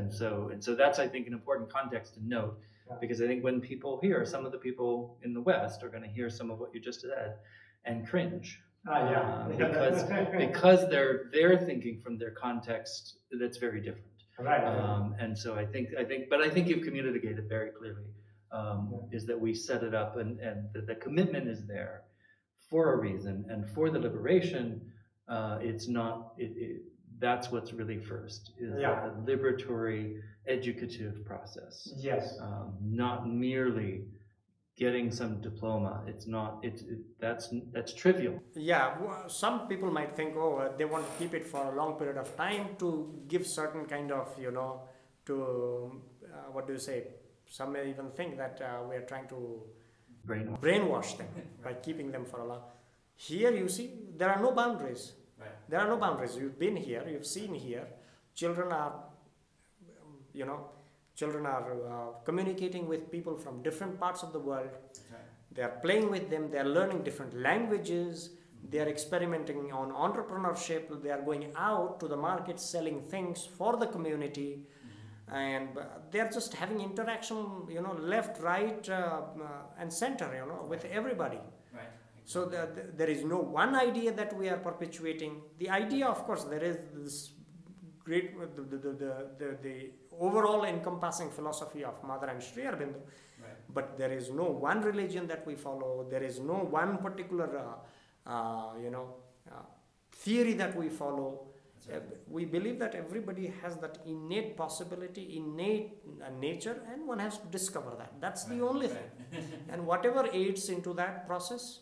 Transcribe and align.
and 0.00 0.12
so 0.20 0.30
and 0.52 0.60
so 0.66 0.70
that's 0.82 0.98
I 0.98 1.06
think 1.12 1.26
an 1.30 1.34
important 1.40 1.66
context 1.78 2.08
to 2.14 2.20
note 2.36 2.54
Yeah. 2.88 2.96
because 3.02 3.18
I 3.24 3.26
think 3.30 3.40
when 3.48 3.58
people 3.72 3.92
hear 4.06 4.18
some 4.34 4.42
of 4.46 4.52
the 4.54 4.62
people 4.68 4.92
in 5.24 5.30
the 5.38 5.44
West 5.50 5.76
are 5.84 5.90
going 5.94 6.06
to 6.08 6.12
hear 6.18 6.28
some 6.38 6.48
of 6.52 6.56
what 6.60 6.70
you 6.74 6.80
just 6.90 7.00
said 7.02 7.30
and 7.88 7.96
cringe 8.10 8.48
Ah, 8.88 9.10
yeah. 9.12 9.20
uh, 9.20 9.48
because 9.64 9.98
because 10.46 10.80
they're 10.92 11.16
they're 11.34 11.58
thinking 11.68 11.96
from 12.04 12.14
their 12.22 12.34
context 12.46 13.02
that's 13.40 13.58
very 13.66 13.80
different. 13.88 14.06
right. 14.50 14.64
Um, 14.64 15.04
and 15.22 15.32
so 15.42 15.48
I 15.62 15.64
think 15.72 15.86
I 16.02 16.04
think, 16.10 16.20
but 16.32 16.40
I 16.46 16.48
think 16.54 16.62
you've 16.68 16.84
communicated 16.88 17.44
very 17.56 17.70
clearly 17.78 18.08
um, 18.58 18.80
is 19.16 19.22
that 19.30 19.38
we 19.46 19.50
set 19.68 19.80
it 19.88 19.94
up 20.02 20.10
and 20.22 20.30
and 20.48 20.58
the, 20.74 20.80
the 20.90 20.96
commitment 21.06 21.46
is 21.54 21.60
there 21.74 21.94
for 22.70 22.82
a 22.94 22.96
reason 23.08 23.34
and 23.52 23.60
for 23.74 23.86
the 23.94 24.00
liberation. 24.08 24.66
Uh, 25.34 25.56
it's 25.70 25.86
not 25.98 26.14
it, 26.44 26.52
it, 26.66 26.76
that's 27.20 27.50
what's 27.52 27.72
really 27.72 27.98
first 27.98 28.52
is 28.58 28.72
Yeah. 28.80 29.06
a 29.06 29.10
liberatory 29.30 30.20
educative 30.46 31.24
process, 31.24 31.74
yes. 31.96 32.38
um, 32.40 32.74
not 32.80 33.28
merely 33.28 33.92
getting 34.76 35.10
some 35.12 35.40
diploma. 35.42 36.02
It's 36.06 36.26
not. 36.26 36.50
It's 36.62 36.82
it, 36.82 37.00
that's 37.20 37.44
that's 37.74 37.92
trivial. 38.02 38.36
Yeah, 38.54 38.96
some 39.28 39.68
people 39.68 39.90
might 39.90 40.16
think, 40.16 40.34
oh, 40.36 40.56
uh, 40.56 40.76
they 40.78 40.86
want 40.86 41.04
to 41.08 41.12
keep 41.18 41.34
it 41.34 41.46
for 41.46 41.62
a 41.72 41.76
long 41.76 41.98
period 41.98 42.16
of 42.16 42.34
time 42.36 42.64
to 42.78 42.88
give 43.28 43.46
certain 43.46 43.84
kind 43.84 44.10
of, 44.10 44.26
you 44.44 44.50
know, 44.50 44.72
to 45.26 45.34
uh, 46.24 46.50
what 46.54 46.66
do 46.66 46.72
you 46.72 46.78
say? 46.78 46.98
Some 47.46 47.72
may 47.72 47.90
even 47.90 48.10
think 48.12 48.36
that 48.38 48.60
uh, 48.62 48.82
we 48.88 48.96
are 48.96 49.02
trying 49.12 49.28
to 49.28 49.62
Brainwash. 50.26 50.60
brainwash 50.60 51.18
them 51.18 51.28
by 51.62 51.74
keeping 51.74 52.10
them 52.10 52.24
for 52.24 52.40
a 52.40 52.46
long. 52.46 52.62
Here, 53.16 53.50
you 53.52 53.68
see, 53.68 53.90
there 54.16 54.30
are 54.30 54.40
no 54.40 54.52
boundaries. 54.52 55.12
There 55.70 55.78
are 55.78 55.86
no 55.86 55.96
boundaries. 55.96 56.36
You've 56.36 56.58
been 56.58 56.74
here, 56.74 57.04
you've 57.08 57.26
seen 57.26 57.54
here. 57.54 57.86
Children 58.34 58.72
are, 58.72 58.92
you 60.32 60.44
know, 60.44 60.66
children 61.14 61.46
are 61.46 61.72
uh, 61.72 62.06
communicating 62.24 62.88
with 62.88 63.10
people 63.10 63.36
from 63.36 63.62
different 63.62 64.00
parts 64.00 64.24
of 64.24 64.32
the 64.32 64.40
world. 64.40 64.70
They 65.52 65.62
are 65.62 65.76
playing 65.82 66.10
with 66.10 66.28
them. 66.28 66.50
They 66.50 66.58
are 66.58 66.64
learning 66.78 67.04
different 67.04 67.34
languages. 67.40 68.30
They 68.68 68.80
are 68.80 68.88
experimenting 68.88 69.72
on 69.72 69.92
entrepreneurship. 69.92 71.02
They 71.02 71.10
are 71.10 71.22
going 71.22 71.52
out 71.56 72.00
to 72.00 72.08
the 72.08 72.16
market 72.16 72.58
selling 72.58 73.02
things 73.02 73.46
for 73.58 73.76
the 73.76 73.86
community. 73.86 74.66
And 75.32 75.78
uh, 75.78 75.84
they 76.10 76.18
are 76.18 76.28
just 76.28 76.54
having 76.54 76.80
interaction, 76.80 77.38
you 77.68 77.80
know, 77.80 77.96
left, 78.00 78.42
right, 78.42 78.88
uh, 78.88 78.92
uh, 78.92 79.46
and 79.78 79.92
center, 79.92 80.28
you 80.34 80.46
know, 80.50 80.66
with 80.68 80.84
everybody. 80.86 81.38
So 82.32 82.44
the, 82.44 82.68
the, 82.76 82.82
there 82.96 83.10
is 83.10 83.24
no 83.24 83.38
one 83.38 83.74
idea 83.74 84.12
that 84.12 84.36
we 84.38 84.48
are 84.48 84.58
perpetuating. 84.58 85.42
The 85.58 85.68
idea, 85.68 86.06
of 86.06 86.24
course, 86.26 86.44
there 86.44 86.62
is 86.62 86.76
this 86.94 87.32
great 88.04 88.38
the, 88.56 88.62
the, 88.62 88.76
the, 89.40 89.58
the, 89.60 89.90
overall 90.26 90.62
encompassing 90.64 91.28
philosophy 91.30 91.82
of 91.82 91.96
Mother 92.04 92.28
and 92.28 92.40
Sri 92.40 92.62
Aurobindo. 92.62 93.00
But 93.74 93.98
there 93.98 94.12
is 94.12 94.30
no 94.30 94.44
one 94.44 94.80
religion 94.82 95.26
that 95.26 95.44
we 95.44 95.56
follow. 95.56 96.06
There 96.08 96.22
is 96.22 96.38
no 96.38 96.54
one 96.54 96.98
particular, 96.98 97.48
uh, 97.58 98.30
uh, 98.30 98.78
you 98.80 98.90
know, 98.90 99.06
uh, 99.50 99.62
theory 100.12 100.54
that 100.54 100.76
we 100.76 100.88
follow. 100.88 101.48
We 102.28 102.44
believe 102.44 102.78
that 102.78 102.94
everybody 102.94 103.52
has 103.60 103.76
that 103.78 103.98
innate 104.06 104.56
possibility, 104.56 105.36
innate 105.36 105.98
uh, 106.24 106.30
nature, 106.38 106.80
and 106.92 107.08
one 107.08 107.18
has 107.18 107.38
to 107.38 107.46
discover 107.48 107.92
that. 107.98 108.12
That's 108.20 108.44
the 108.44 108.60
only 108.60 108.86
thing. 108.86 109.08
and 109.68 109.84
whatever 109.84 110.28
aids 110.32 110.68
into 110.68 110.94
that 110.94 111.26
process, 111.26 111.80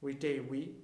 we 0.00 0.14
take, 0.14 0.50
we 0.50 0.74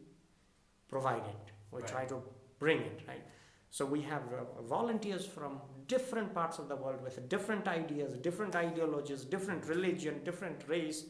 provide 0.88 1.26
it. 1.26 1.52
We 1.70 1.80
Right. 1.80 1.88
try 1.88 2.04
to 2.06 2.22
bring 2.58 2.80
it, 2.80 3.00
right? 3.08 3.24
So 3.70 3.84
we 3.84 4.00
have 4.02 4.22
uh, 4.32 4.62
volunteers 4.62 5.26
from 5.26 5.60
different 5.88 6.32
parts 6.34 6.58
of 6.58 6.68
the 6.68 6.76
world 6.76 7.02
with 7.02 7.28
different 7.28 7.66
ideas, 7.68 8.16
different 8.18 8.54
ideologies, 8.54 9.24
different 9.24 9.66
religion, 9.66 10.22
different 10.24 10.68
race, 10.68 11.06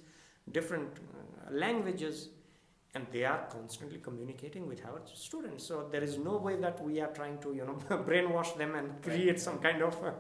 different 0.50 0.90
uh, 0.98 1.50
languages, 1.52 2.30
and 2.94 3.06
they 3.12 3.24
are 3.24 3.46
constantly 3.50 3.98
communicating 3.98 4.66
with 4.66 4.84
our 4.86 5.02
students. 5.12 5.64
So 5.66 5.88
there 5.90 6.02
is 6.02 6.16
no 6.16 6.36
way 6.38 6.56
that 6.56 6.82
we 6.82 7.00
are 7.00 7.12
trying 7.12 7.38
to, 7.40 7.52
you 7.54 7.64
know, 7.66 7.74
brainwash 8.08 8.56
them 8.56 8.74
and 8.76 9.02
create 9.02 9.40
some 9.40 9.58
kind 9.58 9.82
of. 9.82 9.94
Uh, 10.02 10.12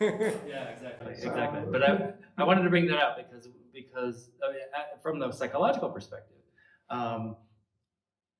Yeah, 0.00 0.64
exactly, 0.74 1.12
exactly. 1.12 1.60
But 1.70 1.82
I, 1.82 2.12
I 2.38 2.44
wanted 2.44 2.62
to 2.62 2.70
bring 2.70 2.86
that 2.86 2.98
up 2.98 3.16
because 3.18 3.48
because 3.72 4.30
I 4.42 4.52
mean, 4.52 4.60
uh, 4.74 4.96
from 5.02 5.18
the 5.18 5.30
psychological 5.30 5.90
perspective, 5.90 6.39
um, 6.90 7.36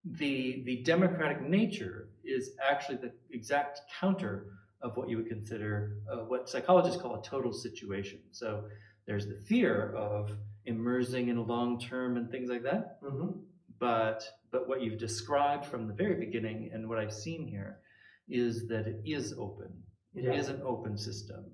the 0.05 0.62
the 0.65 0.83
democratic 0.83 1.43
nature 1.43 2.09
is 2.25 2.53
actually 2.69 2.97
the 2.97 3.12
exact 3.33 3.81
counter 4.00 4.47
of 4.83 4.97
what 4.97 5.09
you 5.09 5.16
would 5.19 5.28
consider 5.28 5.97
uh, 6.11 6.19
what 6.19 6.49
psychologists 6.49 7.00
call 7.00 7.16
a 7.21 7.22
total 7.22 7.53
situation. 7.53 8.21
So 8.31 8.65
there's 9.06 9.27
the 9.27 9.37
fear 9.47 9.93
of 9.94 10.33
immersing 10.65 11.28
in 11.28 11.37
a 11.37 11.43
long 11.43 11.78
term 11.78 12.16
and 12.16 12.31
things 12.31 12.49
like 12.49 12.62
that. 12.62 13.00
Mhm. 13.03 13.43
But 13.78 14.25
but 14.50 14.69
what 14.69 14.82
you've 14.82 14.99
described 14.99 15.67
from 15.67 15.87
the 15.87 15.94
very 15.94 16.15
beginning 16.15 16.71
and 16.72 16.88
what 16.88 16.99
I've 16.99 17.12
seen 17.12 17.47
here 17.47 17.81
is 18.28 18.69
that 18.69 18.87
it 18.87 19.00
is 19.05 19.34
open. 19.38 19.82
It 20.15 20.25
is 20.25 20.49
Yeah. 20.49 20.55
an 20.55 20.62
open 20.62 20.97
system. 20.97 21.44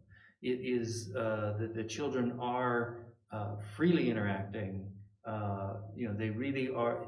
It 0.43 0.61
is 0.61 1.13
uh, 1.17 1.57
that 1.59 1.75
the 1.75 1.85
children 1.85 2.39
are 2.39 3.07
uh, 3.33 3.57
freely 3.77 4.09
interacting. 4.11 4.93
Uh, 5.27 5.75
you 5.95 6.07
know, 6.09 6.15
they 6.15 6.31
really 6.31 6.71
are. 6.73 7.07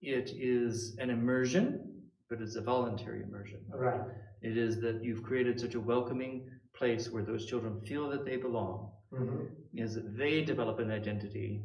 It 0.00 0.30
is 0.36 0.96
an 0.98 1.10
immersion, 1.10 2.02
but 2.30 2.40
it's 2.40 2.56
a 2.56 2.60
voluntary 2.62 3.22
immersion. 3.22 3.60
Right. 3.68 4.00
It 4.40 4.56
is 4.56 4.80
that 4.80 5.04
you've 5.04 5.22
created 5.22 5.60
such 5.60 5.74
a 5.74 5.80
welcoming 5.80 6.50
place 6.74 7.10
where 7.10 7.22
those 7.22 7.44
children 7.46 7.80
feel 7.82 8.08
that 8.08 8.24
they 8.24 8.36
belong. 8.36 8.90
Mhm. 9.12 9.50
Is 9.74 9.94
that 9.94 10.16
they 10.16 10.42
develop 10.42 10.78
an 10.78 10.90
identity, 10.90 11.62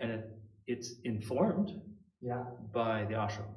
and 0.00 0.10
it, 0.10 0.30
it's 0.66 0.98
informed 1.04 1.70
Yeah. 2.20 2.44
by 2.72 3.04
the 3.04 3.14
ashram. 3.14 3.54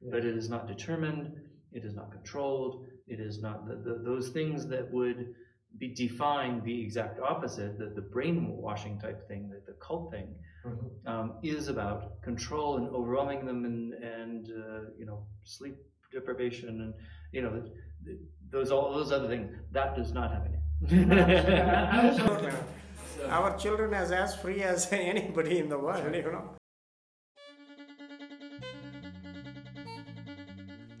Yeah. 0.00 0.10
But 0.12 0.24
it 0.24 0.36
is 0.36 0.48
not 0.48 0.68
determined, 0.68 1.40
it 1.72 1.84
is 1.84 1.94
not 1.94 2.12
controlled, 2.12 2.86
it 3.08 3.18
is 3.18 3.42
not 3.42 3.66
the, 3.66 3.74
the, 3.76 3.94
those 3.98 4.30
things 4.30 4.66
that 4.68 4.90
would 4.92 5.34
be 5.78 5.88
define 5.88 6.62
the 6.64 6.80
exact 6.82 7.20
opposite, 7.20 7.78
that 7.78 7.94
the 7.94 8.02
brainwashing 8.02 8.98
type 9.00 9.26
thing, 9.28 9.48
that 9.50 9.66
the 9.66 9.72
cult 9.74 10.10
thing, 10.10 10.34
Mhm. 10.64 10.90
um, 11.06 11.32
is 11.42 11.66
about 11.68 12.20
control 12.22 12.76
and 12.76 12.88
overwhelming 12.90 13.44
them 13.44 13.64
and, 13.64 13.94
and 13.94 14.48
uh, 14.50 14.90
you 14.96 15.04
know, 15.06 15.26
sleep 15.42 15.76
deprivation 16.12 16.68
and, 16.82 16.94
you 17.32 17.42
know, 17.42 17.50
th- 17.50 17.72
th- 18.04 18.18
those, 18.50 18.70
all 18.70 18.92
those 18.94 19.10
other 19.10 19.26
things. 19.28 19.50
That 19.72 19.96
does 19.96 20.12
not 20.12 20.30
have 20.32 20.44
any. 20.46 20.58
Our 23.28 23.56
children 23.56 23.92
is 23.94 24.12
as 24.12 24.36
free 24.36 24.62
as 24.62 24.86
anybody 24.92 25.58
in 25.58 25.68
the 25.68 25.78
world, 25.78 26.14
you 26.14 26.22
know. 26.22 26.54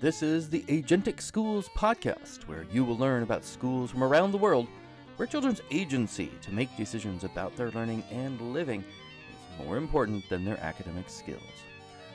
This 0.02 0.20
is 0.20 0.50
the 0.50 0.62
Agentic 0.62 1.20
Schools 1.20 1.68
podcast, 1.76 2.48
where 2.48 2.66
you 2.72 2.84
will 2.84 2.96
learn 2.96 3.22
about 3.22 3.44
schools 3.44 3.92
from 3.92 4.02
around 4.02 4.32
the 4.32 4.36
world 4.36 4.66
where 5.14 5.28
children's 5.28 5.60
agency 5.70 6.32
to 6.40 6.52
make 6.52 6.76
decisions 6.76 7.22
about 7.22 7.54
their 7.54 7.70
learning 7.70 8.02
and 8.10 8.52
living 8.52 8.80
is 8.80 9.64
more 9.64 9.76
important 9.76 10.28
than 10.28 10.44
their 10.44 10.58
academic 10.58 11.08
skills. 11.08 11.40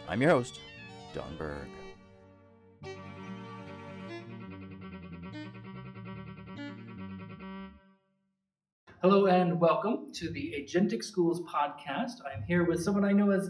I'm 0.05 0.21
your 0.21 0.31
host, 0.31 0.59
Don 1.15 1.37
Berg. 1.37 1.69
Hello 9.01 9.27
and 9.27 9.61
welcome 9.61 10.11
to 10.11 10.29
the 10.29 10.55
Agentic 10.59 11.05
Schools 11.05 11.39
podcast. 11.43 12.15
I'm 12.25 12.43
here 12.49 12.65
with 12.65 12.83
someone 12.83 13.05
I 13.05 13.13
know 13.13 13.31
as 13.31 13.49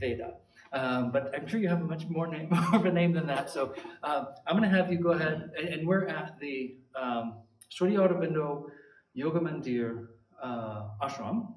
Veda, 0.00 0.36
um, 0.74 1.10
but 1.12 1.32
I'm 1.34 1.46
sure 1.46 1.60
you 1.60 1.68
have 1.68 1.80
a 1.80 1.84
much 1.94 2.04
more 2.08 2.26
name, 2.26 2.48
more 2.56 2.74
of 2.80 2.84
a 2.84 2.92
name 2.92 3.12
than 3.12 3.26
that. 3.28 3.50
So 3.50 3.74
um, 4.02 4.22
I'm 4.46 4.56
going 4.58 4.68
to 4.68 4.76
have 4.76 4.90
you 4.92 4.98
go 4.98 5.12
ahead, 5.12 5.50
and, 5.58 5.68
and 5.68 5.86
we're 5.88 6.06
at 6.06 6.38
the 6.40 6.76
um, 7.00 7.24
Sri 7.68 7.92
Aurobindo 7.92 8.66
Yoga 9.14 9.40
Mandir 9.40 10.06
uh, 10.42 10.82
ashram, 11.02 11.54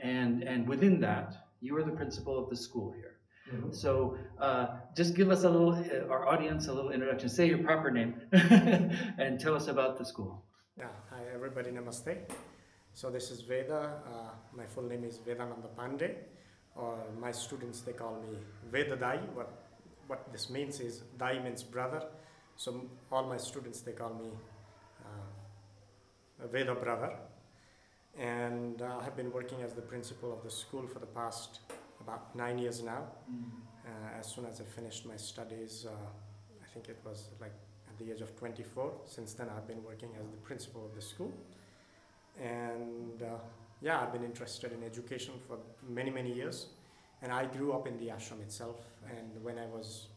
and 0.00 0.42
and 0.42 0.68
within 0.68 1.00
that, 1.00 1.28
you 1.60 1.76
are 1.76 1.84
the 1.90 1.96
principal 2.02 2.34
of 2.42 2.50
the 2.50 2.56
school 2.56 2.92
here. 2.92 3.12
Mhm. 3.52 3.74
So 3.74 4.16
uh, 4.40 4.66
just 4.96 5.14
give 5.14 5.30
us 5.30 5.44
a 5.44 5.50
little, 5.50 5.74
uh, 5.74 6.12
our 6.12 6.26
audience, 6.26 6.68
a 6.68 6.72
little 6.72 6.90
introduction. 6.90 7.28
Say 7.28 7.46
your 7.48 7.58
proper 7.58 7.90
name, 7.90 8.14
and 8.32 9.38
tell 9.38 9.54
us 9.54 9.68
about 9.68 9.98
the 9.98 10.04
school. 10.12 10.32
Yeah, 10.78 10.88
hi 11.10 11.22
everybody, 11.34 11.70
namaste. 11.70 12.14
So 12.94 13.10
this 13.10 13.30
is 13.30 13.42
Veda. 13.42 13.80
Uh, 14.12 14.30
my 14.60 14.66
full 14.66 14.84
name 14.92 15.04
is 15.04 15.18
Vedananda 15.18 15.68
Pandey, 15.78 16.12
or 16.76 16.98
my 17.20 17.30
students 17.30 17.80
they 17.80 17.92
call 17.92 18.20
me 18.20 18.38
Vedadai. 18.72 19.20
What 19.34 19.50
what 20.06 20.32
this 20.32 20.50
means 20.50 20.80
is 20.80 21.02
Dai 21.18 21.38
means 21.38 21.62
brother. 21.62 22.02
So 22.56 22.88
all 23.10 23.24
my 23.24 23.36
students 23.36 23.80
they 23.80 23.92
call 23.92 24.14
me 24.14 24.30
uh, 25.04 26.46
Veda 26.46 26.74
brother. 26.74 27.12
And 28.18 28.80
uh, 28.80 28.98
I 29.00 29.04
have 29.04 29.16
been 29.16 29.32
working 29.32 29.62
as 29.62 29.72
the 29.72 29.82
principal 29.82 30.32
of 30.32 30.42
the 30.44 30.50
school 30.50 30.86
for 30.86 31.00
the 31.00 31.06
past 31.06 31.60
about 32.00 32.34
nine 32.36 32.58
years 32.58 32.82
now. 32.82 33.04
Uh, 33.86 34.18
as 34.18 34.26
soon 34.26 34.46
as 34.46 34.60
I 34.60 34.64
finished 34.64 35.04
my 35.06 35.16
studies, 35.16 35.86
uh, 35.88 35.90
I 35.90 36.66
think 36.72 36.88
it 36.88 36.98
was 37.04 37.30
like 37.40 37.52
at 37.88 37.98
the 37.98 38.12
age 38.12 38.20
of 38.20 38.36
24. 38.36 38.92
Since 39.04 39.34
then, 39.34 39.48
I've 39.56 39.66
been 39.66 39.82
working 39.82 40.10
as 40.20 40.28
the 40.28 40.36
principal 40.36 40.86
of 40.86 40.94
the 40.94 41.02
school. 41.02 41.32
And 42.40 43.22
uh, 43.22 43.38
yeah, 43.84 44.00
I've 44.00 44.12
been 44.12 44.24
interested 44.24 44.72
in 44.72 44.82
education 44.82 45.34
for 45.46 45.58
many, 45.88 46.10
many 46.10 46.32
years. 46.32 46.66
And 47.22 47.30
I 47.32 47.44
grew 47.46 47.72
up 47.72 47.86
in 47.86 47.96
the 47.98 48.06
ashram 48.16 48.40
itself. 48.42 48.78
And 49.16 49.30
when 49.44 49.58
I 49.58 49.66
was 49.66 50.08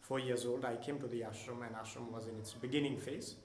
four 0.00 0.18
years 0.18 0.44
old, 0.44 0.64
I 0.64 0.76
came 0.76 0.98
to 0.98 1.06
the 1.06 1.20
ashram, 1.22 1.64
and 1.66 1.74
ashram 1.82 2.10
was 2.10 2.26
in 2.26 2.36
its 2.38 2.52
beginning 2.52 2.98
phase. 2.98 3.36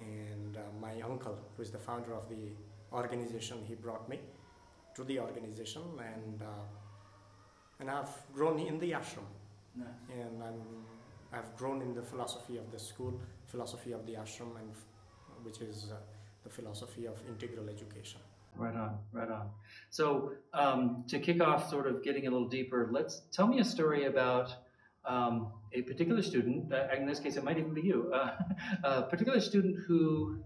And 0.00 0.56
uh, 0.56 0.60
my 0.80 1.00
uncle, 1.02 1.36
who 1.56 1.62
is 1.62 1.70
the 1.70 1.78
founder 1.78 2.14
of 2.14 2.28
the 2.28 2.44
organization, 2.92 3.58
he 3.66 3.74
brought 3.74 4.08
me 4.08 4.18
to 4.96 5.04
the 5.04 5.18
organization, 5.20 5.82
and 6.14 6.42
uh, 6.42 6.46
and 7.80 7.90
I've 7.90 8.14
grown 8.34 8.58
in 8.60 8.78
the 8.78 8.92
ashram, 8.92 9.28
Nice. 9.76 9.88
and 10.20 10.42
I'm 10.42 10.60
I've 11.32 11.56
grown 11.56 11.80
in 11.82 11.94
the 11.94 12.02
philosophy 12.02 12.56
of 12.58 12.70
the 12.70 12.78
school, 12.78 13.20
philosophy 13.46 13.92
of 13.92 14.04
the 14.06 14.14
ashram, 14.14 14.52
and 14.60 14.70
f- 14.70 14.84
which 15.44 15.60
is 15.60 15.88
uh, 15.90 15.96
the 16.44 16.50
philosophy 16.50 17.06
of 17.06 17.16
integral 17.28 17.68
education. 17.70 18.20
Right 18.54 18.74
on, 18.74 18.98
right 19.12 19.30
on. 19.30 19.48
So 19.90 20.32
um, 20.52 21.04
to 21.08 21.18
kick 21.18 21.42
off, 21.42 21.70
sort 21.70 21.86
of 21.86 22.04
getting 22.04 22.26
a 22.26 22.30
little 22.30 22.48
deeper, 22.48 22.88
let's 22.92 23.22
tell 23.32 23.46
me 23.46 23.60
a 23.60 23.64
story 23.64 24.04
about 24.04 24.54
um, 25.04 25.52
a 25.72 25.82
particular 25.82 26.22
student. 26.22 26.72
Uh, 26.72 26.86
in 26.96 27.06
this 27.06 27.18
case, 27.18 27.36
it 27.36 27.44
might 27.44 27.58
even 27.58 27.74
be 27.74 27.82
you. 27.82 28.12
Uh, 28.12 28.36
a 28.84 29.02
particular 29.02 29.40
student 29.40 29.76
who 29.86 30.38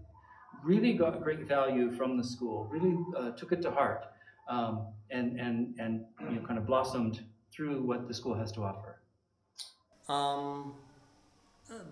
really 0.63 0.93
got 0.93 1.21
great 1.21 1.47
value 1.47 1.91
from 1.91 2.17
the 2.17 2.23
school, 2.23 2.67
really 2.71 2.97
uh, 3.17 3.31
took 3.31 3.51
it 3.51 3.61
to 3.61 3.71
heart, 3.71 4.05
um, 4.49 4.87
and 5.11 5.39
and 5.39 5.75
and 5.79 6.05
you 6.29 6.35
know, 6.37 6.47
kind 6.47 6.57
of 6.57 6.65
blossomed 6.65 7.23
through 7.51 7.81
what 7.83 8.07
the 8.07 8.13
school 8.13 8.33
has 8.33 8.51
to 8.53 8.63
offer. 8.63 8.99
Um, 10.09 10.73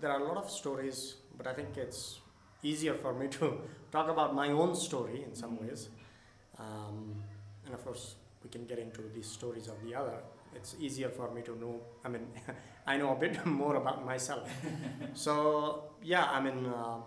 there 0.00 0.10
are 0.10 0.20
a 0.20 0.24
lot 0.24 0.38
of 0.38 0.50
stories, 0.50 1.16
but 1.36 1.46
I 1.46 1.52
think 1.52 1.76
it's 1.76 2.20
easier 2.62 2.94
for 2.94 3.12
me 3.12 3.28
to 3.28 3.60
talk 3.92 4.08
about 4.08 4.34
my 4.34 4.48
own 4.48 4.74
story 4.74 5.22
in 5.22 5.34
some 5.34 5.58
ways. 5.60 5.88
Um, 6.58 7.14
and 7.64 7.74
of 7.74 7.84
course, 7.84 8.16
we 8.42 8.50
can 8.50 8.64
get 8.66 8.78
into 8.78 9.02
the 9.14 9.22
stories 9.22 9.68
of 9.68 9.74
the 9.84 9.94
other. 9.94 10.18
It's 10.54 10.76
easier 10.80 11.08
for 11.08 11.30
me 11.32 11.42
to 11.42 11.58
know. 11.58 11.80
I 12.04 12.08
mean, 12.08 12.26
I 12.86 12.96
know 12.96 13.12
a 13.12 13.16
bit 13.16 13.44
more 13.62 13.76
about 13.76 14.04
myself. 14.04 14.50
so 15.14 15.84
yeah, 16.02 16.24
I 16.24 16.40
mean, 16.40 16.66
uh, 16.66 16.98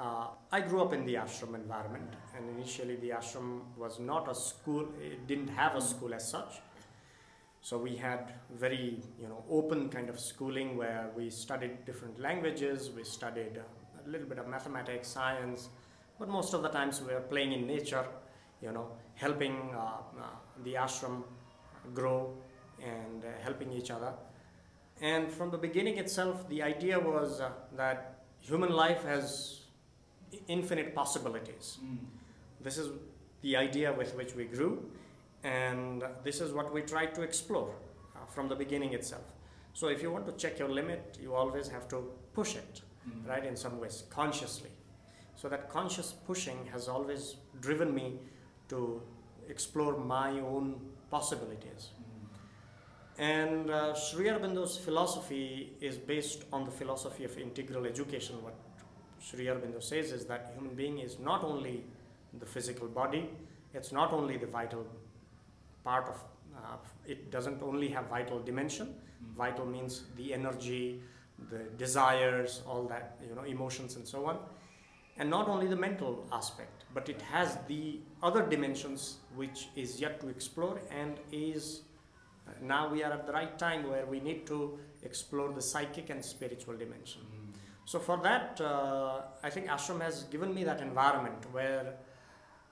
uh, 0.00 0.26
I 0.50 0.60
grew 0.60 0.82
up 0.82 0.92
in 0.92 1.04
the 1.04 1.14
ashram 1.14 1.54
environment, 1.54 2.14
and 2.36 2.48
initially 2.56 2.96
the 2.96 3.10
ashram 3.10 3.60
was 3.76 4.00
not 4.00 4.30
a 4.30 4.34
school. 4.34 4.88
It 5.00 5.26
didn't 5.26 5.48
have 5.48 5.76
a 5.76 5.80
school 5.80 6.14
as 6.14 6.28
such. 6.28 6.54
So 7.60 7.78
we 7.78 7.94
had 7.94 8.32
very, 8.50 9.00
you 9.20 9.28
know, 9.28 9.44
open 9.48 9.88
kind 9.88 10.08
of 10.08 10.18
schooling 10.18 10.76
where 10.76 11.10
we 11.16 11.30
studied 11.30 11.84
different 11.84 12.18
languages, 12.18 12.90
we 12.90 13.04
studied 13.04 13.56
uh, 13.56 14.04
a 14.04 14.10
little 14.10 14.26
bit 14.26 14.38
of 14.38 14.48
mathematics, 14.48 15.06
science, 15.06 15.68
but 16.18 16.28
most 16.28 16.54
of 16.54 16.62
the 16.62 16.68
times 16.68 17.00
we 17.00 17.14
were 17.14 17.20
playing 17.20 17.52
in 17.52 17.68
nature, 17.68 18.04
you 18.62 18.72
know, 18.72 18.86
helping 19.14 19.56
uh, 19.74 19.78
uh, 19.78 20.26
the 20.64 20.74
ashram 20.74 21.22
grow 21.92 22.32
and 22.82 23.24
uh, 23.24 23.28
helping 23.42 23.72
each 23.72 23.90
other. 23.90 24.12
And 25.00 25.30
from 25.30 25.50
the 25.50 25.58
beginning 25.58 25.98
itself, 25.98 26.48
the 26.48 26.62
idea 26.62 26.98
was 26.98 27.40
uh, 27.40 27.50
that 27.76 28.24
human 28.40 28.70
life 28.70 29.02
has 29.04 29.62
infinite 30.48 30.94
possibilities. 30.94 31.78
This 32.60 32.78
is 32.78 32.90
the 33.42 33.56
idea 33.56 33.92
with 33.92 34.14
which 34.14 34.34
we 34.34 34.44
grew, 34.44 34.88
and 35.42 36.04
this 36.22 36.40
is 36.40 36.52
what 36.52 36.72
we 36.72 36.82
tried 36.82 37.14
to 37.16 37.22
explore 37.22 37.74
uh, 38.14 38.24
from 38.26 38.48
the 38.48 38.54
beginning 38.54 38.92
itself. 38.92 39.24
So, 39.74 39.88
if 39.88 40.02
you 40.02 40.12
want 40.12 40.26
to 40.26 40.32
check 40.32 40.58
your 40.58 40.68
limit, 40.68 41.18
you 41.20 41.34
always 41.34 41.66
have 41.68 41.88
to 41.88 42.10
push 42.34 42.56
it, 42.56 42.82
right, 43.26 43.44
in 43.44 43.56
some 43.56 43.80
ways, 43.80 44.04
consciously. 44.10 44.70
So, 45.34 45.48
that 45.48 45.68
conscious 45.68 46.12
pushing 46.12 46.66
has 46.70 46.88
always 46.88 47.36
driven 47.60 47.92
me 47.94 48.18
to 48.72 49.02
explore 49.48 49.96
my 49.98 50.30
own 50.40 50.66
possibilities. 51.10 51.90
And 53.18 53.70
uh, 53.70 53.94
Sri 53.94 54.26
Aurobindo's 54.26 54.76
philosophy 54.76 55.72
is 55.80 55.96
based 55.96 56.44
on 56.52 56.64
the 56.64 56.70
philosophy 56.70 57.24
of 57.24 57.36
integral 57.38 57.84
education. 57.84 58.42
What 58.42 58.54
Sri 59.20 59.46
Aurobindo 59.46 59.82
says 59.82 60.12
is 60.12 60.24
that 60.26 60.52
human 60.54 60.74
being 60.74 60.98
is 60.98 61.18
not 61.18 61.44
only 61.44 61.84
the 62.38 62.46
physical 62.46 62.88
body, 62.88 63.28
it's 63.74 63.92
not 63.92 64.12
only 64.12 64.36
the 64.36 64.46
vital 64.46 64.86
part 65.84 66.08
of 66.08 66.16
uh, 66.56 66.76
it 67.06 67.30
doesn't 67.30 67.62
only 67.62 67.88
have 67.88 68.06
vital 68.06 68.40
dimension. 68.40 68.94
Vital 69.36 69.66
means 69.66 70.04
the 70.16 70.34
energy, 70.34 71.00
the 71.50 71.60
desires, 71.78 72.62
all 72.66 72.84
that, 72.84 73.18
you 73.28 73.34
know, 73.34 73.42
emotions 73.42 73.96
and 73.96 74.06
so 74.06 74.26
on. 74.26 74.38
And 75.18 75.28
not 75.28 75.48
only 75.48 75.66
the 75.66 75.76
mental 75.76 76.26
aspect, 76.32 76.84
but 76.94 77.08
it 77.08 77.20
has 77.22 77.58
the 77.68 78.00
other 78.22 78.46
dimensions 78.46 79.16
which 79.34 79.68
is 79.76 80.00
yet 80.00 80.20
to 80.20 80.28
explore 80.28 80.80
and 80.90 81.18
is 81.30 81.82
uh, 82.46 82.52
now 82.60 82.88
we 82.88 83.02
are 83.04 83.12
at 83.12 83.26
the 83.26 83.32
right 83.32 83.58
time 83.58 83.88
where 83.88 84.06
we 84.06 84.20
need 84.20 84.46
to 84.46 84.78
explore 85.02 85.52
the 85.52 85.62
psychic 85.62 86.10
and 86.10 86.24
spiritual 86.24 86.76
dimension. 86.76 87.20
So 87.84 87.98
for 87.98 88.16
that, 88.22 88.60
uh, 88.60 89.22
I 89.42 89.50
think 89.50 89.66
ashram 89.66 90.00
has 90.00 90.24
given 90.24 90.54
me 90.54 90.64
that 90.64 90.80
environment 90.80 91.44
where, 91.52 91.94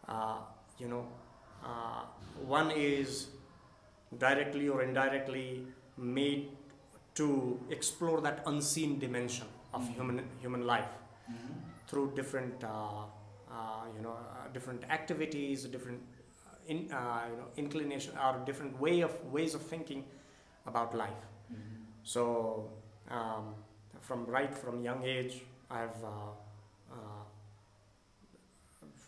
uh, 0.09 0.39
you 0.79 0.89
know, 0.89 1.07
uh, 1.65 2.05
one 2.47 2.71
is 2.71 3.29
directly 4.19 4.69
or 4.69 4.83
indirectly 4.83 5.67
made 5.97 6.51
to 7.15 7.61
explore 7.71 8.21
that 8.23 8.43
unseen 8.47 8.99
dimension 8.99 9.47
of 9.75 9.87
human 9.95 10.25
human 10.41 10.67
life 10.67 10.89
through 11.91 12.13
different, 12.15 12.63
uh, 12.63 12.69
uh, 13.51 13.85
you 13.97 14.03
know, 14.03 14.13
uh, 14.13 14.49
different 14.55 14.85
activities, 14.91 15.65
different, 15.65 16.01
in, 16.69 16.89
uh, 16.93 17.23
you 17.29 17.37
know, 17.37 17.49
inclination 17.57 18.13
or 18.17 18.41
different 18.47 18.81
way 18.81 19.01
of 19.01 19.13
ways 19.33 19.55
of 19.57 19.63
thinking 19.63 20.05
about 20.67 20.95
life. 20.95 21.25
So, 22.05 22.71
um, 23.11 23.55
from 24.01 24.25
right 24.27 24.55
from 24.55 24.81
young 24.83 25.05
age, 25.05 25.43
I've 25.69 26.03
uh, 26.05 26.93
uh, 26.93 27.25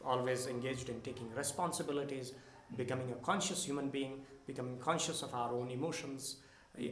always 0.05 0.49
engaged 0.49 0.89
in 0.89 1.01
taking 1.03 1.33
responsibilities, 1.35 2.33
becoming 2.77 3.13
a 3.13 3.15
conscious 3.27 3.65
human 3.65 3.91
being, 3.91 4.23
becoming 4.47 4.77
conscious 4.79 5.23
of 5.23 5.33
our 5.35 5.53
own 5.55 5.71
emotions, 5.71 6.39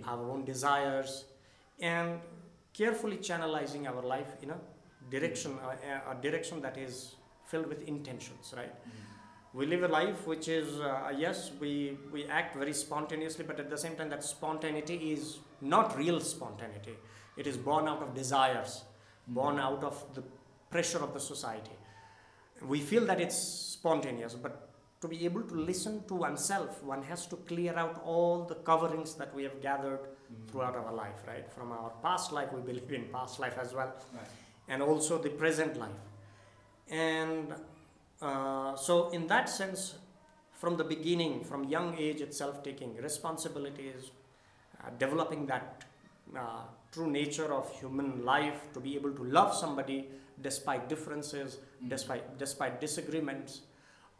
our 0.06 0.30
own 0.30 0.44
desires, 0.44 1.24
and 1.80 2.20
carefully 2.72 3.16
channelizing 3.16 3.88
our 3.88 4.02
life 4.02 4.36
in 4.42 4.50
a 4.50 4.58
direction, 5.10 5.58
uh, 5.64 5.74
a, 6.08 6.12
a 6.12 6.22
direction 6.22 6.60
that 6.62 6.78
is 6.78 7.16
filled 7.50 7.66
with 7.66 7.82
intentions, 7.88 8.54
right? 8.56 8.72
Hmm. 8.84 9.58
We 9.58 9.66
live 9.66 9.82
a 9.82 9.88
life 9.88 10.26
which 10.26 10.46
is, 10.46 10.78
uh, 10.78 10.84
uh, 10.84 11.12
yes, 11.16 11.50
we, 11.60 11.98
we 12.12 12.24
act 12.26 12.56
very 12.56 12.72
spontaneously, 12.72 13.44
but 13.44 13.58
at 13.58 13.68
the 13.68 13.76
same 13.76 13.96
time, 13.96 14.08
that 14.10 14.22
spontaneity 14.22 15.12
is 15.12 15.38
not 15.60 15.96
real 15.98 16.20
spontaneity. 16.20 16.94
It 17.36 17.48
is 17.48 17.56
born 17.56 17.88
out 17.88 18.02
of 18.02 18.14
desires, 18.14 18.84
hmm. 19.26 19.34
born 19.34 19.58
out 19.58 19.82
of 19.82 20.02
the 20.14 20.22
pressure 20.70 21.02
of 21.02 21.12
the 21.12 21.20
society. 21.20 21.72
We 22.62 22.80
feel 22.80 23.06
that 23.06 23.20
it's 23.20 23.36
spontaneous, 23.36 24.34
but 24.34 24.68
to 25.00 25.08
be 25.08 25.24
able 25.24 25.42
to 25.42 25.54
listen 25.54 26.04
to 26.08 26.14
oneself, 26.14 26.82
one 26.84 27.02
has 27.04 27.26
to 27.28 27.36
clear 27.36 27.74
out 27.74 28.02
all 28.04 28.44
the 28.44 28.56
coverings 28.56 29.14
that 29.14 29.34
we 29.34 29.42
have 29.42 29.60
gathered 29.60 30.00
hmm. 30.28 30.46
throughout 30.46 30.76
our 30.76 30.92
life, 30.92 31.24
right? 31.26 31.50
From 31.50 31.72
our 31.72 31.90
past 32.02 32.30
life, 32.30 32.52
we 32.52 32.60
believe 32.60 32.92
in 32.92 33.06
past 33.06 33.40
life 33.40 33.58
as 33.58 33.74
well, 33.74 33.92
Right. 34.12 34.28
And 34.70 34.82
also 34.82 35.18
the 35.18 35.28
present 35.28 35.76
life. 35.76 36.02
And 36.88 37.54
uh, 38.22 38.76
so, 38.76 39.10
in 39.10 39.26
that 39.26 39.48
sense, 39.48 39.96
from 40.52 40.76
the 40.76 40.84
beginning, 40.84 41.44
from 41.44 41.64
young 41.64 41.96
age 41.98 42.20
itself, 42.20 42.62
taking 42.62 42.96
responsibilities, 42.96 44.10
uh, 44.82 44.90
developing 44.98 45.46
that 45.46 45.84
uh, 46.36 46.62
true 46.92 47.10
nature 47.10 47.52
of 47.52 47.70
human 47.80 48.24
life, 48.24 48.72
to 48.72 48.80
be 48.80 48.94
able 48.94 49.12
to 49.12 49.24
love 49.24 49.54
somebody 49.54 50.08
despite 50.40 50.88
differences, 50.88 51.58
despite 51.88 52.38
despite 52.38 52.80
disagreements, 52.80 53.62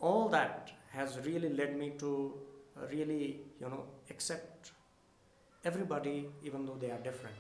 all 0.01 0.29
that 0.29 0.73
has 0.91 1.19
really 1.25 1.51
led 1.51 1.77
me 1.77 1.93
to 1.99 2.35
really, 2.91 3.41
you 3.61 3.69
know, 3.69 3.85
accept 4.11 4.73
everybody, 5.65 6.29
even 6.43 6.67
though 6.67 6.79
they 6.81 6.91
are 6.91 6.99
different. 6.99 7.37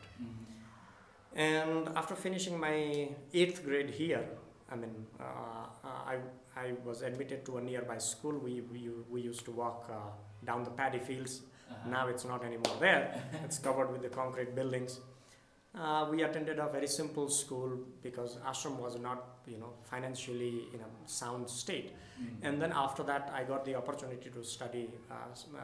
And 1.35 1.89
after 1.97 2.15
finishing 2.15 2.59
my 2.59 3.09
eighth 3.33 3.65
grade 3.65 3.91
here, 3.91 4.25
I 4.71 4.77
mean, 4.77 5.07
uh, 5.19 5.25
uh, 5.85 5.89
I, 6.07 6.17
I 6.57 6.73
was 6.85 7.03
admitted 7.03 7.45
to 7.47 7.59
a 7.59 7.61
nearby 7.61 7.99
school. 7.99 8.39
We, 8.39 8.61
we, 8.61 8.91
we 9.09 9.21
used 9.21 9.45
to 9.45 9.51
walk 9.53 9.89
uh, 9.91 9.95
down 10.45 10.65
the 10.65 10.71
paddy 10.71 10.99
fields. 10.99 11.43
Now 11.89 12.09
it's 12.09 12.25
not 12.25 12.45
anymore 12.45 12.77
there, 12.81 13.23
it's 13.45 13.59
covered 13.59 13.93
with 13.93 14.03
the 14.03 14.09
concrete 14.09 14.55
buildings. 14.57 15.01
Uh, 15.73 16.05
we 16.11 16.25
attended 16.25 16.59
a 16.59 16.67
very 16.69 16.89
simple 16.89 17.29
school 17.29 17.79
because 18.03 18.39
ashram 18.39 18.77
was 18.81 18.99
not, 18.99 19.39
you 19.47 19.57
know, 19.57 19.73
financially 19.85 20.67
in 20.75 20.81
a 20.81 21.09
sound 21.09 21.49
state. 21.49 21.93
And 22.43 22.61
then 22.61 22.73
after 22.75 23.05
that, 23.05 23.31
I 23.33 23.45
got 23.45 23.65
the 23.65 23.77
opportunity 23.77 24.31
to 24.31 24.43
study 24.43 24.91
uh, 25.11 25.15
uh, 25.57 25.61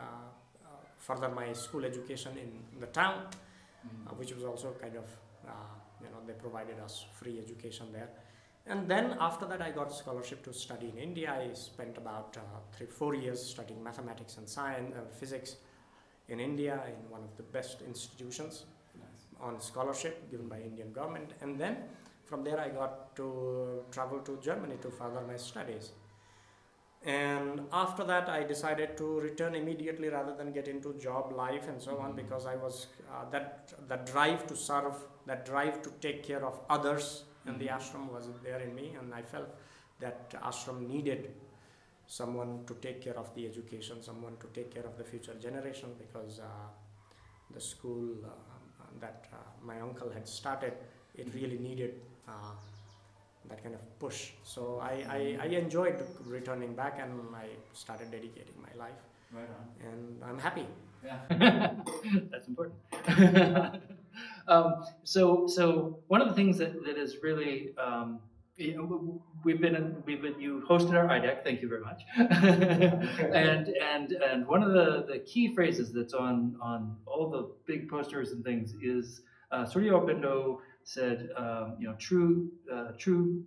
further 0.98 1.28
my 1.28 1.52
school 1.52 1.84
education 1.84 2.32
in 2.38 2.80
the 2.80 2.86
town, 2.86 3.26
uh, 4.06 4.10
which 4.14 4.32
was 4.32 4.44
also 4.44 4.74
kind 4.80 4.96
of 4.96 5.04
you 6.02 6.08
know, 6.08 6.18
they 6.26 6.32
provided 6.34 6.78
us 6.80 7.06
free 7.12 7.38
education 7.38 7.86
there. 7.92 8.08
And 8.66 8.88
then 8.88 9.16
after 9.20 9.46
that, 9.46 9.62
I 9.62 9.70
got 9.70 9.92
scholarship 9.92 10.42
to 10.44 10.52
study 10.52 10.88
in 10.88 10.98
India. 10.98 11.32
I 11.32 11.54
spent 11.54 11.96
about 11.98 12.36
uh, 12.36 12.40
three, 12.76 12.86
four 12.86 13.14
years 13.14 13.40
studying 13.40 13.82
mathematics 13.82 14.38
and 14.38 14.48
science, 14.48 14.94
uh, 14.96 15.08
physics 15.20 15.56
in 16.28 16.40
India 16.40 16.80
in 16.88 17.10
one 17.10 17.22
of 17.22 17.36
the 17.36 17.44
best 17.44 17.82
institutions 17.82 18.64
on 19.40 19.60
scholarship 19.60 20.30
given 20.30 20.48
by 20.48 20.60
Indian 20.60 20.92
government. 20.92 21.32
And 21.42 21.58
then 21.58 21.76
from 22.24 22.42
there, 22.42 22.58
I 22.58 22.68
got 22.68 23.14
to 23.16 23.84
travel 23.92 24.18
to 24.20 24.38
Germany 24.42 24.76
to 24.82 24.90
further 24.90 25.20
my 25.20 25.36
studies. 25.36 25.92
And 27.06 27.60
after 27.72 28.02
that, 28.04 28.28
I 28.28 28.42
decided 28.42 28.96
to 28.96 29.20
return 29.20 29.54
immediately 29.54 30.08
rather 30.08 30.34
than 30.34 30.52
get 30.52 30.66
into 30.66 30.92
job 30.94 31.32
life 31.32 31.68
and 31.68 31.80
so 31.80 31.98
on 31.98 32.12
Mhm. 32.12 32.16
because 32.16 32.46
I 32.46 32.56
was 32.56 32.88
uh, 33.12 33.24
that 33.34 33.74
that 33.92 34.06
drive 34.06 34.46
to 34.48 34.56
serve, 34.56 34.96
that 35.26 35.44
drive 35.46 35.80
to 35.82 35.90
take 36.06 36.22
care 36.30 36.44
of 36.44 36.58
others, 36.68 37.24
and 37.46 37.60
the 37.60 37.68
ashram 37.68 38.08
was 38.16 38.28
there 38.42 38.60
in 38.60 38.74
me, 38.74 38.86
and 39.00 39.14
I 39.14 39.22
felt 39.22 39.48
that 40.00 40.34
ashram 40.50 40.80
needed 40.88 41.30
someone 42.06 42.64
to 42.66 42.74
take 42.86 43.00
care 43.06 43.18
of 43.24 43.32
the 43.36 43.46
education, 43.46 44.02
someone 44.02 44.36
to 44.38 44.48
take 44.58 44.72
care 44.74 44.84
of 44.90 44.98
the 44.98 45.04
future 45.04 45.34
generation 45.34 45.94
because 45.98 46.40
uh, 46.40 46.46
the 47.50 47.60
school 47.60 48.14
uh, 48.24 48.30
that 49.00 49.28
uh, 49.32 49.36
my 49.62 49.80
uncle 49.80 50.10
had 50.10 50.26
started, 50.28 50.72
it 51.14 51.32
really 51.34 51.58
needed 51.58 52.00
uh, 52.28 52.54
that 53.48 53.62
kind 53.62 53.74
of 53.74 53.80
push. 53.98 54.30
So 54.44 54.80
I, 54.82 55.04
I, 55.08 55.38
I 55.42 55.46
enjoyed 55.46 55.96
returning 56.24 56.74
back 56.74 56.98
and 57.00 57.12
I 57.34 57.46
started 57.72 58.10
dedicating 58.10 58.54
my 58.60 58.78
life 58.78 58.94
Right 59.32 59.48
on. 59.48 59.88
and 59.88 60.22
I'm 60.24 60.38
happy. 60.38 60.66
Yeah, 61.04 61.18
that's 62.30 62.48
important. 62.48 62.78
um, 64.48 64.84
so, 65.04 65.46
so 65.46 65.98
one 66.08 66.20
of 66.20 66.28
the 66.28 66.34
things 66.34 66.58
that, 66.58 66.84
that 66.84 66.96
is 66.96 67.16
really, 67.22 67.74
um, 67.78 68.20
you 68.56 68.76
know, 68.76 69.22
we've 69.44 69.60
been, 69.60 70.02
we've 70.06 70.22
been, 70.22 70.40
you 70.40 70.64
hosted 70.68 70.94
our 70.94 71.06
IDEC, 71.06 71.44
thank 71.44 71.60
you 71.62 71.68
very 71.68 71.82
much. 71.82 72.02
and, 72.16 73.68
and, 73.68 74.12
and 74.12 74.46
one 74.46 74.62
of 74.62 74.72
the, 74.72 75.06
the 75.12 75.18
key 75.20 75.54
phrases 75.54 75.92
that's 75.92 76.14
on, 76.14 76.56
on 76.60 76.96
all 77.06 77.30
the 77.30 77.50
big 77.66 77.88
posters 77.88 78.32
and 78.32 78.42
things 78.44 78.74
is, 78.82 79.22
uh, 79.52 79.64
Sri 79.64 79.88
Aurobindo 79.88 80.58
said, 80.86 81.30
um, 81.36 81.74
you 81.78 81.88
know, 81.88 81.96
true, 81.98 82.48
uh, 82.72 82.92
true, 82.96 83.44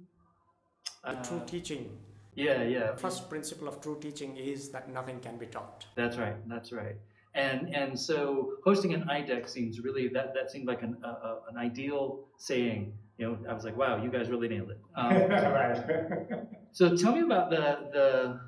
uh, 1.05 1.15
true 1.23 1.41
teaching, 1.47 1.89
yeah, 2.35 2.63
yeah. 2.63 2.95
first 2.95 3.29
principle 3.29 3.67
of 3.67 3.81
true 3.81 3.97
teaching 3.99 4.37
is 4.37 4.69
that 4.69 4.89
nothing 4.89 5.19
can 5.19 5.37
be 5.37 5.45
taught. 5.45 5.85
That's 5.95 6.17
right. 6.17 6.35
That's 6.47 6.71
right. 6.71 6.95
And 7.33 7.73
and 7.73 7.97
so 7.97 8.53
hosting 8.63 8.93
an 8.93 9.03
IDEC 9.09 9.47
seems 9.47 9.79
really 9.79 10.09
that 10.09 10.33
that 10.33 10.51
seemed 10.51 10.67
like 10.67 10.81
an 10.81 10.97
a, 11.03 11.07
a, 11.07 11.39
an 11.49 11.57
ideal 11.57 12.25
saying. 12.37 12.93
You 13.17 13.25
know, 13.27 13.37
I 13.49 13.53
was 13.53 13.65
like, 13.65 13.75
wow, 13.75 14.01
you 14.01 14.09
guys 14.09 14.29
really 14.29 14.47
nailed 14.47 14.71
it. 14.71 14.79
Um, 14.95 15.11
right. 15.29 15.83
so 16.71 16.95
tell 16.95 17.13
me 17.13 17.21
about 17.21 17.49
the 17.49 17.89
the 17.93 18.39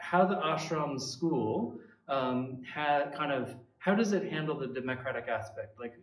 how 0.00 0.24
the 0.24 0.36
ashram 0.36 1.00
school 1.00 1.74
um, 2.08 2.62
had 2.64 3.14
kind 3.14 3.32
of 3.32 3.54
how 3.78 3.94
does 3.94 4.12
it 4.12 4.30
handle 4.30 4.58
the 4.58 4.68
democratic 4.68 5.28
aspect? 5.28 5.78
Like 5.80 5.94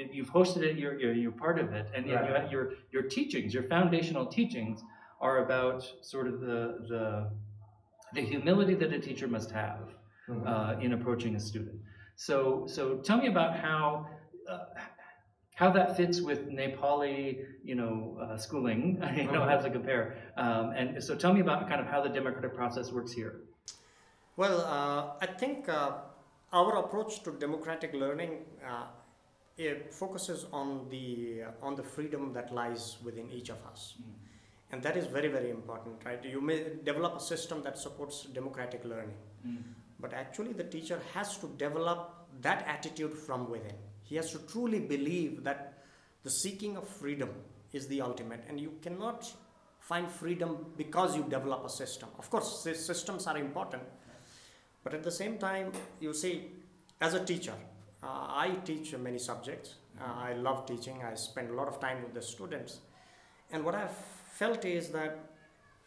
it, 0.00 0.06
you've 0.16 0.32
hosted 0.38 0.62
it, 0.68 0.74
you're, 0.80 0.96
you're 1.00 1.16
you're 1.22 1.38
part 1.46 1.58
of 1.64 1.68
it, 1.78 1.86
and 1.94 2.02
yet 2.06 2.26
you 2.26 2.32
have 2.38 2.50
your 2.54 2.64
your 2.94 3.04
teachings, 3.16 3.48
your 3.56 3.66
foundational 3.74 4.26
teachings, 4.38 4.76
are 5.20 5.36
about 5.44 5.80
sort 6.12 6.26
of 6.30 6.34
the 6.40 6.62
the 6.92 7.04
the 8.16 8.22
humility 8.32 8.74
that 8.82 8.92
a 8.92 9.00
teacher 9.08 9.28
must 9.28 9.50
have 9.62 9.84
Mhm. 10.28 10.46
uh, 10.46 10.80
in 10.84 10.92
approaching 10.98 11.32
a 11.36 11.40
student. 11.40 11.78
So, 12.16 12.66
so 12.74 12.82
tell 13.08 13.18
me 13.18 13.28
about 13.34 13.52
how 13.56 14.06
uh, 14.48 14.64
how 15.60 15.70
that 15.78 15.96
fits 15.96 16.20
with 16.28 16.40
Nepali, 16.58 17.20
you 17.70 17.74
know, 17.80 17.94
uh, 18.22 18.36
schooling. 18.36 18.82
you 19.16 19.30
know, 19.34 19.44
how 19.50 19.58
to 19.66 19.70
compare. 19.70 20.04
Um, 20.36 20.64
and 20.78 21.02
so, 21.06 21.14
tell 21.22 21.32
me 21.36 21.40
about 21.46 21.68
kind 21.68 21.80
of 21.80 21.86
how 21.86 22.00
the 22.06 22.12
democratic 22.18 22.54
process 22.60 22.86
works 22.96 23.12
here. 23.12 23.32
Well, 24.36 24.58
uh, 24.76 25.02
I 25.20 25.26
think 25.40 25.68
uh, 25.68 25.92
our 26.52 26.72
approach 26.84 27.22
to 27.24 27.30
democratic 27.46 27.92
learning 27.92 28.32
uh, 28.66 28.86
it 29.60 29.92
focuses 29.92 30.46
on 30.52 30.86
the 30.90 31.42
on 31.62 31.74
the 31.74 31.82
freedom 31.82 32.32
that 32.32 32.52
lies 32.52 32.96
within 33.04 33.30
each 33.30 33.50
of 33.50 33.58
us, 33.70 33.94
hmm. 33.96 34.10
and 34.72 34.82
that 34.82 34.96
is 34.96 35.06
very 35.06 35.28
very 35.28 35.50
important, 35.50 35.96
right? 36.04 36.24
You 36.24 36.40
may 36.40 36.64
develop 36.84 37.16
a 37.16 37.20
system 37.20 37.62
that 37.64 37.78
supports 37.78 38.24
democratic 38.24 38.84
learning, 38.84 39.16
hmm. 39.42 39.56
but 40.00 40.14
actually 40.14 40.52
the 40.52 40.64
teacher 40.64 41.00
has 41.14 41.36
to 41.38 41.48
develop 41.58 42.26
that 42.40 42.66
attitude 42.66 43.14
from 43.14 43.50
within. 43.50 43.74
He 44.02 44.16
has 44.16 44.32
to 44.32 44.38
truly 44.38 44.80
believe 44.80 45.44
that 45.44 45.84
the 46.22 46.30
seeking 46.30 46.76
of 46.76 46.88
freedom 46.88 47.30
is 47.72 47.86
the 47.86 48.00
ultimate, 48.00 48.44
and 48.48 48.60
you 48.60 48.72
cannot 48.82 49.30
find 49.78 50.10
freedom 50.10 50.66
because 50.76 51.16
you 51.16 51.22
develop 51.24 51.64
a 51.64 51.70
system. 51.70 52.08
Of 52.18 52.30
course, 52.30 52.62
systems 52.62 53.26
are 53.26 53.36
important, 53.36 53.82
but 54.82 54.94
at 54.94 55.02
the 55.02 55.12
same 55.12 55.36
time, 55.38 55.72
you 56.00 56.14
see, 56.14 56.50
as 57.00 57.14
a 57.14 57.24
teacher, 57.24 57.54
uh, 58.02 58.06
I 58.06 58.56
teach 58.64 58.94
many 58.96 59.18
subjects. 59.18 59.74
Uh, 60.00 60.04
I 60.04 60.32
love 60.34 60.66
teaching. 60.66 61.02
I 61.02 61.14
spend 61.14 61.50
a 61.50 61.54
lot 61.54 61.68
of 61.68 61.80
time 61.80 62.02
with 62.02 62.14
the 62.14 62.22
students. 62.22 62.78
And 63.52 63.64
what 63.64 63.74
I've 63.74 63.96
felt 64.32 64.64
is 64.64 64.88
that 64.90 65.18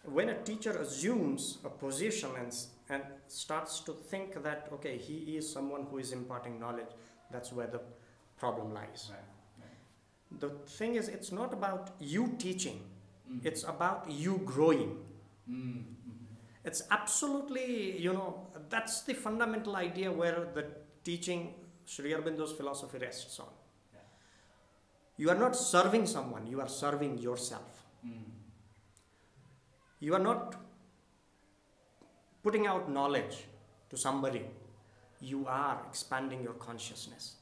when 0.03 0.29
a 0.29 0.36
teacher 0.43 0.72
assumes 0.72 1.58
a 1.63 1.70
position 1.70 2.29
and, 2.38 2.53
and 2.89 3.03
starts 3.27 3.79
to 3.82 3.93
think 3.93 4.43
that, 4.43 4.67
okay, 4.74 4.98
he 4.98 5.38
is 5.38 5.50
someone 5.50 5.88
who 5.89 5.98
is 5.98 6.12
imparting 6.12 6.60
knowledge, 6.60 6.89
that's 7.32 7.51
where 7.53 7.67
the 7.67 7.82
problem 8.38 8.74
lies. 8.74 9.12
The 10.39 10.50
thing 10.67 10.96
is, 10.96 11.08
it's 11.08 11.32
not 11.32 11.53
about 11.53 11.91
you 12.00 12.36
teaching, 12.38 12.82
it's 13.43 13.63
about 13.63 14.05
you 14.10 14.41
growing. 14.43 14.98
It's 16.65 16.84
absolutely, 16.91 17.98
you 17.98 18.13
know, 18.13 18.48
that's 18.70 19.01
the 19.01 19.13
fundamental 19.13 19.75
idea 19.75 20.12
where 20.12 20.48
the 20.53 20.65
teaching 21.03 21.53
Sri 21.86 22.12
Aurobindo's 22.12 22.52
philosophy 22.54 22.98
rests 22.98 23.40
on. 23.40 23.48
Yeah. 23.94 24.00
You 25.18 25.30
are 25.30 25.36
not 25.38 25.56
serving 25.56 26.08
someone, 26.08 26.48
you 26.48 26.62
are 26.62 26.70
serving 26.70 27.18
yourself. 27.18 27.84
You 30.00 30.13
are 30.16 30.20
not 30.20 30.56
putting 32.44 32.68
out 32.68 32.92
knowledge 32.92 33.46
to 33.90 33.96
somebody, 33.96 34.46
you 35.22 35.46
are 35.48 35.82
expanding 35.88 36.44
your 36.44 36.54
consciousness. 36.54 37.36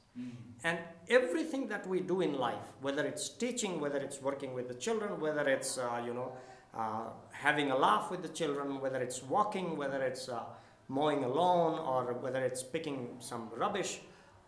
And 0.62 0.78
everything 1.08 1.66
that 1.68 1.86
we 1.88 2.00
do 2.00 2.20
in 2.20 2.38
life, 2.38 2.68
whether 2.82 3.04
it's 3.04 3.30
teaching, 3.30 3.80
whether 3.80 3.96
it's 3.98 4.20
working 4.22 4.52
with 4.54 4.68
the 4.68 4.74
children, 4.74 5.18
whether 5.18 5.48
it's, 5.48 5.78
uh, 5.78 6.00
you 6.06 6.14
know, 6.14 6.32
uh, 6.76 7.06
having 7.32 7.70
a 7.70 7.76
laugh 7.76 8.10
with 8.10 8.22
the 8.22 8.28
children, 8.28 8.80
whether 8.80 9.00
it's 9.00 9.22
walking, 9.22 9.76
whether 9.76 10.00
it's 10.02 10.28
uh, 10.28 10.44
mowing 10.88 11.24
a 11.24 11.28
lawn, 11.28 11.78
or 11.80 12.12
whether 12.14 12.44
it's 12.44 12.62
picking 12.62 13.16
some 13.18 13.48
rubbish, 13.56 14.02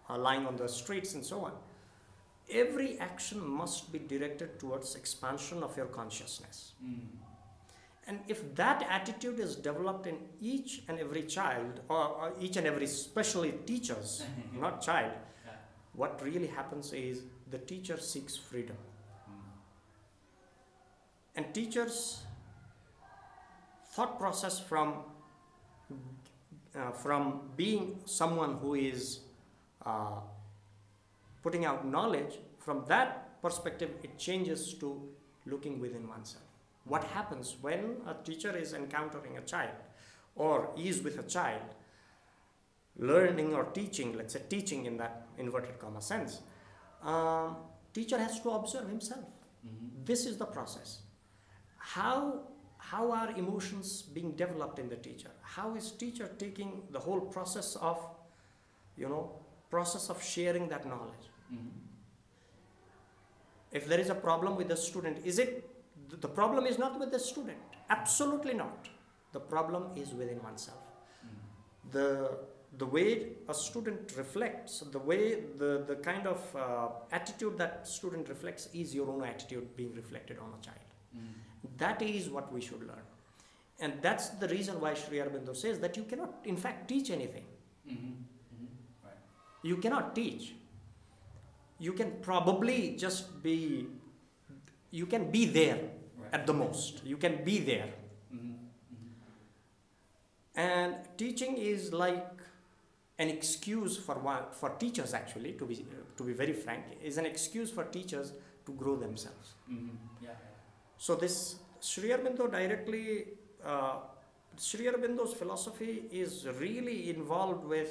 uh, 0.08 0.18
lying 0.18 0.46
on 0.46 0.56
the 0.56 0.68
streets, 0.68 1.14
and 1.14 1.24
so 1.24 1.44
on. 1.44 1.52
Every 2.50 2.98
action 2.98 3.46
must 3.46 3.92
be 3.92 3.98
directed 3.98 4.58
towards 4.58 4.94
expansion 4.94 5.62
of 5.62 5.76
your 5.76 5.86
consciousness. 5.86 6.72
And 8.06 8.20
if 8.28 8.54
that 8.56 8.86
attitude 8.88 9.40
is 9.40 9.56
developed 9.56 10.06
in 10.06 10.18
each 10.40 10.82
and 10.88 10.98
every 10.98 11.22
child, 11.22 11.80
or, 11.88 12.06
or 12.06 12.32
each 12.38 12.58
and 12.58 12.66
every, 12.66 12.84
especially 12.84 13.52
teachers, 13.64 14.24
not 14.60 14.82
child, 14.82 15.12
what 15.94 16.20
really 16.22 16.48
happens 16.48 16.92
is 16.92 17.22
the 17.50 17.58
teacher 17.58 17.98
seeks 17.98 18.36
freedom. 18.36 18.76
And 21.36 21.52
teachers' 21.54 22.22
thought 23.92 24.18
process 24.18 24.60
from 24.60 25.04
uh, 26.74 26.90
from 26.90 27.40
being 27.56 28.00
someone 28.04 28.56
who 28.58 28.74
is 28.74 29.20
uh, 29.84 30.20
putting 31.42 31.64
out 31.64 31.86
knowledge, 31.86 32.38
from 32.58 32.84
that 32.88 33.40
perspective, 33.42 33.90
it 34.02 34.18
changes 34.18 34.74
to 34.74 35.02
looking 35.46 35.80
within 35.80 36.08
oneself. 36.08 36.44
What 36.84 37.04
happens 37.04 37.56
when 37.60 37.96
a 38.06 38.14
teacher 38.24 38.56
is 38.56 38.72
encountering 38.72 39.38
a 39.38 39.42
child 39.42 39.76
or 40.36 40.70
is 40.76 41.02
with 41.02 41.18
a 41.18 41.22
child, 41.22 41.62
learning 42.98 43.54
or 43.54 43.64
teaching, 43.64 44.16
let's 44.16 44.34
say 44.34 44.42
teaching 44.48 44.86
in 44.86 44.96
that 44.98 45.26
inverted 45.38 45.78
comma 45.78 46.00
sense, 46.00 46.40
um, 47.02 47.56
teacher 47.92 48.18
has 48.18 48.40
to 48.40 48.50
observe 48.50 48.88
himself. 48.88 49.24
This 50.04 50.26
is 50.26 50.36
the 50.36 50.46
process. 50.46 51.00
How 51.78 52.42
how 52.78 53.10
are 53.12 53.30
emotions 53.30 54.02
being 54.02 54.32
developed 54.32 54.78
in 54.78 54.90
the 54.90 54.96
teacher? 54.96 55.30
How 55.40 55.74
is 55.74 55.90
teacher 55.92 56.30
taking 56.38 56.82
the 56.90 56.98
whole 56.98 57.20
process 57.20 57.76
of, 57.76 57.98
you 58.98 59.08
know, 59.08 59.32
process 59.74 60.08
of 60.14 60.22
sharing 60.22 60.68
that 60.72 60.86
knowledge? 60.92 61.26
Mm-hmm. 61.52 61.68
If 63.78 63.86
there 63.90 64.00
is 64.04 64.10
a 64.16 64.18
problem 64.28 64.56
with 64.56 64.68
the 64.68 64.80
student, 64.88 65.16
is 65.24 65.38
it 65.38 65.52
the 66.24 66.32
problem 66.40 66.66
is 66.72 66.78
not 66.78 66.98
with 67.00 67.10
the 67.16 67.22
student? 67.30 67.78
Absolutely 67.90 68.54
not. 68.54 68.88
The 69.36 69.40
problem 69.54 69.86
is 70.02 70.14
within 70.20 70.40
oneself. 70.42 70.84
Mm-hmm. 70.88 71.96
The 71.96 72.08
the 72.82 72.86
way 72.86 73.08
a 73.48 73.54
student 73.54 74.14
reflects, 74.16 74.80
the 74.94 74.98
way 74.98 75.22
the, 75.58 75.84
the 75.86 75.96
kind 75.96 76.26
of 76.26 76.40
uh, 76.56 76.88
attitude 77.18 77.56
that 77.58 77.86
student 77.86 78.28
reflects 78.28 78.68
is 78.74 78.94
your 78.94 79.08
own 79.10 79.22
attitude 79.24 79.76
being 79.76 79.94
reflected 79.94 80.38
on 80.44 80.50
a 80.58 80.60
child. 80.64 80.88
Mm-hmm. 81.16 81.68
That 81.78 82.02
is 82.02 82.30
what 82.30 82.52
we 82.52 82.60
should 82.60 82.80
learn. 82.80 83.06
And 83.80 83.92
that's 84.02 84.28
the 84.42 84.48
reason 84.48 84.80
why 84.80 84.94
Sri 84.94 85.18
Aurobindo 85.18 85.54
says 85.56 85.78
that 85.80 85.96
you 85.96 86.04
cannot, 86.04 86.34
in 86.44 86.56
fact, 86.56 86.88
teach 86.88 87.10
anything. 87.10 87.46
You 89.64 89.78
cannot 89.78 90.14
teach. 90.14 90.54
You 91.80 91.92
can 91.94 92.12
probably 92.20 92.96
just 92.96 93.42
be, 93.42 93.88
you 94.90 95.06
can 95.06 95.30
be 95.30 95.46
there 95.46 95.80
at 96.32 96.46
the 96.46 96.52
most. 96.52 97.04
You 97.04 97.16
can 97.16 97.44
be 97.44 97.58
there. 97.58 97.88
And 100.54 100.96
teaching 101.16 101.56
is 101.56 101.92
like 101.92 102.26
an 103.18 103.28
excuse 103.28 103.96
for 103.96 104.14
one, 104.16 104.44
for 104.52 104.70
teachers 104.70 105.12
actually, 105.14 105.52
to 105.54 105.64
be, 105.64 105.84
to 106.16 106.22
be 106.22 106.32
very 106.32 106.52
frank, 106.52 106.84
is 107.02 107.18
an 107.18 107.26
excuse 107.26 107.70
for 107.70 107.84
teachers 107.84 108.32
to 108.66 108.72
grow 108.72 108.96
themselves. 108.96 109.54
Yeah. 110.22 110.30
So 110.96 111.16
this 111.16 111.56
Sri 111.80 112.10
Aurobindo 112.10 112.50
directly, 112.50 113.28
uh, 113.64 113.96
Sri 114.56 114.86
Aurobindo's 114.86 115.34
philosophy 115.34 116.04
is 116.12 116.46
really 116.60 117.10
involved 117.10 117.64
with 117.64 117.88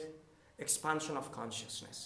expansion 0.65 1.15
of 1.22 1.32
consciousness. 1.32 2.00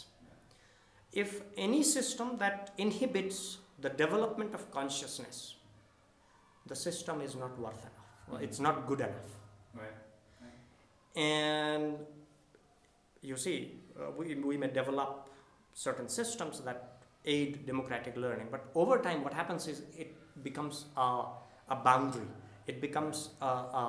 If 1.23 1.41
any 1.67 1.83
system 1.83 2.37
that 2.43 2.71
inhibits 2.77 3.37
the 3.79 3.89
development 4.03 4.51
of 4.53 4.69
consciousness, 4.71 5.37
the 6.71 6.75
system 6.75 7.21
is 7.21 7.33
not 7.43 7.57
worth 7.65 7.81
enough. 7.89 8.07
Well, 8.29 8.41
It's 8.47 8.59
not 8.67 8.87
good 8.87 9.01
enough. 9.09 9.29
Right. 9.73 9.97
And 11.15 11.97
you 13.21 13.37
see, 13.37 13.57
uh, 13.99 14.11
we, 14.17 14.35
we 14.35 14.57
may 14.57 14.67
develop 14.67 15.29
certain 15.73 16.09
systems 16.09 16.59
that 16.61 16.79
aid 17.25 17.65
democratic 17.65 18.15
learning, 18.17 18.47
but 18.51 18.65
over 18.75 18.99
time, 18.99 19.23
what 19.23 19.33
happens 19.33 19.67
is 19.67 19.83
it 19.97 20.15
becomes 20.43 20.85
a, 20.95 21.25
a 21.69 21.75
boundary, 21.75 22.31
it 22.67 22.79
becomes 22.81 23.29
a, 23.41 23.45
a, 23.45 23.85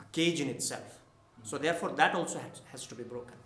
a 0.00 0.04
cage 0.12 0.40
in 0.40 0.48
itself. 0.48 0.98
So, 1.42 1.58
therefore, 1.58 1.90
that 2.00 2.14
also 2.14 2.38
has, 2.38 2.60
has 2.70 2.86
to 2.86 2.94
be 2.94 3.02
broken. 3.02 3.36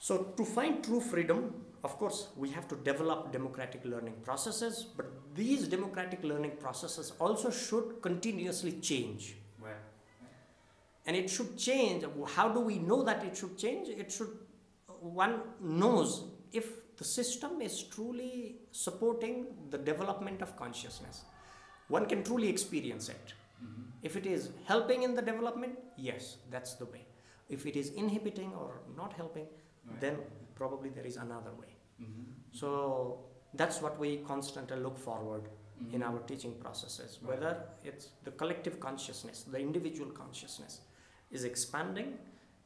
So, 0.00 0.32
to 0.38 0.44
find 0.46 0.82
true 0.82 1.00
freedom, 1.00 1.54
of 1.84 1.98
course, 1.98 2.28
we 2.34 2.48
have 2.50 2.66
to 2.68 2.76
develop 2.76 3.32
democratic 3.32 3.84
learning 3.84 4.14
processes, 4.24 4.86
but 4.96 5.06
these 5.34 5.68
democratic 5.68 6.24
learning 6.24 6.52
processes 6.58 7.12
also 7.20 7.50
should 7.50 8.00
continuously 8.00 8.72
change. 8.80 9.36
Right. 9.60 9.74
and 11.06 11.16
it 11.16 11.28
should 11.28 11.56
change. 11.58 12.04
How 12.34 12.48
do 12.48 12.60
we 12.60 12.78
know 12.78 13.02
that 13.02 13.24
it 13.24 13.36
should 13.36 13.58
change? 13.58 13.88
It 13.88 14.10
should 14.10 14.30
one 15.00 15.40
knows 15.60 16.24
if 16.52 16.96
the 16.96 17.04
system 17.04 17.60
is 17.60 17.82
truly 17.82 18.56
supporting 18.70 19.46
the 19.70 19.78
development 19.78 20.42
of 20.42 20.56
consciousness. 20.56 21.22
One 21.88 22.06
can 22.06 22.22
truly 22.22 22.48
experience 22.48 23.08
it. 23.08 23.34
Mm-hmm. 23.62 23.82
If 24.02 24.16
it 24.16 24.26
is 24.26 24.50
helping 24.66 25.02
in 25.02 25.14
the 25.14 25.22
development 25.22 25.78
yes 25.96 26.36
that's 26.50 26.74
the 26.74 26.86
way. 26.86 27.06
If 27.48 27.66
it 27.66 27.76
is 27.76 27.90
inhibiting 27.90 28.52
or 28.54 28.80
not 28.96 29.12
helping 29.14 29.46
then 29.98 30.16
probably 30.54 30.90
there 30.90 31.06
is 31.06 31.16
another 31.16 31.52
way. 31.58 31.74
Mm-hmm. 32.00 32.22
So 32.52 33.24
that's 33.54 33.80
what 33.82 33.98
we 33.98 34.18
constantly 34.18 34.78
look 34.78 34.98
forward 34.98 35.48
in 35.92 36.00
mm-hmm. 36.00 36.02
our 36.02 36.18
teaching 36.20 36.52
processes 36.60 37.18
whether 37.22 37.56
it's 37.82 38.08
the 38.24 38.30
collective 38.32 38.78
consciousness 38.78 39.44
the 39.50 39.58
individual 39.58 40.10
consciousness 40.10 40.80
is 41.30 41.44
expanding 41.44 42.18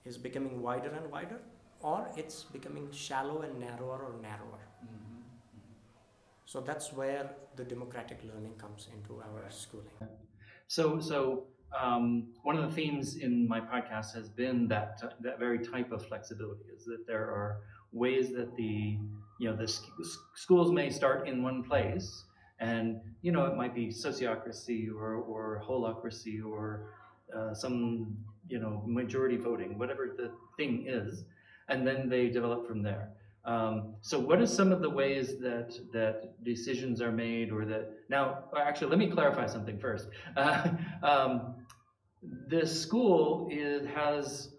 is 0.05 0.19
becoming 0.19 0.61
wider 0.61 0.89
and 0.89 1.09
wider 1.13 1.39
or 1.81 2.09
it's 2.17 2.45
becoming 2.45 2.91
shallow 2.91 3.43
and 3.43 3.61
narrower 3.61 4.01
or 4.09 4.15
narrower. 4.21 4.65
Mm-hmm. 4.83 5.21
So 6.47 6.61
that's 6.61 6.93
where 6.93 7.31
the 7.57 7.65
democratic 7.65 8.21
learning 8.25 8.55
comes 8.59 8.89
into 8.95 9.23
our 9.23 9.45
schooling. 9.51 9.99
So, 10.67 10.99
so 10.99 11.45
um, 11.81 12.29
one 12.43 12.57
of 12.57 12.69
the 12.69 12.75
themes 12.75 13.17
in 13.17 13.49
my 13.49 13.61
podcast 13.61 14.15
has 14.15 14.29
been 14.29 14.69
that 14.69 15.01
that 15.21 15.39
very 15.39 15.59
type 15.59 15.93
of 15.93 16.07
flexibility 16.07 16.65
is 16.77 16.85
that 16.85 17.07
there 17.07 17.25
are 17.25 17.61
ways 17.93 18.33
that 18.33 18.55
the 18.57 18.99
you 19.39 19.51
know 19.51 19.57
the 19.57 19.67
sch- 19.67 19.81
schools 20.35 20.73
may 20.73 20.91
start 20.91 21.29
in 21.29 21.43
one 21.43 21.63
place, 21.63 22.25
and 22.61 23.01
you 23.23 23.33
know 23.33 23.47
it 23.47 23.57
might 23.57 23.75
be 23.75 23.89
sociocracy 23.89 24.89
or 24.89 25.15
or 25.17 25.63
holacracy 25.67 26.45
or 26.45 26.91
uh, 27.37 27.55
some 27.55 28.17
you 28.49 28.59
know 28.59 28.83
majority 28.87 29.37
voting, 29.37 29.79
whatever 29.79 30.15
the 30.17 30.31
thing 30.57 30.85
is, 30.87 31.25
and 31.69 31.87
then 31.87 32.09
they 32.09 32.29
develop 32.29 32.67
from 32.67 32.83
there. 32.83 33.11
Um, 33.45 33.95
so, 34.01 34.19
what 34.19 34.41
are 34.41 34.47
some 34.47 34.73
of 34.73 34.81
the 34.81 34.89
ways 34.89 35.39
that 35.41 35.79
that 35.93 36.43
decisions 36.45 37.03
are 37.03 37.13
made, 37.13 37.53
or 37.53 37.65
that 37.67 37.91
now? 38.09 38.45
Actually, 38.57 38.91
let 38.91 38.99
me 38.99 39.09
clarify 39.11 39.47
something 39.47 39.79
first. 39.79 40.09
Uh, 40.37 40.69
um, 41.03 41.55
the 42.49 42.67
school 42.67 43.49
is, 43.51 43.87
has 43.95 44.51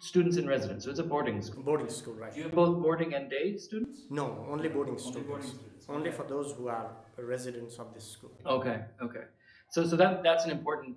students 0.00 0.36
in 0.36 0.46
residence, 0.46 0.84
so 0.84 0.90
it's 0.90 0.98
a 1.00 1.04
boarding 1.04 1.40
school. 1.42 1.62
boarding 1.62 1.88
school 1.88 2.14
right 2.14 2.32
Do 2.32 2.38
you 2.38 2.44
have 2.44 2.54
both 2.54 2.80
boarding 2.82 3.14
and 3.14 3.30
day 3.30 3.56
students? 3.56 4.02
no 4.10 4.46
only 4.50 4.68
boarding 4.68 4.94
Only 4.94 5.02
students 5.10 5.28
boarding 5.28 5.48
students, 5.48 5.86
only 5.88 6.08
okay. 6.08 6.16
for 6.16 6.24
those 6.24 6.52
who 6.56 6.68
are 6.68 6.90
residents 7.18 7.78
of 7.78 7.92
this 7.94 8.04
school 8.14 8.32
Okay, 8.46 8.78
okay. 9.02 9.24
So, 9.70 9.86
so 9.86 9.96
that 9.96 10.22
that's 10.22 10.44
an 10.44 10.50
important 10.50 10.96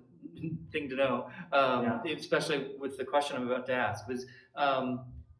thing 0.72 0.88
to 0.90 0.96
know, 0.96 1.14
um, 1.52 1.84
Yeah. 1.84 2.14
especially 2.16 2.58
with 2.78 2.98
the 2.98 3.04
question 3.04 3.36
I'm 3.36 3.46
about 3.50 3.66
to 3.66 3.72
ask. 3.72 4.06
Was 4.06 4.26
um, 4.54 4.86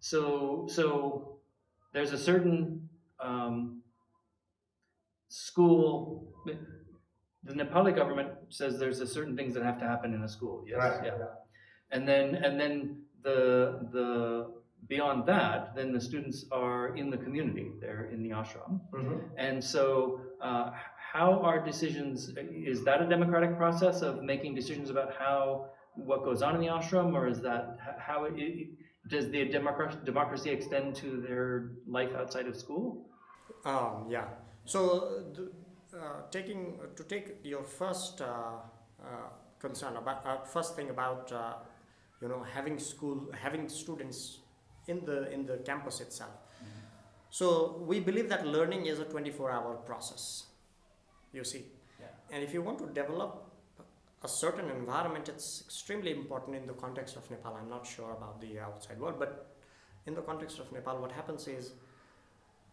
so 0.00 0.66
so 0.76 1.38
there's 1.92 2.12
a 2.12 2.18
certain 2.18 2.88
um, 3.20 3.82
school. 5.28 6.32
The 7.46 7.54
Nepali 7.54 7.94
government 7.94 8.30
says 8.48 8.78
there's 8.78 9.00
a 9.00 9.06
certain 9.06 9.36
things 9.36 9.54
that 9.54 9.62
have 9.62 9.78
to 9.78 9.86
happen 9.86 10.12
in 10.14 10.22
a 10.22 10.28
school. 10.28 10.64
Yes, 10.66 11.00
yeah. 11.04 11.12
And 11.90 12.06
then 12.06 12.34
and 12.34 12.60
then 12.60 13.02
the 13.22 13.88
the 13.92 14.06
beyond 14.88 15.26
that, 15.26 15.74
then 15.74 15.92
the 15.92 16.00
students 16.00 16.44
are 16.52 16.96
in 16.96 17.10
the 17.10 17.16
community. 17.16 17.72
They're 17.80 18.08
in 18.12 18.22
the 18.22 18.30
ashram. 18.30 18.80
And 19.36 19.62
so, 19.62 20.20
uh, 20.40 20.70
how 21.12 21.40
are 21.40 21.64
decisions? 21.64 22.32
Is 22.36 22.84
that 22.84 23.02
a 23.02 23.08
democratic 23.08 23.56
process 23.56 24.02
of 24.02 24.22
making 24.22 24.54
decisions 24.54 24.90
about 24.90 25.14
how 25.18 25.70
what 25.94 26.24
goes 26.24 26.42
on 26.42 26.54
in 26.54 26.60
the 26.60 26.66
ashram, 26.66 27.14
or 27.14 27.26
is 27.26 27.40
that 27.40 27.78
how 27.98 28.24
it, 28.24 28.34
it, 28.36 28.68
does 29.08 29.30
the 29.30 29.46
democracy, 29.46 29.98
democracy 30.04 30.50
extend 30.50 30.94
to 30.96 31.24
their 31.26 31.72
life 31.86 32.10
outside 32.14 32.46
of 32.46 32.56
school? 32.56 33.06
Um, 33.64 34.06
yeah. 34.10 34.26
So, 34.64 35.24
the, 35.34 35.52
taking 36.30 36.78
to 36.96 37.04
take 37.04 37.38
your 37.42 37.62
first 37.64 38.20
uh, 38.20 38.26
uh, 38.26 39.06
concern 39.58 39.96
about 39.96 40.26
uh, 40.26 40.38
first 40.44 40.76
thing 40.76 40.90
about 40.90 41.32
uh, 41.32 41.54
you 42.20 42.28
know 42.28 42.42
having 42.54 42.78
school 42.78 43.28
having 43.32 43.68
students 43.68 44.38
in 44.88 45.04
the 45.04 45.30
in 45.32 45.46
the 45.46 45.56
campus 45.58 46.00
itself. 46.00 46.30
So 47.30 47.82
we 47.86 48.00
believe 48.00 48.28
that 48.28 48.46
learning 48.46 48.86
is 48.86 48.98
a 49.00 49.04
24-hour 49.04 49.74
process. 49.88 50.44
You 51.32 51.44
see, 51.44 51.64
Yeah. 52.00 52.06
and 52.32 52.42
if 52.42 52.54
you 52.54 52.62
want 52.62 52.78
to 52.78 52.86
develop 52.86 53.32
a 54.22 54.28
certain 54.28 54.70
environment, 54.70 55.28
it's 55.28 55.62
extremely 55.66 56.12
important 56.12 56.56
in 56.56 56.66
the 56.66 56.72
context 56.72 57.16
of 57.16 57.30
Nepal. 57.30 57.54
I'm 57.54 57.68
not 57.68 57.86
sure 57.86 58.12
about 58.12 58.40
the 58.40 58.60
outside 58.60 58.98
world, 58.98 59.16
but 59.18 59.32
in 60.06 60.14
the 60.14 60.22
context 60.22 60.58
of 60.60 60.72
Nepal, 60.72 60.98
what 60.98 61.12
happens 61.12 61.46
is, 61.48 61.72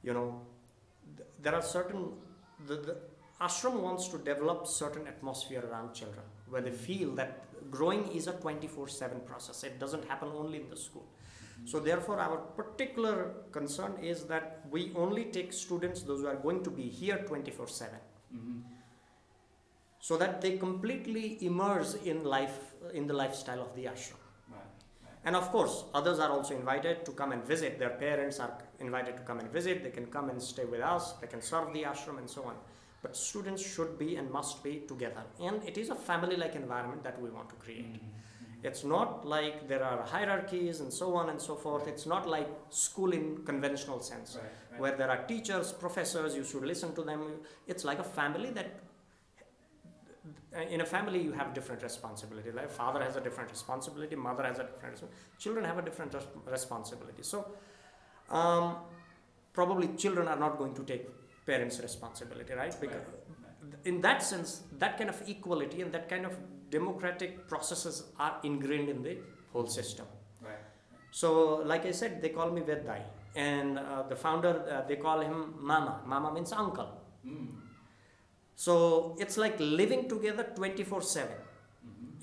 you 0.03 0.13
know, 0.13 0.41
th- 1.17 1.27
there 1.41 1.55
are 1.55 1.61
certain 1.61 2.13
the, 2.67 2.75
the 2.75 2.97
ashram 3.47 3.75
wants 3.87 4.07
to 4.13 4.17
develop 4.17 4.67
certain 4.67 5.07
atmosphere 5.07 5.63
around 5.69 5.93
children 5.93 6.25
where 6.47 6.61
they 6.61 6.71
feel 6.71 7.11
that 7.21 7.31
growing 7.75 8.03
is 8.19 8.27
a 8.27 8.33
24/7 8.33 9.21
process. 9.31 9.63
It 9.63 9.79
doesn't 9.83 10.05
happen 10.05 10.29
only 10.41 10.61
in 10.63 10.69
the 10.69 10.79
school. 10.87 11.07
So 11.65 11.79
therefore, 11.79 12.19
our 12.19 12.37
particular 12.61 13.15
concern 13.51 13.97
is 14.11 14.25
that 14.31 14.45
we 14.69 14.81
only 14.95 15.25
take 15.37 15.53
students 15.53 16.03
those 16.09 16.21
who 16.21 16.27
are 16.27 16.41
going 16.47 16.61
to 16.67 16.71
be 16.81 16.87
here 17.01 17.19
24/7 17.29 18.01
so 19.99 20.17
that 20.17 20.41
they 20.41 20.57
completely 20.57 21.25
immerse 21.49 21.93
in 22.11 22.23
life 22.35 22.57
in 22.99 23.07
the 23.07 23.17
lifestyle 23.23 23.61
of 23.61 23.71
the 23.77 23.85
ashram. 23.93 24.19
And 25.25 25.37
of 25.41 25.45
course 25.55 25.75
others 25.99 26.19
are 26.19 26.31
also 26.37 26.53
invited 26.53 27.05
to 27.05 27.11
come 27.19 27.31
and 27.35 27.43
visit. 27.53 27.79
Their 27.79 27.95
parents 28.05 28.39
are 28.45 28.53
invited 28.79 29.15
to 29.19 29.23
come 29.29 29.39
and 29.39 29.49
visit. 29.59 29.83
They 29.83 29.91
can 29.99 30.07
come 30.17 30.29
and 30.29 30.41
stay 30.51 30.65
with 30.65 30.81
us. 30.81 31.13
They 31.21 31.27
can 31.27 31.41
serve 31.41 31.71
the 31.77 31.83
ashram 31.91 32.17
and 32.23 32.29
so 32.37 32.43
on 32.43 32.57
but 33.03 33.15
students 33.15 33.61
should 33.61 33.99
be 33.99 34.15
and 34.15 34.31
must 34.31 34.63
be 34.63 34.81
together. 34.87 35.23
And 35.39 35.61
it 35.67 35.77
is 35.77 35.89
a 35.89 35.95
family 35.95 36.37
like 36.37 36.55
environment 36.55 37.03
that 37.03 37.21
we 37.21 37.29
want 37.29 37.49
to 37.49 37.55
create. 37.55 38.01
It's 38.63 38.85
not 38.85 39.25
like 39.27 39.67
there 39.67 39.83
are 39.83 40.03
hierarchies 40.03 40.79
and 40.79 40.91
so 40.91 41.15
on 41.15 41.29
and 41.29 41.39
so 41.39 41.55
forth. 41.55 41.85
It's 41.87 42.05
not 42.05 42.27
like 42.27 42.49
school 42.69 43.11
in 43.11 43.43
conventional 43.45 43.99
sense 43.99 44.37
where 44.77 44.95
there 44.95 45.09
are 45.09 45.21
teachers 45.27 45.73
professors 45.73 46.33
you 46.33 46.45
should 46.45 46.63
listen 46.63 46.95
to 46.95 47.03
them. 47.03 47.21
It's 47.67 47.83
like 47.83 47.99
a 47.99 48.03
family 48.19 48.51
that 48.51 48.79
in 50.69 50.81
a 50.81 50.85
family 50.85 51.21
you 51.21 51.33
have 51.33 51.53
different 51.53 51.83
responsibility. 51.83 52.51
Like 52.51 52.71
father 52.71 53.03
has 53.03 53.17
a 53.17 53.21
different 53.21 53.49
responsibility 53.49 54.15
mother 54.15 54.43
has 54.43 54.59
a 54.59 54.63
different 54.63 54.93
responsibility. 54.93 55.39
Children 55.39 55.65
have 55.65 55.77
a 55.77 55.81
different 55.81 56.13
res- 56.13 56.27
responsibility. 56.45 57.23
So 57.23 57.45
um, 58.29 58.77
probably 59.51 59.89
children 59.97 60.29
are 60.29 60.39
not 60.39 60.57
going 60.57 60.73
to 60.75 60.83
take 60.83 61.05
parents 61.45 61.79
responsibility 61.79 62.53
right? 62.53 62.75
Because 62.79 63.05
in 63.85 64.01
that 64.01 64.21
sense 64.23 64.61
that 64.79 64.97
kind 64.97 65.09
of 65.09 65.21
equality 65.27 65.81
and 65.81 65.91
that 65.91 66.07
kind 66.09 66.25
of 66.25 66.33
democratic 66.69 67.47
processes 67.47 68.03
are 68.19 68.35
ingrained 68.43 68.89
in 68.89 69.01
the 69.03 69.17
whole 69.51 69.67
system. 69.67 70.05
Right. 70.41 70.63
so 71.11 71.27
like 71.71 71.85
i 71.85 71.91
said 71.91 72.21
they 72.21 72.29
call 72.37 72.49
me 72.57 72.61
veddai 72.69 73.01
and 73.35 73.79
uh, 73.79 74.03
the 74.11 74.15
founder 74.15 74.53
uh, 74.73 74.81
they 74.87 74.97
call 74.97 75.19
him 75.21 75.53
mama. 75.59 76.01
Mama 76.05 76.33
means 76.33 76.51
uncle. 76.51 76.89
Mm. 77.25 77.47
so 78.55 78.73
it's 79.23 79.37
like 79.37 79.55
living 79.59 80.09
together 80.09 80.45
24 80.55 81.01
7 81.01 81.29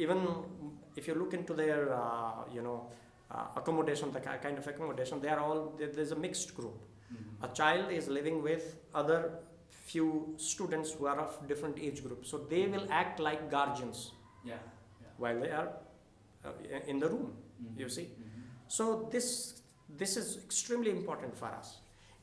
even 0.05 0.19
if 0.97 1.09
you 1.09 1.15
look 1.15 1.33
into 1.39 1.55
their 1.55 1.93
uh, 1.95 2.45
you 2.53 2.63
know 2.67 2.79
uh, 3.31 3.47
accommodation 3.57 4.13
the 4.13 4.21
kind 4.21 4.59
of 4.59 4.67
accommodation 4.67 5.21
they 5.21 5.29
are 5.29 5.41
all 5.41 5.75
there's 5.79 6.13
a 6.13 6.17
mixed 6.17 6.55
group. 6.57 6.75
Mm-hmm. 6.75 6.90
A 7.43 7.49
child 7.61 7.91
is 7.91 8.09
living 8.09 8.43
with 8.43 8.77
other 8.95 9.21
few 9.71 10.35
students 10.37 10.93
who 10.93 11.07
are 11.07 11.19
of 11.27 11.37
different 11.49 11.79
age 11.79 12.03
groups 12.07 12.31
so 12.31 12.39
they 12.55 12.67
will 12.67 12.87
act 13.03 13.21
like 13.29 13.51
guardians 13.51 14.13
Yeah. 14.45 14.59
while 15.23 15.39
they 15.45 15.51
are 15.61 15.69
uh, 16.45 16.51
in 16.93 16.99
the 17.05 17.09
room 17.09 17.33
you 17.77 17.89
see. 17.89 18.05
Mm-hmm. 18.05 18.43
so 18.77 18.85
this 19.15 19.27
this 20.03 20.17
is 20.17 20.29
extremely 20.45 20.91
important 20.91 21.37
for 21.37 21.47
us. 21.47 21.69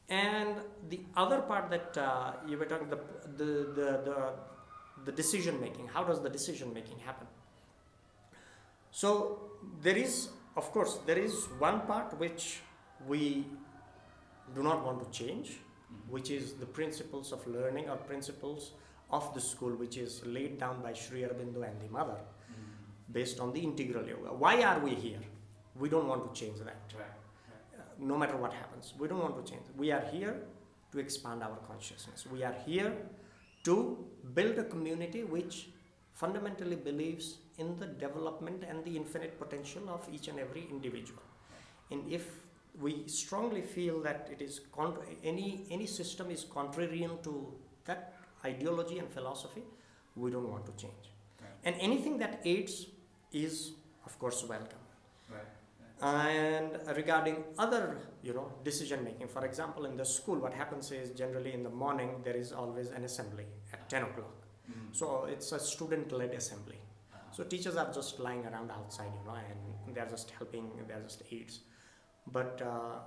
And 0.10 0.56
the 0.91 0.99
other 1.23 1.39
part 1.49 1.69
that 1.69 1.97
uh, 1.97 2.32
you 2.49 2.58
were 2.58 2.65
talking 2.65 2.89
the 2.93 2.99
the 3.39 3.49
the, 3.80 3.89
the, 4.08 4.17
the 5.08 5.12
decision 5.12 5.60
making 5.65 5.88
how 5.95 6.03
does 6.10 6.21
the 6.27 6.30
decision 6.38 6.73
making 6.77 6.99
happen? 7.08 7.27
So 8.91 9.10
there 9.82 9.97
is 9.97 10.30
of 10.56 10.71
course 10.71 10.93
there 11.06 11.19
is 11.19 11.34
one 11.60 11.82
part 11.91 12.17
which 12.19 12.62
we 13.08 13.45
do 14.55 14.63
not 14.63 14.86
want 14.86 14.99
to 15.03 15.10
change 15.19 15.60
which 16.10 16.29
is 16.31 16.53
the 16.53 16.65
principles 16.65 17.31
of 17.31 17.45
learning 17.47 17.89
or 17.89 17.97
principles 17.97 18.71
of 19.12 19.33
the 19.33 19.41
school 19.41 19.73
which 19.75 19.97
is 19.97 20.21
laid 20.25 20.57
down 20.60 20.81
by 20.81 20.93
Sri 20.93 21.21
Aurobindo 21.21 21.63
and 21.69 21.79
the 21.81 21.89
mother 21.91 22.17
based 23.12 23.39
on 23.39 23.53
the 23.53 23.60
integral 23.60 24.05
yoga 24.07 24.33
why 24.33 24.62
are 24.63 24.79
we 24.79 24.93
here 24.95 25.19
we 25.79 25.89
don't 25.89 26.07
want 26.07 26.23
to 26.33 26.39
change 26.39 26.57
that 26.60 26.93
Right. 26.97 27.05
uh, 27.79 27.83
no 27.99 28.17
matter 28.17 28.36
what 28.38 28.51
happens. 28.53 28.93
We 28.99 29.07
don't 29.07 29.19
want 29.21 29.36
to 29.45 29.51
change. 29.51 29.65
We 29.77 29.91
are 29.91 30.01
here 30.12 30.36
to 30.91 30.99
expand 30.99 31.43
our 31.43 31.57
consciousness. 31.67 32.25
We 32.31 32.43
are 32.43 32.55
here 32.65 32.93
to 33.65 33.75
build 34.33 34.57
a 34.57 34.63
community 34.63 35.23
which 35.23 35.69
fundamentally 36.13 36.75
believes 36.75 37.38
in 37.60 37.77
the 37.77 37.86
development 37.86 38.63
and 38.67 38.83
the 38.83 38.95
infinite 38.97 39.38
potential 39.39 39.88
of 39.89 40.07
each 40.12 40.27
and 40.29 40.39
every 40.39 40.65
individual. 40.71 41.21
And 41.91 42.12
if 42.12 42.25
we 42.80 43.08
strongly 43.08 43.62
feel 43.62 44.02
that 44.02 44.30
it 44.32 44.42
is 44.42 44.62
any 45.24 45.66
any 45.72 45.88
system 45.88 46.30
is 46.32 46.46
contrarian 46.46 47.22
to 47.24 47.34
that 47.86 48.13
ideology 48.46 49.00
and 49.00 49.10
philosophy, 49.10 49.63
we 50.16 50.30
don't 50.32 50.50
want 50.50 50.66
to 50.66 50.74
change. 50.84 51.12
Right. 51.42 51.50
And 51.63 51.76
anything 51.82 52.18
that 52.20 52.42
aids 52.46 52.88
is, 53.32 53.72
of 54.06 54.18
course, 54.20 54.44
welcome 54.48 54.84
Right. 55.30 55.52
and 56.02 56.72
regarding 56.96 57.44
other 57.58 57.98
you 58.24 58.34
know 58.34 58.52
decision 58.63 59.04
making 59.04 59.28
for 59.28 59.44
example 59.46 59.86
in 59.86 59.98
the 59.98 60.06
school 60.06 60.38
what 60.46 60.54
happens 60.54 60.92
is 60.92 61.10
generally 61.22 61.54
in 61.54 61.63
the 61.63 61.70
morning 61.84 62.10
there 62.24 62.38
is 62.38 62.52
always 62.54 62.90
an 62.92 63.04
assembly 63.04 63.46
at 63.74 63.90
10 63.90 64.04
o'clock 64.04 64.36
Mm. 64.70 64.94
so 65.00 65.08
it's 65.34 65.52
a 65.54 65.60
student 65.60 66.12
led 66.12 66.34
assembly 66.34 66.78
so 67.36 67.44
teachers 67.54 67.76
are 67.82 67.90
just 67.98 68.20
lying 68.20 68.46
around 68.46 68.70
outside 68.78 69.12
you 69.18 69.24
know 69.28 69.38
and 69.52 69.96
they're 69.96 70.10
just 70.16 70.30
helping 70.40 70.66
they're 70.88 71.04
just 71.10 71.24
aides 71.32 71.56
but 72.32 72.62
uh, 72.62 73.00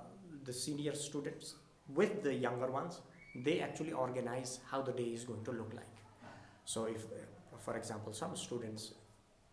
the 0.43 0.53
senior 0.53 0.93
students 0.95 1.55
with 1.89 2.23
the 2.23 2.33
younger 2.33 2.69
ones 2.71 3.01
they 3.45 3.61
actually 3.61 3.93
organize 3.93 4.59
how 4.69 4.81
the 4.81 4.91
day 4.91 5.09
is 5.17 5.23
going 5.23 5.43
to 5.45 5.51
look 5.51 5.73
like. 5.73 5.95
So 6.65 6.85
if 6.85 7.05
uh, 7.05 7.57
for 7.57 7.77
example 7.77 8.13
some 8.13 8.35
students 8.35 8.93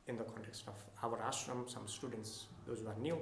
in 0.07 0.17
the 0.17 0.25
context 0.25 0.65
of 0.67 0.75
our 1.03 1.19
ashram 1.19 1.69
some 1.71 1.87
students 1.87 2.47
those 2.67 2.81
who 2.81 2.89
are 2.89 2.99
new 2.99 3.19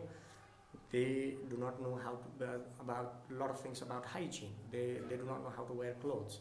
they 0.90 1.34
do 1.50 1.56
not 1.56 1.80
know 1.82 1.98
how 2.02 2.12
to 2.38 2.44
uh, 2.44 2.58
about 2.80 3.22
a 3.30 3.34
lot 3.34 3.50
of 3.50 3.60
things 3.60 3.82
about 3.82 4.04
hygiene. 4.06 4.54
They, 4.70 4.98
they 5.08 5.16
do 5.16 5.24
not 5.24 5.42
know 5.42 5.52
how 5.56 5.64
to 5.64 5.72
wear 5.72 5.94
clothes. 5.94 6.38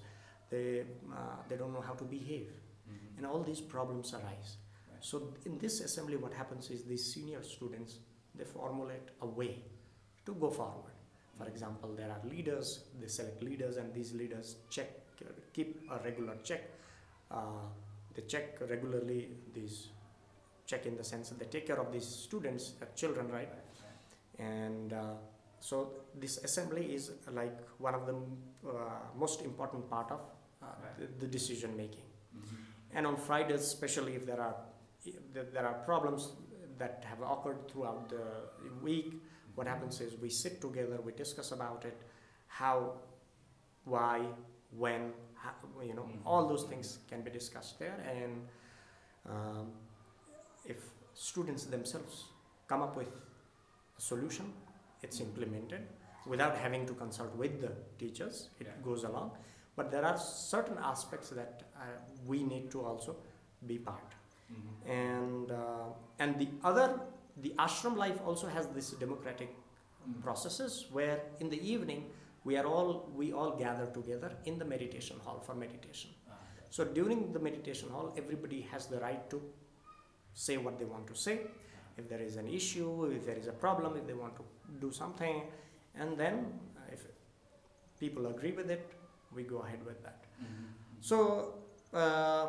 They 0.49 0.83
uh, 1.11 1.37
they 1.49 1.55
don't 1.57 1.73
know 1.73 1.81
how 1.81 1.93
to 1.93 2.03
behave. 2.03 2.51
Mhm. 2.87 3.17
and 3.17 3.25
all 3.25 3.41
these 3.43 3.61
problems 3.61 4.13
arise. 4.13 4.57
Right. 4.91 5.03
so 5.09 5.33
in 5.45 5.57
this 5.57 5.81
assembly 5.81 6.17
what 6.17 6.33
happens 6.33 6.69
is 6.69 6.83
these 6.83 7.05
senior 7.13 7.41
students 7.41 7.91
they 8.37 8.45
formulate 8.45 9.07
a 9.21 9.25
way 9.39 9.53
to 10.25 10.33
go 10.33 10.49
forward. 10.49 10.91
For 11.37 11.47
example 11.47 11.93
there 11.95 12.09
are 12.11 12.21
leaders 12.29 12.81
they 12.99 13.07
select 13.07 13.41
leaders 13.43 13.77
and 13.77 13.93
these 13.93 14.13
leaders 14.13 14.55
check 14.69 14.89
keep 15.53 15.81
a 15.91 15.97
regular 16.03 16.35
check. 16.43 16.63
Uh, 17.31 17.65
they 18.13 18.21
check 18.23 18.59
regularly 18.69 19.29
these 19.53 19.89
check 20.65 20.85
in 20.85 20.95
the 20.97 21.03
sense 21.03 21.29
that 21.29 21.39
they 21.39 21.45
take 21.45 21.67
care 21.67 21.79
of 21.79 21.91
these 21.91 22.05
students 22.05 22.73
uh, 22.81 22.85
children 22.95 23.29
right? 23.31 23.49
And 24.39 24.93
uh, 24.93 25.13
so 25.59 25.91
this 26.19 26.37
assembly 26.43 26.93
is 26.93 27.11
like 27.31 27.57
one 27.77 27.95
of 27.95 28.05
the 28.05 28.15
uh, 28.69 28.71
most 29.17 29.41
important 29.41 29.89
part 29.89 30.11
of 30.11 30.19
uh, 30.61 30.65
the, 30.99 31.07
the 31.19 31.27
decision 31.27 31.75
making. 31.77 32.03
Mhm. 32.35 32.57
and 32.97 33.07
on 33.07 33.15
fridays 33.25 33.61
especially 33.61 34.13
if 34.19 34.25
there 34.29 34.41
are 34.45 34.55
if 35.39 35.53
there 35.55 35.65
are 35.69 35.77
problems 35.89 36.23
that 36.81 37.05
have 37.09 37.21
occurred 37.33 37.61
throughout 37.69 38.09
the 38.09 38.25
week 38.87 39.13
what 39.55 39.67
happens 39.67 40.01
is 40.01 40.15
we 40.21 40.29
sit 40.29 40.59
together 40.61 40.99
we 41.01 41.11
discuss 41.13 41.51
about 41.51 41.85
it 41.85 41.97
how 42.47 42.93
why 43.85 44.21
when 44.71 45.13
how, 45.35 45.51
you 45.83 45.93
know 45.93 46.03
Mhm. 46.03 46.21
all 46.25 46.47
those 46.47 46.63
things 46.71 46.99
can 47.09 47.21
be 47.21 47.31
discussed 47.31 47.79
there 47.79 47.97
and 48.13 48.47
um, 49.33 49.71
if 50.65 50.79
students 51.13 51.65
themselves 51.65 52.25
come 52.67 52.81
up 52.81 52.95
with 52.95 53.07
a 53.97 54.01
solution 54.01 54.53
it's 55.01 55.19
implemented 55.19 55.87
without 56.25 56.55
having 56.57 56.85
to 56.87 56.93
consult 56.93 57.33
with 57.35 57.61
the 57.61 57.71
teachers 57.99 58.49
it 58.59 58.67
Yeah. 58.67 58.81
goes 58.89 59.03
along 59.03 59.31
but 59.75 59.91
there 59.91 60.05
are 60.05 60.17
certain 60.17 60.77
aspects 60.77 61.29
that 61.29 61.63
uh, 61.75 61.97
we 62.25 62.43
need 62.43 62.71
to 62.71 62.83
also 62.85 63.15
be 63.71 63.77
part 63.89 64.15
Mhm. 64.51 64.89
and 64.99 65.51
uh, 65.51 65.87
and 66.19 66.39
the 66.39 66.49
other 66.63 66.87
the 67.37 67.53
ashram 67.59 67.95
life 67.97 68.19
also 68.25 68.47
has 68.47 68.67
this 68.69 68.91
democratic 68.91 69.49
Mhm. 70.07 70.21
processes 70.21 70.85
where 70.91 71.19
in 71.39 71.49
the 71.49 71.59
evening 71.73 72.01
we 72.43 72.55
are 72.57 72.65
all 72.65 72.89
we 73.21 73.33
all 73.33 73.51
gather 73.57 73.87
together 73.97 74.31
in 74.45 74.59
the 74.59 74.65
meditation 74.65 75.19
hall 75.25 75.39
for 75.47 75.55
meditation. 75.55 76.11
Ah, 76.29 76.37
so 76.69 76.85
during 76.97 77.21
the 77.33 77.39
meditation 77.39 77.89
hall 77.89 78.13
everybody 78.15 78.61
has 78.73 78.87
the 78.87 78.99
right 78.99 79.29
to 79.33 79.41
say 80.33 80.57
what 80.57 80.77
they 80.79 80.85
want 80.85 81.07
to 81.07 81.15
say. 81.15 81.35
If 81.97 82.07
there 82.09 82.21
is 82.21 82.35
an 82.43 82.47
issue 82.59 83.05
if 83.17 83.25
there 83.25 83.37
is 83.43 83.47
a 83.47 83.57
problem 83.65 83.95
if 84.01 84.05
they 84.05 84.13
want 84.13 84.35
to 84.41 84.45
do 84.85 84.91
something 84.91 85.41
and 85.95 86.17
then 86.17 86.59
if 86.91 87.07
people 87.99 88.27
agree 88.27 88.51
with 88.51 88.69
it 88.69 88.85
we 89.35 89.43
go 89.43 89.59
ahead 89.65 89.83
with 89.85 90.01
that. 90.03 90.19
Mhm. 90.41 91.03
so 91.11 91.17
uh, 91.93 92.45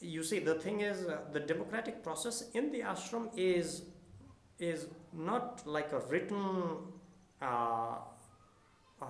you 0.00 0.22
see, 0.22 0.38
the 0.38 0.54
thing 0.54 0.80
is, 0.80 1.06
uh, 1.06 1.20
the 1.32 1.40
democratic 1.40 2.02
process 2.02 2.50
in 2.52 2.70
the 2.72 2.80
ashram 2.80 3.30
is 3.36 3.82
is 4.60 4.86
not 5.12 5.62
like 5.66 5.92
a 5.92 6.00
written 6.10 6.76
uh, 7.42 7.96
uh, 9.02 9.06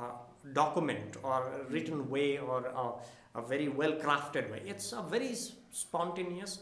document 0.53 1.17
or 1.23 1.43
a 1.61 1.65
written 1.71 2.09
way 2.09 2.39
or 2.39 2.65
a, 2.67 3.39
a 3.39 3.43
very 3.43 3.69
well 3.69 3.93
crafted 3.93 4.51
way. 4.51 4.63
It's 4.65 4.93
a 4.93 5.03
very 5.03 5.35
spontaneous 5.73 6.61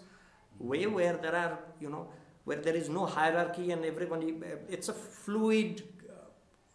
way 0.59 0.87
where 0.87 1.17
there 1.17 1.35
are 1.37 1.59
you 1.81 1.91
know 1.91 2.09
where 2.45 2.57
there 2.61 2.75
is 2.75 2.89
no 2.89 3.05
hierarchy 3.07 3.71
and 3.73 3.85
everybody. 3.85 4.33
uh, 4.43 4.57
It's 4.69 4.89
a 4.89 4.95
fluid 4.95 5.83
uh, 6.09 6.13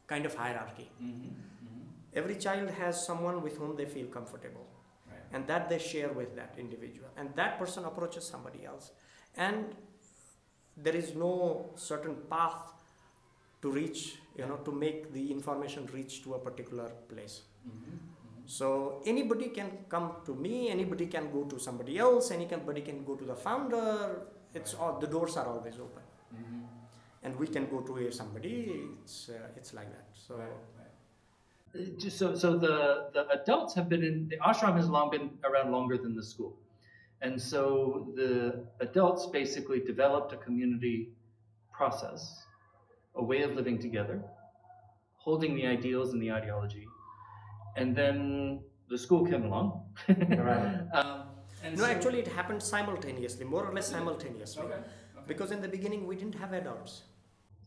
kind 0.08 0.26
of 0.26 0.36
hierarchy. 0.36 0.89
Mhm. 1.02 1.32
Mhm. 1.65 1.88
Every 2.13 2.36
child 2.36 2.69
has 2.69 3.04
someone 3.06 3.41
with 3.41 3.58
whom 3.58 3.76
they 3.76 3.86
feel 3.86 4.08
comfortable 4.08 4.67
Right. 5.12 5.23
and 5.34 5.47
that 5.47 5.67
they 5.69 5.80
share 5.80 6.12
with 6.19 6.36
that 6.36 6.54
individual 6.58 7.10
and 7.17 7.36
that 7.36 7.58
person 7.60 7.86
approaches 7.86 8.23
somebody 8.34 8.63
else 8.65 8.91
and 9.36 9.76
there 10.78 10.96
is 10.96 11.14
no 11.16 11.32
certain 11.76 12.16
path 12.30 12.74
to 13.62 13.72
reach 13.72 14.18
you 14.38 14.46
know 14.46 14.58
to 14.68 14.72
make 14.72 15.12
the 15.14 15.24
information 15.32 15.86
reach 15.94 16.24
to 16.24 16.34
a 16.34 16.40
particular 16.48 16.88
place 17.12 17.36
Mhm. 17.44 17.74
Mhm. 17.74 18.50
so 18.58 18.68
anybody 19.14 19.50
can 19.58 19.70
come 19.94 20.08
to 20.30 20.34
me 20.46 20.56
anybody 20.76 21.06
can 21.16 21.28
go 21.36 21.44
to 21.54 21.60
somebody 21.68 21.98
else 22.06 22.32
anybody 22.38 22.82
can 22.90 23.04
go 23.10 23.16
to 23.22 23.26
the 23.32 23.38
founder 23.46 23.88
it's 24.54 24.74
Right. 24.74 24.82
all 24.84 25.00
the 25.04 25.08
doors 25.16 25.38
are 25.42 25.48
always 25.54 25.78
open 25.86 26.04
Mhm. 26.40 26.64
and 27.24 27.40
we 27.44 27.48
can 27.56 27.66
go 27.76 27.80
to 27.90 28.12
somebody 28.22 28.56
it's 29.02 29.18
uh, 29.30 29.58
it's 29.60 29.72
like 29.80 29.90
that 29.98 30.08
so 30.26 30.36
Right, 30.44 30.50
right. 30.80 30.90
Uh, 31.76 31.86
just 32.04 32.18
So, 32.22 32.28
so 32.44 32.50
the, 32.66 32.76
the 33.16 33.24
adults 33.38 33.74
have 33.78 33.88
been 33.94 34.04
in 34.10 34.18
the 34.32 34.38
ashram 34.50 34.76
has 34.82 34.90
long 34.96 35.08
been 35.16 35.28
around 35.50 35.72
longer 35.78 35.98
than 36.04 36.14
the 36.20 36.26
school, 36.34 36.52
And 37.24 37.42
so 37.42 38.12
the 38.16 38.66
adults 38.82 39.28
basically 39.28 39.80
developed 39.80 40.34
a 40.34 40.38
community 40.38 41.14
process, 41.72 42.44
a 43.16 43.24
way 43.24 43.44
of 43.44 43.56
living 43.56 43.80
together, 43.80 44.22
holding 45.16 45.56
the 45.56 45.66
ideals 45.66 46.12
and 46.14 46.22
the 46.22 46.32
ideology. 46.32 46.86
And 47.78 47.96
then 47.96 48.60
the 48.90 48.98
school 48.98 49.26
came 49.26 49.46
along. 49.46 49.84
Right. 50.10 50.82
um, 50.94 51.22
and 51.64 51.78
No, 51.78 51.86
so- 51.86 51.92
actually, 51.92 52.20
it 52.20 52.28
happened 52.28 52.62
simultaneously, 52.62 53.46
more 53.46 53.66
or 53.66 53.74
less 53.74 53.88
simultaneously. 53.88 54.64
Okay. 54.64 54.82
Because 55.26 55.52
in 55.52 55.62
the 55.62 55.70
beginning, 55.70 56.06
we 56.06 56.18
didn't 56.18 56.36
have 56.36 56.52
adults. 56.52 57.04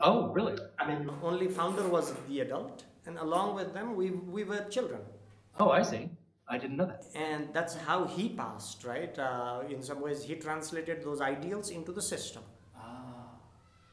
Oh, 0.01 0.29
really? 0.35 0.59
I 0.79 0.87
mean, 0.87 1.11
Only 1.23 1.49
founder 1.49 1.89
was 1.89 2.13
the 2.29 2.41
adult, 2.41 2.85
and 3.07 3.17
along 3.17 3.55
with 3.55 3.73
them, 3.73 3.97
we, 3.97 4.11
we 4.11 4.45
were 4.45 4.63
children. 4.69 5.01
Oh, 5.59 5.71
I 5.71 5.81
see. 5.81 6.11
I 6.49 6.59
didn't 6.59 6.77
know 6.77 6.87
that. 6.87 7.05
And 7.15 7.49
that's 7.53 7.75
how 7.75 8.05
he 8.07 8.29
passed, 8.29 8.85
right? 8.85 9.17
Uh, 9.19 9.63
in 9.69 9.83
some 9.83 10.01
ways, 10.01 10.23
he 10.23 10.37
translated 10.37 11.03
those 11.03 11.21
ideals 11.21 11.71
into 11.71 11.93
the 11.93 12.03
system. 12.03 12.43
Ah. 12.77 12.83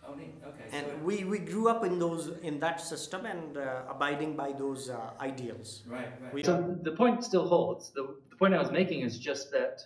Oh, 0.07 0.13
neat. 0.13 0.35
Okay. 0.45 0.65
And 0.71 1.03
we, 1.03 1.23
we 1.23 1.39
grew 1.39 1.67
up 1.67 1.83
in 1.83 1.97
those 1.97 2.27
in 2.43 2.59
that 2.59 2.79
system 2.79 3.25
and 3.25 3.57
uh, 3.57 3.81
abiding 3.89 4.35
by 4.35 4.51
those 4.51 4.89
uh, 4.89 4.99
ideals. 5.19 5.83
Right, 5.87 6.09
right. 6.21 6.33
We- 6.33 6.43
so 6.43 6.77
the 6.83 6.91
point 6.91 7.23
still 7.23 7.47
holds. 7.47 7.91
The, 7.91 8.15
the 8.29 8.35
point 8.35 8.53
I 8.53 8.59
was 8.59 8.71
making 8.71 9.01
is 9.01 9.17
just 9.17 9.51
that 9.51 9.81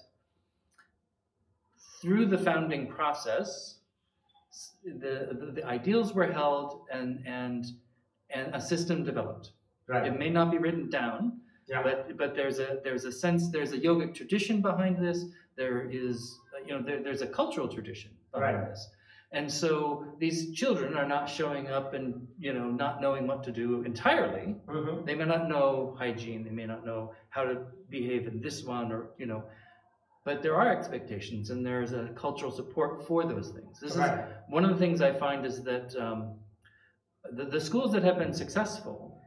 through 2.02 2.26
the 2.26 2.38
founding 2.38 2.88
process, 2.88 3.76
the, 4.84 5.30
the, 5.40 5.52
the 5.56 5.64
ideals 5.66 6.14
were 6.14 6.32
held 6.32 6.82
and, 6.92 7.24
and, 7.26 7.66
and 8.30 8.54
a 8.54 8.62
system 8.62 9.04
developed. 9.04 9.52
right. 9.88 10.06
It 10.08 10.18
may 10.20 10.30
not 10.30 10.52
be 10.52 10.58
written 10.58 10.90
down, 10.90 11.40
Yeah. 11.68 11.84
but, 11.84 12.18
but 12.18 12.36
there's 12.36 12.60
a, 12.60 12.80
there's 12.84 13.06
a 13.06 13.12
sense, 13.12 13.50
there's 13.50 13.74
a 13.74 13.78
yogic 13.78 14.16
tradition 14.16 14.62
behind 14.62 14.98
this. 15.04 15.26
There 15.58 15.90
is, 15.90 16.40
uh, 16.56 16.66
you 16.66 16.74
know, 16.74 16.82
there, 16.82 17.04
there's 17.04 17.22
a 17.22 17.28
cultural 17.28 17.68
tradition 17.68 18.12
behind 18.34 18.58
Right. 18.58 18.70
this. 18.70 18.90
And 19.34 19.52
so 19.52 20.06
these 20.20 20.54
children 20.54 20.96
are 20.96 21.06
not 21.06 21.26
showing 21.30 21.68
up 21.68 21.94
and, 21.94 22.26
you 22.40 22.54
know, 22.54 22.70
not 22.72 23.02
knowing 23.02 23.28
what 23.28 23.44
to 23.44 23.52
do 23.52 23.82
entirely. 23.84 24.56
Mhm. 24.68 25.06
They 25.06 25.16
may 25.16 25.26
not 25.26 25.50
know 25.50 25.96
hygiene, 26.00 26.46
they 26.46 26.52
may 26.52 26.66
not 26.66 26.86
know 26.86 27.14
how 27.30 27.44
to 27.44 27.66
behave 27.90 28.28
in 28.28 28.40
this 28.40 28.64
one 28.64 28.90
or, 28.94 29.10
you 29.18 29.26
know, 29.26 29.44
but 30.24 30.42
there 30.42 30.56
are 30.56 30.70
expectations 30.72 31.50
and 31.50 31.66
there's 31.66 31.92
a 31.92 32.08
cultural 32.16 32.52
support 32.52 33.06
for 33.06 33.26
those 33.26 33.50
things. 33.52 33.80
This 33.82 33.92
is 33.92 33.98
Right. 33.98 34.24
one 34.48 34.64
of 34.64 34.70
the 34.72 34.78
things 34.78 35.02
I 35.02 35.12
find 35.12 35.46
is 35.46 35.62
that 35.64 35.94
um, 35.98 36.36
the, 37.30 37.44
the 37.44 37.60
schools 37.60 37.92
that 37.92 38.04
have 38.04 38.18
been 38.18 38.34
successful 38.34 39.22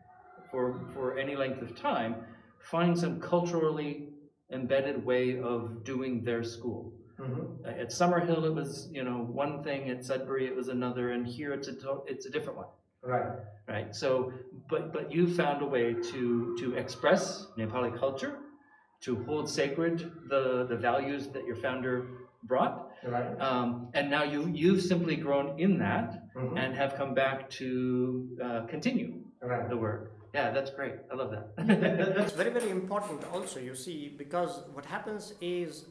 for, 0.50 0.80
for 0.94 1.18
any 1.18 1.36
length 1.36 1.60
of 1.60 1.76
time 1.76 2.16
find 2.60 2.98
some 2.98 3.20
culturally 3.20 4.08
embedded 4.50 5.04
way 5.04 5.38
of 5.40 5.84
doing 5.84 6.22
their 6.24 6.42
school. 6.42 6.92
Mhm. 7.18 7.64
Uh, 7.64 7.68
At 7.68 7.88
Summerhill, 7.90 8.44
it 8.44 8.54
was, 8.54 8.88
you 8.92 9.04
know, 9.04 9.18
one 9.44 9.62
thing, 9.62 9.90
at 9.90 10.04
Sudbury, 10.04 10.46
it 10.46 10.56
was 10.56 10.68
another, 10.68 11.10
and 11.10 11.26
here 11.26 11.52
it's 11.52 11.68
a, 11.68 11.74
to- 11.74 12.02
it's 12.06 12.26
a 12.26 12.30
different 12.30 12.56
one 12.58 12.68
Right. 13.02 13.32
right? 13.68 13.94
So, 13.94 14.32
but 14.68 14.92
but 14.92 15.10
you 15.12 15.26
found 15.26 15.62
a 15.62 15.66
way 15.66 15.94
to 16.12 16.56
to 16.60 16.74
express 16.76 17.46
Nepali 17.56 17.92
culture, 17.98 18.38
to 19.00 19.16
hold 19.24 19.48
sacred 19.48 20.10
the 20.28 20.66
the 20.66 20.76
values 20.76 21.28
that 21.28 21.44
your 21.46 21.56
founder 21.56 22.06
brought, 22.44 22.90
Right. 23.06 23.38
um, 23.40 23.88
and 23.94 24.10
now 24.10 24.22
you 24.24 24.40
you've 24.48 24.82
simply 24.82 25.16
grown 25.16 25.58
in 25.58 25.78
that 25.78 26.08
Mhm. 26.34 26.58
and 26.58 26.74
have 26.74 26.94
come 26.94 27.12
back 27.14 27.48
to 27.60 27.66
uh, 28.42 28.60
continue 28.66 29.10
Right. 29.42 29.68
the 29.68 29.76
work. 29.76 30.12
Yeah, 30.32 30.50
that's 30.50 30.70
great. 30.70 30.94
I 31.10 31.14
love 31.16 31.30
that. 31.32 32.14
That's 32.16 32.32
very, 32.32 32.50
very 32.50 32.70
important 32.70 33.24
also, 33.32 33.58
you 33.58 33.74
see, 33.74 34.14
because 34.16 34.60
what 34.72 34.84
happens 34.84 35.34
is 35.40 35.86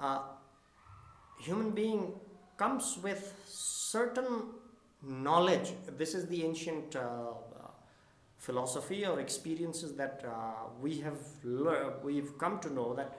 uh, 0.00 0.20
human 1.38 1.70
being 1.70 2.14
comes 2.56 2.98
with 3.02 3.34
certain 3.46 4.46
knowledge. 5.02 5.72
This 5.98 6.14
is 6.14 6.26
the 6.28 6.44
ancient 6.44 6.96
uh, 6.96 7.32
philosophy 8.38 9.04
or 9.06 9.20
experiences 9.20 9.94
that 9.96 10.24
uh, 10.26 10.68
we 10.80 11.00
have 11.00 11.18
learned, 11.44 12.02
we've 12.02 12.38
come 12.38 12.58
to 12.60 12.72
know 12.72 12.94
that 12.94 13.18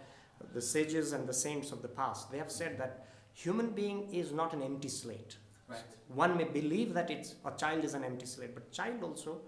the 0.53 0.61
sages 0.61 1.13
and 1.13 1.27
the 1.27 1.33
saints 1.33 1.71
of 1.71 1.81
the 1.81 1.87
past, 1.87 2.31
they 2.31 2.37
have 2.37 2.51
said 2.51 2.77
that 2.77 3.07
human 3.33 3.69
being 3.69 4.11
is 4.13 4.31
not 4.31 4.53
an 4.53 4.61
empty 4.61 4.89
slate. 4.89 5.37
right. 5.69 5.79
One 6.07 6.35
may 6.37 6.43
believe 6.43 6.93
that 6.93 7.09
it's 7.09 7.35
a 7.45 7.51
child 7.51 7.83
is 7.83 7.93
an 7.93 8.03
empty 8.03 8.25
slate, 8.25 8.53
but 8.53 8.71
child 8.71 9.01
also 9.03 9.41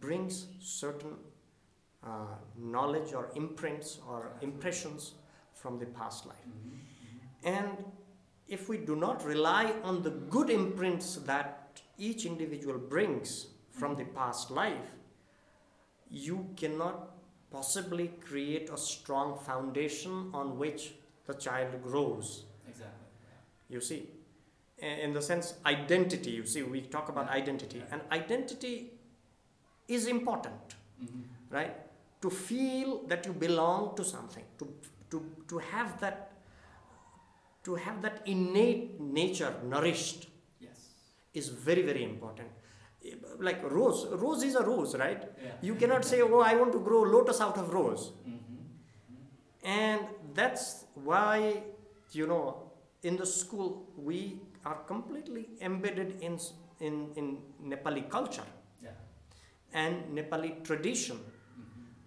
brings 0.00 0.46
certain 0.60 1.16
uh, 2.04 2.36
knowledge 2.58 3.12
or 3.12 3.30
imprints 3.34 3.98
or 4.08 4.32
impressions 4.42 5.12
from 5.52 5.78
the 5.78 5.86
past 5.86 6.26
life. 6.26 6.36
And 7.44 7.84
if 8.48 8.68
we 8.68 8.78
do 8.78 8.96
not 8.96 9.24
rely 9.24 9.72
on 9.82 10.02
the 10.02 10.10
good 10.10 10.50
imprints 10.50 11.16
that 11.26 11.80
each 11.98 12.26
individual 12.26 12.78
brings 12.78 13.46
from 13.70 13.96
the 13.96 14.04
past 14.04 14.50
life, 14.50 14.90
you 16.10 16.48
cannot 16.56 17.10
possibly 17.50 18.08
create 18.20 18.70
a 18.70 18.76
strong 18.76 19.38
foundation 19.38 20.30
on 20.34 20.58
which 20.58 20.94
the 21.26 21.34
child 21.34 21.82
grows. 21.82 22.44
Exactly. 22.68 22.98
You 23.68 23.80
see, 23.80 24.08
in 24.78 25.12
the 25.12 25.22
sense 25.22 25.54
identity, 25.64 26.30
you 26.30 26.44
see, 26.44 26.62
we 26.62 26.82
talk 26.82 27.08
about 27.08 27.28
identity, 27.30 27.82
and 27.90 28.02
identity 28.10 28.90
is 29.88 30.06
important, 30.06 30.74
right? 31.50 31.76
To 32.22 32.30
feel 32.30 33.02
that 33.08 33.26
you 33.26 33.32
belong 33.32 33.94
to 33.96 34.04
something, 34.04 34.44
to, 34.58 34.68
to, 35.10 35.24
to 35.48 35.58
have 35.58 36.00
that 36.00 36.30
to 37.64 37.74
have 37.76 38.02
that 38.02 38.20
innate 38.26 39.00
nature 39.00 39.54
nourished 39.64 40.28
Yes. 40.60 40.78
is 41.32 41.48
very 41.48 41.82
very 41.82 42.04
important 42.04 42.48
like 43.38 43.62
rose 43.70 44.06
rose 44.22 44.42
is 44.42 44.54
a 44.54 44.62
rose 44.62 44.94
right 44.96 45.22
Yeah. 45.42 45.52
you 45.62 45.74
cannot 45.74 46.04
say 46.04 46.20
oh 46.22 46.40
i 46.40 46.54
want 46.56 46.72
to 46.72 46.78
grow 46.88 47.00
lotus 47.02 47.40
out 47.40 47.56
of 47.62 47.72
rose 47.72 48.04
Mm-hmm. 48.28 48.60
and 49.64 50.00
that's 50.34 50.84
why 50.94 51.62
you 52.12 52.26
know 52.26 52.44
in 53.02 53.16
the 53.16 53.26
school 53.26 53.86
we 53.96 54.40
are 54.64 54.76
completely 54.92 55.48
embedded 55.60 56.20
in 56.20 56.38
in, 56.80 57.08
in 57.16 57.38
nepali 57.72 58.08
culture. 58.10 58.46
And 59.74 60.16
nepali 60.16 60.64
tradition 60.64 61.18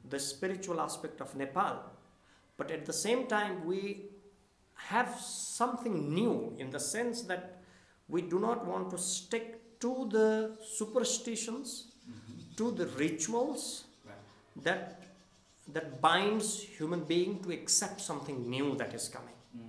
the 0.10 0.19
spiritual 0.19 0.80
aspect 0.80 1.19
of 1.21 1.36
nepal. 1.36 1.84
But 2.58 2.71
at 2.71 2.86
the 2.86 2.93
same 2.93 3.27
time 3.27 3.65
we 3.65 4.06
have 4.75 5.19
something 5.19 6.13
new 6.13 6.56
in 6.58 6.69
the 6.71 6.80
sense 6.80 7.23
that 7.23 7.62
we 8.08 8.21
do 8.21 8.39
not 8.39 8.65
want 8.65 8.89
to 8.91 8.97
stick 8.97 9.80
to 9.82 10.08
the 10.12 10.58
superstitions 10.77 11.91
to 12.56 12.71
the 12.71 12.88
rituals 13.03 13.84
Right. 14.06 14.63
that 14.63 15.03
that 15.73 15.99
binds 16.01 16.62
human 16.63 17.01
being 17.03 17.43
to 17.43 17.51
accept 17.51 17.99
something 17.99 18.49
new 18.49 18.75
that 18.75 18.93
is 18.93 19.10
coming. 19.10 19.36
Mm, 19.56 19.62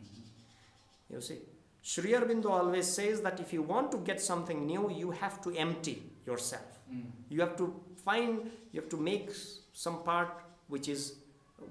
mm-hmm. 0.00 1.14
You 1.14 1.20
see 1.20 1.38
Sri 1.82 2.12
Aurobindo 2.12 2.50
always 2.50 2.86
says 2.86 3.20
that 3.22 3.40
if 3.40 3.52
you 3.52 3.62
want 3.62 3.90
to 3.90 3.98
get 3.98 4.20
something 4.20 4.64
new 4.64 4.90
you 4.90 5.10
have 5.10 5.42
to 5.42 5.50
empty 5.56 5.96
yourself 6.24 6.79
you 7.28 7.40
have 7.40 7.56
to 7.56 7.74
find 8.04 8.50
you 8.72 8.80
have 8.80 8.90
to 8.90 8.96
make 8.96 9.30
some 9.72 10.02
part 10.02 10.44
which 10.68 10.88
is 10.88 11.14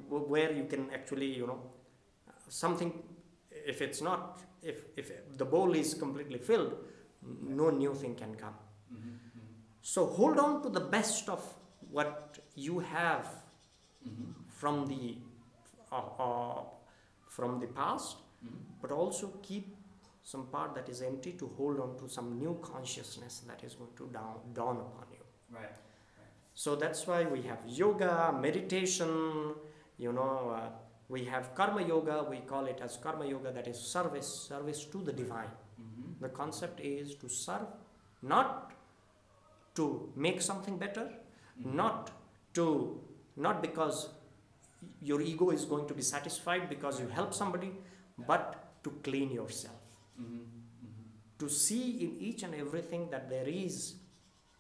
where 0.10 0.52
you 0.52 0.66
can 0.66 0.90
actually 0.94 1.34
you 1.42 1.48
know 1.48 1.60
something 2.48 2.94
if 3.52 3.82
it's 3.82 4.02
not 4.02 4.42
if 4.62 4.86
if 4.98 5.12
the 5.38 5.46
bowl 5.46 5.76
is 5.76 5.94
completely 5.94 6.40
filled 6.40 6.74
no 7.42 7.70
new 7.70 7.94
thing 7.94 8.16
can 8.16 8.36
come. 8.36 8.54
So 9.82 10.06
hold 10.06 10.38
on 10.40 10.62
to 10.64 10.70
the 10.70 10.80
best 10.80 11.30
of 11.30 11.42
what 11.92 12.40
you 12.56 12.80
have 12.80 13.28
from 14.48 14.86
the 14.88 15.18
uh, 15.92 16.02
uh, 16.20 16.64
from 17.28 17.60
the 17.60 17.68
past 17.68 18.18
but 18.82 18.92
also 18.92 19.34
keep 19.42 19.76
some 20.22 20.46
part 20.48 20.76
that 20.76 20.88
is 20.90 21.02
empty 21.02 21.32
to 21.34 21.48
hold 21.58 21.80
on 21.80 21.98
to 21.98 22.08
some 22.08 22.38
new 22.38 22.58
consciousness 22.62 23.42
that 23.48 23.64
is 23.64 23.74
going 23.76 23.90
to 23.98 24.08
down, 24.14 24.36
dawn 24.54 24.78
upon 24.78 25.06
you 25.50 25.58
Right. 25.58 25.76
so 26.54 26.76
that's 26.76 27.08
why 27.08 27.24
we 27.26 27.42
have 27.44 27.60
yoga, 27.68 28.38
meditation, 28.40 29.54
you 29.98 30.12
know, 30.14 30.56
uh, 30.56 30.70
we 31.10 31.26
have 31.26 31.56
karma 31.56 31.82
yoga, 31.82 32.26
we 32.30 32.38
call 32.38 32.66
it 32.66 32.80
as 32.82 32.98
karma 32.98 33.26
yoga, 33.26 33.52
that 33.52 33.68
is 33.68 33.80
service, 33.80 34.28
service 34.28 34.86
to 34.86 35.02
the 35.02 35.12
divine. 35.12 35.52
Mm-hmm. 35.82 36.22
The 36.22 36.30
concept 36.30 36.80
is 36.80 37.16
to 37.16 37.30
serve, 37.30 37.68
not 38.22 38.72
to 39.76 40.12
make 40.16 40.42
something 40.42 40.78
better, 40.78 41.06
mm-hmm. 41.60 41.76
not 41.76 42.12
to, 42.54 43.02
not 43.36 43.62
because 43.62 44.10
your 45.02 45.22
ego 45.22 45.50
is 45.50 45.66
going 45.66 45.88
to 45.88 45.94
be 45.94 46.02
satisfied 46.02 46.70
because 46.70 47.00
you 47.00 47.08
help 47.08 47.34
somebody, 47.34 47.72
but 48.28 48.84
to 48.84 48.92
clean 49.04 49.32
yourself. 49.32 49.76
Mm-hmm. 50.22 50.44
To 51.40 51.50
see 51.50 52.04
in 52.04 52.18
each 52.20 52.44
and 52.44 52.54
everything 52.54 53.10
that 53.12 53.30
there 53.30 53.48
is 53.48 53.96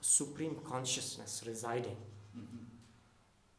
supreme 0.01 0.55
consciousness 0.65 1.43
residing. 1.45 1.97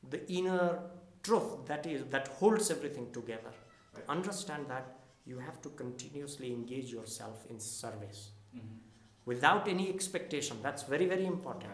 The 0.08 0.28
inner 0.32 0.80
truth 1.22 1.66
that 1.66 1.86
is 1.86 2.04
that 2.10 2.28
holds 2.28 2.70
everything 2.70 3.12
together. 3.12 3.52
To 3.94 4.00
understand 4.08 4.66
that, 4.68 4.98
you 5.26 5.38
have 5.38 5.60
to 5.62 5.68
continuously 5.70 6.52
engage 6.52 6.90
yourself 6.92 7.44
in 7.50 7.60
service 7.60 8.30
without 9.26 9.68
any 9.68 9.88
expectation. 9.88 10.56
That's 10.62 10.82
very 10.82 11.06
very 11.06 11.26
important. 11.26 11.72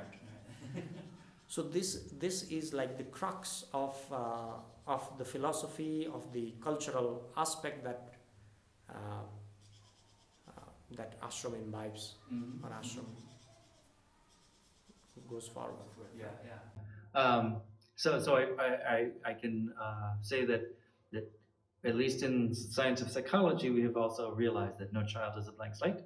So 1.48 1.62
this 1.62 2.00
this 2.18 2.42
is 2.50 2.72
like 2.72 2.98
the 2.98 3.05
crux 3.05 3.66
of 3.72 3.96
uh, 4.12 4.55
of 4.87 5.02
the 5.18 5.24
philosophy 5.24 6.09
of 6.12 6.33
the 6.33 6.55
cultural 6.61 7.22
aspect 7.37 7.85
that 7.85 8.14
uh, 8.90 8.94
uh, 10.48 10.52
that 10.96 11.20
ashram 11.20 11.55
imbibes 11.55 12.14
or 12.64 12.70
ashram 12.70 13.07
goes 15.28 15.48
forward. 15.48 15.74
Yeah, 16.18 16.26
yeah. 16.44 17.20
Um, 17.20 17.56
so, 17.96 18.20
so 18.20 18.36
I, 18.36 18.44
I, 18.62 19.08
I, 19.24 19.32
can 19.32 19.72
uh, 19.80 20.12
say 20.20 20.44
that 20.44 20.62
that 21.12 21.30
at 21.84 21.96
least 21.96 22.22
in 22.22 22.54
science 22.54 23.00
of 23.00 23.10
psychology, 23.10 23.70
we 23.70 23.82
have 23.82 23.96
also 23.96 24.32
realized 24.32 24.78
that 24.80 24.92
no 24.92 25.02
child 25.04 25.38
is 25.38 25.48
a 25.48 25.52
blank 25.52 25.74
slate. 25.76 25.96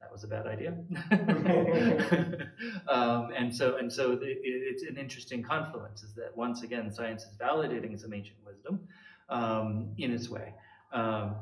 That 0.00 0.12
was 0.12 0.24
a 0.24 0.28
bad 0.28 0.46
idea. 0.46 0.70
um, 2.88 3.30
and 3.36 3.54
so, 3.54 3.76
and 3.76 3.92
so, 3.92 4.14
the, 4.14 4.26
it, 4.26 4.40
it's 4.42 4.82
an 4.84 4.96
interesting 4.96 5.42
confluence. 5.42 6.02
Is 6.02 6.14
that 6.14 6.36
once 6.36 6.62
again, 6.62 6.92
science 6.92 7.24
is 7.24 7.36
validating 7.36 7.98
some 7.98 8.12
ancient 8.14 8.38
wisdom 8.46 8.80
um, 9.28 9.90
in 9.98 10.12
its 10.12 10.28
way. 10.28 10.54
Um, 10.92 11.34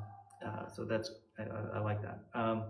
uh, 0.44 0.68
so 0.74 0.84
that's 0.84 1.10
I, 1.38 1.76
I, 1.76 1.80
like 1.80 2.02
that. 2.02 2.20
Um, 2.34 2.64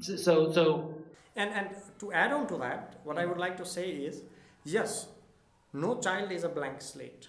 so, 0.00 0.52
so 0.52 0.94
And 1.36 1.50
and 1.50 1.68
to 1.98 2.12
add 2.12 2.32
on 2.32 2.46
to 2.48 2.56
that, 2.58 3.00
what 3.04 3.18
I 3.18 3.26
would 3.26 3.38
like 3.38 3.56
to 3.58 3.64
say 3.64 3.90
is, 3.90 4.22
yes, 4.64 5.08
no 5.72 6.00
child 6.00 6.30
is 6.32 6.44
a 6.44 6.48
blank 6.48 6.82
slate, 6.82 7.28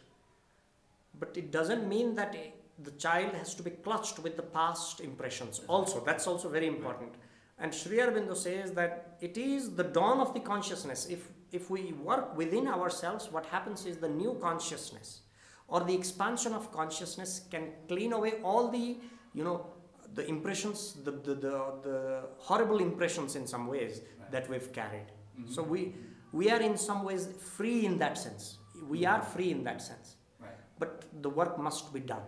but 1.19 1.38
it 1.38 1.52
doesn't 1.52 1.88
mean 1.88 2.15
that 2.15 2.36
the 2.84 2.91
child 2.91 3.34
has 3.34 3.54
to 3.56 3.63
be 3.63 3.69
clutched 3.69 4.19
with 4.19 4.36
the 4.36 4.43
past 4.43 5.00
impressions. 5.00 5.62
Also, 5.67 6.04
that's 6.04 6.28
also 6.28 6.50
very 6.50 6.67
important. 6.67 7.13
And 7.60 7.74
Sri 7.74 7.98
Aurobindo 7.98 8.36
says 8.36 8.72
that 8.72 9.17
it 9.22 9.38
is 9.38 9.76
the 9.76 9.84
dawn 9.84 10.19
of 10.19 10.34
the 10.34 10.39
consciousness. 10.39 11.06
If 11.10 11.30
if 11.52 11.69
we 11.69 11.93
work 11.93 12.36
within 12.36 12.67
ourselves, 12.67 13.32
what 13.32 13.46
happens 13.46 13.86
is 13.86 13.98
the 13.98 14.10
new 14.10 14.38
consciousness 14.41 15.22
or 15.67 15.84
the 15.84 15.93
expansion 15.93 16.54
of 16.54 16.72
consciousness 16.72 17.41
can 17.50 17.69
clean 17.88 18.13
away 18.13 18.34
all 18.43 18.69
the 18.69 18.98
you 19.34 19.43
know 19.43 19.65
the 20.13 20.26
impressions 20.28 20.93
the 21.04 21.12
the, 21.12 21.36
the, 21.36 21.54
the 21.84 22.23
horrible 22.38 22.80
impressions 22.80 23.36
in 23.36 23.47
some 23.47 23.67
ways 23.67 24.02
that 24.32 24.49
we've 24.49 24.71
carried. 24.71 25.08
So 25.49 25.63
we 25.63 25.95
we 26.32 26.49
are 26.49 26.62
in 26.62 26.78
some 26.78 27.04
ways 27.04 27.30
free 27.56 27.86
in 27.86 27.97
that 27.99 28.17
sense. 28.17 28.58
We 28.88 29.06
are 29.06 29.21
free 29.21 29.52
in 29.52 29.63
that 29.63 29.82
sense. 29.82 30.17
Right. 30.39 30.58
but 30.80 31.06
the 31.21 31.30
work 31.30 31.58
must 31.58 31.93
be 31.93 31.99
done. 31.99 32.23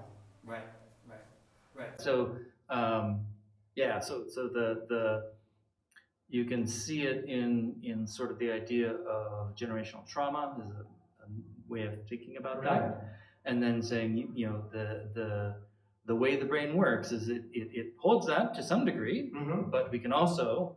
Right, 0.46 0.70
right, 1.10 1.20
right. 1.74 2.02
So, 2.02 2.38
um, 2.70 3.22
yeah, 3.76 4.00
so, 4.00 4.26
so 4.30 4.48
the, 4.48 4.86
the, 4.88 5.32
you 6.30 6.46
can 6.46 6.66
see 6.66 7.04
it 7.04 7.26
in, 7.26 7.76
in 7.84 8.08
sort 8.08 8.32
of 8.32 8.40
the 8.40 8.52
idea 8.52 8.92
of 8.92 9.56
generational 9.56 10.08
trauma. 10.08 10.56
Is 10.60 10.72
a, 10.72 11.24
a 11.24 11.28
way 11.68 11.84
of 11.86 11.94
thinking 12.08 12.38
about 12.38 12.64
that. 12.64 13.18
And 13.46 13.62
then 13.62 13.82
saying, 13.82 14.18
you, 14.18 14.30
you 14.34 14.48
know, 14.48 14.64
the, 14.72 15.10
the, 15.14 15.56
the 16.06 16.16
way 16.16 16.36
the 16.36 16.46
brain 16.46 16.76
works 16.76 17.12
is 17.12 17.30
it, 17.30 17.44
it, 17.54 17.70
it 17.74 17.88
holds 17.98 18.28
that 18.28 18.54
to 18.56 18.62
some 18.64 18.86
degree, 18.86 19.32
Mm-hmm. 19.36 19.70
but 19.72 19.92
we 19.92 20.00
can 20.00 20.14
also 20.14 20.76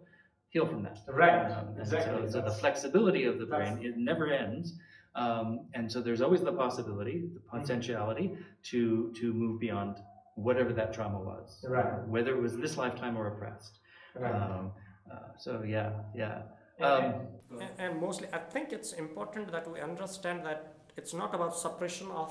heal 0.49 0.67
from 0.67 0.83
that. 0.85 0.99
Right, 1.07 1.51
Um, 1.53 1.69
exactly. 1.79 2.27
So, 2.27 2.33
so 2.33 2.41
the 2.41 2.51
flexibility 2.63 3.25
of 3.25 3.39
the 3.39 3.47
brain, 3.47 3.79
it 3.83 3.97
never 3.97 4.27
ends. 4.29 4.75
Um, 5.15 5.67
and 5.75 5.91
so 5.93 6.01
there's 6.01 6.23
always 6.23 6.43
the 6.43 6.53
possibility, 6.53 7.17
the 7.35 7.41
Mm-hmm. 7.41 7.59
potentiality 7.61 8.27
to, 8.71 9.13
to 9.21 9.33
move 9.33 9.61
beyond 9.61 9.97
whatever 10.37 10.73
that 10.73 10.93
trauma 10.95 11.19
was. 11.19 11.65
Right. 11.69 12.07
Whether 12.09 12.33
it 12.37 12.41
was 12.41 12.57
this 12.57 12.77
lifetime 12.77 13.17
or 13.17 13.27
oppressed. 13.27 13.81
Right. 14.15 14.35
Um, 14.35 14.73
uh, 15.13 15.17
so 15.45 15.63
yeah, 15.77 15.91
yeah. 16.15 16.43
And- 16.79 16.87
Um, 16.87 17.61
and, 17.65 17.71
and 17.85 17.93
mostly 18.07 18.29
i 18.39 18.41
think 18.55 18.67
it's 18.79 18.93
important 19.05 19.45
that 19.55 19.65
we 19.73 19.79
understand 19.91 20.39
that 20.49 20.61
it's 20.99 21.13
not 21.21 21.31
about 21.39 21.53
suppression 21.67 22.09
of 22.23 22.31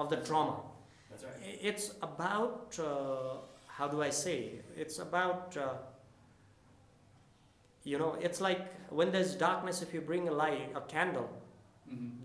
of 0.00 0.06
the 0.12 0.16
trauma 0.28 0.56
That's 1.20 1.24
right. 1.24 1.58
It's 1.62 1.94
about, 2.02 2.78
uh, 2.78 3.38
how 3.66 3.88
do 3.88 4.02
I 4.02 4.10
say? 4.10 4.60
It's 4.76 4.98
about, 4.98 5.56
uh, 5.56 5.74
you 7.84 7.98
know, 7.98 8.16
it's 8.20 8.40
like 8.40 8.66
when 8.90 9.12
there's 9.12 9.34
darkness, 9.34 9.82
if 9.82 9.94
you 9.94 10.00
bring 10.00 10.28
a 10.28 10.32
light, 10.32 10.72
a 10.74 10.80
candle, 10.80 11.30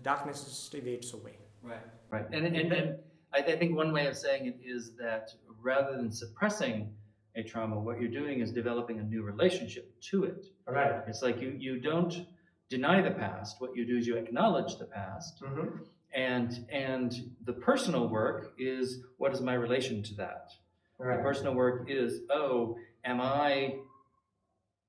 darkness 0.02 0.44
just 0.44 0.74
evades 0.74 1.14
away. 1.14 1.36
Right. 1.62 1.78
Right. 2.10 2.26
And, 2.32 2.46
and, 2.46 2.72
and 2.72 2.96
I, 3.32 3.38
I 3.38 3.56
think 3.56 3.76
one 3.76 3.92
way 3.92 4.06
of 4.06 4.16
saying 4.16 4.46
it 4.46 4.58
is 4.64 4.92
that 4.98 5.32
rather 5.62 5.96
than 5.96 6.10
suppressing 6.10 6.92
a 7.36 7.42
trauma, 7.42 7.78
what 7.78 8.00
you're 8.00 8.10
doing 8.10 8.40
is 8.40 8.50
developing 8.50 8.98
a 8.98 9.02
new 9.02 9.22
relationship 9.22 9.98
to 10.10 10.24
it. 10.24 10.46
Right. 10.66 11.02
It's 11.06 11.22
like 11.22 11.40
you, 11.40 11.54
you 11.58 11.80
don't 11.80 12.26
deny 12.68 13.00
the 13.00 13.12
past. 13.12 13.60
What 13.60 13.76
you 13.76 13.86
do 13.86 13.96
is 13.96 14.06
you 14.06 14.16
acknowledge 14.16 14.78
the 14.78 14.84
past. 14.84 15.40
Mm-hmm. 15.40 15.78
And, 16.14 16.66
and 16.70 17.14
the 17.44 17.54
personal 17.54 18.08
work 18.08 18.52
is 18.58 19.02
what 19.16 19.32
is 19.32 19.40
my 19.40 19.54
relation 19.54 20.02
to 20.02 20.14
that? 20.16 20.52
The 20.98 21.22
personal 21.22 21.54
work 21.54 21.90
is, 21.90 22.20
oh, 22.30 22.76
am 23.04 23.20
I, 23.20 23.76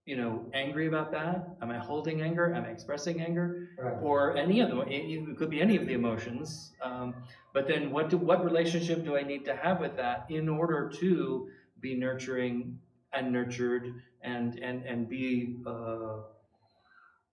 you 0.06 0.16
know, 0.16 0.46
angry 0.54 0.88
about 0.88 1.12
that? 1.12 1.56
Am 1.62 1.72
I 1.72 1.80
holding 1.80 2.22
anger? 2.22 2.54
Am 2.54 2.66
I 2.66 2.68
expressing 2.68 3.22
anger? 3.22 3.70
Right. 3.80 3.98
Or 4.02 4.38
any 4.38 4.60
of 4.60 4.70
them? 4.70 4.82
It, 4.82 5.30
it 5.30 5.38
could 5.38 5.50
be 5.50 5.62
any 5.62 5.76
of 5.76 5.88
the 5.88 5.94
emotions. 5.94 6.72
Um, 6.84 7.16
but 7.54 7.68
then, 7.68 7.90
what 7.90 8.10
do, 8.10 8.18
what 8.18 8.44
relationship 8.44 9.04
do 9.04 9.18
I 9.18 9.24
need 9.24 9.46
to 9.46 9.56
have 9.56 9.80
with 9.80 9.96
that 9.98 10.26
in 10.30 10.50
order 10.50 10.92
to 11.00 11.50
be 11.80 11.96
nurturing 11.96 12.80
and 13.14 13.32
nurtured 13.32 13.94
and 14.22 14.60
and 14.60 14.84
and 14.86 15.10
be 15.10 15.58
uh, 15.66 16.18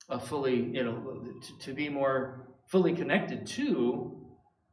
a 0.09 0.18
fully, 0.18 0.57
you 0.57 0.85
know, 0.85 1.24
to, 1.42 1.59
to 1.66 1.72
be 1.72 1.88
more 1.88 2.46
fully 2.70 2.94
connected 2.94 3.46
to? 3.46 4.16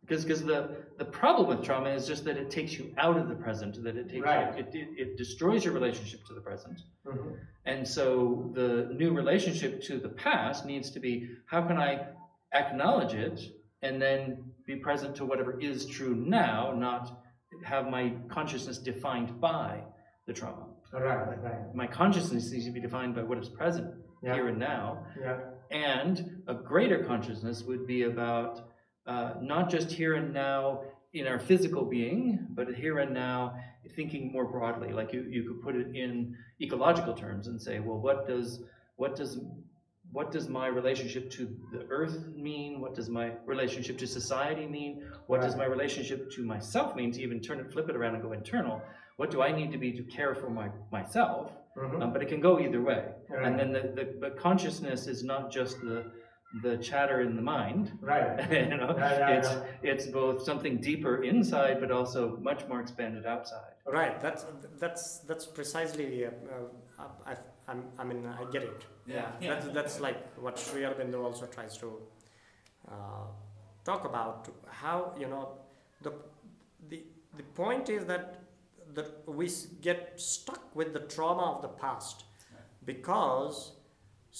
Because 0.02 0.24
because 0.24 0.44
the 0.44 0.86
the 0.98 1.06
problem 1.06 1.48
with 1.50 1.66
trauma 1.66 1.90
is 1.90 2.08
just 2.08 2.24
that 2.26 2.38
it 2.38 2.50
takes 2.50 2.74
you 2.74 2.94
out 2.98 3.18
of 3.18 3.28
the 3.28 3.36
present. 3.36 3.84
That 3.84 3.98
it 3.98 4.10
takes 4.10 4.24
Right. 4.26 4.58
it, 4.58 4.70
it 4.74 4.90
it 4.98 5.18
destroys 5.18 5.66
your 5.66 5.74
relationship 5.74 6.26
to 6.28 6.34
the 6.34 6.42
present. 6.42 6.80
Mm-hmm. 7.06 7.30
And 7.66 7.88
so 7.88 8.52
the 8.54 8.90
new 8.96 9.12
relationship 9.14 9.82
to 9.84 10.00
the 10.00 10.10
past 10.10 10.66
needs 10.66 10.92
to 10.92 11.00
be 11.00 11.28
how 11.48 11.62
can 11.68 11.78
I 11.78 12.08
acknowledge 12.54 13.14
it 13.14 13.42
and 13.82 14.02
then 14.02 14.52
be 14.66 14.78
present 14.78 15.16
to 15.18 15.26
whatever 15.26 15.60
is 15.60 15.86
true 15.86 16.16
now, 16.16 16.74
not 16.74 17.22
have 17.66 17.90
my 17.90 18.14
consciousness 18.30 18.78
defined 18.78 19.40
by 19.42 19.84
the 20.26 20.34
trauma. 20.34 20.67
Right. 20.94 21.28
Right. 21.44 21.76
My 21.76 21.88
consciousness 21.88 22.52
needs 22.52 22.66
to 22.66 22.72
be 22.72 22.80
defined 22.80 23.16
by 23.16 23.24
what 23.24 23.38
is 23.38 23.50
present 23.50 23.94
Yeah. 24.24 24.34
here 24.36 24.48
and 24.48 24.58
now. 24.58 25.06
Yeah. 25.20 25.40
And 25.72 26.42
a 26.48 26.54
greater 26.54 27.04
consciousness 27.04 27.64
would 27.64 27.86
be 27.86 28.04
about 28.04 28.70
uh, 29.06 29.34
not 29.42 29.70
just 29.70 29.92
here 29.92 30.16
and 30.16 30.34
now 30.34 30.82
in 31.14 31.28
our 31.28 31.40
physical 31.40 31.86
being, 31.86 32.48
but 32.52 32.74
here 32.74 33.00
and 33.00 33.14
now 33.14 33.58
thinking 33.96 34.32
more 34.32 34.46
broadly. 34.46 34.92
Like 34.94 35.14
you, 35.14 35.22
you 35.30 35.44
could 35.48 35.62
put 35.62 35.76
it 35.76 35.96
in 35.96 36.36
ecological 36.62 37.14
terms 37.14 37.48
and 37.48 37.62
say, 37.62 37.80
well, 37.80 38.00
what 38.00 38.28
does 38.28 38.64
what 38.96 39.16
does 39.16 39.40
what 40.14 40.32
does 40.32 40.48
my 40.48 40.68
relationship 40.68 41.30
to 41.32 41.54
the 41.74 41.86
earth 41.90 42.28
mean? 42.34 42.80
What 42.80 42.96
does 42.96 43.10
my 43.10 43.34
relationship 43.46 43.98
to 44.00 44.08
society 44.08 44.66
mean? 44.66 45.04
What 45.28 45.42
does 45.42 45.56
my 45.58 45.66
relationship 45.66 46.32
to 46.32 46.44
myself 46.44 46.96
mean? 46.96 47.12
To 47.12 47.22
even 47.22 47.42
turn 47.42 47.60
it, 47.60 47.72
flip 47.74 47.90
it 47.90 47.96
around 47.96 48.14
and 48.16 48.24
go 48.24 48.32
internal. 48.32 48.82
What 49.18 49.32
do 49.32 49.42
I 49.42 49.52
need 49.52 49.72
to 49.72 49.78
be 49.78 49.92
to 49.94 50.04
care 50.04 50.34
for 50.36 50.50
my 50.50 50.70
myself? 50.92 51.52
Mm-hmm. 51.76 52.02
Um, 52.02 52.14
but 52.14 52.22
it 52.22 52.30
can 52.30 52.40
go 52.40 52.60
either 52.60 52.82
way. 52.82 53.04
Right. 53.30 53.46
And 53.46 53.60
then 53.60 53.72
the, 53.72 53.82
the 53.98 54.06
but 54.20 54.38
consciousness 54.38 55.08
is 55.08 55.24
not 55.24 55.52
just 55.52 55.82
the 55.82 56.12
the 56.64 56.78
chatter 56.78 57.22
in 57.22 57.36
the 57.36 57.42
mind. 57.42 57.92
Right. 58.02 58.52
you 58.72 58.78
know, 58.78 58.96
Yeah, 58.98 59.20
yeah, 59.20 59.38
it's 59.38 59.50
yeah. 59.50 59.92
it's 59.92 60.06
both 60.08 60.44
something 60.44 60.78
deeper 60.78 61.24
inside, 61.24 61.80
but 61.82 61.92
also 61.92 62.38
much 62.38 62.68
more 62.68 62.80
expanded 62.80 63.26
outside. 63.26 63.74
Right. 63.86 64.20
That's 64.22 64.46
that's 64.80 65.20
that's 65.20 65.46
precisely. 65.46 66.26
Uh, 66.26 66.30
uh, 67.00 67.04
I, 67.26 67.36
I'm, 67.68 67.84
I 68.00 68.04
mean, 68.04 68.26
I 68.26 68.50
get 68.52 68.64
it. 68.64 68.86
Yeah. 69.08 69.32
That's 69.42 69.68
that's 69.68 70.00
like 70.00 70.20
what 70.38 70.58
Sri 70.58 70.82
Aurobindo 70.82 71.24
also 71.24 71.46
tries 71.48 71.78
to 71.80 71.88
uh, 72.88 73.26
talk 73.84 74.06
about. 74.06 74.48
How 74.70 75.14
you 75.20 75.28
know 75.28 75.58
the 76.02 76.14
the 76.90 77.04
the 77.36 77.44
point 77.44 77.90
is 77.90 78.06
that 78.06 78.47
that 78.98 79.10
we 79.40 79.48
get 79.88 80.00
stuck 80.28 80.64
with 80.80 80.90
the 80.98 81.04
trauma 81.16 81.46
of 81.54 81.62
the 81.66 81.72
past 81.84 82.24
because 82.92 83.58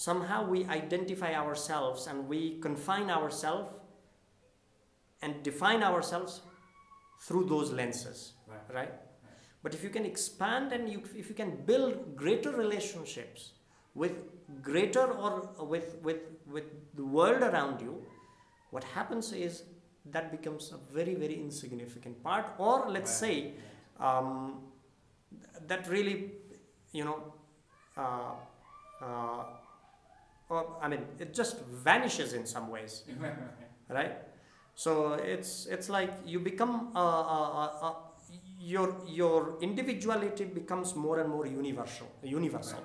somehow 0.06 0.38
we 0.54 0.64
identify 0.78 1.32
ourselves 1.42 2.06
and 2.06 2.28
we 2.32 2.40
confine 2.66 3.10
ourselves 3.18 3.70
and 5.22 5.42
define 5.42 5.82
ourselves 5.82 6.40
through 7.26 7.44
those 7.54 7.70
lenses 7.72 8.32
Right. 8.48 8.74
right? 8.78 8.94
But 9.62 9.74
if 9.74 9.82
you 9.84 9.90
can 9.90 10.04
expand 10.06 10.72
and 10.72 10.88
you, 10.88 11.02
if 11.22 11.28
you 11.28 11.34
can 11.34 11.50
build 11.70 12.16
greater 12.16 12.50
relationships 12.52 13.52
with 13.94 14.12
greater 14.68 15.04
or 15.24 15.32
with 15.72 15.88
with 16.08 16.20
with 16.54 16.68
the 17.00 17.04
world 17.16 17.42
around 17.48 17.80
you 17.86 17.94
what 18.74 18.84
happens 18.96 19.26
is 19.46 19.64
that 20.14 20.30
becomes 20.36 20.68
a 20.76 20.78
very 20.98 21.14
very 21.22 21.34
insignificant 21.46 22.16
part 22.28 22.46
or 22.66 22.76
let's 22.96 23.14
say 23.24 23.32
um, 24.00 24.60
that 25.66 25.88
really 25.88 26.32
you 26.92 27.04
know 27.04 27.34
uh, 27.96 28.32
uh, 29.02 29.44
or, 30.48 30.76
i 30.82 30.88
mean 30.88 31.04
it 31.18 31.34
just 31.34 31.64
vanishes 31.66 32.32
in 32.32 32.46
some 32.46 32.68
ways 32.68 33.04
right. 33.88 34.12
so 34.74 35.14
it's 35.14 35.66
it's 35.66 35.88
like 35.88 36.12
you 36.24 36.38
become 36.40 36.90
uh, 36.94 36.98
uh, 36.98 37.70
uh, 37.82 37.94
your 38.58 38.96
your 39.06 39.56
individuality 39.60 40.44
becomes 40.44 40.94
more 40.94 41.20
and 41.20 41.30
more 41.30 41.46
universal 41.46 42.08
universal. 42.22 42.84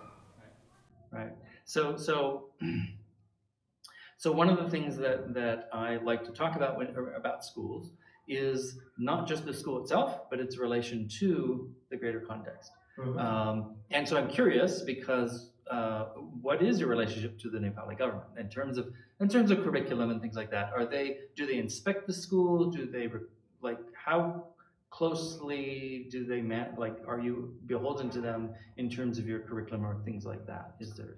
Right. 1.12 1.34
So 1.66 1.98
so 1.98 2.50
so 4.18 4.32
one 4.32 4.50
of 4.50 4.58
the 4.58 4.70
things 4.70 4.98
that 4.98 5.34
that 5.34 5.70
I 5.74 5.98
like 5.98 6.24
to 6.26 6.32
talk 6.32 6.56
about 6.56 6.78
when 6.78 6.96
about 7.16 7.44
schools 7.44 7.92
is 8.28 8.78
not 8.98 9.28
just 9.28 9.46
the 9.46 9.54
school 9.54 9.82
itself, 9.82 10.30
but 10.30 10.40
its 10.40 10.58
relation 10.58 11.08
to 11.20 11.70
the 11.90 11.98
greater 11.98 12.20
context. 12.20 12.72
Um, 13.18 13.76
and 13.92 14.08
so 14.08 14.18
I'm 14.18 14.30
curious 14.30 14.82
because 14.82 15.50
uh, 15.70 16.06
what 16.42 16.62
is 16.62 16.80
your 16.80 16.90
relationship 16.90 17.40
to 17.40 17.50
the 17.50 17.58
Nepali 17.58 17.98
government 17.98 18.30
in 18.38 18.50
terms 18.50 18.78
of 18.78 18.90
in 19.20 19.30
terms 19.30 19.50
of 19.52 19.64
curriculum 19.64 20.12
and 20.12 20.22
things 20.22 20.36
like 20.36 20.52
that? 20.52 20.72
Are 20.76 20.86
they 20.86 21.18
do 21.36 21.46
they 21.46 21.58
inspect 21.58 22.06
the 22.06 22.14
school? 22.14 22.70
Do 22.70 22.86
they 22.86 23.08
re- 23.08 23.22
like 23.62 23.80
how 23.94 24.48
closely 24.92 26.08
do 26.12 26.24
they 26.26 26.42
man 26.42 26.76
like 26.78 26.98
are 27.08 27.20
you 27.20 27.56
beholden 27.66 28.12
to 28.12 28.22
them 28.22 28.52
in 28.78 28.90
terms 28.90 29.18
of 29.18 29.28
your 29.28 29.40
curriculum 29.40 29.86
or 29.86 29.96
things 30.04 30.26
like 30.26 30.46
that? 30.46 30.76
Is 30.80 30.94
there 30.94 31.16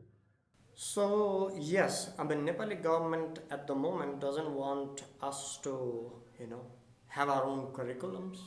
So 0.76 1.51
yes, 1.60 2.12
I 2.20 2.24
mean 2.24 2.45
Nepali 2.45 2.82
government 2.82 3.39
at 3.51 3.68
the 3.68 3.76
moment 3.76 4.20
doesn't 4.22 4.51
want 4.51 5.03
us 5.22 5.60
to, 5.64 5.74
you 6.39 6.47
know, 6.47 6.66
have 7.16 7.30
our 7.30 7.45
own 7.45 7.68
curriculums, 7.78 8.39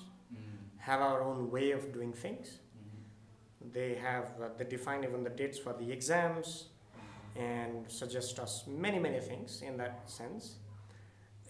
have 0.77 1.01
our 1.01 1.23
own 1.23 1.51
way 1.51 1.71
of 1.71 1.93
doing 1.93 2.13
things. 2.13 2.59
They 3.73 3.95
have 3.95 4.27
uh, 4.43 4.49
they 4.59 4.65
define 4.65 5.05
even 5.05 5.25
the 5.25 5.31
dates 5.31 5.59
for 5.59 5.73
the 5.73 5.91
exams, 5.91 6.69
and 7.35 7.91
suggest 7.91 8.39
us 8.39 8.65
many 8.67 8.99
many 8.99 9.21
things 9.21 9.63
in 9.63 9.77
that 9.79 9.95
sense. 10.19 10.57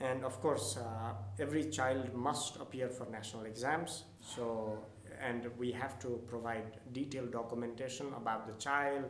And 0.01 0.25
of 0.25 0.41
course, 0.41 0.77
uh, 0.77 1.15
every 1.41 1.65
child 1.79 2.15
must 2.15 2.57
appear 2.57 2.89
for 2.89 3.07
national 3.11 3.47
exams. 3.47 4.05
So 4.21 4.79
and 5.21 5.49
we 5.59 5.73
have 5.73 5.99
to 6.05 6.21
provide 6.29 6.79
detailed 6.93 7.33
documentation 7.33 8.07
about 8.15 8.47
the 8.47 8.55
child 8.63 9.05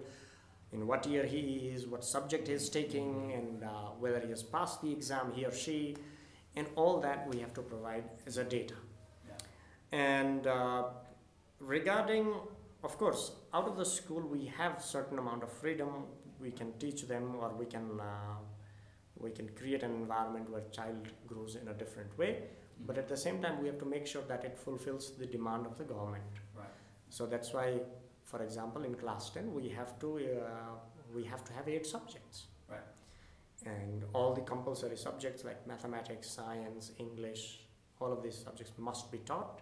in 0.73 0.87
what 0.87 1.07
year 1.07 1.25
he 1.25 1.71
is, 1.75 1.87
what 1.87 2.05
subject 2.05 2.49
he 2.49 2.55
is 2.55 2.69
taking, 2.71 3.33
and 3.33 3.65
uh, 3.65 3.69
whether 3.99 4.21
he 4.21 4.31
has 4.31 4.43
passed 4.43 4.81
the 4.83 4.91
exam, 4.91 5.33
he 5.35 5.45
or 5.45 5.53
she, 5.53 5.97
and 6.59 6.67
all 6.75 7.01
that 7.01 7.27
we 7.31 7.39
have 7.45 7.55
to 7.55 7.63
provide 7.63 8.05
as 8.27 8.37
a 8.37 8.45
data. 8.45 8.75
And 9.93 10.47
uh, 10.47 10.85
regarding, 11.61 12.35
of 12.85 12.99
course, 12.99 13.33
out 13.55 13.67
of 13.69 13.77
the 13.77 13.85
school 13.85 14.21
we 14.21 14.45
have 14.47 14.83
certain 14.83 15.19
amount 15.19 15.43
of 15.43 15.53
freedom. 15.53 15.91
We 16.41 16.51
can 16.51 16.73
teach 16.79 17.03
them, 17.13 17.35
or 17.41 17.49
we 17.61 17.67
can 17.67 17.87
uh, 18.01 18.37
we 19.17 19.31
can 19.31 19.49
create 19.61 19.83
an 19.83 19.95
environment 20.03 20.51
where 20.51 20.63
child 20.71 21.09
grows 21.27 21.57
in 21.61 21.67
a 21.69 21.75
different 21.75 22.17
way. 22.17 22.33
But 22.87 22.97
at 22.97 23.09
the 23.09 23.17
same 23.17 23.43
time, 23.43 23.61
we 23.61 23.67
have 23.67 23.79
to 23.81 23.87
make 23.95 24.07
sure 24.07 24.23
that 24.29 24.45
it 24.45 24.57
fulfills 24.57 25.11
the 25.19 25.27
demand 25.27 25.67
of 25.67 25.77
the 25.79 25.85
government. 25.85 26.23
Right. 26.57 26.69
So 27.09 27.27
that's 27.27 27.53
why, 27.53 27.81
for 28.25 28.41
example, 28.43 28.85
in 28.85 28.95
class 28.95 29.31
10, 29.31 29.53
we 29.53 29.69
have 29.71 29.99
to 29.99 30.09
uh, 30.17 30.75
we 31.15 31.25
have 31.25 31.43
to 31.49 31.53
have 31.55 31.69
eight 31.69 31.87
subjects. 31.87 32.47
And 33.77 34.05
all 34.13 34.35
the 34.35 34.41
compulsory 34.41 34.97
subjects 34.97 35.45
like 35.45 35.67
mathematics, 35.67 36.31
science, 36.31 36.93
English, 36.99 37.61
all 38.01 38.13
of 38.13 38.23
these 38.23 38.39
subjects 38.47 38.73
must 38.79 39.11
be 39.11 39.19
taught, 39.19 39.61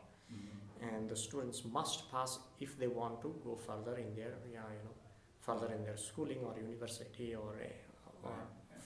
and 0.83 1.09
the 1.09 1.17
students 1.17 1.65
must 1.65 2.11
pass 2.13 2.39
if 2.61 2.79
they 2.79 2.87
want 2.87 3.21
to 3.23 3.35
go 3.43 3.57
further 3.57 3.97
in 3.97 4.15
their 4.15 4.35
yeah, 4.53 4.61
you 4.77 4.83
know 4.85 4.95
further 5.41 5.73
in 5.73 5.85
their 5.85 5.97
schooling 5.97 6.39
or 6.45 6.55
university 6.57 7.35
or 7.35 7.55
a, 7.63 8.27
or 8.27 8.33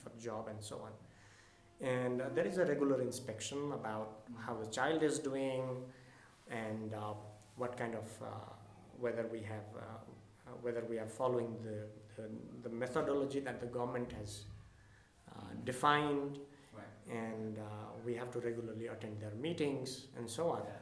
for 0.01 0.11
job 0.19 0.47
and 0.47 0.61
so 0.61 0.75
on. 0.87 0.91
And 1.85 2.21
uh, 2.21 2.25
there 2.35 2.45
is 2.45 2.59
a 2.59 2.65
regular 2.65 3.01
inspection 3.01 3.71
about 3.73 4.19
how 4.37 4.53
the 4.53 4.67
child 4.67 5.01
is 5.01 5.17
doing 5.17 5.63
and 6.49 6.93
uh, 6.93 7.13
what 7.55 7.75
kind 7.77 7.95
of 7.95 8.07
uh, 8.21 8.27
whether 8.99 9.27
we 9.31 9.39
have 9.39 9.69
uh, 9.75 9.81
uh, 9.81 10.51
whether 10.61 10.83
we 10.89 10.99
are 10.99 11.07
following 11.07 11.55
the, 11.63 11.87
the, 12.21 12.29
the 12.63 12.69
methodology 12.69 13.39
that 13.39 13.59
the 13.59 13.65
government 13.65 14.11
has 14.11 14.45
uh, 15.35 15.43
defined 15.63 16.39
Right. 16.73 17.15
and 17.23 17.57
uh, 17.57 17.63
we 18.05 18.15
have 18.15 18.31
to 18.31 18.39
regularly 18.39 18.87
attend 18.87 19.19
their 19.21 19.35
meetings 19.45 20.07
and 20.17 20.29
so 20.29 20.49
on 20.49 20.61
Yeah. 20.63 20.77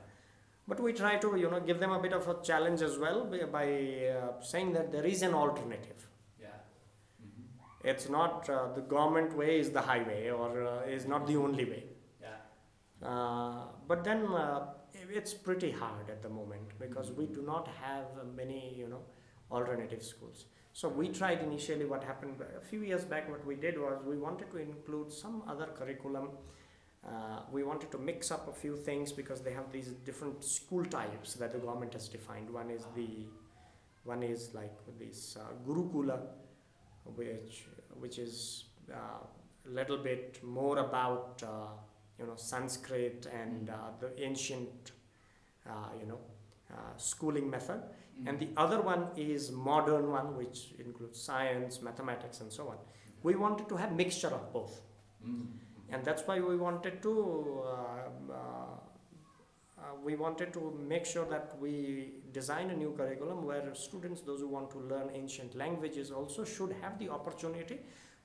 but 0.68 0.80
we 0.80 0.94
try 0.94 1.14
to 1.26 1.36
you 1.44 1.50
know 1.52 1.60
give 1.70 1.80
them 1.80 1.92
a 1.92 2.00
bit 2.00 2.14
of 2.14 2.28
a 2.28 2.36
challenge 2.50 2.82
as 2.90 2.98
well 3.04 3.26
by, 3.26 3.40
by 3.58 3.68
uh, 4.16 4.42
saying 4.42 4.74
that 4.74 4.92
there 4.92 5.06
is 5.14 5.22
an 5.30 5.34
alternative 5.34 6.08
Yeah. 6.42 6.48
Mhm. 7.24 7.44
it's 7.94 8.08
not 8.18 8.50
uh, 8.50 8.68
the 8.80 8.82
government 8.96 9.36
way 9.44 9.60
is 9.60 9.72
the 9.72 9.82
highway 9.92 10.30
or 10.30 10.50
uh, 10.74 10.96
is 10.98 11.08
not 11.14 11.26
the 11.28 11.38
only 11.46 11.66
way 11.74 11.84
Yeah. 12.22 12.38
but 13.88 14.04
then 14.04 14.26
uh, 14.28 14.74
it's 15.20 15.34
pretty 15.34 15.72
hard 15.72 16.10
at 16.10 16.22
the 16.22 16.30
moment 16.30 16.78
because 16.80 17.12
we 17.12 17.26
do 17.26 17.42
not 17.42 17.68
have 17.82 18.06
many 18.36 18.62
you 18.82 18.88
know 18.88 19.02
alternative 19.52 20.04
schools 20.04 20.46
so 20.74 20.88
we 20.88 21.10
tried 21.10 21.42
initially 21.42 21.86
what 21.86 22.04
happened 22.04 22.36
a 22.58 22.62
few 22.62 22.82
years 22.82 23.04
back 23.04 23.30
what 23.30 23.46
we 23.46 23.56
did 23.56 23.78
was 23.78 24.00
we 24.06 24.18
wanted 24.18 24.52
to 24.52 24.58
include 24.58 25.12
some 25.12 25.44
other 25.48 25.68
curriculum. 25.78 26.30
Uh, 27.06 27.40
we 27.52 27.64
wanted 27.64 27.90
to 27.92 27.98
mix 27.98 28.30
up 28.30 28.48
a 28.50 28.54
few 28.54 28.76
things 28.76 29.12
because 29.12 29.42
they 29.42 29.54
have 29.54 29.72
these 29.72 29.88
different 30.06 30.44
school 30.44 30.84
types 30.86 31.34
that 31.36 31.54
the 31.54 31.58
government 31.58 31.94
has 31.94 32.10
defined. 32.10 32.50
One 32.50 32.70
is 32.70 32.86
the 32.96 33.08
one 34.04 34.22
is 34.24 34.54
like 34.54 34.78
this 34.98 35.38
uh, 35.40 35.46
gurukula 35.66 36.20
which 37.16 37.66
which 38.00 38.18
is 38.20 38.66
uh, 38.92 39.24
a 39.66 39.70
little 39.70 39.98
bit 39.98 40.40
more 40.44 40.80
about 40.80 41.42
uh, 41.44 41.68
you 42.18 42.26
know 42.26 42.36
Sanskrit 42.36 43.28
and 43.34 43.70
uh, 43.70 43.74
the 44.00 44.22
ancient 44.22 44.92
uh, 45.68 45.90
you 46.00 46.08
know 46.08 46.20
uh, 46.72 46.96
schooling 46.98 47.50
method 47.50 47.82
and 48.28 48.40
the 48.44 48.50
other 48.64 48.80
one 48.92 49.04
is 49.30 49.44
modern 49.70 50.06
one 50.20 50.30
which 50.40 50.60
includes 50.84 51.18
science 51.28 51.82
mathematics 51.88 52.42
and 52.44 52.52
so 52.58 52.64
on 52.74 52.80
we 53.28 53.34
wanted 53.44 53.68
to 53.72 53.76
have 53.82 53.92
mixture 54.04 54.32
of 54.40 54.44
both 54.58 54.74
Mhm. 54.82 55.46
and 55.94 56.00
that's 56.08 56.24
why 56.30 56.38
we 56.50 56.56
wanted 56.68 56.96
to 57.08 57.14
uh, 57.74 58.10
uh, 58.40 58.76
uh, 59.82 59.94
we 60.06 60.14
wanted 60.24 60.50
to 60.58 60.62
make 60.94 61.06
sure 61.14 61.26
that 61.34 61.46
we 61.64 61.72
design 62.38 62.70
a 62.76 62.78
new 62.84 62.92
curriculum 63.00 63.40
where 63.50 63.74
students 63.86 64.22
those 64.30 64.42
who 64.46 64.50
want 64.58 64.70
to 64.76 64.80
learn 64.92 65.08
ancient 65.22 65.56
languages 65.64 66.12
also 66.20 66.44
should 66.56 66.74
have 66.82 66.98
the 67.04 67.10
opportunity 67.18 67.78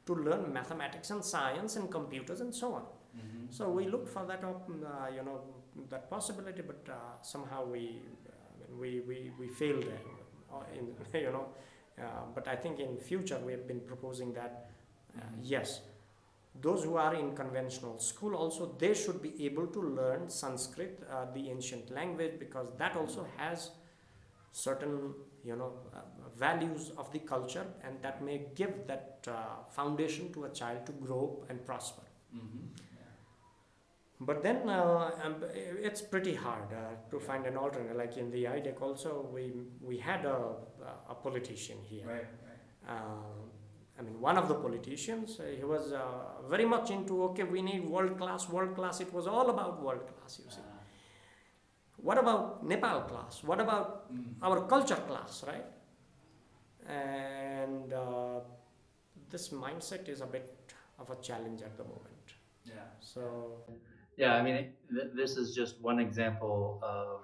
to 0.09 0.15
learn 0.27 0.43
mathematics 0.59 1.11
and 1.15 1.25
science 1.35 1.77
and 1.81 1.91
computers 1.99 2.41
and 2.47 2.53
so 2.63 2.69
on 2.79 2.85
Mhm. 3.21 3.45
so 3.59 3.71
we 3.79 3.85
looked 3.95 4.11
for 4.17 4.25
that 4.33 4.43
op- 4.51 4.71
uh, 4.95 5.09
you 5.17 5.23
know 5.29 5.39
that 5.93 6.05
possibility 6.17 6.63
but 6.73 6.83
uh, 6.99 6.99
somehow 7.33 7.61
we 7.75 7.85
uh, 8.33 8.44
we, 8.81 9.01
we 9.09 9.31
we 9.39 9.49
failed 9.49 9.85
uh, 10.53 10.63
in 10.79 10.87
you 11.21 11.31
know 11.33 11.47
uh, 12.01 12.25
but 12.35 12.47
i 12.49 12.57
think 12.57 12.79
in 12.81 12.97
future 12.97 13.39
we 13.45 13.53
have 13.53 13.67
been 13.67 13.81
proposing 13.81 14.33
that 14.33 14.71
uh, 15.17 15.21
Mhm. 15.21 15.41
yes 15.43 15.81
those 16.67 16.85
who 16.85 16.97
are 16.97 17.15
in 17.15 17.35
conventional 17.37 17.99
school 17.99 18.35
also 18.37 18.67
they 18.79 18.95
should 18.95 19.21
be 19.23 19.33
able 19.47 19.67
to 19.77 19.81
learn 20.01 20.29
sanskrit 20.29 21.01
uh, 21.11 21.25
the 21.37 21.51
ancient 21.51 21.91
language 21.91 22.39
because 22.39 22.69
that 22.79 22.97
also 22.97 23.27
has 23.37 23.71
certain 24.53 25.15
you 25.45 25.57
know 25.57 25.73
uh, 25.95 26.01
values 26.37 26.93
of 26.97 27.11
the 27.13 27.19
culture 27.21 27.67
and 27.85 28.01
that 28.03 28.23
may 28.23 28.39
give 28.55 28.75
that 28.87 29.27
uh, 29.29 29.35
foundation 29.71 30.33
to 30.33 30.45
a 30.45 30.51
child 30.51 30.87
to 30.87 30.93
grow 31.07 31.25
and 31.49 31.65
prosper 31.67 32.03
Mhm. 32.35 32.63
But 34.21 34.43
then 34.43 34.69
uh, 34.69 35.11
um, 35.25 35.45
it's 35.83 36.01
pretty 36.01 36.35
hard 36.35 36.73
uh, 36.73 36.77
to 37.11 37.19
find 37.21 37.47
an 37.47 37.57
alternate 37.57 37.97
like 37.97 38.17
in 38.17 38.31
the 38.31 38.45
IDEC 38.45 38.81
also 38.81 39.29
we 39.35 39.53
we 39.83 39.99
had 39.99 40.25
a, 40.25 40.39
a 41.11 41.15
politician 41.15 41.79
here 41.83 42.07
Right. 42.07 42.27
Right. 42.49 42.93
uh, 42.97 43.33
I 43.99 44.03
mean, 44.03 44.21
one 44.21 44.37
of 44.37 44.49
the 44.49 44.55
politicians, 44.57 45.39
uh, 45.39 45.45
he 45.57 45.63
was 45.65 45.93
uh, 45.93 46.03
very 46.49 46.65
much 46.65 46.91
into, 46.91 47.23
okay, 47.27 47.45
we 47.45 47.63
need 47.63 47.85
world 47.85 48.19
class, 48.19 48.49
world 48.49 48.75
class. 48.75 49.01
It 49.01 49.13
was 49.13 49.29
all 49.29 49.51
about 49.51 49.81
world 49.83 50.05
class, 50.09 50.41
you 50.45 50.51
see. 50.51 50.61
Ah. 50.65 50.81
What 51.99 52.19
about 52.19 52.67
Nepal 52.67 53.03
class? 53.03 53.45
What 53.45 53.61
about 53.61 54.13
Mhm. 54.13 54.35
our 54.43 54.67
culture 54.73 55.01
class, 55.11 55.45
right? 55.47 55.67
And 56.87 57.93
uh, 57.93 58.41
this 59.31 59.49
mindset 59.51 60.09
is 60.09 60.21
a 60.21 60.27
bit 60.27 60.73
of 60.99 61.11
a 61.11 61.17
challenge 61.17 61.63
at 61.63 61.77
the 61.77 61.85
moment. 61.85 62.35
Yeah. 62.65 62.75
So, 63.01 63.23
Yeah, 64.17 64.35
I 64.35 64.43
mean, 64.43 64.73
th- 64.91 65.13
this 65.15 65.37
is 65.37 65.55
just 65.55 65.81
one 65.81 65.99
example 65.99 66.81
of 66.83 67.23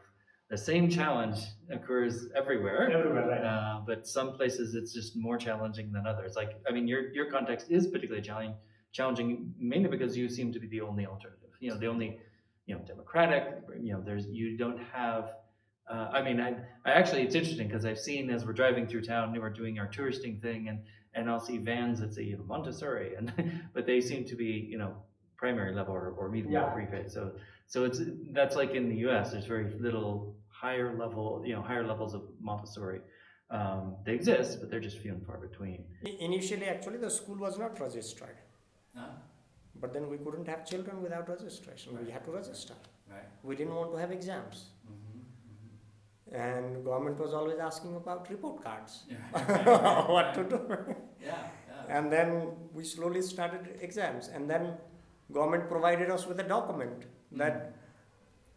the 0.50 0.58
same 0.58 0.90
challenge 0.90 1.38
occurs 1.70 2.26
everywhere. 2.34 2.90
Everywhere, 2.90 3.28
right. 3.28 3.44
Uh, 3.44 3.80
but 3.86 4.06
some 4.06 4.32
places 4.32 4.74
it's 4.74 4.92
just 4.92 5.16
more 5.16 5.38
challenging 5.38 5.92
than 5.92 6.06
others. 6.06 6.34
Like, 6.34 6.60
I 6.68 6.72
mean, 6.72 6.88
your 6.88 7.12
your 7.12 7.30
context 7.30 7.70
is 7.70 7.86
particularly 7.86 8.22
challenging, 8.22 8.56
challenging 8.92 9.54
mainly 9.58 9.88
because 9.88 10.16
you 10.16 10.28
seem 10.28 10.52
to 10.52 10.58
be 10.58 10.66
the 10.66 10.80
only 10.80 11.06
alternative. 11.06 11.50
you 11.60 11.70
know, 11.70 11.78
the 11.78 11.86
only, 11.86 12.18
you 12.66 12.74
know, 12.74 12.80
democratic, 12.82 13.62
you 13.80 13.92
know, 13.92 14.02
there's, 14.04 14.26
you 14.28 14.56
don't 14.56 14.80
have, 14.92 15.34
uh, 15.90 16.08
I 16.12 16.22
mean, 16.22 16.40
I, 16.40 16.56
I 16.84 16.92
actually, 16.92 17.22
it's 17.22 17.34
interesting 17.34 17.68
because 17.68 17.84
I've 17.84 17.98
seen 17.98 18.30
as 18.30 18.44
we're 18.44 18.52
driving 18.52 18.86
through 18.86 19.02
town, 19.02 19.32
and 19.32 19.40
we're 19.40 19.50
doing 19.50 19.78
our 19.78 19.86
touristing 19.86 20.40
thing 20.40 20.68
and, 20.68 20.80
and 21.14 21.28
I'll 21.28 21.40
see 21.40 21.58
vans 21.58 22.00
that 22.00 22.14
say, 22.14 22.22
you 22.22 22.36
know, 22.38 22.44
Montessori 22.44 23.14
and, 23.16 23.32
but 23.74 23.86
they 23.86 24.00
seem 24.00 24.24
to 24.26 24.36
be, 24.36 24.66
you 24.70 24.78
know, 24.78 24.96
primary 25.40 25.72
level 25.80 25.94
or, 26.00 26.06
or 26.18 26.28
medium 26.28 26.52
level 26.52 26.68
Yeah. 26.68 26.74
pre-K. 26.74 27.08
So, 27.16 27.22
so 27.72 27.76
it's, 27.88 28.00
that's 28.38 28.56
like 28.60 28.72
in 28.80 28.84
the 28.92 28.98
US, 29.08 29.24
there's 29.32 29.46
very 29.56 29.68
little 29.86 30.12
higher 30.64 30.90
level, 31.02 31.24
you 31.48 31.54
know, 31.56 31.62
higher 31.70 31.86
levels 31.92 32.12
of 32.18 32.22
Montessori. 32.48 33.00
Um, 33.58 33.84
they 34.04 34.14
exist, 34.20 34.50
but 34.60 34.66
they're 34.70 34.86
just 34.90 34.98
few 35.04 35.12
and 35.16 35.24
far 35.28 35.38
between. 35.48 35.78
Initially, 36.28 36.66
actually, 36.74 36.98
the 37.06 37.10
school 37.18 37.38
was 37.46 37.58
not 37.58 37.72
registered. 37.80 38.38
But 39.82 39.94
then 39.94 40.04
we 40.12 40.18
couldn't 40.24 40.46
have 40.52 40.62
children 40.72 40.96
without 41.04 41.26
registration. 41.36 41.88
We 42.04 42.10
had 42.16 42.22
to 42.26 42.32
register. 42.32 42.74
right. 43.10 43.28
We 43.42 43.56
didn't 43.60 43.74
want 43.80 43.90
to 43.92 43.98
have 44.02 44.10
exams. 44.12 44.56
Mm-hmm. 44.90 46.34
And 46.46 46.84
government 46.84 47.18
was 47.18 47.32
always 47.38 47.58
asking 47.58 47.96
about 47.96 48.28
report 48.34 48.62
cards. 48.66 48.92
Yeah. 49.08 50.10
what 50.16 50.34
to 50.34 50.44
do. 50.44 50.60
Yeah, 51.28 51.28
yeah. 51.28 51.96
And 51.96 52.12
then 52.16 52.30
we 52.76 52.84
slowly 52.84 53.22
started 53.22 53.78
exams. 53.80 54.28
And 54.28 54.50
then 54.52 54.64
government 55.32 55.68
provided 55.68 56.10
us 56.10 56.26
with 56.26 56.40
a 56.40 56.42
document 56.42 57.04
that 57.32 57.74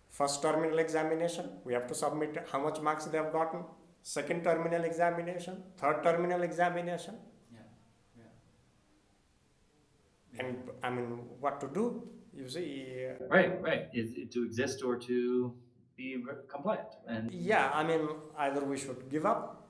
first 0.09 0.41
terminal 0.41 0.79
examination, 0.79 1.49
we 1.63 1.73
have 1.73 1.87
to 1.87 1.95
submit 1.95 2.45
how 2.51 2.59
much 2.59 2.79
marks 2.81 3.05
they 3.05 3.17
have 3.17 3.31
gotten. 3.31 3.63
Second 4.01 4.43
terminal 4.43 4.83
examination, 4.83 5.63
third 5.77 6.03
terminal 6.03 6.43
examination. 6.43 7.15
Yeah, 7.53 8.23
And 10.39 10.57
I 10.81 10.89
mean, 10.89 11.09
what 11.39 11.61
to 11.61 11.67
do? 11.67 12.03
You 12.35 12.49
see, 12.49 13.07
uh, 13.09 13.25
Right, 13.29 13.61
right. 13.61 13.87
Is 13.93 14.13
it 14.17 14.31
to 14.31 14.43
exist 14.43 14.83
or 14.83 14.97
to 14.97 15.53
be 15.95 16.17
re- 16.17 16.35
compliant? 16.47 16.89
And 17.07 17.31
Yeah, 17.31 17.71
I 17.73 17.83
mean, 17.83 18.09
either 18.37 18.63
we 18.65 18.77
should 18.77 19.09
give 19.09 19.25
up 19.25 19.69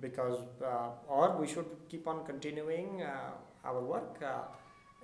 because, 0.00 0.40
uh, 0.64 0.90
or 1.08 1.36
we 1.40 1.46
should 1.46 1.70
keep 1.88 2.06
on 2.08 2.24
continuing 2.26 3.02
uh, 3.02 3.30
our 3.64 3.80
work 3.80 4.20
uh, 4.22 4.42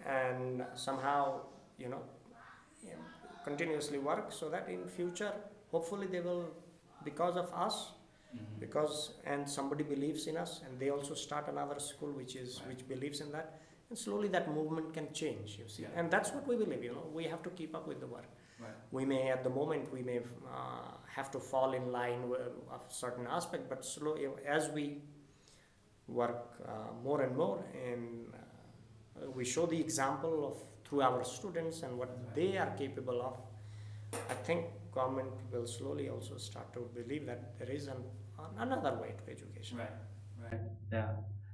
and 0.06 0.64
somehow, 0.74 1.40
you 1.78 1.88
know, 1.88 2.02
you 2.82 2.90
know, 2.90 3.04
continuously 3.44 3.98
work 3.98 4.32
so 4.32 4.48
that 4.48 4.68
in 4.68 4.86
future, 4.86 5.32
hopefully, 5.70 6.06
they 6.06 6.20
will, 6.20 6.44
because 7.04 7.36
of 7.36 7.52
us, 7.54 7.92
Mhm. 8.34 8.60
because 8.60 9.14
and 9.24 9.48
somebody 9.48 9.84
believes 9.84 10.26
in 10.26 10.36
us, 10.36 10.60
and 10.62 10.78
they 10.78 10.90
also 10.90 11.14
start 11.14 11.48
another 11.48 11.78
school 11.80 12.12
which 12.12 12.36
is 12.36 12.60
Right. 12.60 12.68
which 12.68 12.88
believes 12.88 13.20
in 13.20 13.30
that, 13.32 13.58
and 13.88 13.98
slowly 13.98 14.28
that 14.28 14.48
movement 14.50 14.92
can 14.92 15.12
change. 15.12 15.58
You 15.58 15.68
see, 15.68 15.82
Yeah. 15.82 15.94
and 16.00 16.10
that's 16.10 16.32
what 16.32 16.46
we 16.46 16.56
believe. 16.56 16.82
You 16.84 16.92
know, 16.94 17.06
we 17.20 17.24
have 17.24 17.42
to 17.44 17.50
keep 17.50 17.74
up 17.74 17.86
with 17.86 18.00
the 18.00 18.06
work 18.06 18.26
Right. 18.60 18.74
we 18.90 19.04
may 19.04 19.30
at 19.30 19.42
the 19.44 19.50
moment 19.50 19.90
we 19.92 20.02
may 20.02 20.18
uh, 20.18 20.92
have 21.16 21.30
to 21.30 21.38
fall 21.40 21.72
in 21.74 21.92
line 21.92 22.28
with 22.28 22.40
a 22.40 22.80
certain 22.88 23.26
aspect 23.26 23.68
but 23.68 23.84
slowly 23.84 24.26
as 24.56 24.68
we 24.70 24.84
work 26.08 26.60
uh, 26.66 26.92
more 27.02 27.20
and 27.22 27.36
more 27.36 27.64
and 27.86 28.34
uh, 28.34 28.38
Uh, 29.22 29.30
we 29.30 29.44
show 29.44 29.66
the 29.66 29.80
example 29.80 30.46
of 30.46 30.56
through 30.88 31.02
our 31.02 31.22
students 31.24 31.82
and 31.82 31.98
what 31.98 32.10
they 32.34 32.56
are 32.56 32.70
capable 32.76 33.20
of 33.22 33.34
i 34.30 34.34
think 34.46 34.64
government 34.92 35.30
will 35.52 35.66
slowly 35.66 36.08
also 36.08 36.36
start 36.38 36.72
to 36.72 36.80
believe 36.94 37.26
that 37.26 37.58
there 37.58 37.70
is 37.70 37.88
an, 37.88 37.96
another 38.58 38.94
way 39.00 39.14
to 39.18 39.30
education 39.30 39.78
Right, 39.78 39.90
right. 40.44 40.60
yeah, 40.92 41.10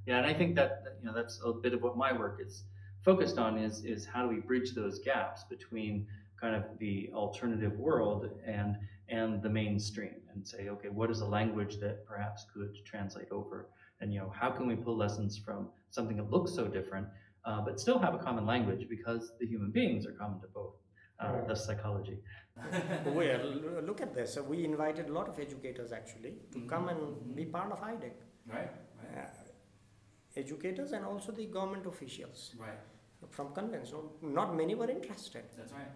yeah. 0.07 0.19
And 0.19 0.27
I 0.27 0.35
think 0.35 0.55
that 0.57 0.85
that, 0.85 0.95
you 1.01 1.07
know 1.07 1.15
that's 1.15 1.41
a 1.45 1.53
bit 1.53 1.75
of 1.75 1.83
what 1.83 1.97
my 1.97 2.13
work 2.13 2.41
is 2.47 2.65
focused 3.03 3.39
on 3.39 3.59
is 3.59 3.85
is 3.85 4.07
how 4.07 4.23
do 4.23 4.29
we 4.29 4.41
bridge 4.41 4.73
those 4.73 4.99
gaps 5.01 5.45
between 5.45 6.07
kind 6.41 6.55
of 6.55 6.65
the 6.79 7.11
alternative 7.15 7.77
world 7.79 8.31
and 8.47 8.77
and 9.09 9.43
the 9.43 9.49
mainstream 9.51 10.17
and 10.33 10.47
say 10.47 10.69
okay 10.69 10.89
what 10.89 11.11
is 11.11 11.21
a 11.21 11.27
language 11.27 11.79
that 11.81 12.07
perhaps 12.07 12.47
could 12.53 12.73
translate 12.85 13.31
over 13.31 13.69
and 14.01 14.13
you 14.13 14.21
know 14.21 14.33
how 14.41 14.51
can 14.51 14.67
we 14.67 14.77
pull 14.77 14.97
lessons 14.97 15.37
from 15.37 15.69
something 15.91 16.17
that 16.17 16.31
looks 16.31 16.53
so 16.55 16.67
different 16.67 17.07
uh, 17.45 17.61
but 17.67 17.81
still 17.81 17.99
have 17.99 18.15
a 18.15 18.19
common 18.19 18.47
language 18.47 18.87
because 18.89 19.33
the 19.41 19.47
human 19.47 19.71
beings 19.71 20.07
are 20.07 20.13
common 20.23 20.41
to 20.41 20.49
both 20.59 20.75
uh, 21.21 21.33
Right. 21.33 21.49
the 21.49 21.57
psychology 21.65 22.19
well 23.21 23.47
look 23.89 24.01
at 24.07 24.15
this 24.15 24.39
we 24.53 24.65
invited 24.65 25.09
a 25.09 25.13
lot 25.13 25.29
of 25.29 25.39
educators 25.47 25.93
actually 26.01 26.33
to 26.53 26.59
Mhm, 26.59 26.69
come 26.73 26.89
and 26.93 27.01
mhm. 27.01 27.35
be 27.41 27.45
part 27.57 27.71
of 27.77 27.81
IDEC 27.93 28.15
Right, 28.47 28.71
right, 29.01 29.19
uh, 29.25 30.41
educators 30.43 30.93
and 30.93 31.05
also 31.05 31.33
the 31.33 31.47
government 31.47 31.87
officials 31.87 32.55
right. 32.59 32.81
from 33.31 33.53
convents. 33.55 33.93
No, 33.93 34.13
not 34.23 34.55
many 34.57 34.75
were 34.75 34.91
interested. 34.91 35.45
That's 35.57 35.73
right. 35.73 35.93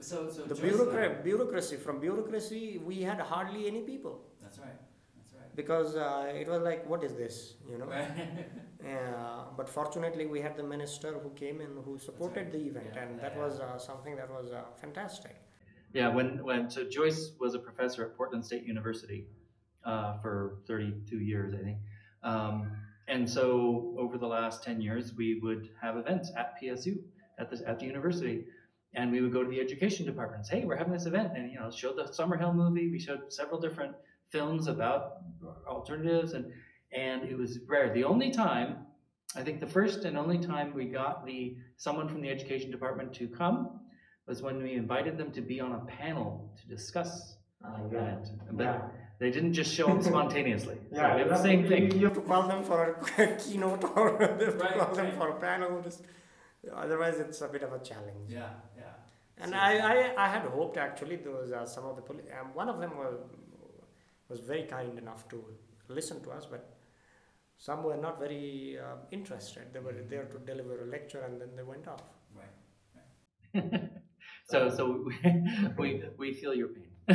So, 0.00 0.30
so 0.30 0.44
The 0.44 0.54
Joyce, 0.54 0.62
bureaucracy, 0.62 1.14
bureaucracy, 1.24 1.76
from 1.76 2.00
bureaucracy, 2.00 2.78
we 2.78 3.02
had 3.02 3.20
hardly 3.20 3.66
any 3.66 3.82
people 3.82 4.14
That's 4.42 4.58
right. 4.58 4.78
That's 5.16 5.34
right. 5.34 5.56
because 5.56 5.96
uh, 5.96 6.32
it 6.34 6.48
was 6.48 6.62
like, 6.62 6.88
what 6.88 7.04
is 7.04 7.14
this, 7.14 7.54
you 7.70 7.76
know? 7.78 7.86
Right. 7.86 8.08
Uh, 8.84 9.44
but 9.56 9.68
fortunately, 9.68 10.26
we 10.26 10.40
had 10.40 10.56
the 10.56 10.62
minister 10.62 11.12
who 11.18 11.30
came 11.30 11.60
in 11.60 11.68
who 11.84 11.98
supported 11.98 12.44
right. 12.44 12.52
the 12.52 12.58
event, 12.58 12.92
Yeah, 12.94 13.02
and 13.02 13.16
yeah, 13.16 13.22
that 13.22 13.32
yeah. 13.36 13.44
was 13.44 13.60
uh, 13.60 13.78
something 13.78 14.16
that 14.16 14.30
was 14.30 14.52
uh, 14.52 14.62
fantastic. 14.80 15.36
Yeah, 15.92 16.08
when 16.08 16.42
when 16.44 16.70
so 16.70 16.88
Joyce 16.88 17.32
was 17.38 17.54
a 17.54 17.58
professor 17.58 18.04
at 18.04 18.16
Portland 18.16 18.44
State 18.44 18.64
University 18.64 19.26
uh, 19.84 20.18
for 20.18 20.58
32 20.66 21.18
years, 21.18 21.52
I 21.54 21.58
think. 21.58 21.78
Um, 22.22 22.70
and 23.08 23.28
so 23.28 23.94
over 23.98 24.16
the 24.18 24.26
last 24.26 24.62
10 24.62 24.80
years, 24.80 25.14
we 25.14 25.40
would 25.40 25.68
have 25.82 25.96
events 25.96 26.30
at 26.36 26.54
PSU 26.62 26.98
at 27.38 27.50
the 27.50 27.68
at 27.68 27.80
the 27.80 27.86
university, 27.86 28.44
and 28.94 29.10
we 29.10 29.20
would 29.20 29.32
go 29.32 29.42
to 29.42 29.50
the 29.50 29.60
education 29.60 30.06
departments. 30.06 30.48
Hey, 30.48 30.64
we're 30.64 30.76
having 30.76 30.92
this 30.92 31.06
event, 31.06 31.32
and 31.36 31.50
you 31.50 31.58
know, 31.58 31.70
show 31.70 31.92
the 31.92 32.04
Summerhill 32.04 32.54
movie. 32.54 32.90
We 32.90 32.98
showed 32.98 33.32
several 33.32 33.60
different 33.60 33.94
films 34.28 34.68
about 34.68 35.22
alternatives, 35.66 36.34
and 36.34 36.52
and 36.92 37.22
it 37.24 37.36
was 37.36 37.58
rare. 37.68 37.92
The 37.92 38.04
only 38.04 38.30
time, 38.30 38.78
I 39.36 39.42
think, 39.42 39.60
the 39.60 39.66
first 39.66 40.04
and 40.04 40.16
only 40.18 40.38
time 40.38 40.72
we 40.74 40.86
got 40.86 41.24
the 41.26 41.56
someone 41.76 42.08
from 42.08 42.20
the 42.20 42.30
education 42.30 42.70
department 42.70 43.12
to 43.14 43.28
come 43.28 43.80
was 44.26 44.42
when 44.42 44.62
we 44.62 44.74
invited 44.74 45.16
them 45.18 45.30
to 45.32 45.40
be 45.40 45.60
on 45.60 45.72
a 45.72 45.78
panel 45.86 46.52
to 46.60 46.68
discuss 46.68 47.36
the 47.62 47.84
event. 47.86 48.28
But 48.52 48.90
they 49.18 49.30
didn't 49.30 49.52
just 49.52 49.72
show 49.74 49.88
up 49.88 50.02
spontaneously. 50.12 50.78
so 50.94 51.14
we 51.14 51.20
have 51.20 51.28
the 51.28 51.42
same 51.42 51.66
thing. 51.68 51.90
You 51.98 52.06
have 52.06 52.14
to 52.14 52.20
call 52.22 52.46
them 52.48 52.62
for 52.64 52.96
a 53.18 53.36
keynote 53.40 53.84
or 53.96 54.10
you 54.20 54.26
have 54.26 54.38
to 54.38 54.50
Right, 54.64 54.78
call 54.78 54.94
them 54.94 55.12
for 55.16 55.28
a 55.30 55.40
panel. 55.40 55.80
Just- 55.82 56.02
Otherwise, 56.74 57.18
it's 57.18 57.40
a 57.40 57.48
bit 57.48 57.62
of 57.62 57.72
a 57.72 57.78
challenge. 57.78 58.28
Yeah, 58.28 58.50
yeah. 58.76 58.82
And 59.38 59.50
So- 59.52 59.56
I, 59.56 59.72
I, 59.92 60.24
I 60.24 60.28
had 60.28 60.42
hoped 60.42 60.76
actually 60.76 61.16
was 61.16 61.52
uh, 61.52 61.64
some 61.64 61.84
of 61.86 61.96
the 61.96 62.02
poli- 62.02 62.30
um, 62.38 62.48
one 62.54 62.68
of 62.68 62.78
them 62.80 62.96
was, 62.98 63.14
was 64.28 64.40
very 64.40 64.64
kind 64.64 64.98
enough 64.98 65.26
to 65.30 65.42
listen 65.88 66.22
to 66.22 66.30
us, 66.30 66.44
but 66.50 66.76
some 67.60 67.82
were 67.84 67.96
not 67.96 68.18
very 68.18 68.78
uh, 68.82 68.96
interested. 69.12 69.64
They 69.74 69.80
were 69.80 69.94
there 70.08 70.24
to 70.24 70.38
deliver 70.38 70.82
a 70.82 70.86
lecture 70.86 71.20
and 71.20 71.38
then 71.38 71.50
they 71.54 71.62
went 71.62 71.86
off. 71.86 72.02
Right. 72.34 72.54
so 74.48 74.70
so 74.70 75.04
we, 75.06 75.14
we 75.78 76.02
we 76.16 76.32
feel 76.32 76.54
your 76.54 76.68
pain. 76.68 76.86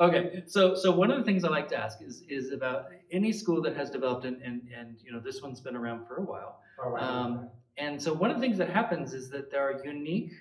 okay, 0.00 0.44
so 0.46 0.74
so 0.76 0.92
one 0.92 1.10
of 1.10 1.18
the 1.18 1.24
things 1.24 1.44
I 1.44 1.48
like 1.48 1.68
to 1.70 1.76
ask 1.76 2.00
is 2.00 2.22
is 2.28 2.52
about 2.52 2.86
any 3.10 3.32
school 3.32 3.60
that 3.62 3.76
has 3.76 3.90
developed 3.90 4.24
and 4.24 4.40
and, 4.42 4.62
and 4.78 5.00
you 5.02 5.10
know 5.12 5.18
this 5.18 5.42
one's 5.42 5.60
been 5.60 5.74
around 5.74 6.06
for 6.06 6.16
a 6.18 6.24
while. 6.24 6.60
Um, 7.00 7.50
and 7.78 8.00
so 8.00 8.12
one 8.12 8.30
of 8.30 8.36
the 8.36 8.42
things 8.42 8.58
that 8.58 8.70
happens 8.70 9.12
is 9.12 9.28
that 9.30 9.50
there 9.50 9.62
are 9.68 9.84
unique 9.84 10.32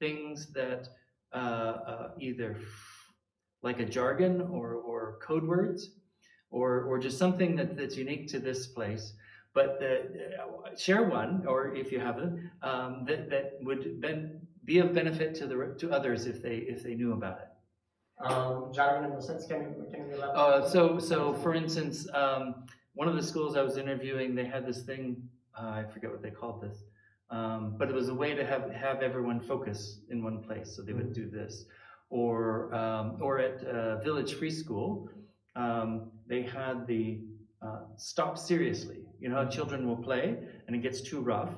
things 0.00 0.48
that 0.54 0.88
uh, 1.32 1.36
uh, 1.36 2.10
either 2.18 2.56
like 3.62 3.80
a 3.80 3.84
jargon 3.84 4.40
or, 4.40 4.74
or 4.74 5.18
code 5.20 5.44
words 5.44 5.90
or, 6.50 6.82
or 6.82 6.98
just 6.98 7.18
something 7.18 7.56
that, 7.56 7.76
that's 7.76 7.96
unique 7.96 8.28
to 8.28 8.38
this 8.38 8.66
place. 8.66 9.12
But 9.54 9.80
the, 9.80 9.92
uh, 10.40 10.76
share 10.76 11.04
one, 11.04 11.44
or 11.46 11.74
if 11.74 11.90
you 11.90 12.00
haven't, 12.00 12.50
um, 12.62 13.04
that, 13.06 13.30
that 13.30 13.58
would 13.62 14.00
ben, 14.00 14.40
be 14.64 14.78
of 14.78 14.92
benefit 14.92 15.34
to 15.36 15.46
the 15.46 15.74
to 15.78 15.90
others 15.90 16.26
if 16.26 16.42
they 16.42 16.56
if 16.56 16.82
they 16.82 16.94
knew 16.94 17.12
about 17.12 17.40
it. 17.40 17.48
um, 18.24 18.72
jargon 18.72 19.10
in 19.10 19.16
the 19.16 19.22
sense, 19.22 19.46
can 19.46 19.60
you, 19.60 19.86
can 19.90 20.06
you 20.08 20.14
elaborate? 20.14 20.36
Uh, 20.36 20.68
so, 20.68 20.98
so 20.98 21.34
for 21.34 21.54
instance, 21.54 22.06
um, 22.14 22.66
one 22.94 23.08
of 23.08 23.14
the 23.14 23.22
schools 23.22 23.56
I 23.56 23.62
was 23.62 23.76
interviewing, 23.76 24.34
they 24.34 24.44
had 24.44 24.66
this 24.66 24.82
thing. 24.82 25.28
Uh, 25.58 25.68
I 25.68 25.84
forget 25.92 26.10
what 26.10 26.22
they 26.22 26.30
called 26.30 26.60
this, 26.62 26.84
um, 27.30 27.74
but 27.78 27.88
it 27.88 27.94
was 27.94 28.08
a 28.08 28.14
way 28.14 28.34
to 28.34 28.44
have 28.44 28.70
have 28.70 29.02
everyone 29.02 29.40
focus 29.40 30.00
in 30.10 30.22
one 30.22 30.42
place. 30.42 30.74
So 30.74 30.82
they 30.82 30.92
would 30.92 31.12
do 31.12 31.28
this, 31.28 31.64
or 32.10 32.72
um, 32.74 33.16
or 33.20 33.38
at 33.38 33.64
uh, 33.64 34.00
Village 34.00 34.34
Free 34.34 34.50
School, 34.50 35.10
um, 35.56 36.10
they 36.28 36.42
had 36.42 36.86
the 36.86 37.20
uh, 37.62 37.80
stop 37.96 38.38
seriously. 38.38 38.98
You 39.20 39.28
know, 39.28 39.36
how 39.36 39.46
children 39.46 39.86
will 39.88 39.96
play 39.96 40.36
and 40.66 40.76
it 40.76 40.82
gets 40.82 41.00
too 41.00 41.20
rough. 41.20 41.50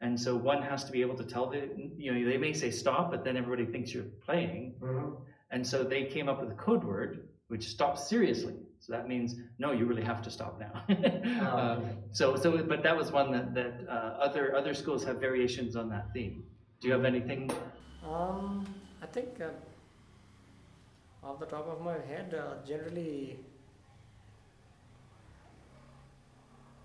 And 0.00 0.18
so 0.20 0.36
one 0.36 0.62
has 0.62 0.84
to 0.84 0.92
be 0.92 1.00
able 1.00 1.16
to 1.16 1.24
tell 1.24 1.46
the, 1.50 1.68
you 1.96 2.12
know, 2.12 2.30
they 2.30 2.36
may 2.36 2.52
say 2.52 2.70
stop, 2.70 3.10
but 3.10 3.24
then 3.24 3.36
everybody 3.36 3.66
thinks 3.66 3.92
you're 3.92 4.04
playing. 4.24 4.74
Mhm. 4.80 5.16
And 5.50 5.66
so 5.66 5.82
they 5.82 6.04
came 6.04 6.28
up 6.28 6.40
with 6.40 6.50
a 6.52 6.54
code 6.54 6.84
word 6.84 7.28
which 7.48 7.66
stops 7.66 8.06
seriously. 8.08 8.54
So 8.80 8.92
that 8.92 9.08
means 9.08 9.34
no, 9.58 9.72
you 9.72 9.86
really 9.86 10.04
have 10.04 10.22
to 10.22 10.30
stop 10.30 10.60
now. 10.60 10.84
Oh, 10.88 11.56
uh, 11.56 11.80
so 12.12 12.36
so 12.36 12.62
but 12.62 12.82
that 12.82 12.96
was 12.96 13.10
one 13.10 13.32
that 13.32 13.54
that 13.54 13.72
uh, 13.88 14.26
other 14.26 14.54
other 14.54 14.74
schools 14.74 15.02
have 15.04 15.18
variations 15.18 15.74
on 15.74 15.88
that 15.88 16.12
theme. 16.12 16.44
Do 16.80 16.86
you 16.86 16.92
have 16.94 17.04
anything? 17.04 17.50
Um, 18.06 18.66
I 19.02 19.06
think 19.06 19.40
uh, 19.40 21.26
off 21.26 21.40
the 21.40 21.46
top 21.46 21.66
of 21.66 21.80
my 21.80 21.98
head, 22.06 22.34
uh, 22.34 22.64
generally, 22.64 23.40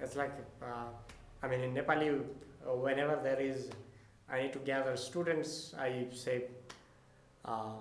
it's 0.03 0.15
like 0.15 0.33
uh, 0.61 0.87
I 1.41 1.47
mean 1.47 1.61
in 1.61 1.73
Nepali, 1.73 2.09
uh, 2.67 2.75
whenever 2.75 3.19
there 3.23 3.39
is, 3.39 3.69
I 4.29 4.41
need 4.43 4.53
to 4.53 4.59
gather 4.59 4.95
students. 4.97 5.73
I 5.79 6.07
say, 6.13 6.45
uh, 7.45 7.75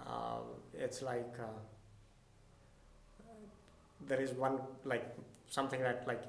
uh, 0.00 0.38
it's 0.74 1.02
like 1.02 1.34
uh, 1.40 1.58
there 4.08 4.20
is 4.20 4.32
one 4.32 4.58
like 4.84 5.04
something 5.48 5.80
that 5.80 6.06
like 6.06 6.22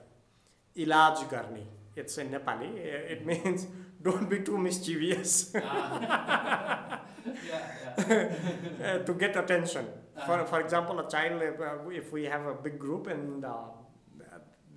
ilaj 0.75 1.27
garni. 1.29 1.63
It's 1.95 2.17
in 2.17 2.29
Nepali. 2.29 2.75
It 2.77 3.25
means 3.25 3.67
don't 4.03 4.29
be 4.29 4.39
too 4.39 4.57
mischievous. 4.57 5.53
Ah. 5.63 7.01
yeah, 7.47 8.29
yeah. 8.79 8.97
to 9.07 9.13
get 9.13 9.35
attention. 9.35 9.85
For, 10.25 10.33
Uh-huh. 10.33 10.45
for 10.45 10.59
example, 10.61 10.99
a 10.99 11.09
child, 11.09 11.41
uh, 11.43 11.89
if 11.89 12.11
we 12.11 12.23
have 12.25 12.45
a 12.45 12.53
big 12.53 12.79
group 12.79 13.07
and 13.07 13.43
uh, 13.45 13.53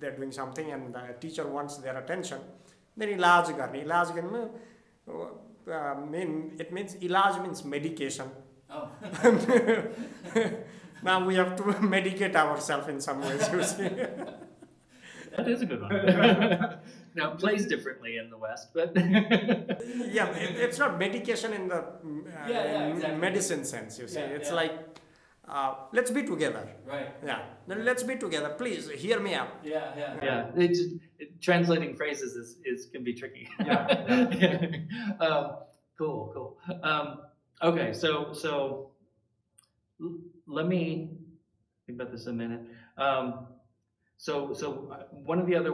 they're 0.01 0.15
doing 0.15 0.31
something 0.31 0.71
and 0.71 0.93
the 0.93 1.15
teacher 1.19 1.47
wants 1.47 1.77
their 1.77 1.97
attention, 1.97 2.39
then 2.97 3.09
ilaj 3.17 3.55
garni. 3.57 3.85
Ilaj 3.85 4.09
garni, 4.15 4.49
uh, 5.71 5.95
mean, 6.09 6.55
it 6.59 6.73
means 6.73 6.95
ilaj 6.95 7.41
means 7.41 7.63
medication. 7.63 8.29
Oh. 8.69 8.89
now 11.03 11.25
we 11.25 11.35
have 11.35 11.55
to 11.55 11.63
medicate 11.95 12.35
ourselves 12.35 12.87
in 12.87 12.99
some 12.99 13.21
ways, 13.21 13.49
you 13.51 13.63
see. 13.63 13.89
That 15.37 15.47
is 15.47 15.61
a 15.61 15.65
good 15.65 15.81
one. 15.81 15.91
now, 17.15 17.31
it 17.33 17.39
plays 17.39 17.65
differently 17.65 18.17
in 18.17 18.29
the 18.29 18.37
West, 18.37 18.69
but 18.73 18.91
yeah, 18.95 20.27
it, 20.29 20.55
it's 20.57 20.77
not 20.77 20.99
medication 20.99 21.53
in 21.53 21.67
the 21.69 21.85
mm, 22.05 22.27
uh, 22.27 22.49
Yeah, 22.49 22.63
yeah, 22.63 22.87
exactly. 22.87 23.17
medicine 23.19 23.63
sense, 23.63 23.99
you 23.99 24.07
see. 24.07 24.19
Yeah, 24.19 24.25
it's 24.25 24.49
yeah. 24.49 24.55
like, 24.55 24.99
uh, 25.51 25.73
let's 25.91 26.09
be 26.11 26.23
together. 26.23 26.67
Right. 26.85 27.09
Yeah, 27.25 27.41
then 27.67 27.83
let's 27.85 28.03
be 28.03 28.15
together. 28.15 28.55
Please 28.57 28.89
hear 28.89 29.19
me 29.19 29.33
out. 29.35 29.49
Yeah, 29.63 29.91
yeah. 29.97 30.15
yeah, 30.23 30.51
it's 30.55 30.79
it, 31.19 31.41
translating 31.41 31.95
phrases 31.95 32.35
is, 32.35 32.57
is 32.65 32.85
can 32.91 33.03
be 33.03 33.13
tricky. 33.13 33.47
Yeah, 33.59 33.85
um, 35.19 35.57
cool, 35.97 36.31
cool. 36.33 36.57
Um, 36.83 37.21
okay, 37.61 37.91
so 37.93 38.33
so 38.33 38.91
l- 40.01 40.19
let 40.47 40.67
me 40.67 41.09
think 41.85 41.99
about 41.99 42.11
this 42.11 42.27
a 42.27 42.33
minute. 42.33 42.61
Um, 42.97 43.47
so 44.17 44.53
so 44.53 44.89
uh, 44.91 45.03
one 45.11 45.39
of 45.39 45.47
the 45.47 45.55
other 45.55 45.73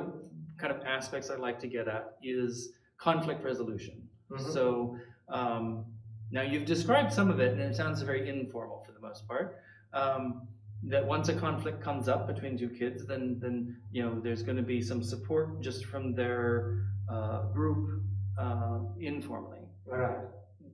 kind 0.58 0.74
of 0.74 0.82
aspects 0.86 1.30
I'd 1.30 1.40
like 1.40 1.60
to 1.60 1.68
get 1.68 1.88
at 1.88 2.18
is 2.24 2.70
conflict 2.98 3.44
resolution. 3.44 4.02
Mhm. 4.32 4.54
So 4.54 4.98
um, 5.30 5.86
now 6.32 6.42
you've 6.42 6.66
described 6.66 7.14
some 7.14 7.30
of 7.30 7.40
it, 7.40 7.54
and 7.54 7.62
it 7.62 7.76
sounds 7.76 8.02
very 8.02 8.28
informal 8.28 8.84
for 8.86 8.92
the 8.92 9.00
most 9.00 9.28
part. 9.28 9.60
Um, 9.94 10.48
that 10.84 11.06
once 11.06 11.30
a 11.30 11.34
conflict 11.34 11.82
comes 11.82 12.08
up 12.08 12.28
between 12.28 12.58
two 12.58 12.70
kids, 12.70 13.06
then 13.06 13.40
then 13.40 13.78
you 13.92 14.04
know 14.04 14.20
there's 14.20 14.44
going 14.44 14.58
to 14.58 14.64
be 14.64 14.82
some 14.82 15.02
support 15.02 15.62
just 15.62 15.86
from 15.86 16.14
their 16.14 16.84
uh, 17.10 17.44
group 17.54 18.02
uh, 18.40 18.80
informally. 19.00 19.62
Right. 19.86 20.18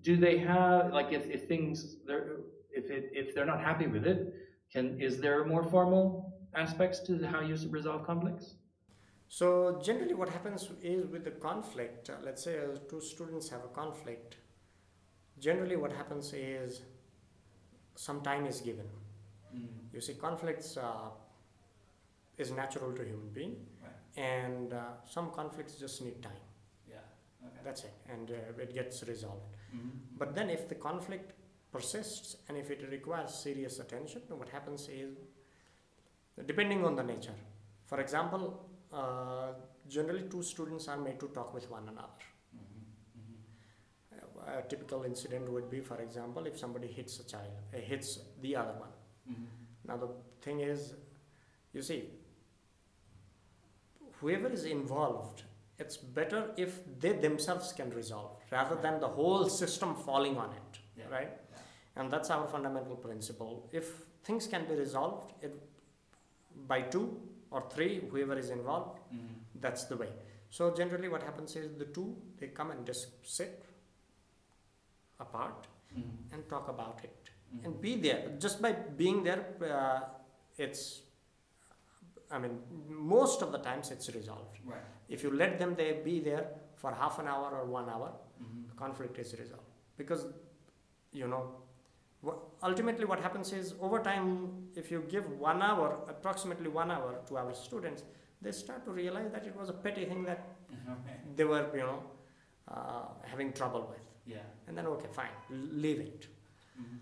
Do 0.01 0.17
they 0.17 0.37
have 0.39 0.91
like 0.91 1.13
if, 1.13 1.25
if 1.27 1.47
things 1.47 1.97
they're 2.05 2.37
if 2.71 2.89
it 2.91 3.11
if 3.13 3.33
they're 3.33 3.45
not 3.45 3.61
happy 3.61 3.87
with 3.87 4.05
it, 4.05 4.33
can 4.71 4.99
is 4.99 5.19
there 5.21 5.45
more 5.45 5.63
formal 5.63 6.33
aspects 6.55 6.99
to 6.99 7.25
how 7.25 7.41
you 7.41 7.55
resolve 7.69 8.05
conflicts? 8.05 8.55
So 9.29 9.81
generally, 9.83 10.13
what 10.13 10.29
happens 10.29 10.69
is 10.81 11.07
with 11.07 11.23
the 11.23 11.31
conflict. 11.31 12.09
Uh, 12.09 12.17
let's 12.23 12.43
say 12.43 12.59
two 12.89 13.01
students 13.01 13.49
have 13.49 13.63
a 13.63 13.69
conflict. 13.69 14.35
Generally, 15.39 15.77
what 15.77 15.91
happens 15.91 16.33
is 16.33 16.81
some 17.95 18.21
time 18.21 18.45
is 18.45 18.61
given. 18.61 18.85
Mm. 19.55 19.67
You 19.93 20.01
see, 20.01 20.13
conflicts 20.15 20.77
uh, 20.77 21.09
is 22.37 22.51
natural 22.51 22.91
to 22.93 23.03
human 23.03 23.29
being, 23.29 23.55
Right. 23.83 24.23
and 24.25 24.73
uh, 24.73 24.83
some 25.05 25.31
conflicts 25.31 25.75
just 25.75 26.01
need 26.01 26.21
time. 26.23 26.43
Yeah. 26.89 26.97
Okay. 27.45 27.59
That's 27.63 27.83
it, 27.83 27.93
and 28.09 28.31
uh, 28.31 28.61
it 28.63 28.73
gets 28.73 29.03
resolved. 29.03 29.55
Mhm. 29.75 29.91
But 30.17 30.33
then, 30.35 30.49
if 30.49 30.67
the 30.69 30.75
conflict 30.75 31.33
persists 31.71 32.35
and 32.47 32.57
if 32.57 32.69
it 32.71 32.87
requires 32.89 33.33
serious 33.33 33.79
attention, 33.79 34.21
what 34.29 34.49
happens 34.49 34.87
is, 34.89 35.17
depending 36.45 36.83
on 36.85 36.95
the 36.95 37.03
nature. 37.03 37.35
For 37.85 37.99
example, 37.99 38.43
uh, 38.91 39.53
generally 39.87 40.27
two 40.29 40.41
students 40.43 40.87
are 40.87 40.97
made 40.97 41.19
to 41.19 41.27
talk 41.37 41.53
with 41.53 41.69
one 41.69 41.87
another. 41.89 42.23
Mhm. 42.55 42.83
Mhm. 43.19 44.57
A 44.57 44.61
typical 44.73 45.03
incident 45.03 45.49
would 45.49 45.69
be, 45.69 45.81
for 45.81 45.99
example, 46.01 46.45
if 46.51 46.57
somebody 46.57 46.87
hits 46.99 47.19
a 47.19 47.23
child, 47.33 47.53
uh, 47.73 47.77
hits 47.77 48.19
the 48.41 48.55
other 48.55 48.75
one. 48.79 48.92
Mhm. 49.29 49.45
Now 49.85 49.97
the 49.97 50.09
thing 50.41 50.59
is, 50.61 50.93
you 51.73 51.81
see, 51.81 52.11
whoever 54.19 54.47
is 54.49 54.65
involved, 54.65 55.43
it's 55.79 55.97
better 55.97 56.53
if 56.57 56.79
they 56.99 57.13
themselves 57.13 57.73
can 57.73 57.89
resolve 57.91 58.41
rather 58.51 58.75
than 58.75 58.99
the 58.99 59.07
whole 59.07 59.49
system 59.49 59.95
falling 59.95 60.37
on 60.37 60.53
it, 60.53 60.79
Yeah. 60.95 61.07
right? 61.09 61.31
Yeah. 61.51 61.57
And 61.95 62.11
that's 62.11 62.29
our 62.29 62.47
fundamental 62.47 62.95
principle. 62.95 63.67
If 63.71 64.05
things 64.23 64.47
can 64.47 64.65
be 64.67 64.75
resolved 64.75 65.33
it, 65.43 65.59
by 66.67 66.81
two 66.83 67.19
or 67.51 67.67
three, 67.69 67.99
whoever 68.09 68.37
is 68.37 68.49
involved, 68.49 68.99
Mhm. 69.11 69.35
that's 69.55 69.85
the 69.85 69.97
way. 69.97 70.13
So 70.49 70.71
generally, 70.73 71.09
what 71.09 71.23
happens 71.23 71.55
is 71.55 71.77
the 71.77 71.85
two 71.85 72.15
they 72.37 72.47
come 72.49 72.69
and 72.71 72.85
just 72.85 73.07
sit 73.25 73.65
apart 75.19 75.67
Mhm. 75.95 76.31
and 76.33 76.47
talk 76.49 76.67
about 76.67 77.03
it. 77.03 77.22
And 77.63 77.79
be 77.81 77.95
there. 77.95 78.31
Just 78.39 78.61
by 78.61 78.71
being 78.71 79.23
there, 79.23 79.45
uh, 79.61 80.01
it's. 80.57 81.01
I 82.31 82.39
mean, 82.39 82.59
most 82.87 83.41
of 83.43 83.51
the 83.51 83.59
times 83.59 83.91
it's 83.91 84.09
resolved. 84.15 84.57
Right. 84.65 84.81
If 85.07 85.21
you 85.23 85.31
let 85.31 85.59
them, 85.59 85.75
they 85.75 86.01
be 86.03 86.19
there 86.19 86.47
for 86.75 86.91
half 86.91 87.19
an 87.19 87.27
hour 87.27 87.49
or 87.59 87.65
one 87.65 87.87
hour, 87.89 88.11
Mhm. 88.41 88.69
the 88.69 88.75
conflict 88.75 89.19
is 89.19 89.35
resolved. 89.39 89.69
Because, 89.97 90.25
you 91.11 91.27
know, 91.27 91.43
ultimately 92.63 93.05
what 93.05 93.19
happens 93.19 93.53
is 93.53 93.75
over 93.79 93.99
time, 94.01 94.71
if 94.75 94.89
you 94.89 95.01
give 95.09 95.29
one 95.39 95.61
hour, 95.61 95.87
approximately 96.07 96.69
one 96.69 96.89
hour 96.89 97.21
to 97.27 97.37
our 97.37 97.53
students, 97.53 98.03
they 98.41 98.51
start 98.51 98.83
to 98.85 98.91
realize 98.91 99.31
that 99.31 99.45
it 99.45 99.55
was 99.55 99.69
a 99.69 99.73
petty 99.73 100.05
thing 100.05 100.23
that 100.23 100.47
Okay. 100.95 101.17
they 101.35 101.43
were, 101.43 101.69
you 101.75 101.83
know, 101.83 102.01
uh, 102.67 103.05
having 103.23 103.53
trouble 103.53 103.85
with. 103.91 104.05
Yeah. 104.25 104.41
And 104.67 104.77
then, 104.77 104.87
okay, 104.87 105.07
fine, 105.11 105.35
leave 105.49 105.99
it. 105.99 106.27
Mhm. 106.81 106.97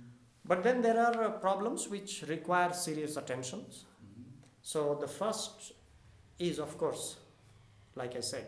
But 0.45 0.63
then 0.63 0.81
there 0.81 0.99
are 0.99 1.23
uh, 1.23 1.31
problems 1.31 1.87
which 1.87 2.23
require 2.27 2.73
serious 2.73 3.15
attentions. 3.17 3.85
Mhm. 4.03 4.23
So 4.61 4.95
the 4.95 5.07
first 5.07 5.73
is, 6.39 6.59
of 6.59 6.77
course, 6.77 7.17
like 7.95 8.15
I 8.15 8.21
said, 8.21 8.45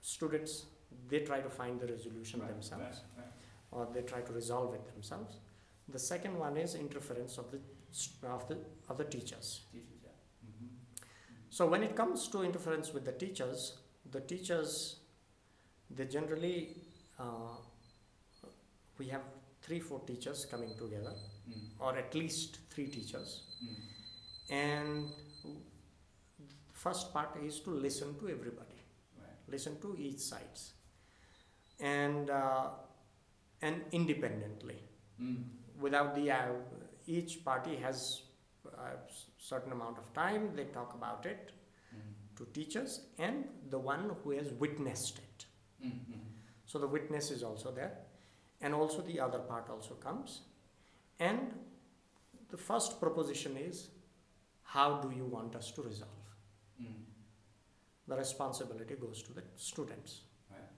students 0.00 0.66
they 1.08 1.20
try 1.20 1.40
to 1.40 1.48
find 1.50 1.78
the 1.80 1.86
resolution 1.86 2.40
Right, 2.40 2.48
themselves, 2.50 3.00
right, 3.16 3.24
right. 3.24 3.32
or 3.70 3.86
they 3.92 4.02
try 4.02 4.22
to 4.22 4.32
resolve 4.32 4.74
it 4.74 4.84
themselves. 4.92 5.38
The 5.88 5.98
second 6.00 6.36
one 6.38 6.56
is 6.56 6.74
interference 6.74 7.38
of 7.38 7.50
the 7.52 7.60
of 8.28 8.48
the 8.48 8.58
of 8.88 8.96
the 8.98 9.04
teachers. 9.04 9.60
Teachers, 9.72 10.00
yeah. 10.02 10.10
Mhm. 10.48 10.68
So 11.50 11.66
when 11.68 11.82
it 11.84 11.94
comes 11.94 12.26
to 12.28 12.42
interference 12.42 12.92
with 12.92 13.04
the 13.04 13.12
teachers, 13.12 13.78
the 14.10 14.20
teachers 14.20 14.96
they 15.90 16.06
generally 16.06 16.76
uh, 17.18 17.56
we 18.98 19.06
have 19.08 19.22
three 19.66 19.80
four 19.80 20.00
teachers 20.06 20.44
coming 20.46 20.76
together, 20.78 21.14
Mhm. 21.48 21.80
or 21.80 21.96
at 21.98 22.14
least 22.14 22.58
three 22.70 22.88
teachers. 22.98 23.42
Mhm. 23.62 23.82
and 24.48 25.10
first 26.72 27.12
part 27.12 27.36
is 27.42 27.60
to 27.60 27.70
listen 27.84 28.10
to 28.18 28.28
everybody 28.28 28.76
Right. 29.20 29.38
listen 29.54 29.80
to 29.84 29.96
each 29.98 30.20
sides 30.20 30.74
and 31.80 32.30
uh, 32.30 32.70
and 33.62 33.84
independently 33.92 34.78
Mm. 35.20 35.44
without 35.80 36.14
the 36.14 36.30
uh, 36.30 36.52
each 37.06 37.42
party 37.44 37.76
has 37.76 38.22
a 38.86 38.90
certain 39.38 39.72
amount 39.72 39.98
of 39.98 40.12
time 40.12 40.54
they 40.56 40.66
talk 40.78 40.94
about 40.94 41.26
it 41.32 41.52
Mhm. 41.96 42.14
to 42.36 42.46
teachers 42.58 43.00
and 43.18 43.70
the 43.70 43.78
one 43.78 44.04
who 44.22 44.30
has 44.38 44.52
witnessed 44.64 45.18
it 45.26 45.46
Mhm. 45.82 46.20
so 46.66 46.78
the 46.78 46.90
witness 46.96 47.30
is 47.38 47.42
also 47.42 47.72
there 47.80 47.92
and 48.60 48.74
also 48.74 49.02
the 49.02 49.18
other 49.20 49.38
part 49.38 49.68
also 49.70 49.94
comes 49.94 50.40
and 51.18 51.52
the 52.50 52.56
first 52.56 53.00
proposition 53.00 53.56
is 53.56 53.88
how 54.62 55.00
do 55.00 55.10
you 55.16 55.24
want 55.24 55.54
us 55.56 55.70
to 55.72 55.82
resolve 55.82 56.30
Mhm. 56.80 57.04
the 58.08 58.16
responsibility 58.16 58.96
goes 58.96 59.22
to 59.22 59.32
the 59.32 59.42
students 59.56 60.22
Right. 60.50 60.72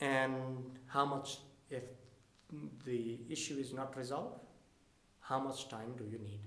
and 0.00 0.78
how 0.86 1.04
much 1.04 1.38
if 1.70 1.84
the 2.84 3.20
issue 3.36 3.56
is 3.58 3.72
not 3.72 3.96
resolved 3.96 4.40
how 5.20 5.38
much 5.40 5.68
time 5.68 5.96
do 5.96 6.04
you 6.04 6.18
need 6.18 6.42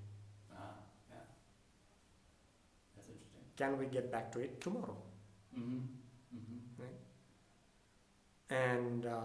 Ah, 0.52 0.76
yeah. 1.10 1.26
That's 2.96 3.10
interesting. 3.10 3.44
can 3.58 3.78
we 3.78 3.86
get 3.88 4.12
back 4.12 4.32
to 4.34 4.40
it 4.40 4.60
tomorrow 4.62 4.98
Mhm. 5.54 5.88
And 8.50 9.06
uh, 9.06 9.20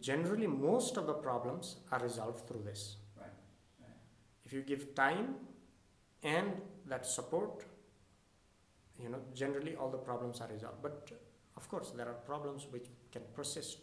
generally 0.00 0.46
most 0.46 0.96
of 0.96 1.06
the 1.06 1.14
problems 1.14 1.76
are 1.90 1.98
resolved 2.00 2.46
through 2.46 2.62
this 2.62 2.96
Right, 3.16 3.26
right. 3.80 3.96
if 4.44 4.52
you 4.52 4.62
give 4.62 4.94
time 4.94 5.34
and 6.22 6.52
that 6.86 7.06
support 7.06 7.64
you 9.02 9.08
know 9.08 9.18
generally 9.34 9.74
all 9.76 9.90
the 9.90 9.98
problems 9.98 10.40
are 10.40 10.48
resolved 10.48 10.82
but 10.82 11.10
of 11.56 11.68
course 11.68 11.90
there 11.96 12.06
are 12.06 12.18
problems 12.32 12.66
which 12.70 12.86
can 13.12 13.22
persist 13.34 13.78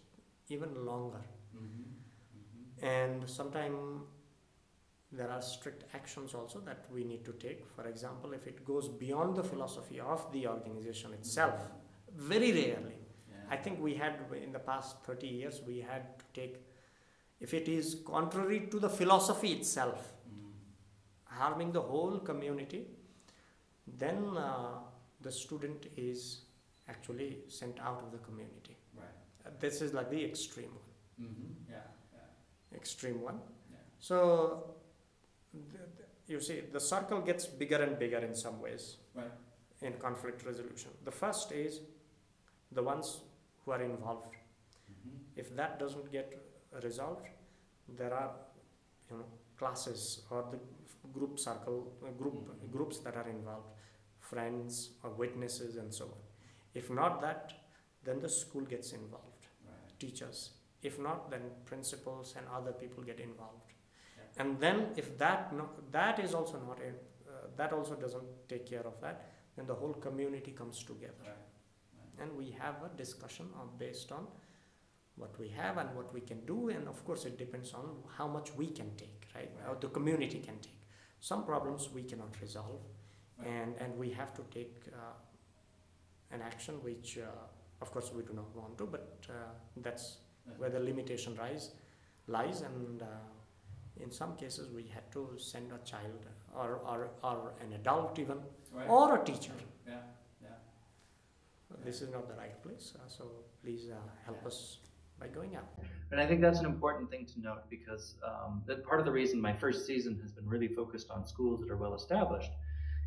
even 0.50 0.86
longer 0.86 1.24
Mm-hmm. 1.56 1.84
Mm-hmm. 2.38 2.86
and 2.86 3.30
sometimes 3.30 4.02
there 5.12 5.32
are 5.32 5.42
strict 5.42 5.86
actions 5.96 6.36
also 6.36 6.60
that 6.60 6.86
we 6.94 7.04
need 7.04 7.24
to 7.26 7.32
take 7.34 7.66
for 7.76 7.88
example 7.88 8.34
if 8.34 8.46
it 8.46 8.64
goes 8.66 8.88
beyond 8.90 9.36
the 9.36 9.44
philosophy 9.44 10.00
of 10.00 10.32
the 10.32 10.46
organization 10.48 11.14
itself 11.14 11.62
very 12.16 12.52
rarely. 12.52 13.00
I 13.50 13.56
think 13.56 13.80
we 13.88 13.94
had 13.96 14.16
in 14.44 14.52
the 14.52 14.60
past 14.70 15.04
30 15.06 15.28
years 15.28 15.62
we 15.68 15.78
had 15.90 16.06
to 16.20 16.26
take 16.40 16.56
if 17.40 17.54
it 17.54 17.68
is 17.68 17.96
contrary 18.06 18.60
to 18.72 18.80
the 18.86 18.90
philosophy 19.00 19.52
itself 19.60 20.14
Mm. 20.30 20.48
harming 21.40 21.72
the 21.76 21.82
whole 21.92 22.16
community 22.30 22.80
then 24.04 24.18
uh, 24.38 24.80
the 25.28 25.32
student 25.32 25.86
is 25.96 26.24
actually 26.94 27.30
sent 27.60 27.80
out 27.80 28.02
of 28.06 28.12
the 28.16 28.22
community 28.30 28.76
Right. 29.02 29.16
Uh, 29.46 29.52
this 29.60 29.82
is 29.86 29.94
like 30.00 30.10
the 30.16 30.24
extreme 30.32 30.74
one 30.80 30.84
Mm-hmm. 31.28 31.54
Yeah, 31.76 31.86
yeah, 32.16 32.78
extreme 32.80 33.22
one 33.22 33.40
yeah. 33.72 33.78
So, 34.00 34.18
th- 35.54 35.88
th- 35.98 36.10
you 36.28 36.40
see, 36.48 36.58
the 36.78 36.80
circle 36.80 37.22
gets 37.22 37.48
bigger 37.62 37.78
and 37.86 37.98
bigger 38.04 38.20
in 38.30 38.36
some 38.36 38.60
ways 38.66 38.98
Right. 39.16 39.32
in 39.82 39.94
conflict 39.94 40.46
resolution. 40.46 40.92
The 41.06 41.16
first 41.24 41.52
is 41.64 41.80
the 42.72 42.84
ones 42.84 43.22
who 43.68 43.74
are 43.74 43.84
involved. 43.84 44.34
Mm-hmm. 44.92 45.18
If 45.36 45.56
that 45.58 45.78
doesn't 45.80 46.12
get 46.12 46.34
resolved, 46.84 47.28
there 48.00 48.14
are, 48.14 48.32
you 49.12 49.18
know, 49.18 49.26
classes 49.58 50.24
or 50.32 50.48
the 50.52 50.60
group 51.18 51.38
circle, 51.40 51.80
uh, 52.06 52.12
group 52.22 52.36
Mhm. 52.48 52.72
groups 52.72 53.00
that 53.06 53.16
are 53.22 53.30
involved, 53.30 53.70
friends 54.30 54.80
or 55.04 55.12
witnesses 55.24 55.76
and 55.82 55.94
so 56.00 56.06
on. 56.06 56.22
If 56.74 56.90
not 57.00 57.20
that, 57.26 57.54
then 58.04 58.20
the 58.26 58.30
school 58.30 58.66
gets 58.74 58.94
involved 58.94 59.48
Right. 59.68 60.00
teachers. 60.04 60.40
If 60.90 61.00
not, 61.08 61.30
then 61.34 61.46
principals 61.72 62.36
and 62.38 62.48
other 62.58 62.74
people 62.82 63.04
get 63.12 63.20
involved. 63.20 63.72
Yeah. 64.18 64.42
And 64.42 64.60
then 64.66 64.82
if 65.04 65.08
that 65.24 65.54
no, 65.60 65.70
that 65.98 66.20
is 66.26 66.34
also 66.40 66.60
not 66.70 66.80
in, 66.90 66.96
uh, 66.96 67.48
that 67.62 67.74
also 67.80 67.96
doesn't 68.06 68.30
take 68.54 68.66
care 68.74 68.86
of 68.92 69.00
that, 69.06 69.26
then 69.56 69.66
the 69.72 69.78
whole 69.82 69.96
community 70.08 70.52
comes 70.62 70.84
together 70.92 71.24
Right. 71.32 71.47
And 72.22 72.32
we 72.38 72.52
have 72.60 72.76
a 72.84 72.90
discussion 72.98 73.48
on, 73.60 73.70
based 73.78 74.12
on 74.12 74.28
what 75.16 75.38
we 75.40 75.48
have 75.50 75.78
and 75.78 75.94
what 75.96 76.14
we 76.14 76.22
can 76.22 76.40
do 76.46 76.70
and 76.70 76.88
of 76.88 77.04
course 77.06 77.26
it 77.26 77.38
depends 77.38 77.74
on 77.74 77.86
how 78.18 78.28
much 78.28 78.54
we 78.56 78.68
can 78.68 78.90
take 78.98 79.26
right, 79.36 79.50
Right. 79.60 79.70
or 79.70 79.76
the 79.80 79.88
community 79.90 80.40
can 80.40 80.60
take 80.60 80.80
some 81.20 81.44
problems 81.46 81.90
we 81.94 82.04
cannot 82.04 82.40
resolve 82.42 82.82
Right. 83.40 83.48
and 83.48 83.76
and 83.80 83.98
we 83.98 84.10
have 84.12 84.34
to 84.36 84.44
take 84.52 84.76
uh, 84.94 85.16
an 86.32 86.42
action 86.42 86.76
which 86.84 87.18
uh, 87.18 87.82
of 87.82 87.92
course 87.92 88.12
we 88.14 88.24
do 88.24 88.34
not 88.34 88.56
want 88.56 88.78
to 88.78 88.86
but 88.86 89.26
uh, 89.30 89.34
that's 89.78 90.18
where 90.58 90.70
the 90.70 90.80
limitation 90.80 91.36
rise, 91.36 91.72
lies 92.28 92.62
and 92.62 93.02
uh, 93.02 93.06
in 94.04 94.12
some 94.12 94.36
cases 94.38 94.70
we 94.72 94.84
had 94.94 95.12
to 95.12 95.22
send 95.38 95.72
a 95.72 95.78
child 95.84 96.26
or, 96.56 96.80
or, 96.92 97.10
or 97.24 97.54
an 97.62 97.74
adult 97.74 98.18
even 98.20 98.38
Right. 98.74 98.88
or 98.90 99.16
a 99.22 99.24
teacher. 99.26 99.54
This 101.86 102.02
is 102.02 102.10
not 102.12 102.28
the 102.28 102.36
right 102.36 102.62
place 102.64 102.94
uh, 102.96 103.08
so 103.08 103.24
please 103.62 103.90
uh, 103.92 103.96
help 104.26 104.46
us 104.46 104.80
by 105.20 105.28
going 105.28 105.56
out 105.56 105.68
And 106.12 106.22
I 106.22 106.28
think 106.28 106.42
that's 106.42 106.60
an 106.60 106.66
important 106.66 107.10
thing 107.10 107.26
to 107.34 107.42
note 107.42 107.64
because 107.70 108.16
um, 108.26 108.62
that 108.68 108.86
part 108.86 109.00
of 109.00 109.06
the 109.06 109.12
reason 109.12 109.42
my 109.42 109.54
first 109.54 109.86
season 109.86 110.20
has 110.22 110.32
been 110.32 110.48
really 110.48 110.68
focused 110.68 111.10
on 111.10 111.26
schools 111.26 111.60
that 111.62 111.72
are 111.72 111.78
well 111.78 111.96
established 111.96 112.52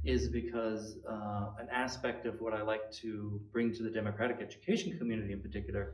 is 0.04 0.28
because 0.28 0.96
uh, 1.08 1.50
an 1.58 1.68
aspect 1.70 2.26
of 2.26 2.40
what 2.40 2.54
I 2.54 2.62
like 2.62 2.90
to 3.02 3.40
bring 3.52 3.72
to 3.74 3.82
the 3.82 3.90
democratic 3.90 4.38
education 4.40 4.96
community 4.98 5.32
in 5.32 5.40
particular 5.40 5.92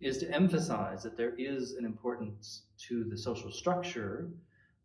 is 0.00 0.18
to 0.18 0.30
emphasize 0.34 1.02
that 1.02 1.16
there 1.16 1.34
is 1.36 1.72
an 1.72 1.84
importance 1.84 2.62
to 2.88 3.04
the 3.04 3.18
social 3.18 3.50
structure 3.50 4.30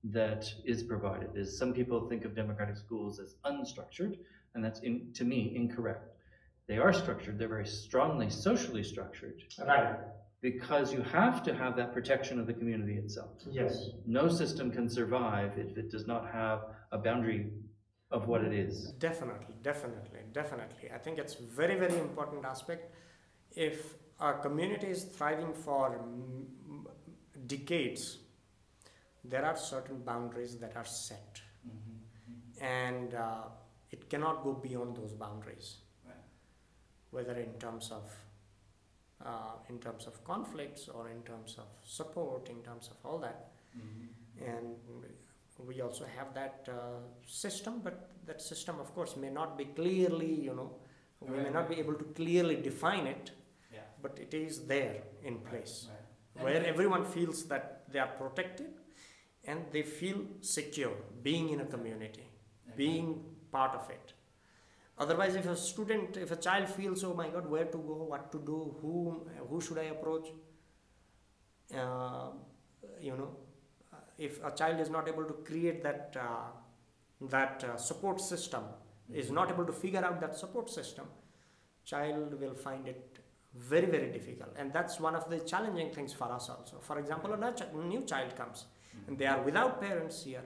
that 0.03 0.45
is 0.65 0.83
provided. 0.83 1.29
Is 1.35 1.57
some 1.57 1.73
people 1.73 2.07
think 2.09 2.25
of 2.25 2.35
democratic 2.35 2.77
schools 2.77 3.19
as 3.19 3.35
unstructured, 3.45 4.17
and 4.53 4.63
that's 4.63 4.81
in, 4.81 5.11
to 5.13 5.23
me 5.23 5.53
incorrect. 5.55 6.14
They 6.67 6.77
are 6.77 6.91
structured. 6.93 7.37
They're 7.37 7.47
very 7.47 7.67
strongly 7.67 8.29
socially 8.29 8.83
structured 8.83 9.43
right 9.67 9.97
because 10.41 10.93
you 10.93 11.01
have 11.01 11.41
to 11.43 11.53
have 11.55 11.75
that 11.75 11.91
protection 11.93 12.39
of 12.39 12.45
the 12.47 12.53
community 12.53 12.95
itself. 12.97 13.31
yes 13.51 13.89
No 14.05 14.27
system 14.29 14.69
can 14.71 14.87
survive 14.89 15.57
if 15.57 15.77
it 15.77 15.89
does 15.89 16.05
not 16.07 16.23
have 16.31 16.59
a 16.91 16.97
boundary 16.97 17.51
of 18.11 18.27
what 18.27 18.41
it 18.43 18.53
is. 18.53 18.91
definitely 19.09 19.55
definitely 19.69 20.19
definitely 20.39 20.91
i 20.97 20.99
think 21.05 21.17
it's 21.23 21.35
very 21.61 21.75
very 21.83 21.97
important 22.07 22.45
aspect 22.45 22.83
if 23.67 23.95
a 24.19 24.33
community 24.45 24.87
is 24.95 25.01
thriving 25.17 25.53
for 25.53 25.85
mm, 25.99 26.85
decades 27.47 28.19
there 29.23 29.43
are 29.45 29.57
certain 29.57 29.97
boundaries 30.11 30.57
that 30.59 30.75
are 30.75 30.85
set 30.85 31.41
Mm-hmm. 31.67 32.63
and 32.63 33.15
uh, 33.15 33.45
it 33.91 34.07
cannot 34.11 34.43
go 34.43 34.53
beyond 34.53 34.95
those 34.95 35.13
boundaries 35.13 35.69
Right. 35.77 35.84
Whether 37.15 37.35
in 37.47 37.53
terms 37.65 37.91
of 37.91 38.05
uh, 39.25 39.55
in 39.69 39.79
terms 39.79 40.07
of 40.07 40.23
conflicts 40.23 40.87
or 40.89 41.09
in 41.09 41.21
terms 41.23 41.55
of 41.57 41.67
support 41.97 42.49
in 42.55 42.61
terms 42.69 42.89
of 42.93 42.97
all 43.11 43.19
that 43.27 43.51
Mm-hmm. 43.77 44.49
and 44.49 44.67
we 45.69 45.81
also 45.85 46.05
have 46.17 46.29
that 46.33 46.67
uh, 46.73 46.99
system 47.39 47.81
but 47.83 47.97
that 48.27 48.41
system 48.41 48.79
of 48.83 48.93
course 48.97 49.17
may 49.23 49.29
not 49.37 49.57
be 49.57 49.65
clearly 49.79 50.29
you 50.47 50.53
know 50.59 50.69
we 51.19 51.35
may 51.35 51.43
Right, 51.43 51.53
not 51.57 51.67
be 51.73 51.75
able 51.83 51.95
to 52.03 52.05
clearly 52.19 52.55
define 52.69 53.05
it 53.15 53.31
Yeah. 53.73 53.81
but 54.05 54.17
it 54.25 54.33
is 54.39 54.61
there 54.71 54.95
in 55.31 55.35
place 55.49 55.75
Right. 55.89 56.45
where 56.45 56.63
everyone 56.73 57.03
feels 57.17 57.43
that 57.51 57.65
they 57.91 57.99
are 58.05 58.13
protected 58.21 58.71
and 59.43 59.59
they 59.73 59.83
feel 59.99 60.21
secure 60.55 60.95
being 61.29 61.49
in 61.55 61.59
a 61.67 61.69
community 61.75 62.27
Okay. 62.29 62.77
being 62.85 63.09
part 63.57 63.75
of 63.81 63.89
it 63.97 64.14
otherwise 64.97 65.35
if 65.35 65.45
a 65.45 65.55
student 65.55 66.17
if 66.17 66.31
a 66.31 66.35
child 66.35 66.69
feels 66.69 67.03
oh 67.03 67.13
my 67.13 67.27
god 67.29 67.49
where 67.49 67.65
to 67.65 67.77
go 67.77 67.95
what 68.13 68.31
to 68.31 68.39
do 68.39 68.75
who 68.81 69.27
who 69.49 69.61
should 69.61 69.77
i 69.77 69.83
approach? 69.95 70.27
Uh, 71.73 72.29
you 73.01 73.15
know 73.17 73.35
if 74.17 74.43
a 74.43 74.51
child 74.51 74.79
is 74.79 74.89
not 74.89 75.07
able 75.07 75.25
to 75.25 75.33
create 75.43 75.83
that 75.83 76.15
uh, 76.19 77.27
that 77.29 77.63
uh, 77.63 77.75
support 77.75 78.21
system 78.21 78.63
is 79.13 79.31
not 79.31 79.51
able 79.51 79.65
to 79.65 79.73
figure 79.73 80.03
out 80.05 80.21
that 80.21 80.37
support 80.37 80.69
system 80.69 81.05
child 81.83 82.39
will 82.39 82.53
find 82.53 82.87
it 82.87 83.19
very 83.55 83.85
very 83.85 84.11
difficult. 84.11 84.49
And 84.57 84.73
that's 84.73 84.99
one 84.99 85.15
of 85.15 85.29
the 85.29 85.39
challenging 85.39 85.91
things 85.91 86.13
for 86.13 86.31
us 86.31 86.49
also. 86.49 86.77
For 86.81 86.99
example 86.99 87.33
a 87.33 87.87
new 87.87 88.01
child 88.01 88.35
comes 88.35 88.65
and 89.07 89.17
they 89.17 89.25
are 89.25 89.41
without 89.41 89.81
parents 89.81 90.23
here. 90.23 90.43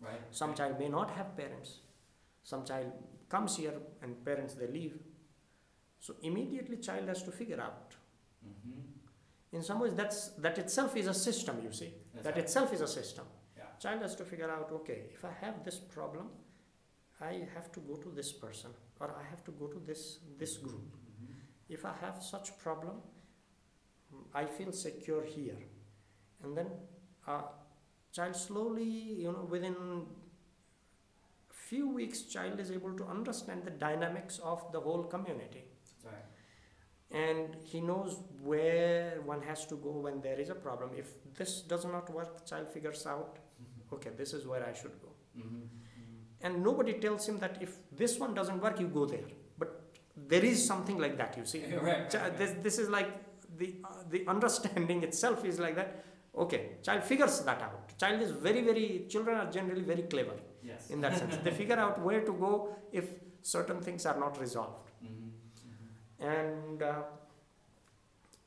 Right. 0.00 0.20
some 0.30 0.54
child 0.54 0.78
may 0.78 0.88
not 0.88 1.10
have 1.10 1.36
parents. 1.36 1.78
Some 2.44 2.64
child 2.64 2.92
comes 3.28 3.56
here 3.56 3.74
and 4.02 4.24
parents 4.24 4.54
they 4.54 4.66
leave 4.66 4.96
so 6.00 6.14
immediately 6.22 6.76
child 6.76 7.08
has 7.08 7.22
to 7.22 7.32
figure 7.32 7.60
out 7.60 7.94
Mm-hmm. 8.46 8.80
in 9.56 9.62
some 9.64 9.80
ways 9.80 9.94
that's 9.94 10.28
that 10.44 10.58
itself 10.58 10.96
is 10.96 11.08
a 11.08 11.14
system 11.14 11.56
you 11.64 11.72
see 11.72 11.88
That's 12.14 12.24
that 12.26 12.34
right. 12.36 12.44
itself 12.44 12.72
is 12.72 12.80
a 12.80 12.86
system 12.86 13.24
Yeah. 13.56 13.64
child 13.84 14.02
has 14.02 14.14
to 14.20 14.24
figure 14.24 14.50
out 14.56 14.70
okay 14.78 14.98
if 15.16 15.24
i 15.24 15.32
have 15.40 15.56
this 15.64 15.78
problem 15.96 16.28
i 17.20 17.32
have 17.54 17.72
to 17.72 17.80
go 17.88 17.96
to 18.04 18.10
this 18.20 18.30
person 18.44 18.70
or 19.00 19.08
i 19.22 19.24
have 19.30 19.42
to 19.48 19.50
go 19.62 19.66
to 19.74 19.80
this 19.90 20.04
this 20.44 20.56
group 20.66 20.86
Mm-hmm. 20.94 21.74
if 21.78 21.84
i 21.84 21.94
have 22.04 22.22
such 22.22 22.52
problem 22.66 22.96
i 24.34 24.44
feel 24.44 24.72
secure 24.72 25.24
here 25.24 25.58
and 26.44 26.56
then 26.56 26.68
uh, 27.26 27.42
child 28.12 28.36
slowly 28.36 28.88
you 29.24 29.32
know 29.32 29.44
within 29.56 29.76
few 31.68 31.88
weeks 31.88 32.22
child 32.34 32.60
is 32.64 32.70
able 32.70 32.94
to 33.00 33.04
understand 33.14 33.64
the 33.64 33.74
dynamics 33.86 34.38
of 34.52 34.64
the 34.72 34.80
whole 34.80 35.04
community. 35.16 35.64
Right. 36.04 37.18
and 37.20 37.56
he 37.68 37.80
knows 37.80 38.16
where 38.48 39.20
one 39.28 39.42
has 39.42 39.64
to 39.66 39.76
go 39.84 39.92
when 40.06 40.20
there 40.26 40.40
is 40.42 40.50
a 40.50 40.54
problem. 40.54 40.90
If 41.02 41.08
this 41.38 41.60
does 41.72 41.84
not 41.84 42.10
work 42.18 42.46
child 42.50 42.72
figures 42.76 43.06
out 43.12 43.38
okay 43.96 44.10
this 44.16 44.32
is 44.38 44.46
where 44.46 44.64
i 44.70 44.72
should 44.80 44.96
go. 45.04 45.12
Mm-hmm. 45.38 45.64
and 46.46 46.62
nobody 46.68 46.94
tells 47.04 47.28
him 47.28 47.38
that 47.44 47.56
if 47.66 47.76
this 48.00 48.18
one 48.24 48.34
doesn't 48.40 48.60
work 48.66 48.80
you 48.84 48.88
go 48.98 49.06
there. 49.14 49.30
But 49.62 49.70
there 50.32 50.44
is 50.50 50.66
something 50.72 50.98
like 51.04 51.16
that 51.22 51.36
you 51.40 51.46
see. 51.52 51.62
Right, 51.72 51.86
right, 51.86 52.14
right. 52.14 52.38
this, 52.42 52.52
this 52.66 52.78
is 52.84 52.88
like 52.98 53.10
the 53.62 53.68
uh, 53.84 54.02
the 54.14 54.20
understanding 54.34 55.02
itself 55.08 55.44
is 55.52 55.58
like 55.66 55.76
that. 55.80 56.04
Okay 56.46 56.62
child 56.90 57.04
figures 57.12 57.40
that 57.50 57.66
out. 57.70 57.98
Child 58.04 58.22
is 58.28 58.32
very 58.48 58.62
very 58.70 58.86
children 59.14 59.42
are 59.42 59.50
generally 59.58 59.86
very 59.94 60.06
clever 60.14 60.38
Yes. 60.68 60.90
in 60.90 61.00
that 61.04 61.16
sense 61.20 61.36
they 61.44 61.50
figure 61.62 61.78
out 61.84 62.00
where 62.06 62.22
to 62.30 62.32
go 62.46 62.52
if 62.92 63.06
certain 63.42 63.80
things 63.86 64.06
are 64.10 64.18
not 64.26 64.40
resolved 64.46 64.90
Mm-hmm. 65.04 65.28
Mm-hmm. 65.68 66.28
and 66.32 66.82
uh, 66.82 67.02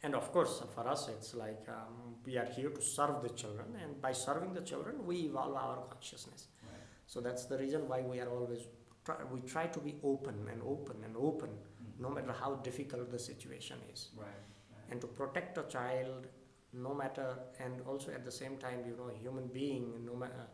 and 0.03 0.15
of 0.15 0.31
course, 0.31 0.63
for 0.73 0.87
us, 0.87 1.09
it's 1.09 1.35
like 1.35 1.63
um, 1.69 2.15
we 2.25 2.35
are 2.37 2.45
here 2.45 2.69
to 2.69 2.81
serve 2.81 3.21
the 3.21 3.29
children, 3.29 3.67
and 3.83 4.01
by 4.01 4.11
serving 4.11 4.51
the 4.53 4.61
children, 4.61 4.95
we 5.05 5.17
evolve 5.27 5.55
our 5.55 5.77
consciousness. 5.91 6.47
Right. 6.63 6.81
So 7.05 7.21
that's 7.21 7.45
the 7.45 7.57
reason 7.59 7.87
why 7.87 8.01
we 8.01 8.19
are 8.19 8.27
always 8.29 8.61
try, 9.05 9.17
we 9.31 9.41
try 9.41 9.67
to 9.67 9.79
be 9.79 9.93
open 10.03 10.47
and 10.51 10.59
open 10.63 10.97
and 11.05 11.15
open, 11.15 11.49
Mm. 11.49 12.01
no 12.05 12.09
matter 12.09 12.33
how 12.33 12.55
difficult 12.69 13.11
the 13.11 13.19
situation 13.19 13.77
is, 13.93 14.09
Right. 14.17 14.25
Right. 14.25 14.89
and 14.91 14.99
to 15.01 15.07
protect 15.07 15.59
a 15.59 15.63
child, 15.77 16.25
no 16.73 16.95
matter, 16.95 17.29
and 17.59 17.81
also 17.81 18.11
at 18.11 18.25
the 18.25 18.31
same 18.41 18.57
time, 18.57 18.79
you 18.87 18.95
know, 18.97 19.09
a 19.09 19.17
human 19.25 19.47
being, 19.59 20.03
no 20.03 20.15
matter. 20.15 20.47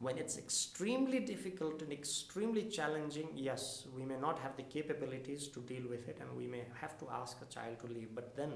When 0.00 0.16
it's 0.16 0.38
extremely 0.38 1.20
difficult 1.20 1.82
and 1.82 1.92
extremely 1.92 2.64
challenging, 2.64 3.28
yes, 3.34 3.86
we 3.94 4.02
may 4.02 4.16
not 4.16 4.38
have 4.38 4.56
the 4.56 4.62
capabilities 4.62 5.48
to 5.48 5.60
deal 5.60 5.86
with 5.88 6.08
it, 6.08 6.16
and 6.20 6.34
we 6.34 6.46
may 6.46 6.64
have 6.80 6.98
to 7.00 7.08
ask 7.10 7.36
a 7.42 7.44
child 7.54 7.78
to 7.80 7.86
leave. 7.86 8.14
But 8.14 8.34
then, 8.34 8.54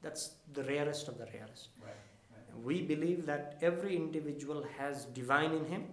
that's 0.00 0.36
the 0.54 0.64
rarest 0.64 1.08
of 1.08 1.18
the 1.18 1.26
rarest. 1.34 1.68
Right. 1.82 1.92
Right. 2.32 2.64
We 2.64 2.80
believe 2.80 3.26
that 3.26 3.58
every 3.60 3.94
individual 3.94 4.64
has 4.78 5.04
divine 5.04 5.52
in 5.52 5.66
him, 5.66 5.84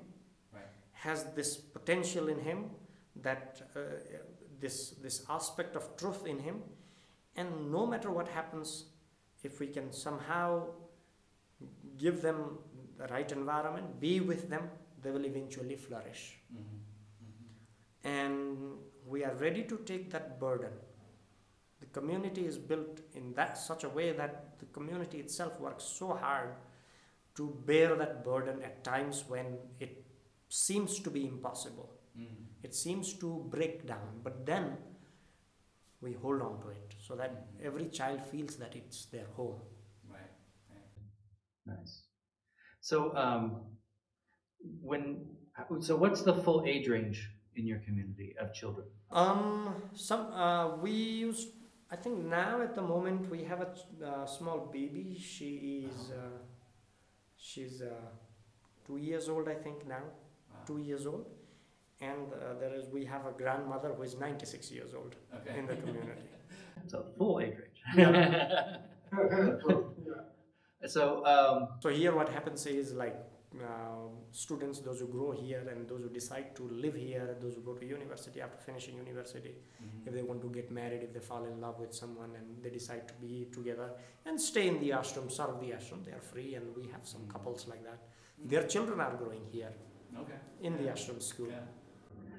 Right. 0.54 0.64
has 0.94 1.26
this 1.36 1.58
potential 1.58 2.30
in 2.30 2.40
him, 2.40 2.70
that 3.18 3.62
uh, 3.76 3.80
this 4.62 4.92
this 5.02 5.26
aspect 5.30 5.76
of 5.76 5.98
truth 5.98 6.26
in 6.26 6.40
him, 6.40 6.62
and 7.36 7.70
no 7.74 7.86
matter 7.86 8.10
what 8.10 8.30
happens, 8.30 8.86
if 9.44 9.60
we 9.60 9.68
can 9.68 9.92
somehow 9.92 10.68
give 11.98 12.22
them 12.22 12.58
the 12.98 13.08
right 13.08 13.30
environment, 13.34 14.00
be 14.00 14.22
with 14.22 14.50
them, 14.50 14.70
they 15.04 15.12
will 15.12 15.26
eventually 15.26 15.76
flourish. 15.76 16.40
Mm-hmm. 16.54 16.64
Mm-hmm. 17.24 18.08
And 18.08 18.58
we 19.06 19.24
are 19.24 19.36
ready 19.36 19.64
to 19.64 19.78
take 19.86 20.12
that 20.12 20.40
burden. 20.40 20.72
The 21.80 21.88
community 21.88 22.46
is 22.46 22.58
built 22.58 23.02
in 23.14 23.34
that 23.34 23.58
such 23.58 23.84
a 23.84 23.90
way 23.90 24.14
that 24.14 24.60
the 24.60 24.66
community 24.66 25.20
itself 25.20 25.60
works 25.60 25.84
so 25.84 26.14
hard 26.14 26.56
to 27.36 27.58
bear 27.66 27.96
that 27.96 28.24
burden 28.24 28.62
at 28.64 28.84
times 28.84 29.26
when 29.28 29.58
it 29.80 30.06
seems 30.50 31.00
to 31.00 31.10
be 31.10 31.28
impossible. 31.28 31.90
Mm-hmm. 32.18 32.44
It 32.64 32.74
seems 32.76 33.14
to 33.16 33.46
break 33.50 33.86
down, 33.86 34.22
but 34.24 34.46
then 34.46 34.78
we 36.00 36.14
hold 36.14 36.42
on 36.42 36.62
to 36.62 36.70
it 36.70 36.96
so 37.06 37.16
that 37.16 37.48
every 37.64 37.88
child 37.88 38.22
feels 38.22 38.56
that 38.58 38.76
it's 38.76 39.06
their 39.06 39.26
home. 39.36 39.60
Right. 40.10 40.32
Nice. 41.66 42.04
So, 42.82 43.16
um, 43.16 43.62
when, 44.82 45.26
so 45.82 45.96
what's 45.96 46.22
the 46.22 46.34
full 46.34 46.64
age 46.66 46.88
range 46.88 47.30
in 47.56 47.66
your 47.68 47.80
community 47.80 48.36
of 48.40 48.54
children? 48.54 48.88
Um, 49.12 49.76
some 49.94 50.32
uh, 50.34 50.78
we 50.78 50.92
use. 50.92 51.48
I 51.92 51.96
think 51.96 52.26
now 52.26 52.62
at 52.62 52.74
the 52.74 52.82
moment 52.82 53.30
we 53.30 53.44
have 53.44 53.62
a 53.62 53.70
uh, 54.06 54.26
small 54.26 54.70
baby. 54.74 55.18
She 55.20 55.88
is 55.88 56.12
uh, 56.12 56.40
she's 57.38 57.82
uh, 57.82 57.90
two 58.88 58.98
years 58.98 59.30
old. 59.30 59.48
I 59.48 59.56
think 59.56 59.88
now, 59.88 60.02
Wow. 60.52 60.60
two 60.68 60.78
years 60.80 61.06
old, 61.08 61.26
and 62.02 62.32
uh, 62.34 62.60
there 62.60 62.74
is 62.74 62.88
we 62.90 63.06
have 63.06 63.26
a 63.26 63.32
grandmother 63.32 63.94
who 63.94 64.04
is 64.04 64.18
ninety 64.20 64.46
six 64.46 64.72
years 64.72 64.94
old 64.94 65.16
Okay. 65.36 65.60
in 65.60 65.68
the 65.68 65.76
community. 65.76 66.30
So 66.88 67.06
full 67.18 67.40
age 67.40 67.56
range. 67.96 68.18
So, 70.86 71.26
um, 71.26 71.70
so 71.80 71.90
here, 71.90 72.14
what 72.16 72.30
happens 72.30 72.66
is 72.66 72.94
like. 72.94 73.16
Uh, 73.62 74.08
students, 74.32 74.80
those 74.80 75.00
who 75.00 75.08
grow 75.08 75.32
here 75.32 75.64
and 75.72 75.88
those 75.88 76.02
who 76.02 76.10
decide 76.10 76.56
to 76.56 76.64
live 76.70 76.96
here, 76.96 77.38
those 77.40 77.54
who 77.54 77.62
go 77.62 77.74
to 77.76 77.86
university 77.86 78.42
after 78.42 78.58
finishing 78.58 78.98
university, 78.98 79.54
Mhm. 79.82 80.08
if 80.08 80.14
they 80.14 80.24
want 80.24 80.42
to 80.42 80.50
get 80.50 80.72
married, 80.72 81.04
if 81.04 81.14
they 81.14 81.20
fall 81.20 81.44
in 81.46 81.62
love 81.62 81.80
with 81.80 81.94
someone 81.94 82.36
and 82.36 82.64
they 82.64 82.72
decide 82.72 83.08
to 83.08 83.14
be 83.22 83.46
together 83.58 83.94
and 84.26 84.42
stay 84.42 84.68
in 84.68 84.80
the 84.80 84.90
ashram, 84.90 85.30
serve 85.32 85.60
the 85.60 85.70
ashram, 85.72 86.04
they 86.04 86.12
are 86.14 86.26
free, 86.34 86.56
and 86.56 86.76
we 86.76 86.88
have 86.88 87.06
some 87.08 87.22
Mhm. 87.22 87.30
couples 87.34 87.68
like 87.68 87.84
that. 87.84 88.00
Their 88.44 88.66
children 88.68 89.00
are 89.00 89.16
growing 89.16 89.46
here 89.46 89.74
Okay. 90.18 90.40
in 90.62 90.76
the 90.78 90.88
ashram 90.90 91.22
school. 91.22 91.50
Yeah. 91.50 91.66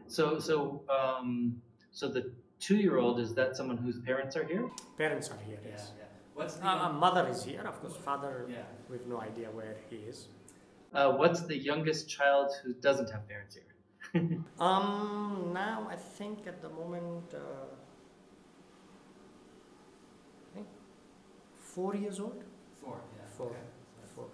so, 0.06 0.38
so, 0.38 0.84
um, 0.88 1.62
so 1.92 2.08
the 2.08 2.32
two-year-old, 2.58 3.18
is 3.20 3.34
that 3.34 3.56
someone 3.56 3.78
whose 3.78 3.98
parents 4.00 4.36
are 4.36 4.44
here? 4.44 4.68
Parents 4.98 5.30
are 5.30 5.38
here, 5.38 5.60
yes. 5.64 5.92
Yeah. 5.96 6.04
What's 6.34 6.56
the? 6.56 6.66
Uh, 6.66 6.88
uh, 6.88 6.92
mother 6.92 7.26
is 7.28 7.44
here, 7.44 7.62
of 7.62 7.80
course. 7.80 7.96
Father, 7.96 8.46
yeah. 8.48 8.66
we 8.88 8.98
have 8.98 9.06
no 9.06 9.20
idea 9.20 9.48
where 9.50 9.76
he 9.88 9.96
is. 9.96 10.28
Uh, 10.94 11.12
what's 11.12 11.42
the 11.42 11.56
youngest 11.56 12.08
child 12.08 12.52
who 12.62 12.72
doesn't 12.74 13.10
have 13.10 13.28
parents 13.28 13.56
here? 13.56 13.64
Um, 14.60 15.50
now 15.52 15.88
I 15.90 15.96
think 15.96 16.46
at 16.46 16.62
the 16.62 16.68
moment, 16.68 17.34
uh, 17.34 17.38
I 20.50 20.54
think 20.54 20.68
four 21.56 21.96
years 21.96 22.20
old. 22.20 22.44
Four. 22.80 23.00
Yeah. 23.16 23.26
Four. 23.36 23.46
Okay. 23.48 23.58
Four. 24.14 24.26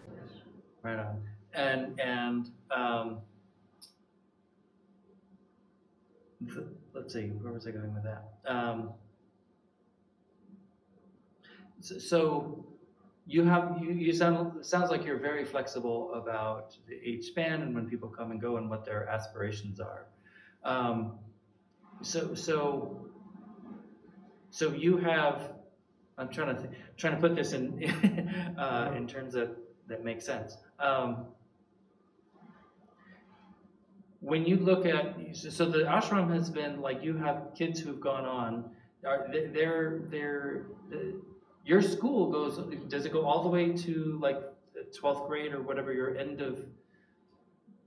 Right 0.83 0.99
on. 0.99 1.23
And 1.55 1.99
and 2.01 2.51
um, 2.71 3.21
th- 6.47 6.67
let's 6.95 7.13
see, 7.15 7.29
where 7.29 7.53
was 7.53 7.67
I 7.67 7.71
going 7.71 7.95
with 7.95 8.05
that? 8.05 8.25
Um, 8.47 8.91
so, 11.81 11.99
so 11.99 12.67
you 13.31 13.45
have 13.45 13.79
you, 13.81 13.93
you 13.93 14.13
sound 14.13 14.67
sounds 14.67 14.91
like 14.91 15.05
you're 15.05 15.19
very 15.31 15.45
flexible 15.45 16.13
about 16.15 16.77
the 16.89 16.97
age 17.09 17.27
span 17.27 17.63
and 17.63 17.73
when 17.75 17.89
people 17.89 18.09
come 18.09 18.33
and 18.33 18.41
go 18.41 18.57
and 18.57 18.69
what 18.69 18.85
their 18.85 19.09
aspirations 19.09 19.79
are. 19.79 20.07
Um, 20.65 21.13
so 22.03 22.35
so 22.35 23.07
so 24.51 24.73
you 24.73 24.97
have. 24.99 25.53
I'm 26.19 26.29
trying 26.29 26.57
to 26.57 26.63
th- 26.63 26.75
trying 26.97 27.15
to 27.15 27.21
put 27.21 27.37
this 27.37 27.53
in 27.53 27.65
uh, 28.59 28.93
in 28.97 29.07
terms 29.07 29.35
that 29.35 29.57
that 29.87 30.05
make 30.05 30.21
sense. 30.21 30.57
Um, 30.81 31.27
when 34.21 34.45
you 34.45 34.57
look 34.57 34.85
at 34.85 35.15
so 35.35 35.65
the 35.67 35.79
ashram 35.79 36.35
has 36.35 36.51
been 36.51 36.81
like 36.81 37.03
you 37.03 37.17
have 37.17 37.53
kids 37.57 37.79
who've 37.81 38.01
gone 38.01 38.27
on 38.27 38.71
are 39.07 39.29
they- 39.33 39.47
they're 39.47 40.01
they're 40.11 40.67
your 41.65 41.83
school 41.83 42.31
goes 42.31 42.59
does 42.89 43.05
it 43.07 43.13
go 43.13 43.25
all 43.27 43.43
the 43.43 43.49
way 43.49 43.73
to 43.73 44.19
like 44.23 44.41
12th 45.01 45.29
grade 45.29 45.53
or 45.53 45.63
whatever 45.63 45.93
your 45.93 46.17
end 46.17 46.41
of 46.41 46.55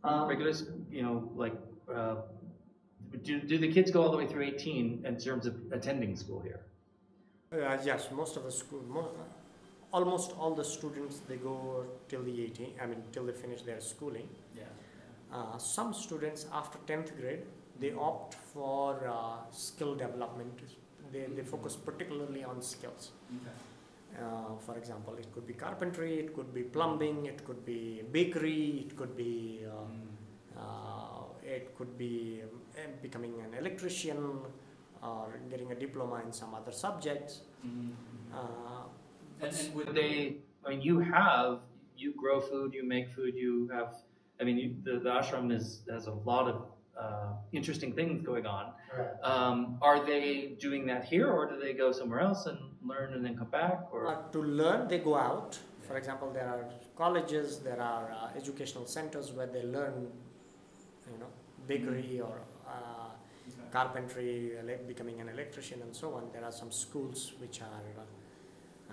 Um, 0.03 0.27
regular 0.29 0.51
s- 0.51 0.65
you 0.91 1.01
know 1.05 1.15
like 1.43 1.55
uh, 1.97 2.15
do, 3.27 3.39
do 3.51 3.57
the 3.57 3.71
kids 3.75 3.89
go 3.95 4.01
all 4.03 4.11
the 4.11 4.17
way 4.21 4.27
through 4.27 4.43
18 4.43 5.05
in 5.09 5.15
terms 5.17 5.45
of 5.49 5.53
attending 5.77 6.15
school 6.23 6.41
here 6.49 6.61
Uh, 7.53 7.77
yes, 7.89 8.09
most 8.11 8.33
of 8.39 8.43
the 8.47 8.51
school, 8.51 8.81
mo- 8.95 9.11
almost 9.97 10.29
all 10.39 10.53
the 10.61 10.63
students 10.77 11.15
they 11.29 11.37
go 11.37 11.55
till 12.09 12.23
the 12.29 12.35
18. 12.45 12.71
I 12.83 12.85
mean, 12.89 13.01
till 13.13 13.25
they 13.29 13.35
finish 13.45 13.61
their 13.67 13.79
schooling. 13.79 14.27
Yeah. 14.61 14.71
Uh, 15.35 15.57
some 15.75 15.93
students 16.05 16.41
after 16.61 16.77
10th 16.91 17.11
grade 17.19 17.43
they 17.81 17.91
opt 18.07 18.33
for 18.53 18.87
uh, 19.07 19.37
skill 19.51 19.93
development. 20.05 20.57
They, 21.13 21.25
they 21.35 21.43
focus 21.43 21.75
particularly 21.75 22.43
on 22.43 22.61
skills. 22.61 23.11
Okay. 23.37 23.55
Uh, 24.23 24.55
for 24.65 24.77
example, 24.77 25.15
it 25.17 25.27
could 25.33 25.47
be 25.47 25.53
carpentry, 25.53 26.19
it 26.19 26.35
could 26.35 26.53
be 26.53 26.63
plumbing, 26.63 27.25
it 27.25 27.43
could 27.45 27.65
be 27.65 28.03
bakery, 28.11 28.85
it 28.87 28.95
could 28.97 29.15
be 29.17 29.65
uh, 29.65 29.85
Mm. 29.93 30.61
uh, 30.63 31.23
it 31.55 31.75
could 31.77 31.97
be 31.97 32.41
um, 32.43 32.91
becoming 33.01 33.33
an 33.45 33.53
electrician 33.61 34.19
or 35.01 35.39
getting 35.49 35.71
a 35.71 35.75
diploma 35.75 36.21
in 36.25 36.31
some 36.31 36.53
other 36.53 36.71
subjects. 36.71 37.41
Uh, 38.33 38.83
and, 39.41 39.55
and 39.55 39.75
would 39.75 39.93
they 39.95 40.37
i 40.65 40.69
mean 40.69 40.81
you 40.81 40.99
have 40.99 41.59
you 41.97 42.13
grow 42.21 42.39
food 42.39 42.73
you 42.73 42.83
make 42.95 43.07
food 43.15 43.33
you 43.35 43.67
have 43.73 43.89
i 44.39 44.43
mean 44.43 44.57
you, 44.63 44.69
the, 44.85 44.93
the 45.05 45.09
ashram 45.09 45.51
is 45.57 45.81
has 45.89 46.07
a 46.07 46.15
lot 46.29 46.47
of 46.47 46.57
uh, 46.99 47.33
interesting 47.51 47.91
things 47.93 48.21
going 48.25 48.45
on 48.45 48.65
um, 49.23 49.77
are 49.81 50.05
they 50.05 50.55
doing 50.59 50.85
that 50.85 51.03
here 51.05 51.27
or 51.27 51.49
do 51.49 51.59
they 51.59 51.73
go 51.73 51.91
somewhere 51.91 52.19
else 52.19 52.45
and 52.45 52.57
learn 52.85 53.13
and 53.13 53.25
then 53.25 53.35
come 53.37 53.49
back 53.49 53.79
or 53.91 54.07
Uh, 54.07 54.21
to 54.31 54.39
learn, 54.43 54.87
they 54.87 54.99
go 54.99 55.15
out. 55.15 55.57
For 55.87 55.97
example, 55.97 56.29
there 56.31 56.47
are 56.47 56.63
colleges, 56.95 57.59
there 57.59 57.81
are 57.81 58.05
uh, 58.11 58.37
educational 58.41 58.85
centers 58.85 59.31
where 59.31 59.47
they 59.47 59.63
learn, 59.63 59.95
you 61.11 61.17
know, 61.19 61.31
bakery 61.67 62.21
or 62.21 62.37
uh, 62.67 63.09
Okay. 63.45 63.69
carpentry, 63.71 64.55
ele- 64.59 64.83
becoming 64.87 65.19
an 65.19 65.27
electrician, 65.29 65.81
and 65.81 65.93
so 65.93 66.13
on. 66.17 66.23
There 66.31 66.45
are 66.45 66.51
some 66.61 66.71
schools 66.71 67.33
which 67.41 67.61
are 67.61 67.85
uh, 67.97 68.03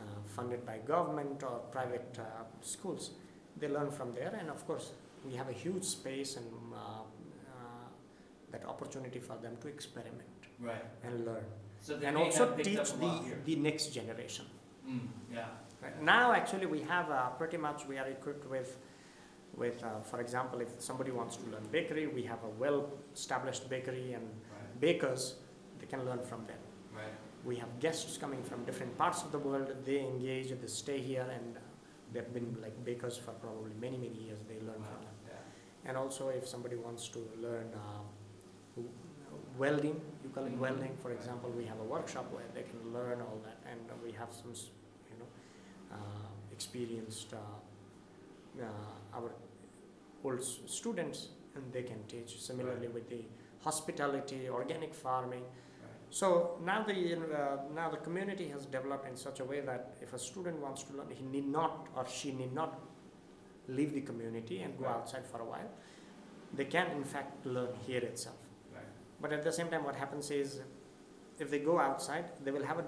uh, 0.00 0.02
funded 0.36 0.66
by 0.66 0.78
government 0.78 1.42
or 1.44 1.56
private 1.76 2.18
uh, 2.18 2.24
schools. 2.60 3.12
They 3.60 3.68
learn 3.68 3.90
from 3.92 4.12
there, 4.14 4.34
and 4.40 4.48
of 4.50 4.66
course, 4.66 4.86
we 5.26 5.34
have 5.36 5.48
a 5.48 5.52
huge 5.64 5.84
space 5.84 6.36
and 6.36 6.46
uh, 6.74 6.76
uh, 6.76 7.02
that 8.52 8.64
opportunity 8.66 9.18
for 9.18 9.36
them 9.36 9.56
to 9.62 9.68
experiment 9.68 10.28
Right. 10.58 10.84
and 11.04 11.24
learn, 11.24 11.44
So 11.80 11.98
and 12.02 12.16
also 12.16 12.54
teach 12.56 12.78
up 12.78 12.88
a 13.02 13.06
lot 13.06 13.24
the 13.24 13.54
the 13.54 13.56
next 13.56 13.86
generation. 13.94 14.46
Mm. 14.86 15.08
Yeah. 15.32 15.46
Right. 15.82 16.02
Now, 16.02 16.32
actually, 16.32 16.66
we 16.66 16.80
have 16.82 17.10
uh, 17.10 17.30
pretty 17.40 17.56
much 17.56 17.86
we 17.86 17.96
are 17.98 18.06
equipped 18.06 18.46
with, 18.50 18.76
with 19.56 19.82
uh, 19.82 20.00
for 20.02 20.20
example, 20.20 20.60
if 20.60 20.68
somebody 20.78 21.10
wants 21.10 21.36
to 21.36 21.44
learn 21.50 21.64
bakery, 21.72 22.06
we 22.06 22.22
have 22.24 22.42
a 22.44 22.48
well-established 22.64 23.68
bakery 23.70 24.12
and 24.12 24.24
Right. 24.52 24.80
bakers. 24.80 25.36
They 25.78 25.86
can 25.86 26.04
learn 26.04 26.22
from 26.22 26.44
them. 26.46 26.58
Right. 26.94 27.16
we 27.50 27.56
have 27.56 27.70
guests 27.80 28.18
coming 28.18 28.42
from 28.42 28.64
different 28.66 28.98
parts 28.98 29.22
of 29.24 29.32
the 29.32 29.38
world. 29.38 29.68
They 29.86 30.00
engage, 30.00 30.48
they 30.62 30.66
stay 30.66 30.98
here, 31.00 31.26
and 31.36 31.56
uh, 31.56 31.60
they've 32.12 32.32
been 32.34 32.50
like 32.60 32.76
bakers 32.84 33.16
for 33.16 33.32
probably 33.44 33.72
many, 33.80 33.96
many 33.96 34.18
years. 34.26 34.38
They 34.46 34.58
learn 34.68 34.82
from 34.90 35.00
them. 35.06 35.16
Yeah. 35.28 35.88
And 35.88 35.96
also, 35.96 36.28
if 36.28 36.46
somebody 36.46 36.76
wants 36.76 37.08
to 37.14 37.20
learn 37.46 37.68
uh, 37.74 38.02
welding, 39.62 39.96
you 40.24 40.30
call 40.34 40.44
it 40.50 40.54
Mhm. 40.56 40.64
welding, 40.66 40.94
for 41.04 41.10
example, 41.18 41.50
we 41.60 41.64
have 41.70 41.80
a 41.86 41.88
workshop 41.94 42.26
where 42.36 42.48
they 42.56 42.64
can 42.70 42.80
learn 42.96 43.18
all 43.26 43.38
that, 43.46 43.58
and 43.70 43.80
we 44.06 44.10
have 44.20 44.32
some, 44.40 44.52
you 45.10 45.16
know, 45.20 45.28
uh, 45.96 46.28
experienced 46.56 47.34
uh, 47.34 47.38
uh, 48.68 49.16
our 49.18 49.30
old 50.24 50.40
s- 50.40 50.60
students, 50.78 51.18
and 51.54 51.72
they 51.72 51.82
can 51.90 52.00
teach. 52.12 52.30
Similarly, 52.48 52.88
with 52.96 53.08
the 53.14 53.22
hospitality, 53.68 54.40
organic 54.48 54.92
farming. 54.94 55.44
Right. 55.44 56.14
So 56.20 56.26
now 56.70 56.78
the 56.90 56.98
uh, 57.14 57.58
now 57.80 57.88
the 57.90 58.00
community 58.06 58.48
has 58.54 58.66
developed 58.76 59.06
in 59.12 59.16
such 59.26 59.40
a 59.40 59.44
way 59.52 59.60
that 59.70 59.82
if 60.06 60.12
a 60.12 60.18
student 60.18 60.58
wants 60.66 60.82
to 60.88 60.92
learn, 60.96 61.10
he 61.20 61.24
need 61.36 61.48
not 61.58 61.88
or 61.96 62.04
she 62.06 62.32
need 62.32 62.52
not 62.60 62.72
leave 63.78 63.92
the 63.98 64.04
community 64.10 64.62
and 64.64 64.76
go 64.78 64.84
Right. 64.84 64.96
outside 64.96 65.26
for 65.32 65.40
a 65.40 65.48
while. 65.52 65.70
They 66.58 66.64
can 66.76 66.86
in 67.00 67.04
fact 67.04 67.46
learn 67.56 67.74
here 67.86 68.04
itself. 68.12 68.40
Right. 69.20 69.30
But 69.30 69.32
at 69.38 69.44
the 69.44 69.52
same 69.52 69.68
time, 69.68 69.84
what 69.84 69.96
happens 69.96 70.30
is, 70.30 70.60
if 71.38 71.50
they 71.50 71.58
go 71.58 71.78
outside, 71.78 72.24
they 72.44 72.50
will 72.50 72.64
have 72.64 72.78
a 72.78 72.84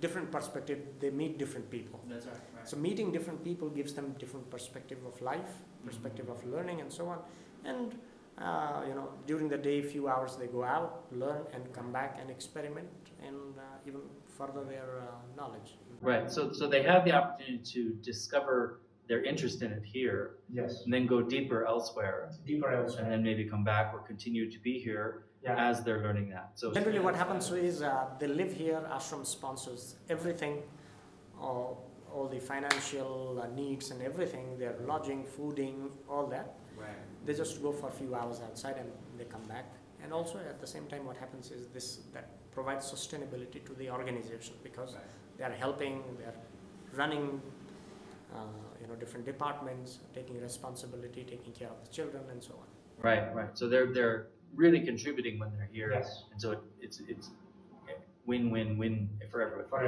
different 0.00 0.30
perspective. 0.30 0.78
They 1.00 1.10
meet 1.10 1.38
different 1.38 1.70
people. 1.70 2.00
That's 2.08 2.26
right, 2.26 2.34
right. 2.56 2.68
So 2.68 2.76
meeting 2.76 3.12
different 3.12 3.44
people 3.44 3.68
gives 3.68 3.92
them 3.94 4.14
different 4.18 4.50
perspective 4.50 4.98
of 5.06 5.20
life, 5.20 5.52
perspective 5.84 6.28
of 6.28 6.44
learning, 6.46 6.80
and 6.80 6.92
so 6.92 7.06
on. 7.08 7.18
And 7.64 7.94
uh, 8.38 8.82
you 8.88 8.94
know, 8.94 9.08
during 9.26 9.48
the 9.48 9.58
day, 9.58 9.82
few 9.82 10.08
hours 10.08 10.36
they 10.36 10.46
go 10.46 10.64
out, 10.64 11.04
learn, 11.12 11.42
and 11.52 11.70
come 11.74 11.92
back 11.92 12.16
and 12.20 12.30
experiment, 12.30 12.88
and 13.26 13.36
uh, 13.58 13.62
even 13.86 14.00
further 14.38 14.64
their 14.64 15.02
uh, 15.02 15.12
knowledge. 15.36 15.76
Right. 16.00 16.30
So 16.30 16.52
so 16.52 16.66
they 16.66 16.82
have 16.82 17.04
the 17.04 17.12
opportunity 17.12 17.58
to 17.74 17.90
discover 18.02 18.80
their 19.08 19.22
interest 19.24 19.60
in 19.62 19.72
it 19.72 19.82
here, 19.84 20.36
Yes. 20.48 20.84
and 20.84 20.92
then 20.94 21.04
go 21.06 21.20
deeper 21.20 21.66
elsewhere, 21.66 22.30
Deeper 22.46 22.70
elsewhere. 22.70 23.02
and 23.02 23.12
then 23.12 23.22
maybe 23.24 23.44
come 23.44 23.64
back 23.64 23.92
or 23.92 23.98
continue 24.06 24.48
to 24.50 24.58
be 24.60 24.78
here 24.78 25.24
Yeah. 25.42 25.68
as 25.70 25.82
they're 25.84 26.02
learning 26.02 26.28
that. 26.30 26.50
So 26.54 26.70
Generally, 26.72 26.98
what 27.00 27.16
happens 27.16 27.50
is 27.50 27.80
uh, 27.82 28.06
they 28.18 28.26
live 28.26 28.52
here. 28.52 28.80
Ashram 28.92 29.24
sponsors 29.26 29.96
everything, 30.10 30.62
all, 31.40 31.88
all 32.12 32.28
the 32.28 32.38
financial 32.40 33.40
uh, 33.42 33.46
needs 33.54 33.90
and 33.90 34.02
everything. 34.02 34.58
Their 34.58 34.74
lodging, 34.86 35.24
fooding, 35.24 35.90
all 36.08 36.26
that. 36.26 36.54
Right. 36.76 36.90
They 37.24 37.32
just 37.34 37.62
go 37.62 37.72
for 37.72 37.88
a 37.88 37.92
few 37.92 38.14
hours 38.14 38.40
outside 38.42 38.76
and 38.78 38.90
they 39.16 39.24
come 39.24 39.42
back. 39.44 39.64
And 40.02 40.12
also 40.12 40.38
at 40.38 40.60
the 40.60 40.66
same 40.66 40.86
time, 40.86 41.06
what 41.06 41.16
happens 41.16 41.50
is 41.50 41.68
this 41.68 42.00
that 42.12 42.28
provides 42.52 42.90
sustainability 42.90 43.64
to 43.64 43.72
the 43.74 43.90
organization 43.90 44.54
because 44.62 44.94
Right. 44.94 45.02
they 45.38 45.44
are 45.44 45.52
helping, 45.52 46.02
they 46.18 46.24
are 46.24 46.34
running, 46.94 47.40
uh, 48.34 48.38
you 48.80 48.86
know, 48.88 48.94
different 48.96 49.24
departments, 49.24 50.00
taking 50.14 50.40
responsibility, 50.40 51.24
taking 51.24 51.52
care 51.52 51.68
of 51.68 51.82
the 51.84 51.90
children, 51.90 52.24
and 52.30 52.42
so 52.42 52.54
on. 52.54 52.66
Right, 53.02 53.34
right. 53.34 53.56
So 53.56 53.68
they're 53.68 53.86
they're 53.92 54.26
really 54.54 54.80
contributing 54.80 55.38
when 55.38 55.50
they're 55.52 55.68
here, 55.72 55.92
Yes. 55.92 56.24
and 56.32 56.40
so 56.40 56.52
it, 56.52 56.58
it's 56.80 57.00
it's 57.08 57.30
win 58.26 58.50
win 58.50 58.78
win 58.78 59.08
for 59.30 59.40
everyone. 59.42 59.68
For 59.68 59.84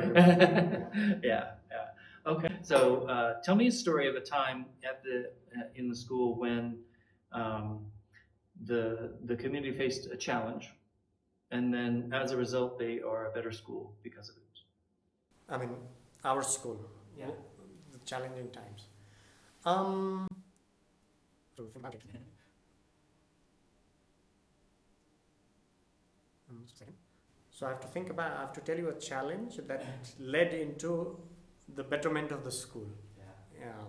yeah, 1.23 1.53
yeah. 1.71 1.87
Okay. 2.27 2.49
So 2.63 3.03
uh, 3.09 3.41
tell 3.43 3.55
me 3.57 3.67
a 3.69 3.73
story 3.73 4.09
of 4.09 4.15
a 4.15 4.21
time 4.21 4.67
at 4.85 5.03
the 5.03 5.31
uh, 5.57 5.65
in 5.75 5.89
the 5.89 5.97
school 5.97 6.35
when 6.39 6.79
um, 7.33 7.87
the 8.67 9.13
the 9.25 9.37
community 9.37 9.77
faced 9.77 10.07
a 10.13 10.17
challenge, 10.17 10.71
and 11.51 11.73
then 11.73 12.11
as 12.13 12.33
a 12.33 12.37
result 12.37 12.79
they 12.79 13.01
are 13.01 13.27
a 13.27 13.31
better 13.33 13.53
school 13.53 13.95
because 14.03 14.29
of 14.31 14.37
it. 14.37 14.43
I 15.49 15.59
mean, 15.59 15.75
our 16.25 16.43
school, 16.43 16.79
Yeah. 17.19 17.27
w- 17.27 17.43
the 17.93 17.99
challenging 18.07 18.51
times. 18.51 18.87
Um, 19.65 20.27
Second. 26.67 26.95
So 27.51 27.67
I 27.67 27.71
have 27.71 27.81
to 27.81 27.89
think 27.89 28.11
about. 28.11 28.33
I 28.33 28.41
have 28.41 28.53
to 28.55 28.61
tell 28.61 28.79
you 28.79 28.89
a 28.89 28.99
challenge 28.99 29.57
that 29.67 29.85
led 30.19 30.55
into 30.55 31.19
the 31.75 31.85
betterment 31.85 32.33
of 32.33 32.45
the 32.45 32.51
school. 32.51 32.89
Yeah. 33.19 33.25
Yeah. 33.61 33.85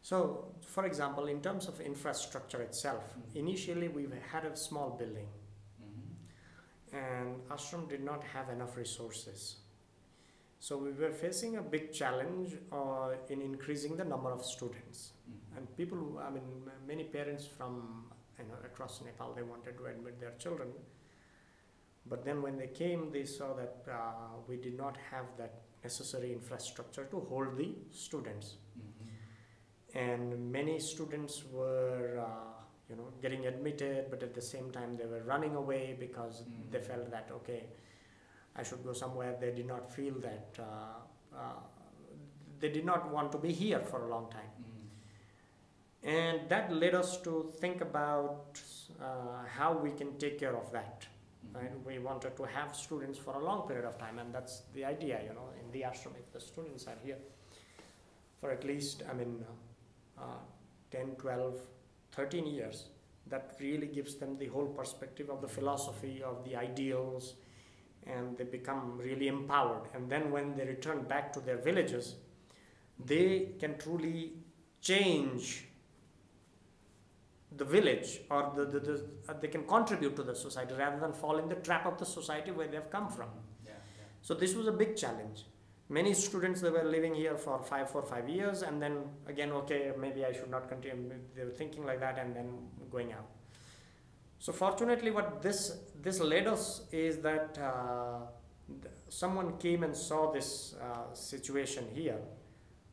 So, 0.00 0.54
for 0.62 0.84
example, 0.84 1.26
in 1.26 1.40
terms 1.40 1.68
of 1.68 1.80
infrastructure 1.80 2.60
itself, 2.62 3.14
Mhm. 3.16 3.36
initially 3.36 3.88
we 3.88 4.06
had 4.32 4.44
a 4.44 4.56
small 4.56 4.90
building, 4.90 5.28
Mm-hmm. 5.80 6.96
and 6.96 7.48
ashram 7.48 7.88
did 7.88 8.02
not 8.02 8.24
have 8.24 8.48
enough 8.50 8.76
resources. 8.76 9.56
So 10.58 10.78
we 10.78 10.92
were 10.92 11.12
facing 11.12 11.56
a 11.56 11.62
big 11.62 11.92
challenge 11.92 12.56
uh, 12.70 13.14
in 13.28 13.42
increasing 13.42 13.96
the 13.96 14.04
number 14.04 14.30
of 14.30 14.44
students. 14.44 15.12
Mm-hmm. 15.28 15.56
And 15.56 15.76
people, 15.76 16.18
I 16.18 16.30
mean, 16.30 16.70
many 16.86 17.04
parents 17.04 17.46
from 17.46 18.11
you 18.38 18.44
know, 18.46 18.54
across 18.64 19.00
Nepal, 19.04 19.32
they 19.34 19.42
wanted 19.42 19.76
to 19.78 19.86
admit 19.86 20.20
their 20.20 20.32
children. 20.38 20.68
But 22.06 22.24
then 22.24 22.42
when 22.42 22.56
they 22.56 22.66
came, 22.66 23.12
they 23.12 23.24
saw 23.24 23.54
that 23.54 23.84
uh, 23.90 24.38
we 24.48 24.56
did 24.56 24.76
not 24.76 24.96
have 25.10 25.26
that 25.38 25.62
necessary 25.84 26.32
infrastructure 26.32 27.04
to 27.04 27.20
hold 27.20 27.56
the 27.56 27.74
students. 27.90 28.56
Mm-hmm. 28.78 29.98
And 29.98 30.52
many 30.52 30.78
students 30.80 31.44
were, 31.52 32.18
uh, 32.20 32.62
you 32.88 32.96
know, 32.96 33.08
getting 33.20 33.46
admitted, 33.46 34.06
but 34.10 34.22
at 34.22 34.34
the 34.34 34.42
same 34.42 34.70
time 34.70 34.96
they 34.96 35.06
were 35.06 35.22
running 35.22 35.54
away 35.54 35.96
because 35.98 36.42
Mm. 36.42 36.70
they 36.72 36.80
felt 36.80 37.10
that 37.10 37.30
okay, 37.30 37.66
I 38.56 38.62
should 38.62 38.82
go 38.84 38.92
somewhere. 38.92 39.36
They 39.40 39.52
did 39.52 39.66
not 39.66 39.92
feel 39.92 40.14
that 40.20 40.58
uh, 40.58 41.36
uh, 41.36 41.60
they 42.60 42.68
did 42.70 42.84
not 42.84 43.10
want 43.10 43.32
to 43.32 43.38
be 43.38 43.52
here 43.52 43.80
for 43.80 44.04
a 44.06 44.08
long 44.08 44.30
time. 44.30 44.50
Mm-hmm. 44.60 44.71
And 46.02 46.48
that 46.48 46.72
led 46.72 46.94
us 46.94 47.20
to 47.22 47.52
think 47.60 47.80
about 47.80 48.60
uh, 49.00 49.46
how 49.48 49.72
we 49.72 49.92
can 49.92 50.18
take 50.18 50.38
care 50.38 50.56
of 50.56 50.72
that. 50.72 51.06
Right? 51.54 51.70
We 51.86 51.98
wanted 51.98 52.36
to 52.36 52.44
have 52.44 52.74
students 52.74 53.18
for 53.18 53.34
a 53.34 53.44
long 53.44 53.68
period 53.68 53.84
of 53.84 53.98
time, 53.98 54.18
and 54.18 54.34
that's 54.34 54.62
the 54.74 54.84
idea, 54.84 55.20
you 55.22 55.34
know, 55.34 55.50
in 55.60 55.70
the 55.70 55.82
ashram, 55.82 56.16
if 56.18 56.32
the 56.32 56.40
students 56.40 56.86
are 56.86 56.96
here 57.04 57.18
for 58.42 58.50
at 58.50 58.64
least, 58.64 59.04
I 59.08 59.14
mean, 59.14 59.44
uh, 60.18 60.42
10, 60.90 61.14
12, 61.16 61.60
13 62.10 62.44
years, 62.44 62.86
that 63.28 63.54
really 63.60 63.86
gives 63.86 64.16
them 64.16 64.36
the 64.36 64.48
whole 64.48 64.66
perspective 64.66 65.30
of 65.30 65.40
the 65.40 65.46
philosophy, 65.46 66.22
of 66.24 66.44
the 66.44 66.56
ideals, 66.56 67.34
and 68.04 68.36
they 68.36 68.42
become 68.42 68.98
really 68.98 69.28
empowered. 69.28 69.82
And 69.94 70.10
then 70.10 70.32
when 70.32 70.56
they 70.56 70.64
return 70.64 71.02
back 71.02 71.32
to 71.34 71.40
their 71.40 71.56
villages, 71.56 72.16
they 72.98 73.50
can 73.60 73.78
truly 73.78 74.32
change 74.80 75.66
the 77.56 77.64
village 77.64 78.20
or 78.30 78.52
the, 78.56 78.64
the, 78.64 78.80
the 78.80 79.04
uh, 79.28 79.34
they 79.40 79.48
can 79.48 79.64
contribute 79.64 80.14
to 80.16 80.22
the 80.22 80.34
society 80.34 80.74
rather 80.74 80.98
than 81.00 81.12
fall 81.12 81.38
in 81.38 81.48
the 81.48 81.56
trap 81.56 81.86
of 81.86 81.98
the 81.98 82.06
society 82.06 82.50
where 82.50 82.68
they've 82.68 82.90
come 82.90 83.08
from 83.08 83.28
Yeah. 83.64 83.72
Yeah. 83.72 84.04
so 84.22 84.34
this 84.34 84.54
was 84.54 84.66
a 84.66 84.72
big 84.72 84.96
challenge 84.96 85.44
many 85.88 86.14
students 86.14 86.60
they 86.60 86.70
were 86.70 86.84
living 86.84 87.14
here 87.14 87.36
for 87.36 87.58
five 87.70 87.90
four 87.90 88.02
five 88.02 88.28
years 88.28 88.62
and 88.62 88.80
then 88.80 88.94
again 89.26 89.50
okay 89.60 89.92
maybe 90.04 90.24
i 90.24 90.32
should 90.32 90.50
not 90.50 90.68
continue 90.68 91.12
they 91.36 91.44
were 91.44 91.56
thinking 91.62 91.84
like 91.84 92.00
that 92.00 92.18
and 92.18 92.34
then 92.34 92.48
going 92.90 93.12
out 93.12 93.28
so 94.38 94.52
fortunately 94.52 95.10
what 95.10 95.42
this 95.42 95.58
this 96.06 96.20
led 96.20 96.46
us 96.46 96.82
is 96.92 97.18
that 97.18 97.58
uh, 97.58 98.20
someone 99.08 99.56
came 99.58 99.82
and 99.82 99.94
saw 99.94 100.32
this 100.32 100.74
uh, 100.80 101.12
situation 101.12 101.84
here 101.94 102.18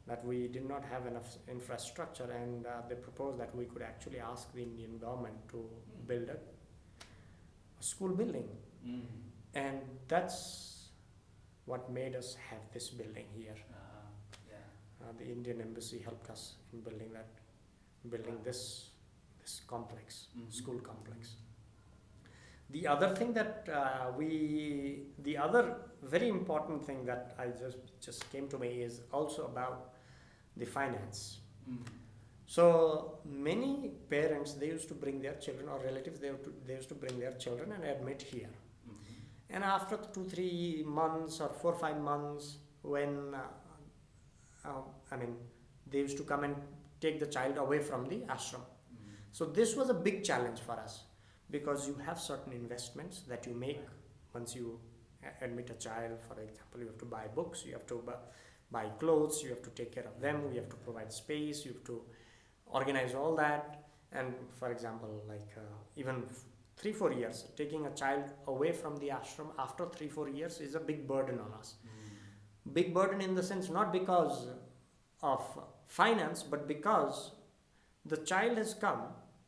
that 0.10 0.26
we 0.26 0.38
did 0.47 0.68
not 0.68 0.84
have 0.91 1.05
enough 1.12 1.38
infrastructure 1.47 2.30
and 2.41 2.66
uh, 2.66 2.72
they 2.89 2.95
proposed 2.95 3.39
that 3.39 3.55
we 3.55 3.66
could 3.66 3.82
actually 3.89 4.20
ask 4.20 4.53
the 4.53 4.64
indian 4.64 4.97
government 4.97 5.36
to 5.53 5.60
build 6.12 6.28
a, 6.30 6.39
a 7.80 7.84
school 7.91 8.10
building 8.24 8.49
Mm-hmm. 8.88 9.60
and 9.62 9.80
that's 10.07 10.36
what 11.66 11.89
made 11.95 12.16
us 12.16 12.30
have 12.49 12.62
this 12.74 12.86
building 12.89 13.26
here. 13.36 13.57
Uh-huh. 13.57 14.07
Yeah. 14.49 14.55
Uh, 15.01 15.12
the 15.18 15.26
Indian 15.34 15.60
embassy 15.62 15.99
helped 16.05 16.30
us 16.30 16.53
in 16.72 16.80
building 16.80 17.12
that, 17.18 17.28
building 18.10 18.38
this 18.45 18.62
this 19.41 19.60
complex, 19.74 20.28
Mhm. 20.38 20.47
school 20.60 20.80
complex. 20.80 21.36
The 22.70 22.88
other 22.88 23.10
thing 23.20 23.34
that 23.34 23.68
uh, 23.82 24.12
we, 24.18 25.07
the 25.28 25.36
other 25.38 25.64
very 26.03 26.30
important 26.30 26.86
thing 26.86 27.05
that 27.12 27.36
I 27.38 27.47
just 27.47 27.80
just 28.07 28.32
came 28.32 28.47
to 28.55 28.57
me 28.57 28.70
is 28.89 29.01
also 29.12 29.45
about 29.53 29.93
the 30.60 30.66
finance. 30.66 31.39
Mm-hmm. 31.70 31.84
So 32.45 33.20
many 33.26 33.91
parents 34.10 34.53
they 34.53 34.68
used 34.68 34.88
to 34.88 34.95
bring 34.95 35.22
their 35.22 35.36
children 35.36 35.70
or 35.70 35.80
relatives 35.80 36.20
they, 36.20 36.28
used 36.28 36.43
to, 36.43 36.53
they 36.66 36.74
used 36.74 36.89
to 36.89 36.95
bring 36.95 37.20
their 37.20 37.34
children 37.34 37.72
and 37.72 37.84
admit 37.84 38.22
here. 38.22 38.49
Mm-hmm. 38.88 39.55
And 39.55 39.64
after 39.64 39.97
two, 40.14 40.26
three 40.26 40.84
months 40.86 41.39
or 41.41 41.49
four, 41.49 41.74
five 41.74 41.99
months, 41.99 42.57
when 42.82 43.36
uh, 43.36 43.39
uh, 44.66 44.82
I 45.12 45.16
mean, 45.16 45.36
they 45.89 45.99
used 45.99 46.18
to 46.18 46.24
come 46.24 46.43
and 46.43 46.55
take 47.01 47.20
the 47.20 47.26
child 47.26 47.57
away 47.57 47.80
from 47.80 48.07
the 48.07 48.18
ashram. 48.36 48.66
Mm-hmm. 48.66 49.14
So 49.32 49.45
this 49.45 49.76
was 49.76 49.89
a 49.89 49.93
big 49.93 50.24
challenge 50.24 50.60
for 50.60 50.74
us 50.74 51.03
because 51.49 51.88
you 51.88 51.95
have 52.05 52.20
certain 52.20 52.53
investments 52.53 53.22
that 53.28 53.45
you 53.45 53.53
make 53.53 53.82
once 54.34 54.55
you 54.55 54.80
admit 55.41 55.70
a 55.70 55.74
child. 55.74 56.20
For 56.28 56.39
example, 56.41 56.80
you 56.80 56.88
have 56.88 56.97
to 56.97 57.05
buy 57.05 57.28
books, 57.34 57.64
you 57.66 57.74
have 57.74 57.88
to 57.88 58.03
buy, 58.05 58.14
buy 58.72 58.86
clothes, 58.99 59.41
you 59.43 59.49
have 59.49 59.63
to 59.63 59.70
take 59.72 59.93
care 59.93 60.05
of 60.05 60.22
them, 60.22 60.49
you 60.51 60.59
have 60.59 60.70
to 60.70 60.76
provide 60.76 61.11
space, 61.11 61.65
you 61.65 61.74
have 61.74 61.84
to 61.86 62.01
organize 62.67 63.13
all 63.15 63.36
that. 63.36 63.84
And 64.11 64.34
for 64.59 64.72
example, 64.72 65.24
like 65.28 65.51
uh, 65.57 65.61
even 65.95 66.24
three, 66.78 66.93
four 66.93 67.11
years, 67.11 67.45
taking 67.57 67.86
a 67.86 67.91
child 67.91 68.24
away 68.47 68.72
from 68.72 68.97
the 68.97 69.09
ashram 69.09 69.51
after 69.57 69.86
three, 69.88 70.07
four 70.07 70.30
years 70.30 70.59
is 70.59 70.76
a 70.76 70.80
big 70.80 71.07
burden 71.07 71.39
on 71.39 71.51
us. 71.57 71.76
Big 72.74 72.93
burden 72.93 73.22
in 73.22 73.36
the 73.36 73.43
sense 73.43 73.70
not 73.70 73.91
because 73.91 74.47
of 75.22 75.43
finance, 75.88 76.43
but 76.43 76.67
because 76.67 77.32
the 78.05 78.17
child 78.17 78.57
has 78.57 78.74
come 78.74 79.01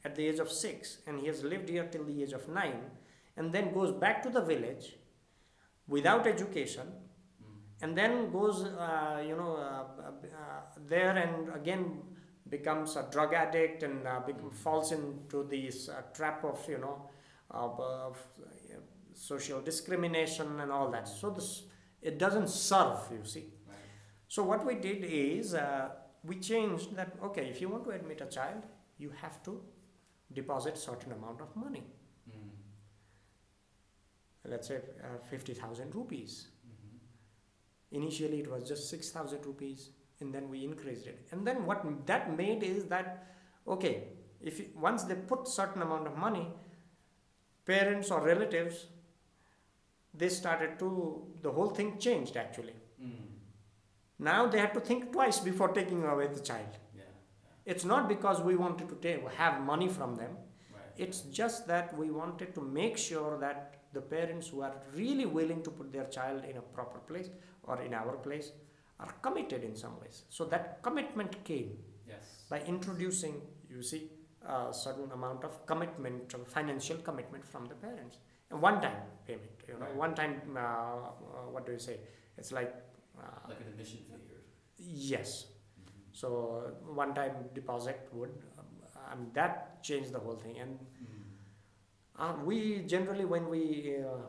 at 0.04 0.16
the 0.16 0.28
age 0.28 0.40
of 0.40 0.52
six 0.52 0.98
and 1.08 1.20
he 1.20 1.28
has 1.28 1.44
lived 1.44 1.70
here 1.70 1.88
till 1.92 2.04
the 2.04 2.24
age 2.24 2.34
of 2.34 2.48
nine 2.50 2.82
and 3.38 3.54
then 3.54 3.74
goes 3.74 3.92
back 3.92 4.22
to 4.24 4.30
the 4.30 4.42
village 4.42 4.96
without 5.88 6.28
education 6.28 6.88
and 7.82 7.98
then 7.98 8.32
goes 8.32 8.64
uh, 8.64 9.24
you 9.28 9.36
know 9.36 9.56
uh, 9.56 9.84
uh, 10.08 10.62
there 10.88 11.16
and 11.18 11.54
again 11.56 12.02
becomes 12.50 12.96
a 12.96 13.08
drug 13.12 13.34
addict 13.34 13.84
and 13.84 14.06
uh, 14.08 14.20
become, 14.26 14.52
falls 14.52 14.92
into 14.92 15.44
this 15.50 15.90
uh, 15.90 16.02
trap 16.14 16.44
of 16.44 16.60
you 16.70 16.78
know 16.78 17.10
of, 17.50 17.80
of 17.80 18.18
uh, 18.44 18.76
social 19.14 19.62
discrimination 19.62 20.60
and 20.60 20.72
all 20.72 20.90
that 20.92 21.08
so 21.08 21.30
this 21.30 21.64
it 22.02 22.18
doesn't 22.18 22.50
serve 22.50 23.00
you 23.12 23.24
see 23.24 23.46
Right. 23.68 23.78
so 24.28 24.44
what 24.44 24.66
we 24.66 24.76
did 24.76 25.04
is 25.04 25.54
uh, 25.54 25.90
we 26.24 26.36
changed 26.38 26.96
that 26.96 27.14
okay 27.24 27.48
if 27.50 27.62
you 27.62 27.70
want 27.70 27.84
to 27.86 27.92
admit 27.92 28.22
a 28.22 28.26
child 28.26 28.64
you 28.98 29.12
have 29.22 29.42
to 29.44 29.62
deposit 30.34 30.78
certain 30.78 31.12
amount 31.12 31.42
of 31.42 31.56
money 31.56 31.84
Mm. 32.30 32.52
let's 34.46 34.68
say 34.68 34.78
uh, 35.04 35.18
50000 35.30 35.94
rupees. 35.96 36.48
Initially 37.92 38.40
it 38.40 38.50
was 38.52 38.68
just 38.68 38.90
6000 38.90 39.46
rupees 39.46 39.90
and 40.20 40.34
then 40.34 40.50
we 40.50 40.64
increased 40.64 41.08
it 41.08 41.28
and 41.32 41.46
then 41.48 41.66
what 41.66 41.84
that 42.08 42.36
made 42.38 42.64
is 42.64 42.86
that 42.86 43.28
okay 43.68 44.04
if 44.42 44.60
you, 44.60 44.66
once 44.76 45.04
they 45.04 45.16
put 45.16 45.48
certain 45.48 45.82
amount 45.82 46.08
of 46.08 46.18
money 46.18 46.48
parents 47.66 48.10
or 48.12 48.22
relatives 48.26 48.86
they 50.14 50.30
started 50.30 50.78
to 50.80 50.90
the 51.42 51.52
whole 51.52 51.70
thing 51.80 51.98
changed 52.08 52.38
actually 52.46 52.78
Mm. 53.02 53.30
now 54.30 54.40
they 54.54 54.60
have 54.60 54.74
to 54.74 54.80
think 54.88 55.12
twice 55.14 55.40
before 55.46 55.70
taking 55.78 56.02
away 56.14 56.28
the 56.34 56.42
child 56.50 56.74
Yeah. 56.98 57.08
it's 57.74 57.86
not 57.92 58.08
because 58.12 58.42
we 58.50 58.56
wanted 58.64 58.90
to 58.90 58.96
take, 59.06 59.28
have 59.44 59.56
money 59.70 59.88
from 59.98 60.12
them 60.22 60.34
Right. 60.76 61.00
it's 61.06 61.22
just 61.40 61.66
that 61.72 61.98
we 62.02 62.12
wanted 62.12 62.54
to 62.58 62.62
make 62.62 62.98
sure 63.06 63.40
that 63.46 63.78
the 63.98 64.02
parents 64.02 64.50
who 64.50 64.62
are 64.68 64.76
really 65.00 65.26
willing 65.38 65.64
to 65.64 65.72
put 65.80 65.92
their 65.96 66.06
child 66.18 66.46
in 66.52 66.58
a 66.58 66.66
proper 66.78 67.00
place 67.10 67.30
or 67.72 67.78
in 67.88 67.94
our 68.02 68.16
place 68.28 68.48
are 69.04 69.14
committed 69.28 69.64
in 69.70 69.76
some 69.84 69.96
ways 70.02 70.18
so 70.38 70.46
that 70.56 70.66
commitment 70.90 71.34
came 71.52 71.72
Yes. 72.12 72.30
by 72.52 72.58
introducing 72.74 73.36
you 73.74 73.82
see 73.90 74.02
a 74.54 74.74
certain 74.86 75.12
amount 75.18 75.44
of 75.50 75.54
commitment 75.72 76.34
financial 76.58 76.98
commitment 77.10 77.44
from 77.52 77.64
the 77.72 77.78
parents 77.84 78.18
and 78.50 78.62
one 78.70 78.78
time 78.86 78.98
payment 79.28 79.64
you 79.70 79.76
know 79.80 79.86
Right. 79.86 79.96
one 80.06 80.14
time 80.22 80.34
uh, 80.58 80.62
uh, 80.62 81.46
what 81.54 81.66
do 81.68 81.72
you 81.78 81.84
say 81.88 81.96
it's 82.38 82.52
like 82.60 82.74
uh, 83.24 83.24
Like 83.52 83.62
an 83.66 83.68
admission 83.74 84.00
fee 84.10 84.20
or. 84.36 84.42
yes 85.14 85.32
Mhm. 85.46 86.04
so 86.22 86.28
one 87.04 87.14
time 87.20 87.36
deposit 87.60 88.10
would 88.20 88.34
um, 89.06 89.22
that 89.40 89.56
changed 89.90 90.12
the 90.18 90.22
whole 90.26 90.40
thing 90.46 90.58
and 90.66 90.80
Mm. 91.06 91.24
uh, 92.24 92.34
we 92.50 92.58
generally 92.96 93.26
when 93.36 93.46
we 93.56 93.64
uh, 94.12 94.26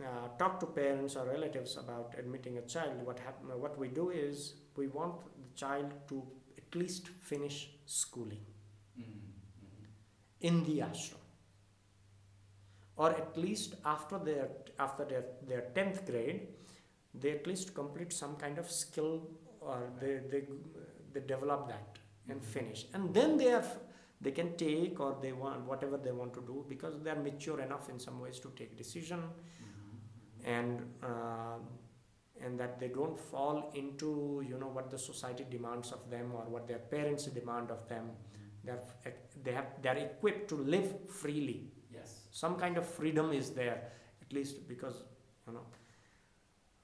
uh, 0.00 0.28
talk 0.38 0.58
to 0.60 0.66
parents 0.66 1.16
or 1.16 1.26
relatives 1.26 1.76
about 1.76 2.14
admitting 2.18 2.58
a 2.58 2.62
child 2.62 3.02
what 3.04 3.18
happen 3.18 3.48
what 3.60 3.76
we 3.78 3.88
do 3.88 4.10
is 4.10 4.54
we 4.76 4.86
want 4.88 5.20
the 5.44 5.50
child 5.64 5.92
to 6.08 6.22
at 6.58 6.74
least 6.82 7.08
finish 7.32 7.58
schooling 7.86 8.44
Mm. 8.98 9.04
Mhm. 9.04 9.86
in 10.48 10.64
the 10.64 10.78
ashram 10.86 11.20
or 12.96 13.10
at 13.10 13.36
least 13.36 13.74
after 13.84 14.18
their 14.18 14.48
after 14.78 15.04
their 15.04 15.24
their 15.50 15.62
10th 15.76 16.04
grade 16.10 16.40
they 17.14 17.30
at 17.38 17.46
least 17.46 17.74
complete 17.74 18.12
some 18.12 18.36
kind 18.36 18.58
of 18.58 18.70
skill 18.70 19.12
or 19.60 19.78
they 20.00 20.12
they, 20.32 20.42
they 21.12 21.20
develop 21.32 21.68
that 21.72 21.98
and 22.28 22.40
Mhm. 22.40 22.50
finish 22.56 22.86
and 22.94 23.14
then 23.18 23.36
they 23.40 23.50
have 23.56 23.70
they 24.26 24.32
can 24.40 24.50
take 24.56 25.00
or 25.04 25.10
they 25.22 25.32
want 25.32 25.64
whatever 25.70 25.96
they 26.06 26.12
want 26.20 26.32
to 26.38 26.42
do 26.50 26.64
because 26.68 27.00
they 27.02 27.10
are 27.14 27.22
mature 27.30 27.60
enough 27.60 27.88
in 27.94 27.98
some 27.98 28.20
ways 28.24 28.38
to 28.44 28.50
take 28.60 28.76
decision. 28.82 29.22
And 30.44 30.80
um 31.02 31.62
and 32.44 32.58
that 32.58 32.78
they 32.80 32.88
don't 32.88 33.18
fall 33.18 33.70
into 33.74 34.42
you 34.48 34.58
know 34.58 34.68
what 34.68 34.90
the 34.90 34.98
society 34.98 35.44
demands 35.50 35.92
of 35.92 36.10
them 36.10 36.32
or 36.34 36.44
what 36.54 36.66
their 36.66 36.78
parents 36.94 37.26
demand 37.26 37.70
of 37.70 37.88
them 37.88 38.10
they're 38.64 38.80
they 39.44 39.52
have 39.52 39.66
they're 39.82 39.98
equipped 39.98 40.48
to 40.48 40.56
live 40.56 40.90
freely 41.08 41.60
Yes. 41.94 42.12
some 42.30 42.56
kind 42.56 42.78
of 42.78 42.86
freedom 42.88 43.32
is 43.32 43.50
there 43.50 43.92
at 44.22 44.32
least 44.32 44.66
because 44.66 45.04
you 45.46 45.52
know 45.52 45.66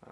uh, 0.06 0.10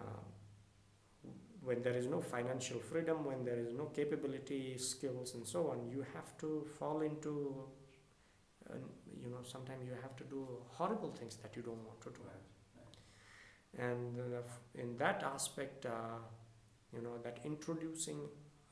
when 1.62 1.82
there 1.82 1.96
is 1.96 2.06
no 2.06 2.20
financial 2.20 2.78
freedom 2.78 3.24
when 3.24 3.44
there 3.44 3.58
is 3.58 3.72
no 3.74 3.86
capability 3.86 4.78
skills 4.78 5.34
and 5.34 5.46
so 5.46 5.68
on 5.70 5.86
you 5.90 6.04
have 6.14 6.36
to 6.38 6.66
fall 6.78 7.00
into 7.00 7.34
uh, 8.70 8.74
you 9.22 9.28
know 9.30 9.42
sometimes 9.42 9.86
you 9.86 9.96
have 10.02 10.14
to 10.16 10.24
do 10.24 10.46
horrible 10.78 11.10
things 11.18 11.36
that 11.36 11.56
you 11.56 11.62
don't 11.62 11.84
want 11.90 12.00
to 12.00 12.10
do 12.10 12.22
Right. 12.24 12.45
And 13.78 14.18
in 14.74 14.96
that 14.98 15.22
aspect 15.22 15.86
uh, 15.86 16.18
you 16.92 17.00
know 17.02 17.16
that 17.22 17.38
introducing 17.44 18.18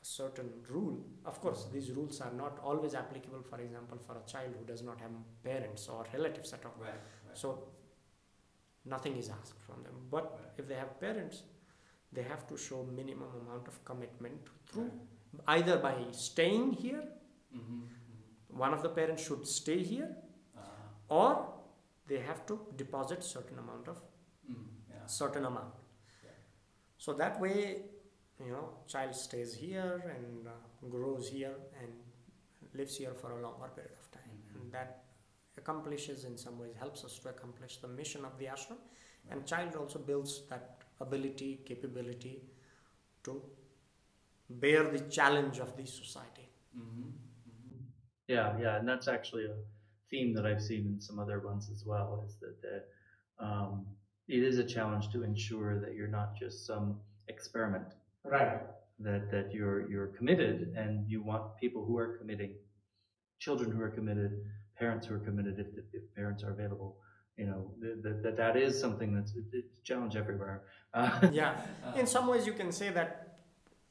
a 0.02 0.04
certain 0.06 0.50
rule 0.70 0.96
of 1.26 1.40
course 1.40 1.66
these 1.72 1.90
rules 1.92 2.20
are 2.20 2.32
not 2.32 2.58
always 2.62 2.94
applicable 2.94 3.42
for 3.42 3.60
example 3.60 3.98
for 4.06 4.16
a 4.18 4.30
child 4.30 4.54
who 4.58 4.64
does 4.64 4.82
not 4.82 5.00
have 5.00 5.10
parents 5.42 5.88
or 5.88 6.04
relatives 6.12 6.52
at 6.52 6.64
all 6.64 6.74
Right. 6.80 6.90
Right. 7.26 7.36
so 7.42 7.68
nothing 8.84 9.16
is 9.16 9.28
asked 9.30 9.60
from 9.66 9.82
them 9.82 9.94
but 10.10 10.24
Right. 10.32 10.58
if 10.58 10.68
they 10.68 10.74
have 10.82 10.98
parents 11.00 11.42
they 12.12 12.22
have 12.22 12.46
to 12.48 12.56
show 12.56 12.82
minimum 12.84 13.30
amount 13.42 13.66
of 13.68 13.84
commitment 13.84 14.48
through 14.66 14.90
either 15.56 15.76
by 15.78 15.94
staying 16.12 16.72
here 16.84 17.02
Mhm. 17.02 17.62
Mhm. 17.62 18.58
one 18.64 18.72
of 18.76 18.82
the 18.82 18.92
parents 19.00 19.22
should 19.28 19.46
stay 19.46 19.78
here 19.92 20.10
Uh-huh. 20.56 21.16
or 21.20 21.30
they 22.12 22.20
have 22.28 22.44
to 22.50 22.54
deposit 22.82 23.22
certain 23.24 23.58
amount 23.58 23.88
of. 23.92 24.00
Certain 25.08 25.44
amount. 25.44 25.74
Yeah. 26.24 26.30
So 26.98 27.12
that 27.14 27.40
way, 27.40 27.82
you 28.44 28.52
know, 28.52 28.70
child 28.86 29.14
stays 29.14 29.54
here 29.54 30.02
and 30.16 30.48
uh, 30.48 30.50
grows 30.88 31.28
here 31.28 31.54
and 31.80 31.92
lives 32.74 32.96
here 32.96 33.14
for 33.14 33.32
a 33.38 33.40
longer 33.42 33.68
period 33.74 33.96
of 34.00 34.10
time, 34.10 34.30
Mhm. 34.32 34.60
and 34.60 34.72
that 34.72 35.04
accomplishes 35.56 36.24
in 36.24 36.36
some 36.36 36.58
ways 36.58 36.74
helps 36.76 37.04
us 37.04 37.18
to 37.20 37.28
accomplish 37.28 37.76
the 37.78 37.88
mission 37.88 38.24
of 38.24 38.36
the 38.38 38.46
ashram, 38.46 38.78
and 39.30 39.46
child 39.46 39.76
also 39.76 39.98
builds 39.98 40.42
that 40.48 40.82
ability, 41.00 41.62
capability 41.64 42.42
to 43.22 43.42
bear 44.50 44.88
the 44.90 45.00
challenge 45.08 45.58
of 45.58 45.76
the 45.76 45.86
society. 45.86 46.48
Mhm. 46.76 47.12
Mhm. 47.48 47.86
Yeah, 48.26 48.58
yeah, 48.58 48.76
and 48.78 48.88
that's 48.88 49.08
actually 49.08 49.46
a 49.46 49.56
theme 50.10 50.34
that 50.34 50.46
I've 50.46 50.62
seen 50.62 50.86
in 50.86 51.00
some 51.00 51.18
other 51.18 51.38
ones 51.40 51.70
as 51.70 51.84
well. 51.84 52.22
Is 52.26 52.36
that 52.38 52.60
the, 52.62 52.84
um, 53.38 53.86
it 54.28 54.42
is 54.42 54.58
a 54.58 54.64
challenge 54.64 55.10
to 55.12 55.22
ensure 55.22 55.78
that 55.80 55.94
you're 55.94 56.08
not 56.20 56.36
just 56.36 56.66
some 56.66 57.00
experiment. 57.28 57.88
Right. 58.24 58.60
That 59.00 59.30
that 59.30 59.52
you're 59.52 59.88
you're 59.90 60.08
committed, 60.18 60.72
and 60.76 61.08
you 61.10 61.22
want 61.22 61.56
people 61.60 61.84
who 61.84 61.98
are 61.98 62.16
committing, 62.18 62.52
children 63.38 63.70
who 63.72 63.80
are 63.82 63.90
committed, 63.90 64.32
parents 64.78 65.06
who 65.06 65.14
are 65.16 65.18
committed, 65.28 65.58
if 65.58 65.66
if 65.92 66.02
parents 66.14 66.42
are 66.44 66.50
available. 66.52 66.96
You 67.36 67.46
know 67.46 67.70
that 67.80 68.22
that, 68.22 68.36
that 68.36 68.56
is 68.56 68.78
something 68.78 69.12
that's 69.14 69.32
it's 69.52 69.78
a 69.78 69.82
challenge 69.82 70.14
everywhere. 70.16 70.62
Uh, 70.94 71.10
Yeah. 71.32 71.56
Uh, 71.84 71.98
In 72.00 72.06
some 72.06 72.26
ways, 72.28 72.46
you 72.46 72.52
can 72.52 72.70
say 72.72 72.90
that 72.90 73.38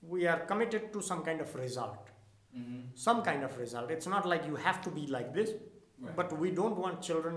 we 0.01 0.25
are 0.27 0.39
committed 0.51 0.93
to 0.93 1.01
some 1.01 1.21
kind 1.23 1.41
of 1.41 1.53
result. 1.55 1.99
mhm. 2.57 2.81
some 3.07 3.19
kind 3.23 3.43
of 3.43 3.51
result. 3.57 3.91
It's 3.95 4.07
not 4.15 4.25
like 4.31 4.43
you 4.49 4.55
have 4.67 4.79
to 4.87 4.89
be 4.99 5.05
like 5.17 5.29
this, 5.37 5.49
Right. 5.99 6.15
but 6.19 6.27
we 6.43 6.49
don't 6.59 6.77
want 6.83 7.01
children 7.01 7.35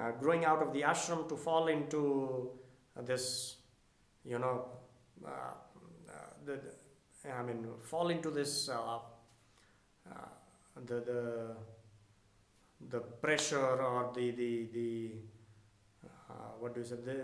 uh, 0.00 0.10
growing 0.20 0.44
out 0.44 0.62
of 0.62 0.72
the 0.72 0.82
ashram 0.82 1.28
to 1.28 1.36
fall 1.36 1.68
into 1.68 2.50
this, 3.04 3.56
you 4.24 4.38
know, 4.38 4.66
uh, 5.26 5.30
the, 6.44 6.52
the- 6.56 6.74
I 7.32 7.42
mean, 7.42 7.66
fall 7.82 8.08
into 8.10 8.30
this 8.30 8.68
uh, 8.68 8.98
uh, 10.08 10.12
the 10.86 11.00
the 11.00 11.56
the 12.90 13.00
pressure 13.00 13.82
or 13.82 14.12
the 14.14 14.30
the 14.30 14.66
the 14.72 15.12
uh, 16.30 16.32
what 16.60 16.74
do 16.74 16.80
you 16.80 16.86
say? 16.86 16.96
They 17.04 17.16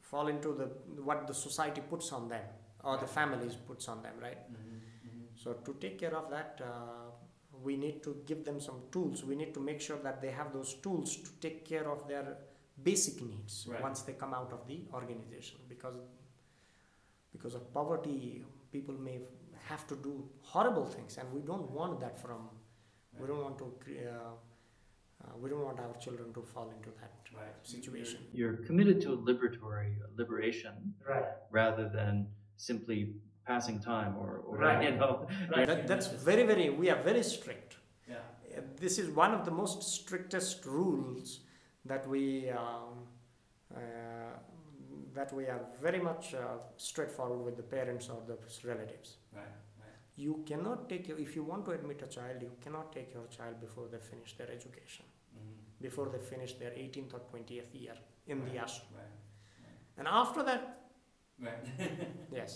fall 0.00 0.28
into 0.28 0.52
the 0.54 0.66
what 1.02 1.26
the 1.26 1.34
society 1.34 1.80
puts 1.80 2.12
on 2.12 2.28
them 2.28 2.44
or 2.84 2.98
the 2.98 3.06
families 3.06 3.54
puts 3.56 3.88
on 3.88 4.02
them, 4.02 4.14
right? 4.20 4.38
Mhm. 4.52 4.80
Mhm. 5.06 5.26
So 5.42 5.54
to 5.54 5.74
take 5.74 5.98
care 5.98 6.14
of 6.14 6.30
that, 6.30 6.60
uh, 6.62 7.10
we 7.62 7.76
need 7.76 8.02
to 8.02 8.16
give 8.26 8.44
them 8.44 8.60
some 8.60 8.80
tools. 8.92 9.24
We 9.24 9.34
need 9.36 9.52
to 9.54 9.60
make 9.60 9.80
sure 9.80 9.98
that 10.02 10.20
they 10.22 10.30
have 10.30 10.52
those 10.52 10.74
tools 10.74 11.16
to 11.16 11.30
take 11.40 11.64
care 11.64 11.90
of 11.90 12.06
their 12.08 12.36
basic 12.82 13.22
needs 13.22 13.66
Right. 13.68 13.82
once 13.82 14.02
they 14.02 14.12
come 14.12 14.34
out 14.34 14.52
of 14.52 14.66
the 14.66 14.78
organization 14.92 15.58
because 15.68 15.94
because 17.32 17.54
of 17.54 17.72
poverty 17.72 18.44
people 18.72 18.94
may 18.94 19.18
have 19.68 19.86
to 19.86 19.96
do 19.96 20.28
horrible 20.42 20.84
things 20.84 21.16
and 21.18 21.32
we 21.32 21.40
don't 21.40 21.70
want 21.70 22.00
that 22.00 22.18
from 22.20 22.48
we 23.18 23.26
don't 23.26 23.42
want 23.42 23.58
to 23.58 23.64
uh, 23.64 24.10
uh, 25.24 25.32
we 25.40 25.48
don't 25.50 25.64
want 25.64 25.80
our 25.80 25.94
children 26.04 26.32
to 26.34 26.42
fall 26.42 26.70
into 26.76 26.90
that 27.00 27.12
Right. 27.34 27.56
situation 27.62 28.20
You're 28.32 28.58
committed 28.68 29.00
to 29.02 29.12
a 29.12 29.18
liberatory 29.30 29.92
liberation 30.16 30.94
right 31.08 31.26
rather 31.50 31.88
than 31.88 32.28
simply 32.56 33.14
passing 33.46 33.78
time 33.80 34.14
or, 34.22 34.30
or 34.46 34.56
Right. 34.58 34.82
you 34.90 34.96
know. 34.96 35.26
Right. 35.54 35.66
that, 35.66 35.86
that's 35.86 36.08
very 36.08 36.44
very 36.52 36.70
we 36.70 36.90
are 36.90 37.02
very 37.10 37.22
strict 37.22 37.76
Yeah. 38.08 38.16
Uh, 38.56 38.60
this 38.84 38.98
is 39.02 39.06
one 39.24 39.32
of 39.38 39.42
the 39.48 39.54
most 39.62 39.82
strictest 39.98 40.64
rules 40.66 41.40
that 41.90 42.02
we 42.08 42.22
um, 42.50 42.94
uh, 43.74 43.80
that 45.18 45.32
we 45.38 45.44
are 45.54 45.60
very 45.86 46.00
much 46.00 46.34
uh, 46.34 46.40
straightforward 46.76 47.42
with 47.46 47.56
the 47.56 47.62
parents 47.62 48.08
or 48.14 48.18
the 48.30 48.36
relatives. 48.68 49.16
Right. 49.34 49.56
Right. 49.82 49.96
You 50.24 50.42
cannot 50.46 50.88
take 50.90 51.08
your, 51.08 51.18
if 51.18 51.34
you 51.36 51.42
want 51.42 51.64
to 51.66 51.72
admit 51.72 52.02
a 52.02 52.10
child, 52.18 52.42
you 52.42 52.52
cannot 52.64 52.92
take 52.92 53.14
your 53.14 53.26
child 53.36 53.54
before 53.66 53.86
they 53.92 53.98
finish 54.12 54.36
their 54.38 54.50
education, 54.58 55.06
Mm-hmm. 55.36 55.82
before 55.86 56.08
they 56.12 56.18
finish 56.32 56.52
their 56.60 56.70
18th 56.70 57.14
or 57.16 57.20
20th 57.32 57.72
year 57.82 57.96
in 58.26 58.38
the 58.44 58.50
Right. 58.52 58.64
ashram. 58.66 58.92
Right. 59.00 59.16
And 59.98 60.06
after 60.08 60.42
that, 60.42 60.62
Right. 61.38 61.64
yes, 62.40 62.52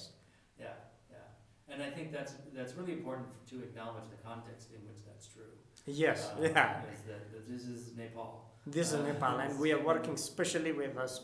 Yeah, 0.61 0.67
yeah. 1.11 1.73
And 1.73 1.83
I 1.83 1.91
think 1.91 2.13
that's, 2.13 2.35
that's 2.55 2.75
really 2.79 2.93
important 2.93 3.29
to 3.51 3.57
acknowledge 3.69 4.09
the 4.11 4.21
context 4.31 4.69
in 4.77 4.81
which 4.89 5.01
that's 5.07 5.27
true. 5.35 5.53
yes, 5.87 6.31
Uh, 6.31 6.43
yeah. 6.43 6.83
Is 6.95 7.03
that, 7.11 7.23
that 7.33 7.45
this 7.49 7.63
is 7.75 7.97
Nepal. 7.97 8.31
This 8.67 8.89
is 8.93 9.01
Uh, 9.01 9.07
Nepal, 9.09 9.39
and 9.45 9.59
we 9.59 9.73
are 9.73 9.83
working 9.83 10.15
especially 10.15 10.73
with 10.73 10.97
us, 11.05 11.15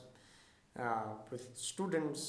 uh, 0.78 1.14
with 1.30 1.44
students 1.56 2.20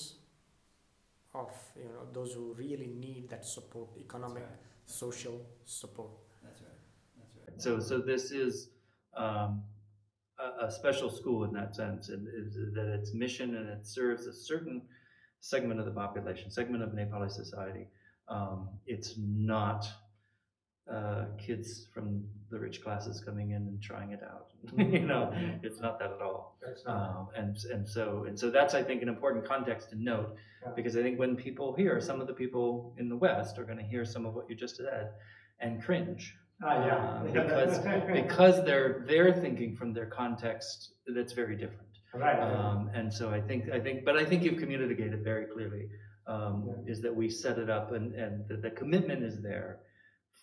of 1.34 1.51
you 1.75 1.84
know 1.93 2.03
those 2.13 2.34
who 2.34 2.53
really 2.53 2.88
need 2.88 3.29
that 3.29 3.45
support, 3.45 3.89
economic, 3.97 4.43
right. 4.43 4.59
social 4.85 5.38
support. 5.65 6.11
That's 6.43 6.61
right. 6.61 6.79
That's 7.17 7.35
right. 7.38 7.61
So, 7.61 7.79
so 7.79 7.99
this 7.99 8.31
is 8.31 8.69
um, 9.15 9.63
a, 10.39 10.65
a 10.65 10.71
special 10.71 11.09
school 11.09 11.43
in 11.45 11.53
that 11.53 11.75
sense, 11.75 12.09
and 12.09 12.27
that 12.75 12.88
its 12.99 13.13
mission 13.13 13.55
and 13.55 13.69
it 13.69 13.85
serves 13.85 14.25
a 14.27 14.34
certain 14.34 14.81
segment 15.47 15.79
of 15.79 15.85
the 15.85 15.91
population, 15.91 16.51
segment 16.51 16.83
of 16.83 16.89
Nepali 16.91 17.31
society. 17.31 17.87
Um, 18.27 18.67
it's 18.85 19.13
not 19.17 19.87
uh, 20.91 21.25
kids 21.37 21.87
from 21.93 22.23
the 22.49 22.59
rich 22.59 22.81
classes 22.83 23.21
coming 23.21 23.51
in 23.51 23.61
and 23.69 23.81
trying 23.81 24.11
it 24.11 24.21
out. 24.23 24.47
you 24.77 25.05
know, 25.11 25.31
it's 25.63 25.79
not 25.79 25.99
that 25.99 26.11
at 26.11 26.21
all. 26.21 26.57
That's 26.65 26.81
Um, 26.85 27.27
and 27.35 27.55
and 27.73 27.87
so 27.87 28.25
and 28.27 28.37
so 28.41 28.49
that's 28.57 28.73
I 28.73 28.83
think 28.83 29.01
an 29.01 29.09
important 29.15 29.45
context 29.45 29.89
to 29.91 29.95
note 30.11 30.35
Yeah. 30.63 30.71
because 30.75 30.95
I 30.99 31.01
think 31.01 31.17
when 31.23 31.35
people 31.35 31.67
hear 31.81 31.93
some 32.09 32.19
of 32.21 32.27
the 32.27 32.33
people 32.43 32.93
in 32.97 33.07
the 33.13 33.17
West 33.27 33.57
are 33.59 33.65
going 33.69 33.81
to 33.85 33.89
hear 33.93 34.03
some 34.05 34.25
of 34.25 34.33
what 34.35 34.45
you 34.49 34.55
just 34.55 34.75
said 34.77 35.05
and 35.63 35.71
cringe 35.85 36.23
Ah, 36.63 37.19
um, 37.19 37.31
because 37.31 37.73
because 38.21 38.55
they're 38.67 39.03
they're 39.09 39.33
thinking 39.45 39.71
from 39.79 39.89
their 39.97 40.09
context 40.21 40.77
that's 41.15 41.33
very 41.41 41.55
different. 41.63 41.86
Right. 42.13 42.39
Um, 42.39 42.89
and 42.93 43.13
so 43.13 43.29
I 43.29 43.41
think 43.41 43.69
I 43.71 43.79
think, 43.79 44.05
but 44.05 44.15
I 44.17 44.25
think 44.25 44.43
you've 44.43 44.59
communicated 44.59 45.23
very 45.23 45.45
clearly 45.45 45.88
um, 46.27 46.65
Yeah. 46.67 46.91
is 46.91 47.01
that 47.01 47.15
we 47.15 47.29
set 47.29 47.57
it 47.57 47.69
up 47.69 47.91
and 47.91 48.13
and 48.15 48.47
the, 48.47 48.57
the 48.57 48.71
commitment 48.71 49.23
is 49.23 49.41
there 49.41 49.79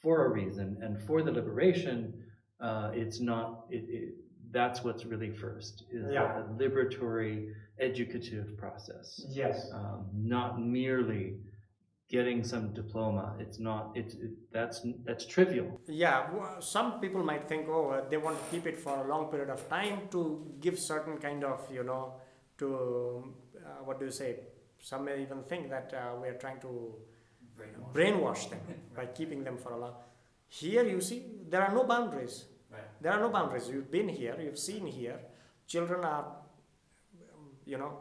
for 0.03 0.27
a 0.27 0.29
reason 0.31 0.79
and 0.83 1.01
for 1.07 1.23
the 1.23 1.33
liberation. 1.33 2.15
Uh, 2.61 2.91
it's 2.95 3.21
not. 3.21 3.65
It, 3.71 3.85
it, 3.89 4.15
that's 4.51 4.85
what's 4.85 5.05
really 5.05 5.33
first 5.33 5.85
is 5.91 6.05
Yeah. 6.13 6.39
a 6.39 6.43
liberatory 6.45 7.53
educative 7.81 8.57
process, 8.57 9.21
yes. 9.29 9.69
um, 9.75 10.07
not 10.15 10.61
merely 10.63 11.35
getting 12.17 12.45
some 12.53 12.67
diploma. 12.81 13.25
It's 13.45 13.59
not. 13.69 13.83
It's 14.01 14.15
it, 14.27 14.33
that's 14.57 14.79
that's 15.07 15.25
trivial. 15.35 15.69
Yeah, 16.05 16.19
some 16.61 16.89
people 17.03 17.23
might 17.31 17.45
think, 17.53 17.63
oh, 17.69 17.85
uh, 17.91 18.09
they 18.11 18.21
want 18.27 18.37
to 18.41 18.45
keep 18.53 18.67
it 18.73 18.79
for 18.85 18.95
a 19.05 19.07
long 19.13 19.25
period 19.33 19.51
of 19.57 19.61
time 19.69 19.99
to 20.15 20.21
give 20.65 20.79
certain 20.79 21.17
kind 21.27 21.43
of, 21.53 21.59
you 21.79 21.85
know, 21.91 22.05
to 22.61 22.67
uh, 23.67 23.83
what 23.87 23.99
do 23.99 24.05
you 24.11 24.17
say? 24.23 24.31
Some 24.91 25.07
may 25.07 25.17
even 25.27 25.43
think 25.51 25.71
that 25.75 25.89
uh, 25.93 26.01
we 26.21 26.29
are 26.29 26.39
trying 26.45 26.61
to 26.67 26.73
Brainwash. 27.59 27.93
brainwash 27.97 28.43
them 28.51 28.61
by 28.99 29.07
keeping 29.19 29.43
them 29.49 29.57
for 29.57 29.73
a 29.73 29.79
long. 29.85 29.95
Here, 30.49 30.85
you 30.95 31.01
see, 31.01 31.21
there 31.51 31.63
are 31.67 31.75
no 31.75 31.85
boundaries. 31.95 32.37
Right. 32.71 32.91
There 33.03 33.13
are 33.13 33.21
no 33.27 33.31
boundaries. 33.37 33.69
You've 33.73 33.91
been 33.99 34.09
here, 34.09 34.37
you've 34.45 34.63
seen 34.71 34.87
here. 34.87 35.19
Children 35.67 36.05
are, 36.05 36.27
um, 37.33 37.47
you 37.73 37.79
know, 37.79 37.93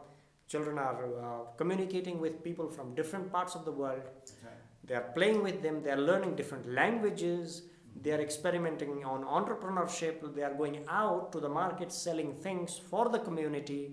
children 0.54 0.78
are 0.78 0.98
uh, 1.04 1.40
communicating 1.60 2.16
with 2.24 2.34
people 2.48 2.68
from 2.76 2.94
different 3.00 3.26
parts 3.36 3.54
of 3.58 3.62
the 3.68 3.74
world. 3.82 4.04
Right. 4.48 4.60
They 4.86 4.94
are 5.00 5.08
playing 5.18 5.40
with 5.48 5.58
them. 5.64 5.82
They 5.84 5.92
are 5.96 6.02
learning 6.10 6.32
different 6.40 6.66
languages. 6.80 7.62
They 8.02 8.12
are 8.16 8.22
experimenting 8.28 8.92
on 9.12 9.20
entrepreneurship. 9.38 10.16
They 10.36 10.44
are 10.48 10.54
going 10.62 10.78
out 11.02 11.32
to 11.32 11.38
the 11.46 11.52
market 11.60 11.90
selling 11.92 12.30
things 12.46 12.70
for 12.90 13.04
the 13.14 13.20
community, 13.28 13.84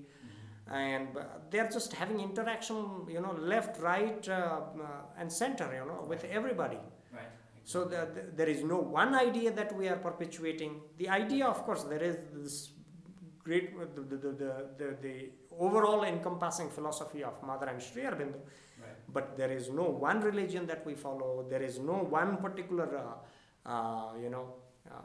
and 0.88 1.09
uh, 1.17 1.23
they 1.51 1.59
are 1.63 1.71
just 1.77 1.93
having 2.01 2.19
interaction, 2.29 2.77
you 3.15 3.21
know, 3.25 3.33
left, 3.53 3.79
right, 3.91 4.27
uh, 4.29 4.33
uh, 4.33 5.19
and 5.19 5.31
center, 5.43 5.67
you 5.77 5.85
know, 5.89 5.99
with 6.11 6.23
everybody. 6.39 6.81
Right. 7.19 7.31
So 7.63 7.85
the, 7.93 8.01
the, 8.15 8.21
there 8.39 8.49
is 8.55 8.63
no 8.63 8.79
one 9.01 9.13
idea 9.27 9.51
that 9.59 9.75
we 9.79 9.88
are 9.88 9.99
perpetuating. 10.07 10.73
The 10.97 11.09
idea, 11.09 11.45
of 11.45 11.59
course, 11.67 11.83
there 11.83 12.03
is 12.09 12.17
this 12.33 12.55
great 13.43 13.77
the 13.95 14.01
the, 14.01 14.18
the, 14.18 14.51
the, 14.77 14.97
the, 15.01 15.30
overall 15.59 16.03
encompassing 16.03 16.69
philosophy 16.69 17.23
of 17.23 17.41
Mother 17.43 17.68
and 17.68 17.81
Sri 17.81 18.03
Aurobindo, 18.03 18.39
Right. 18.81 18.97
but 19.13 19.38
there 19.38 19.51
is 19.51 19.69
no 19.69 19.84
one 19.84 20.22
religion 20.22 20.65
that 20.68 20.85
we 20.85 20.95
follow. 20.95 21.45
There 21.49 21.61
is 21.61 21.77
no 21.80 21.97
one 22.19 22.38
particular, 22.38 22.88
uh, 22.97 23.69
uh, 23.69 24.13
you 24.22 24.30
know, 24.30 24.55
uh, 24.89 25.01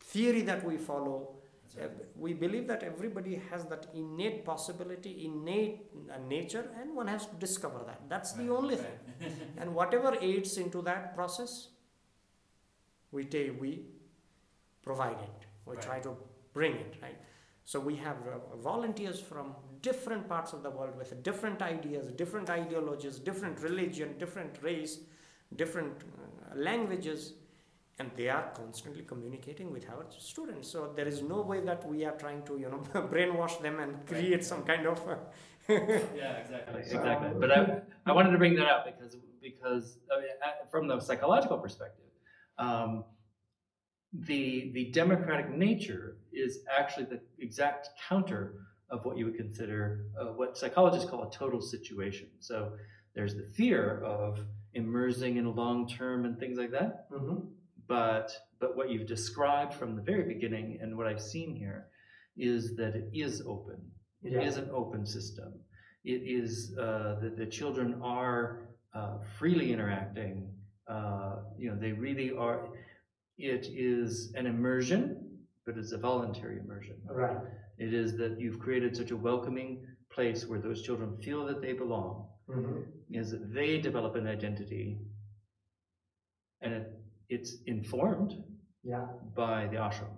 theory 0.00 0.42
that 0.42 0.64
we 0.64 0.76
follow. 0.76 1.36
Right. 1.76 1.84
Uh, 1.86 1.88
we 2.16 2.32
believe 2.34 2.66
that 2.66 2.82
everybody 2.82 3.40
has 3.50 3.66
that 3.66 3.86
innate 3.94 4.44
possibility, 4.44 5.24
innate 5.26 5.86
uh, 6.12 6.18
nature, 6.28 6.68
and 6.80 6.96
one 6.96 7.06
has 7.06 7.26
to 7.26 7.36
discover 7.36 7.84
that. 7.86 8.00
That's 8.08 8.32
the 8.32 8.48
only 8.48 8.74
right. 8.76 8.98
thing. 9.20 9.32
And 9.58 9.74
whatever 9.74 10.16
aids 10.20 10.56
into 10.58 10.82
that 10.82 11.14
process, 11.14 11.68
we 13.12 13.24
take, 13.24 13.60
we 13.60 13.84
provide 14.82 15.18
it. 15.28 15.46
We 15.66 15.74
Right. 15.76 15.84
try 15.84 16.00
to 16.00 16.16
bring 16.52 16.74
it, 16.74 16.96
right? 17.00 17.16
So 17.70 17.78
we 17.78 17.94
have 17.98 18.16
uh, 18.26 18.56
volunteers 18.56 19.20
from 19.20 19.54
different 19.80 20.28
parts 20.28 20.52
of 20.52 20.64
the 20.64 20.70
world 20.70 20.96
with 20.98 21.22
different 21.22 21.62
ideas, 21.62 22.08
different 22.22 22.50
ideologies, 22.50 23.20
different 23.20 23.60
religion, 23.60 24.16
different 24.18 24.60
race, 24.60 24.98
different 25.54 25.92
uh, 26.02 26.56
languages, 26.56 27.34
and 28.00 28.10
they 28.16 28.28
are 28.28 28.50
constantly 28.56 29.04
communicating 29.04 29.70
with 29.70 29.88
our 29.88 30.04
students. 30.18 30.68
So 30.68 30.92
there 30.96 31.06
is 31.06 31.22
no 31.22 31.42
way 31.42 31.60
that 31.60 31.86
we 31.88 32.04
are 32.04 32.16
trying 32.24 32.42
to, 32.46 32.58
you 32.58 32.70
know, 32.70 32.82
brainwash 33.12 33.62
them 33.62 33.78
and 33.78 34.04
create 34.04 34.44
some 34.44 34.64
kind 34.64 34.88
of. 34.88 34.98
Uh, 35.08 35.14
Yeah, 35.68 36.38
exactly. 36.42 36.80
Exactly. 36.80 37.30
But 37.38 37.50
I, 37.56 37.82
I 38.04 38.10
wanted 38.10 38.32
to 38.32 38.38
bring 38.38 38.56
that 38.56 38.66
up 38.66 38.84
because 38.84 39.16
because 39.40 39.98
I 40.12 40.18
mean, 40.20 40.30
uh, 40.44 40.66
from 40.72 40.88
the 40.88 40.98
psychological 40.98 41.58
perspective, 41.58 42.10
um, 42.58 43.04
the 44.12 44.72
the 44.74 44.86
democratic 44.90 45.50
nature 45.50 46.16
is 46.32 46.60
actually 46.78 47.06
the 47.06 47.20
exact 47.38 47.90
counter 48.08 48.54
of 48.90 49.04
what 49.04 49.16
you 49.16 49.24
would 49.24 49.36
consider 49.36 50.06
uh, 50.20 50.26
what 50.26 50.56
psychologists 50.58 51.08
call 51.08 51.22
a 51.28 51.30
total 51.30 51.60
situation. 51.60 52.28
So 52.40 52.72
there's 53.14 53.34
the 53.34 53.44
fear 53.44 54.00
of 54.04 54.40
immersing 54.74 55.36
in 55.36 55.46
a 55.46 55.50
long 55.50 55.88
term 55.88 56.24
and 56.24 56.38
things 56.38 56.58
like 56.58 56.70
that. 56.72 57.06
But 57.88 58.32
but 58.60 58.76
what 58.76 58.90
you've 58.90 59.06
described 59.06 59.74
from 59.74 59.96
the 59.96 60.02
very 60.02 60.22
beginning 60.22 60.78
and 60.80 60.96
what 60.96 61.06
I've 61.06 61.20
seen 61.22 61.54
here 61.56 61.88
is 62.36 62.76
that 62.76 62.94
it 62.94 63.10
is 63.12 63.42
open. 63.46 63.80
It 64.22 64.32
is 64.34 64.56
Yeah. 64.56 64.62
an 64.64 64.70
open 64.72 65.04
system. 65.06 65.54
It 66.04 66.22
is 66.24 66.74
uh, 66.78 67.18
that 67.20 67.36
the 67.36 67.46
children 67.46 68.00
are 68.02 68.68
uh, 68.94 69.18
freely 69.38 69.72
interacting. 69.72 70.52
Uh, 70.86 71.36
you 71.58 71.70
know, 71.70 71.76
they 71.78 71.92
really 71.92 72.30
are. 72.36 72.68
It 73.38 73.66
is 73.70 74.32
an 74.34 74.46
immersion, 74.46 75.29
but 75.66 75.76
it's 75.76 75.92
a 75.92 75.98
voluntary 75.98 76.58
immersion. 76.58 76.96
Right. 77.08 77.36
It 77.78 77.94
is 77.94 78.16
that 78.18 78.40
you've 78.40 78.58
created 78.58 78.96
such 78.96 79.10
a 79.10 79.16
welcoming 79.16 79.84
place 80.12 80.46
where 80.46 80.58
those 80.58 80.82
children 80.82 81.16
feel 81.22 81.46
that 81.46 81.60
they 81.62 81.72
belong. 81.72 82.26
Mm-hmm. 82.48 82.80
Is 83.12 83.30
that 83.30 83.52
they 83.54 83.78
develop 83.78 84.16
an 84.16 84.26
identity, 84.26 84.98
and 86.62 86.72
it, 86.74 86.92
it's 87.28 87.56
informed 87.66 88.34
Yeah. 88.82 89.06
by 89.36 89.66
the 89.68 89.76
ashram. 89.76 90.16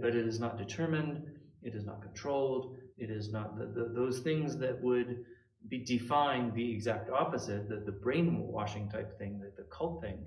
But 0.00 0.14
it 0.16 0.26
is 0.26 0.38
not 0.40 0.58
determined, 0.58 1.22
it 1.62 1.74
is 1.74 1.84
not 1.84 2.02
controlled, 2.02 2.76
it 2.98 3.10
is 3.10 3.32
not 3.32 3.58
the, 3.58 3.66
the, 3.66 3.92
those 3.94 4.20
things 4.20 4.56
that 4.58 4.80
would 4.82 5.24
be 5.68 5.78
define 5.78 6.52
the 6.54 6.70
exact 6.72 7.10
opposite, 7.10 7.68
the, 7.68 7.76
the 7.76 7.92
brainwashing 7.92 8.88
type 8.90 9.16
thing, 9.18 9.40
the, 9.40 9.50
the 9.56 9.68
cult 9.70 10.00
thing, 10.02 10.18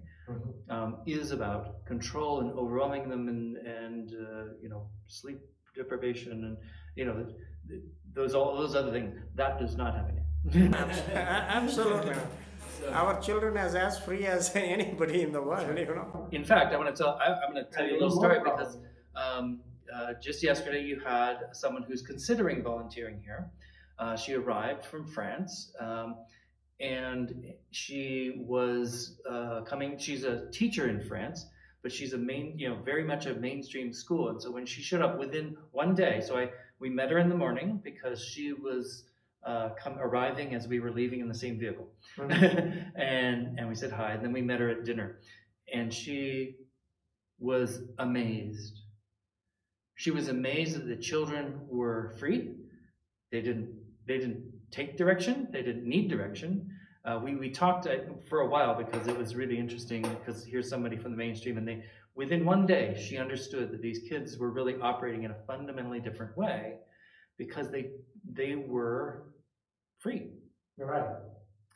um, 0.70 0.98
is 1.06 1.32
about 1.32 1.86
control 1.86 2.42
and 2.42 2.52
overwhelming 2.54 3.10
them 3.10 3.28
and, 3.28 3.58
and 3.58 4.12
uh, 4.14 4.54
you 4.62 4.70
know, 4.70 4.88
sleep 5.08 5.40
deprivation 5.76 6.32
and, 6.46 6.58
you 6.96 7.06
know, 7.06 7.26
those 8.14 8.34
all 8.34 8.58
those 8.58 8.76
other 8.76 8.92
things. 8.92 9.14
That 9.36 9.60
does 9.60 9.76
not 9.76 9.96
happen 9.96 10.22
here. 10.52 10.70
Absolutely. 11.14 12.16
So- 12.80 12.92
Our 12.92 13.20
children 13.20 13.58
is 13.58 13.74
as 13.74 13.98
free 14.00 14.28
as 14.28 14.52
anybody 14.56 15.24
in 15.24 15.32
the 15.32 15.42
world, 15.42 15.68
you 15.76 15.86
know. 15.86 16.28
In 16.32 16.44
fact, 16.46 16.74
I 16.74 16.78
want 16.78 16.96
to 16.96 17.04
tell 17.04 17.18
I, 17.20 17.34
I'm 17.34 17.52
going 17.52 17.66
to 17.66 17.72
tell 17.72 17.86
you 17.88 17.94
a 17.94 18.00
little 18.00 18.12
story 18.12 18.40
problem. 18.40 18.56
because 18.60 18.78
um, 19.16 19.62
uh, 19.94 20.14
just 20.22 20.44
yesterday 20.44 20.84
you 20.84 21.00
had 21.00 21.38
someone 21.54 21.82
who's 21.82 22.04
considering 22.04 22.62
volunteering 22.62 23.20
here. 23.24 23.50
Uh, 23.98 24.16
she 24.16 24.36
arrived 24.36 24.86
from 24.86 25.08
France. 25.08 25.72
Um, 25.80 26.18
and 26.80 27.54
she 27.72 28.44
was 28.46 29.20
uh, 29.30 29.62
coming. 29.62 29.98
She's 29.98 30.24
a 30.24 30.50
teacher 30.52 30.90
in 30.90 31.02
France, 31.02 31.46
but 31.82 31.92
she's 31.92 32.14
a 32.14 32.18
main, 32.18 32.58
you 32.58 32.70
know, 32.70 32.78
very 32.84 33.04
much 33.04 33.26
a 33.26 33.34
mainstream 33.34 33.94
school. 33.94 34.30
And 34.30 34.42
so 34.42 34.52
when 34.52 34.66
she 34.66 34.82
showed 34.82 35.02
up 35.02 35.18
within 35.18 35.58
one 35.72 35.96
day, 35.96 36.22
so 36.26 36.38
I 36.38 36.50
we 36.80 36.90
met 36.90 37.10
her 37.12 37.18
in 37.18 37.30
the 37.30 37.36
morning 37.36 37.82
because 37.84 38.24
she 38.24 38.54
was 38.54 39.06
uh, 39.46 39.70
come 39.82 39.98
arriving 40.00 40.54
as 40.54 40.68
we 40.68 40.80
were 40.80 40.92
leaving 40.92 41.20
in 41.20 41.28
the 41.28 41.34
same 41.34 41.60
vehicle, 41.60 41.88
and 42.20 43.60
and 43.60 43.68
we 43.68 43.76
said 43.76 43.92
hi. 43.92 44.12
And 44.12 44.24
then 44.24 44.34
we 44.34 44.42
met 44.42 44.60
her 44.60 44.70
at 44.70 44.86
dinner, 44.86 45.20
and 45.74 45.94
she 45.94 46.58
was 47.40 47.82
amazed. 47.98 48.82
She 49.96 50.12
was 50.12 50.28
amazed 50.28 50.76
that 50.76 50.88
the 50.88 50.96
children 50.96 51.62
were 51.68 52.16
free. 52.20 52.56
They 53.32 53.42
didn't 53.42 53.70
they 54.08 54.20
didn't 54.20 54.47
take 54.72 54.98
direction. 54.98 55.48
They 55.52 55.62
didn't 55.62 55.86
need 55.86 56.10
direction. 56.10 56.70
Uh, 57.06 57.20
we 57.24 57.36
we 57.36 57.50
talked 57.50 57.88
uh, 57.88 57.96
for 58.30 58.42
a 58.42 58.48
while 58.48 58.76
because 58.76 59.08
it 59.08 59.18
was 59.18 59.36
really 59.36 59.58
interesting 59.58 60.02
because 60.02 60.44
here's 60.44 60.70
somebody 60.70 60.98
from 60.98 61.12
the 61.12 61.18
mainstream 61.18 61.58
and 61.58 61.66
they 61.68 61.84
within 62.16 62.44
one 62.44 62.66
day 62.66 63.02
she 63.08 63.18
understood 63.18 63.72
that 63.72 63.82
these 63.82 64.00
kids 64.10 64.38
were 64.38 64.50
really 64.52 64.76
operating 64.82 65.24
in 65.24 65.32
a 65.32 65.36
fundamentally 65.46 66.02
different 66.02 66.36
way 66.38 66.76
because 67.38 67.72
they 67.72 67.92
they 68.34 68.56
were 68.56 69.32
free 70.00 70.32
You're 70.78 70.88
right. 70.88 71.06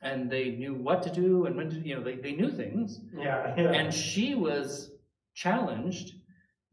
and 0.02 0.30
they 0.30 0.50
knew 0.50 0.74
what 0.74 1.02
to 1.04 1.10
do 1.10 1.46
and 1.46 1.56
when 1.56 1.70
to 1.70 1.76
you 1.80 1.96
know 1.96 2.04
they, 2.04 2.16
they 2.16 2.34
knew 2.34 2.52
things 2.52 3.00
Yeah. 3.16 3.54
and 3.56 3.94
she 3.94 4.36
was 4.36 4.92
challenged 5.34 6.16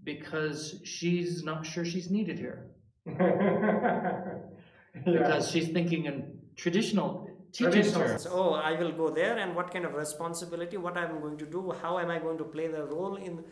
because 0.03 0.81
she's 0.85 1.45
not 1.45 1.65
sure 1.65 1.85
she's 1.85 2.11
needed 2.11 2.39
here 2.41 2.67
because 5.05 5.51
she's 5.51 5.69
thinking 5.69 6.07
in 6.07 6.39
traditional 6.57 7.29
teaching 7.53 7.73
Traditional 7.73 8.07
terms. 8.07 8.27
Oh, 8.31 8.53
I 8.53 8.73
will 8.79 8.93
go 8.93 9.11
there, 9.11 9.39
and 9.39 9.55
what 9.55 9.73
kind 9.73 9.85
of 9.85 9.95
responsibility? 9.95 10.77
What 10.77 10.97
I'm 10.97 11.21
going 11.21 11.39
to 11.39 11.47
do? 11.47 11.75
How 11.83 11.99
am 11.99 12.11
I 12.11 12.19
going 12.19 12.39
to 12.39 12.45
play 12.45 12.69
the 12.69 12.85
role 12.85 13.17
in? 13.17 13.45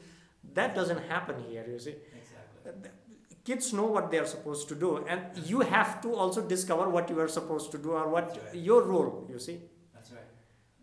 That 0.55 0.75
doesn't 0.75 1.03
happen 1.09 1.43
here. 1.49 1.65
You 1.69 1.79
see, 1.79 1.95
Exactly. 2.21 2.91
kids 3.45 3.73
know 3.73 3.87
what 3.87 4.11
they 4.11 4.19
are 4.19 4.27
supposed 4.27 4.69
to 4.69 4.75
do, 4.75 5.05
and 5.07 5.21
you 5.47 5.61
have 5.61 6.01
to 6.03 6.15
also 6.15 6.47
discover 6.47 6.89
what 6.89 7.09
you 7.11 7.19
are 7.21 7.29
supposed 7.29 7.73
to 7.73 7.79
do 7.79 7.93
or 7.93 8.09
what 8.09 8.31
right. 8.31 8.55
your 8.55 8.83
role. 8.83 9.27
You 9.31 9.39
see, 9.39 9.61
That's 9.95 10.13
right. 10.13 10.31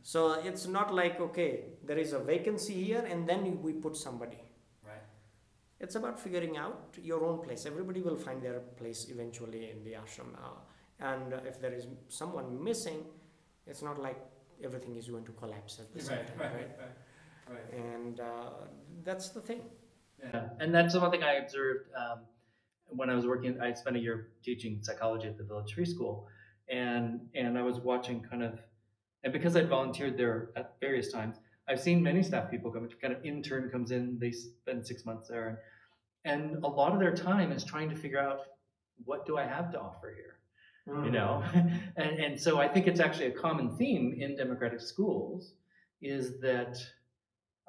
so 0.02 0.34
it's 0.34 0.68
not 0.68 0.94
like 0.94 1.20
okay, 1.20 1.66
there 1.84 1.98
is 1.98 2.14
a 2.14 2.20
vacancy 2.20 2.74
here, 2.84 3.06
and 3.10 3.28
then 3.28 3.62
we 3.62 3.74
put 3.74 3.96
somebody. 3.96 4.40
Right. 5.84 5.88
It's 5.88 5.96
about 5.96 6.20
figuring 6.20 6.58
out 6.58 6.98
your 7.02 7.26
own 7.26 7.40
place. 7.44 7.66
Everybody 7.66 8.02
will 8.02 8.16
find 8.18 8.42
their 8.42 8.60
place 8.78 9.08
eventually 9.10 9.72
in 9.72 9.84
the 9.84 9.92
ashram. 9.94 10.34
Uh, 10.36 10.60
and 11.00 11.34
uh, 11.34 11.40
if 11.46 11.60
there 11.60 11.74
is 11.74 11.88
someone 12.10 12.64
missing, 12.64 13.06
it's 13.68 13.82
not 13.82 14.00
like 14.00 14.20
everything 14.64 14.96
is 14.96 15.08
going 15.08 15.26
to 15.26 15.32
collapse 15.34 15.80
at 15.80 15.94
the 15.94 16.00
same 16.02 16.18
Right, 16.18 16.28
time, 16.28 16.38
right, 16.40 16.54
right? 16.54 16.70
right, 17.50 17.56
right. 17.56 17.96
And 17.96 18.20
uh, 18.20 18.50
that's 19.04 19.30
the 19.30 19.42
thing. 19.42 19.62
Yeah, 20.24 20.50
and 20.60 20.74
that's 20.74 20.96
one 20.96 21.12
thing 21.12 21.24
I 21.24 21.34
observed 21.34 21.90
um, 21.98 22.20
when 22.88 23.10
I 23.10 23.16
was 23.16 23.26
working. 23.28 23.60
I 23.60 23.74
spent 23.74 23.98
a 23.98 24.00
year 24.00 24.30
teaching 24.42 24.80
psychology 24.82 25.28
at 25.28 25.38
the 25.38 25.44
Village 25.44 25.74
Free 25.74 25.86
School, 25.86 26.28
and 26.70 27.20
and 27.36 27.58
I 27.58 27.64
was 27.64 27.80
watching 27.80 28.22
kind 28.22 28.42
of, 28.42 28.60
and 29.26 29.34
because 29.34 29.58
I 29.58 29.64
volunteered 29.64 30.18
there 30.18 30.52
at 30.56 30.76
various 30.80 31.12
times, 31.12 31.36
I've 31.68 31.82
seen 31.82 32.02
many 32.02 32.24
staff 32.24 32.50
people 32.50 32.72
come. 32.72 32.88
Kind 33.02 33.14
of 33.14 33.26
intern 33.26 33.70
comes 33.70 33.92
in, 33.92 34.18
they 34.18 34.32
spend 34.32 34.88
six 34.88 35.06
months 35.06 35.28
there, 35.28 35.60
and 36.26 36.64
a 36.64 36.68
lot 36.68 36.94
of 36.94 37.00
their 37.00 37.16
time 37.16 37.52
is 37.52 37.64
trying 37.64 37.90
to 37.90 37.96
figure 37.96 38.20
out 38.20 38.42
what 39.06 39.26
do 39.26 39.38
I 39.38 39.46
have 39.46 39.72
to 39.72 39.80
offer 39.80 40.14
here? 40.16 40.38
You 41.06 41.12
know? 41.12 41.44
And 41.96 42.20
and 42.20 42.40
so 42.40 42.60
i 42.60 42.68
think 42.68 42.88
it's 42.88 43.00
actually 43.00 43.28
a 43.28 43.32
common 43.32 43.78
theme 43.78 44.18
in 44.20 44.36
democratic 44.36 44.82
schools 44.82 45.54
is 46.02 46.42
that 46.42 46.78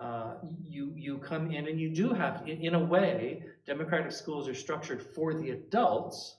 uh, 0.01 0.35
you 0.61 0.93
you 0.97 1.19
come 1.19 1.53
in 1.53 1.69
and 1.69 1.79
you 1.81 1.95
do 1.95 2.13
have 2.13 2.43
in, 2.49 2.61
in 2.61 2.75
a 2.75 2.85
way 2.85 3.45
democratic 3.65 4.11
schools 4.11 4.49
are 4.49 4.55
structured 4.55 5.01
for 5.01 5.35
the 5.35 5.51
adults 5.51 6.39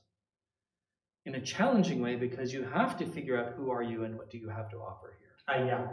in 1.25 1.35
a 1.35 1.41
challenging 1.41 2.01
way 2.01 2.15
because 2.15 2.53
you 2.53 2.63
have 2.63 2.97
to 2.97 3.05
figure 3.05 3.37
out 3.39 3.53
who 3.53 3.71
are 3.71 3.81
you 3.81 4.03
and 4.03 4.17
what 4.17 4.29
do 4.29 4.37
you 4.37 4.49
have 4.49 4.69
to 4.69 4.77
offer 4.77 5.13
here. 5.19 5.33
Uh, 5.47 5.65
yeah. 5.65 5.87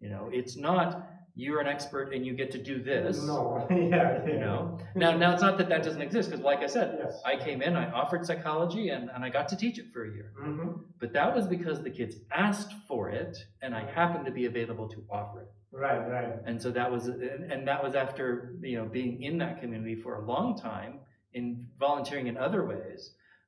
you 0.00 0.10
know 0.10 0.28
it's 0.30 0.56
not 0.56 1.08
you're 1.40 1.60
an 1.60 1.68
expert 1.68 2.12
and 2.12 2.26
you 2.26 2.32
get 2.34 2.50
to 2.50 2.58
do 2.70 2.82
this 2.82 3.22
No. 3.22 3.64
yeah. 3.70 4.26
you 4.26 4.38
know 4.40 4.76
now 4.96 5.16
now 5.16 5.32
it's 5.32 5.40
not 5.40 5.56
that 5.58 5.68
that 5.68 5.82
doesn't 5.84 6.02
exist 6.02 6.28
because 6.30 6.44
like 6.44 6.60
i 6.60 6.66
said 6.66 6.98
Yes. 7.02 7.22
i 7.24 7.36
came 7.36 7.62
in 7.62 7.76
i 7.76 7.86
offered 8.00 8.26
psychology 8.26 8.88
and, 8.88 9.08
and 9.14 9.24
i 9.24 9.28
got 9.28 9.46
to 9.52 9.56
teach 9.56 9.78
it 9.78 9.86
for 9.92 10.02
a 10.04 10.10
year 10.16 10.32
Mm-hmm. 10.42 10.70
but 10.98 11.12
that 11.12 11.34
was 11.36 11.46
because 11.46 11.80
the 11.82 11.90
kids 11.90 12.16
asked 12.32 12.74
for 12.88 13.02
it 13.10 13.34
and 13.62 13.74
I 13.74 13.82
happened 14.00 14.24
to 14.26 14.32
be 14.40 14.46
available 14.46 14.88
to 14.94 14.98
offer 15.10 15.40
it. 15.42 15.50
Right. 15.72 15.98
Right. 16.16 16.32
And 16.46 16.60
so 16.64 16.70
that 16.78 16.90
was 16.90 17.02
and, 17.08 17.52
and 17.52 17.60
that 17.68 17.80
was 17.84 17.94
after, 17.94 18.54
you 18.62 18.76
know, 18.78 18.86
being 18.86 19.22
in 19.22 19.36
that 19.38 19.60
community 19.60 19.94
for 20.04 20.12
a 20.16 20.24
long 20.24 20.56
time 20.58 21.00
in 21.34 21.66
volunteering 21.78 22.26
in 22.28 22.36
other 22.38 22.64
ways. 22.72 23.00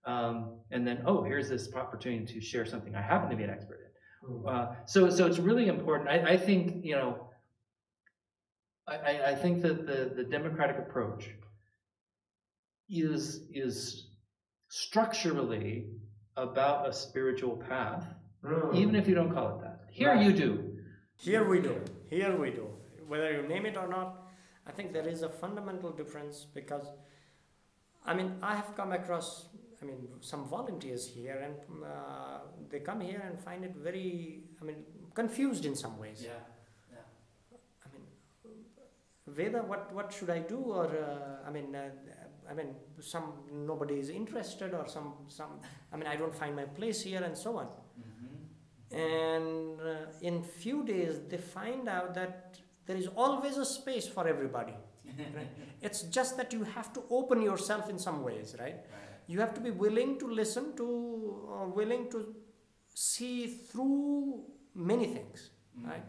Um, 0.04 0.58
and 0.70 0.86
then, 0.86 1.02
oh, 1.06 1.22
here's 1.22 1.48
this 1.48 1.64
opportunity 1.74 2.26
to 2.34 2.40
share 2.40 2.66
something 2.66 2.94
I 2.94 3.02
happen 3.02 3.30
to 3.30 3.36
be 3.36 3.44
an 3.44 3.50
expert 3.50 3.80
in. 3.86 4.48
Uh, 4.48 4.74
so, 4.86 5.08
so 5.10 5.26
it's 5.26 5.38
really 5.38 5.68
important. 5.68 6.08
I, 6.10 6.32
I 6.32 6.36
think, 6.36 6.84
you 6.84 6.94
know, 6.96 7.29
I, 8.90 9.30
I, 9.30 9.34
think 9.34 9.62
that 9.62 9.86
the, 9.86 10.12
the 10.16 10.24
democratic 10.24 10.78
approach 10.78 11.30
is, 12.88 13.42
is 13.52 14.08
structurally 14.68 15.86
about 16.36 16.88
a 16.88 16.92
spiritual 16.92 17.56
path, 17.56 18.04
even 18.74 18.96
if 18.96 19.06
you 19.06 19.14
don't 19.14 19.32
call 19.32 19.58
it 19.58 19.62
that. 19.62 19.80
Here 19.90 20.14
Right. 20.14 20.26
you 20.26 20.32
do. 20.32 20.76
Here 21.16 21.48
we 21.48 21.60
do. 21.60 21.80
Here 22.08 22.36
we 22.36 22.50
do. 22.50 22.68
Whether 23.06 23.32
you 23.32 23.42
name 23.46 23.66
it 23.66 23.76
or 23.76 23.86
not, 23.88 24.28
I 24.66 24.72
think 24.72 24.92
there 24.92 25.06
is 25.06 25.22
a 25.22 25.28
fundamental 25.28 25.90
difference 25.90 26.46
because, 26.54 26.86
I 28.04 28.14
mean, 28.14 28.38
I 28.42 28.56
have 28.56 28.74
come 28.76 28.92
across, 28.92 29.46
I 29.82 29.84
mean, 29.84 30.08
some 30.20 30.48
volunteers 30.48 31.06
here 31.06 31.38
and 31.44 31.84
uh, 31.84 32.38
they 32.70 32.80
come 32.80 33.00
here 33.00 33.22
and 33.24 33.38
find 33.40 33.64
it 33.64 33.74
very, 33.76 34.44
I 34.60 34.64
mean, 34.64 34.84
confused 35.14 35.64
in 35.64 35.76
some 35.76 35.98
ways. 35.98 36.22
Yeah. 36.24 36.30
Veda, 39.34 39.62
what, 39.62 39.92
what 39.92 40.12
should 40.12 40.30
I 40.30 40.40
do? 40.40 40.58
Or, 40.58 40.86
uh, 40.86 41.46
I 41.48 41.50
mean, 41.50 41.74
uh, 41.74 41.90
I 42.50 42.54
mean, 42.54 42.74
some, 43.00 43.32
nobody 43.52 43.94
is 43.94 44.08
interested 44.10 44.74
or 44.74 44.86
some, 44.88 45.12
some, 45.28 45.60
I 45.92 45.96
mean, 45.96 46.06
I 46.06 46.16
don't 46.16 46.34
find 46.34 46.54
my 46.56 46.64
place 46.64 47.00
here 47.02 47.22
and 47.22 47.36
so 47.36 47.56
on 47.58 47.68
Mm-hmm. 48.92 48.96
and 48.96 49.80
uh, 49.80 50.06
in 50.28 50.42
few 50.42 50.84
days 50.84 51.20
they 51.28 51.36
find 51.36 51.88
out 51.88 52.14
that 52.14 52.58
there 52.86 52.96
is 52.96 53.08
always 53.16 53.56
a 53.56 53.64
space 53.64 54.06
for 54.08 54.26
everybody 54.26 54.74
right? 55.36 55.48
it's 55.80 56.02
just 56.02 56.36
that 56.38 56.52
you 56.52 56.64
have 56.64 56.92
to 56.92 57.02
open 57.10 57.40
yourself 57.42 57.88
in 57.88 57.98
some 57.98 58.22
ways 58.24 58.56
right 58.58 58.74
Right. 58.74 59.10
you 59.28 59.38
have 59.40 59.54
to 59.54 59.60
be 59.60 59.70
willing 59.70 60.18
to 60.18 60.26
listen 60.26 60.74
to 60.76 60.86
or 61.48 61.68
willing 61.68 62.10
to 62.10 62.34
see 62.94 63.46
through 63.46 64.44
many 64.74 65.06
things 65.06 65.50
right 65.84 66.04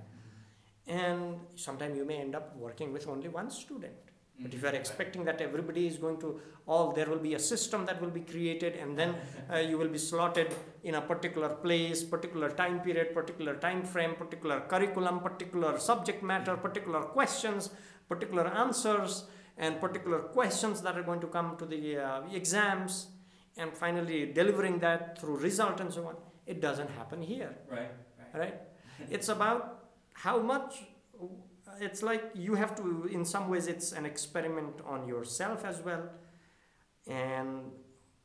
and 0.87 1.39
sometimes 1.55 1.97
you 1.97 2.05
may 2.05 2.17
end 2.17 2.35
up 2.35 2.55
working 2.55 2.91
with 2.93 3.07
only 3.07 3.27
one 3.27 3.49
student. 3.49 3.93
But 4.39 4.53
if 4.55 4.61
you 4.63 4.67
are 4.67 4.73
expecting 4.73 5.23
that 5.25 5.39
everybody 5.39 5.85
is 5.85 5.97
going 5.97 6.19
to 6.21 6.39
all 6.65 6.91
there 6.93 7.07
will 7.07 7.19
be 7.19 7.35
a 7.35 7.39
system 7.39 7.85
that 7.85 8.01
will 8.01 8.09
be 8.09 8.21
created 8.21 8.75
and 8.75 8.97
then 8.97 9.15
uh, 9.53 9.57
you 9.57 9.77
will 9.77 9.87
be 9.87 9.99
slotted 9.99 10.55
in 10.83 10.95
a 10.95 11.01
particular 11.01 11.49
place 11.49 12.03
particular 12.03 12.49
time 12.49 12.79
period 12.79 13.13
particular 13.13 13.55
time 13.57 13.83
frame 13.83 14.15
particular 14.15 14.61
curriculum 14.61 15.19
particular 15.19 15.77
subject 15.77 16.23
matter 16.23 16.57
particular 16.57 17.01
questions 17.01 17.69
particular 18.09 18.47
answers 18.47 19.25
and 19.57 19.79
particular 19.79 20.19
questions 20.19 20.81
that 20.81 20.97
are 20.97 21.03
going 21.03 21.21
to 21.21 21.27
come 21.27 21.55
to 21.57 21.65
the 21.65 21.97
uh, 21.97 22.21
exams 22.33 23.07
and 23.57 23.73
finally 23.73 24.25
delivering 24.25 24.79
that 24.79 25.19
through 25.19 25.37
result 25.37 25.79
and 25.79 25.93
so 25.93 26.07
on. 26.07 26.15
It 26.45 26.61
doesn't 26.61 26.89
happen 26.91 27.21
here. 27.21 27.55
Right. 27.69 27.91
Right. 28.33 28.39
right? 28.39 28.61
It's 29.09 29.29
about 29.29 29.80
how 30.23 30.39
much 30.39 30.83
it's 31.79 32.01
like 32.03 32.23
you 32.35 32.55
have 32.55 32.73
to 32.79 33.05
in 33.17 33.23
some 33.25 33.49
ways 33.49 33.67
it's 33.73 33.91
an 33.99 34.05
experiment 34.05 34.81
on 34.95 35.07
yourself 35.07 35.63
as 35.65 35.81
well 35.81 36.03
and 37.07 37.71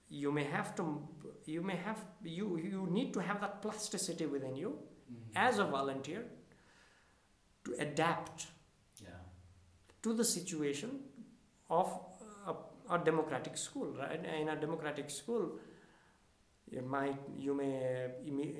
you 0.08 0.30
may 0.38 0.44
have 0.44 0.74
to 0.80 0.84
you 1.44 1.62
may 1.70 1.76
have 1.76 2.00
you 2.22 2.56
you 2.72 2.86
need 2.98 3.12
to 3.14 3.20
have 3.28 3.40
that 3.40 3.60
plasticity 3.62 4.26
within 4.34 4.56
you 4.64 4.70
Mhm. 5.12 5.30
as 5.48 5.58
a 5.64 5.64
volunteer 5.76 6.22
to 7.64 7.74
adapt 7.86 8.46
Yeah. 9.02 9.20
to 10.02 10.12
the 10.20 10.24
situation 10.24 10.90
of 11.70 11.92
a, 12.52 12.54
a 12.96 12.98
democratic 13.10 13.56
school 13.66 13.92
right 14.00 14.24
in 14.40 14.48
a 14.54 14.56
democratic 14.64 15.10
school 15.10 15.44
you 16.76 16.82
might 16.82 17.18
you 17.46 17.54
may 17.54 17.72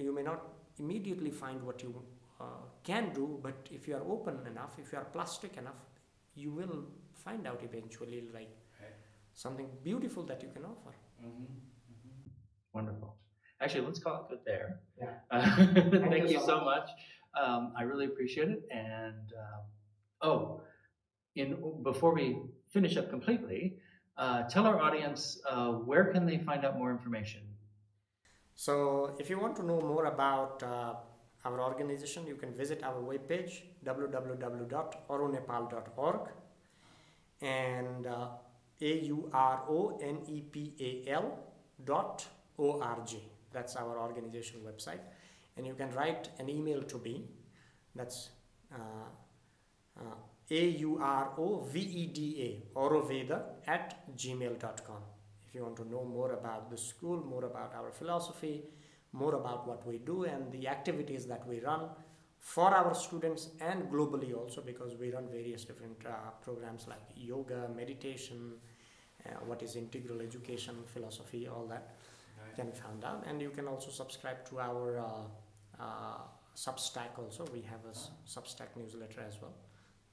you 0.07 0.13
may 0.19 0.23
not 0.23 0.41
immediately 0.85 1.31
find 1.43 1.63
what 1.71 1.83
you 1.83 1.91
can 2.85 3.13
do 3.15 3.39
but 3.43 3.69
if 3.71 3.89
you 3.89 3.95
are 3.97 4.05
open 4.17 4.39
enough 4.47 4.79
if 4.79 4.93
you 4.93 4.99
are 4.99 5.05
plastic 5.17 5.57
enough 5.57 5.81
you 6.35 6.51
will 6.53 6.85
find 7.15 7.47
out 7.47 7.63
eventually 7.63 8.23
like 8.33 8.55
Right. 8.81 8.93
something 9.33 9.69
beautiful 9.83 10.23
that 10.25 10.43
you 10.43 10.51
can 10.55 10.65
offer 10.65 10.95
Mm-hmm. 11.25 11.45
Wonderful. 12.73 13.17
Actually, 13.61 13.87
let's 13.87 13.99
call 13.99 14.17
it 14.23 14.29
good 14.29 14.41
there. 14.45 14.81
Yeah. 15.01 15.15
Uh, 15.31 15.57
thank, 16.11 16.25
you 16.29 16.35
you 16.35 16.41
so 16.41 16.47
so 16.47 16.61
much. 16.65 16.89
Um, 17.41 17.73
I 17.77 17.83
really 17.83 18.05
appreciate 18.07 18.49
it. 18.51 18.63
And 18.71 19.33
um, 19.45 19.61
oh, 20.21 20.61
in 21.37 21.57
before 21.83 22.13
we 22.15 22.37
finish 22.69 22.97
up 22.97 23.09
completely, 23.11 23.77
uh, 24.19 24.43
tell 24.45 24.67
our 24.67 24.79
audience 24.81 25.41
uh, 25.49 25.73
where 25.73 26.05
can 26.13 26.27
they 26.27 26.39
find 26.39 26.65
out 26.65 26.79
more 26.79 26.91
information. 26.91 27.43
so 28.55 29.17
if 29.21 29.29
you 29.31 29.39
want 29.39 29.55
to 29.57 29.63
know 29.63 29.81
more 29.81 30.07
about 30.07 30.63
uh, 30.63 30.95
our 31.47 31.59
organization 31.69 32.21
you 32.27 32.37
can 32.43 32.53
visit 32.63 32.79
our 32.83 33.01
webpage 33.11 33.53
www.auronepal.org 33.85 36.25
and 37.43 38.07
uh, 38.07 38.29
a-u-r-o-n-e-p-a-l 38.81 39.67
dot 41.85 42.27
o-r-g 42.59 43.21
that's 43.57 43.75
our 43.77 43.99
organization 43.99 44.61
website. 44.69 45.01
And 45.57 45.67
you 45.67 45.75
can 45.75 45.91
write 45.93 46.29
an 46.39 46.51
email 46.51 46.83
to 46.83 46.99
me. 46.99 47.25
That's 47.95 48.29
uh, 48.75 49.09
uh, 49.99 50.17
a-u-r-o-v-e-d-a 50.51 51.19
auroveda 52.79 53.43
at 53.67 54.07
gmail.com 54.17 55.03
if 55.49 55.55
you 55.55 55.63
want 55.63 55.77
to 55.77 55.89
know 55.89 56.05
more 56.05 56.33
about 56.35 56.71
the 56.71 56.77
school 56.77 57.17
more 57.17 57.47
about 57.47 57.75
our 57.75 57.91
philosophy 57.91 58.65
more 59.13 59.35
about 59.35 59.67
what 59.67 59.87
we 59.87 59.99
do 59.99 60.25
and 60.25 60.53
the 60.53 60.69
activities 60.69 61.27
that 61.27 61.47
we 61.47 61.61
run 61.61 61.89
for 62.39 62.69
our 62.75 62.95
students 62.95 63.51
and 63.61 63.91
globally 63.91 64.37
also 64.37 64.61
because 64.61 64.95
we 64.97 65.11
run 65.11 65.27
various 65.29 65.65
different 65.65 65.97
uh, 66.07 66.31
programs 66.43 66.87
like 66.87 67.01
yoga 67.17 67.69
meditation 67.75 68.53
uh, 69.25 69.31
what 69.47 69.63
is 69.63 69.75
integral 69.75 70.21
education 70.21 70.77
philosophy 70.87 71.49
all 71.49 71.67
that 71.67 71.97
can 72.57 72.71
be 72.71 72.77
found 72.77 73.05
out. 73.05 73.25
And 73.29 73.41
you 73.41 73.51
can 73.51 73.69
also 73.69 73.91
subscribe 73.91 74.49
to 74.51 74.61
our 74.61 74.99
uh, 74.99 75.83
uh, 75.83 76.19
substack 76.57 77.19
also. 77.19 77.47
We 77.53 77.63
have 77.63 77.81
a 77.85 77.95
substack 78.27 78.71
newsletter 78.77 79.21
as 79.27 79.41
well 79.41 79.55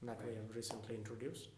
that 0.02 0.20
we 0.26 0.34
have 0.34 0.54
recently 0.54 0.94
introduced. 0.96 1.48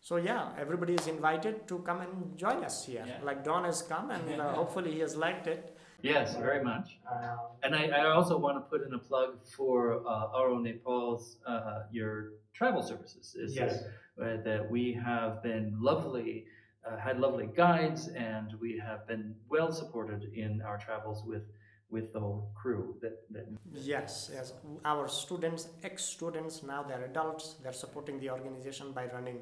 So 0.00 0.16
yeah 0.16 0.50
everybody 0.58 0.94
is 0.94 1.06
invited 1.08 1.66
to 1.68 1.78
come 1.78 2.02
and 2.02 2.36
join 2.36 2.62
us 2.62 2.84
here. 2.84 3.04
Yeah. 3.06 3.14
like 3.24 3.42
don 3.44 3.64
has 3.64 3.82
come 3.82 4.10
and 4.10 4.40
uh, 4.40 4.52
hopefully 4.60 4.92
he 4.92 5.00
has 5.00 5.16
liked 5.16 5.46
it 5.48 5.76
Yes, 6.02 6.36
very 6.36 6.62
much. 6.62 6.98
uh, 7.10 7.36
And 7.62 7.74
I, 7.74 7.86
I 7.86 8.10
also 8.10 8.38
want 8.38 8.56
to 8.56 8.60
put 8.60 8.86
in 8.86 8.94
a 8.94 8.98
plug 8.98 9.42
for 9.56 10.06
uh, 10.06 10.36
Auro 10.38 10.58
Nepal's 10.58 11.38
uh, 11.46 11.82
your 11.90 12.32
travel 12.54 12.82
services. 12.82 13.34
Is 13.34 13.56
yes 13.56 13.82
uh, 14.20 14.36
that 14.44 14.68
we 14.70 14.92
have 14.92 15.42
been 15.42 15.76
lovely, 15.80 16.44
uh, 16.86 16.96
had 16.96 17.18
lovely 17.20 17.48
guides, 17.54 18.08
and 18.08 18.54
we 18.60 18.78
have 18.78 19.06
been 19.06 19.34
well 19.48 19.72
supported 19.72 20.24
in 20.34 20.62
our 20.62 20.78
travels 20.78 21.24
with 21.24 21.42
with 21.90 22.12
the 22.12 22.20
whole 22.20 22.50
crew. 22.54 22.96
That, 23.00 23.16
that 23.30 23.46
Yes, 23.72 24.30
yes. 24.32 24.52
Our 24.84 25.08
students, 25.08 25.68
ex-students, 25.82 26.62
now 26.62 26.82
they're 26.82 27.04
adults. 27.04 27.56
They're 27.62 27.72
supporting 27.72 28.20
the 28.20 28.30
organization 28.30 28.92
by 28.92 29.06
running 29.06 29.40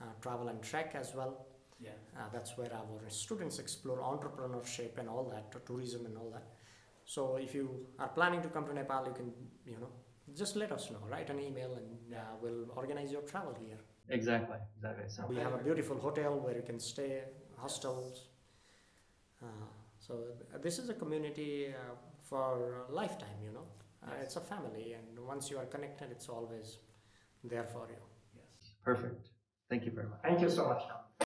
uh, 0.00 0.06
travel 0.22 0.48
and 0.48 0.62
trek 0.62 0.94
as 0.94 1.14
well. 1.14 1.46
Yeah. 1.84 1.90
Uh, 2.18 2.28
that's 2.32 2.56
where 2.58 2.72
our 2.72 3.00
students 3.08 3.58
explore 3.58 3.98
entrepreneurship 3.98 4.98
and 4.98 5.08
all 5.08 5.24
that, 5.34 5.52
to 5.52 5.58
tourism 5.60 6.06
and 6.06 6.16
all 6.16 6.30
that. 6.30 6.46
So 7.04 7.36
if 7.36 7.54
you 7.54 7.86
are 7.98 8.08
planning 8.08 8.40
to 8.42 8.48
come 8.48 8.66
to 8.66 8.74
Nepal, 8.74 9.06
you 9.06 9.12
can, 9.20 9.32
you 9.66 9.78
know, 9.82 9.90
just 10.34 10.56
let 10.56 10.72
us 10.72 10.90
know. 10.90 11.00
Write 11.10 11.28
an 11.30 11.38
email, 11.40 11.74
and 11.80 12.14
uh, 12.14 12.18
we'll 12.40 12.66
organize 12.76 13.12
your 13.12 13.22
travel 13.22 13.54
here. 13.66 13.78
exactly, 14.08 14.56
exactly. 14.76 15.04
So 15.08 15.26
We 15.28 15.36
have 15.36 15.52
a 15.54 15.62
beautiful 15.68 15.98
hotel 15.98 16.32
where 16.44 16.56
you 16.56 16.62
can 16.62 16.78
stay, 16.80 17.22
hostels. 17.58 18.28
Uh, 19.42 19.46
so 19.98 20.12
this 20.62 20.78
is 20.78 20.88
a 20.88 20.94
community 20.94 21.68
uh, 21.68 21.94
for 22.22 22.84
a 22.88 22.92
lifetime, 22.92 23.40
you 23.42 23.52
know. 23.52 23.66
Uh, 24.02 24.10
Yes. 24.16 24.24
It's 24.24 24.36
a 24.36 24.40
family, 24.40 24.86
and 24.98 25.18
once 25.34 25.50
you 25.50 25.58
are 25.58 25.66
connected, 25.66 26.10
it's 26.10 26.28
always 26.28 26.78
there 27.52 27.64
for 27.64 27.86
you. 27.88 28.02
Yes. 28.40 28.52
perfect. 28.82 29.30
Thank 29.70 29.84
you 29.86 29.92
very 29.92 30.08
much. 30.08 30.20
Thank 30.22 30.40
you 30.40 30.50
so 30.50 30.68
much. 30.68 30.82